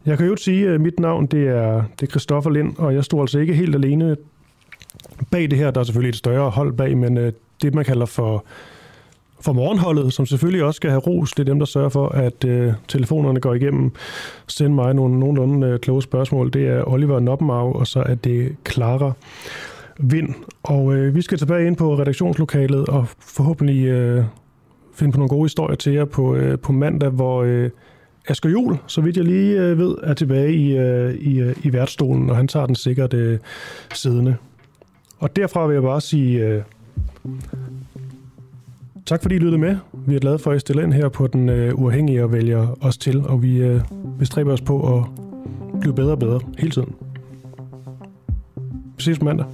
Jeg 0.05 0.17
kan 0.17 0.27
jo 0.27 0.35
sige, 0.35 0.69
at 0.69 0.81
mit 0.81 0.99
navn 0.99 1.25
det 1.25 1.47
er, 1.47 1.83
det 1.99 2.07
er 2.07 2.09
Christoffer 2.09 2.49
Lind, 2.49 2.77
og 2.77 2.93
jeg 2.93 3.03
står 3.03 3.21
altså 3.21 3.39
ikke 3.39 3.53
helt 3.53 3.75
alene 3.75 4.15
bag 5.31 5.51
det 5.51 5.57
her. 5.57 5.71
Der 5.71 5.79
er 5.79 5.83
selvfølgelig 5.83 6.09
et 6.09 6.15
større 6.15 6.49
hold 6.49 6.73
bag, 6.73 6.97
men 6.97 7.17
øh, 7.17 7.31
det, 7.61 7.75
man 7.75 7.85
kalder 7.85 8.05
for 8.05 8.45
for 9.41 9.53
morgenholdet, 9.53 10.13
som 10.13 10.25
selvfølgelig 10.25 10.63
også 10.63 10.77
skal 10.77 10.89
have 10.89 10.99
ros. 10.99 11.31
Det 11.31 11.39
er 11.39 11.51
dem, 11.51 11.59
der 11.59 11.65
sørger 11.65 11.89
for, 11.89 12.07
at 12.07 12.45
øh, 12.45 12.73
telefonerne 12.87 13.39
går 13.39 13.53
igennem. 13.53 13.91
Send 14.47 14.73
mig 14.73 14.93
nogle 14.93 15.19
nogenlunde 15.19 15.67
øh, 15.67 15.79
kloge 15.79 16.01
spørgsmål. 16.01 16.53
Det 16.53 16.67
er 16.67 16.89
Oliver 16.89 17.19
Noppenau, 17.19 17.73
og 17.73 17.87
så 17.87 18.03
er 18.05 18.15
det 18.15 18.55
Clara 18.69 19.11
Vind. 19.99 20.29
Og 20.63 20.93
øh, 20.95 21.15
vi 21.15 21.21
skal 21.21 21.37
tilbage 21.37 21.67
ind 21.67 21.75
på 21.75 21.95
redaktionslokalet 21.95 22.85
og 22.87 23.07
forhåbentlig 23.19 23.85
øh, 23.85 24.23
finde 24.93 25.11
på 25.11 25.17
nogle 25.17 25.29
gode 25.29 25.45
historier 25.45 25.75
til 25.75 25.93
jer 25.93 26.05
på, 26.05 26.35
øh, 26.35 26.59
på 26.59 26.71
mandag, 26.71 27.09
hvor 27.09 27.43
øh, 27.43 27.69
Asger 28.27 28.49
Jul, 28.49 28.77
så 28.87 29.01
vidt 29.01 29.17
jeg 29.17 29.25
lige 29.25 29.61
øh, 29.61 29.77
ved, 29.77 29.95
er 30.03 30.13
tilbage 30.13 30.53
i, 30.53 30.77
øh, 30.77 31.13
i, 31.13 31.39
øh, 31.39 31.55
i 31.63 31.73
værtsstolen, 31.73 32.29
og 32.29 32.35
han 32.35 32.47
tager 32.47 32.65
den 32.65 32.75
sikkert 32.75 33.13
øh, 33.13 33.39
siddende. 33.93 34.35
Og 35.19 35.35
derfra 35.35 35.67
vil 35.67 35.73
jeg 35.73 35.83
bare 35.83 36.01
sige... 36.01 36.39
Øh, 36.39 36.61
Tak 39.07 39.21
fordi 39.21 39.35
I 39.35 39.37
lyttede 39.37 39.57
med. 39.57 39.77
Vi 39.93 40.15
er 40.15 40.19
glade 40.19 40.39
for, 40.39 40.51
at 40.51 40.57
I 40.57 40.59
stiller 40.59 40.83
ind 40.83 40.93
her 40.93 41.09
på 41.09 41.27
den 41.27 41.49
øh, 41.49 41.75
uafhængige 41.75 42.23
og 42.23 42.31
vælger 42.31 42.77
os 42.81 42.97
til, 42.97 43.27
og 43.27 43.43
vi 43.43 43.57
øh, 43.57 43.81
bestræber 44.19 44.53
os 44.53 44.61
på 44.61 44.97
at 44.97 45.03
blive 45.79 45.95
bedre 45.95 46.11
og 46.11 46.19
bedre 46.19 46.39
hele 46.57 46.71
tiden. 46.71 46.95
Vi 48.97 49.03
ses 49.03 49.19
på 49.19 49.25
mandag. 49.25 49.45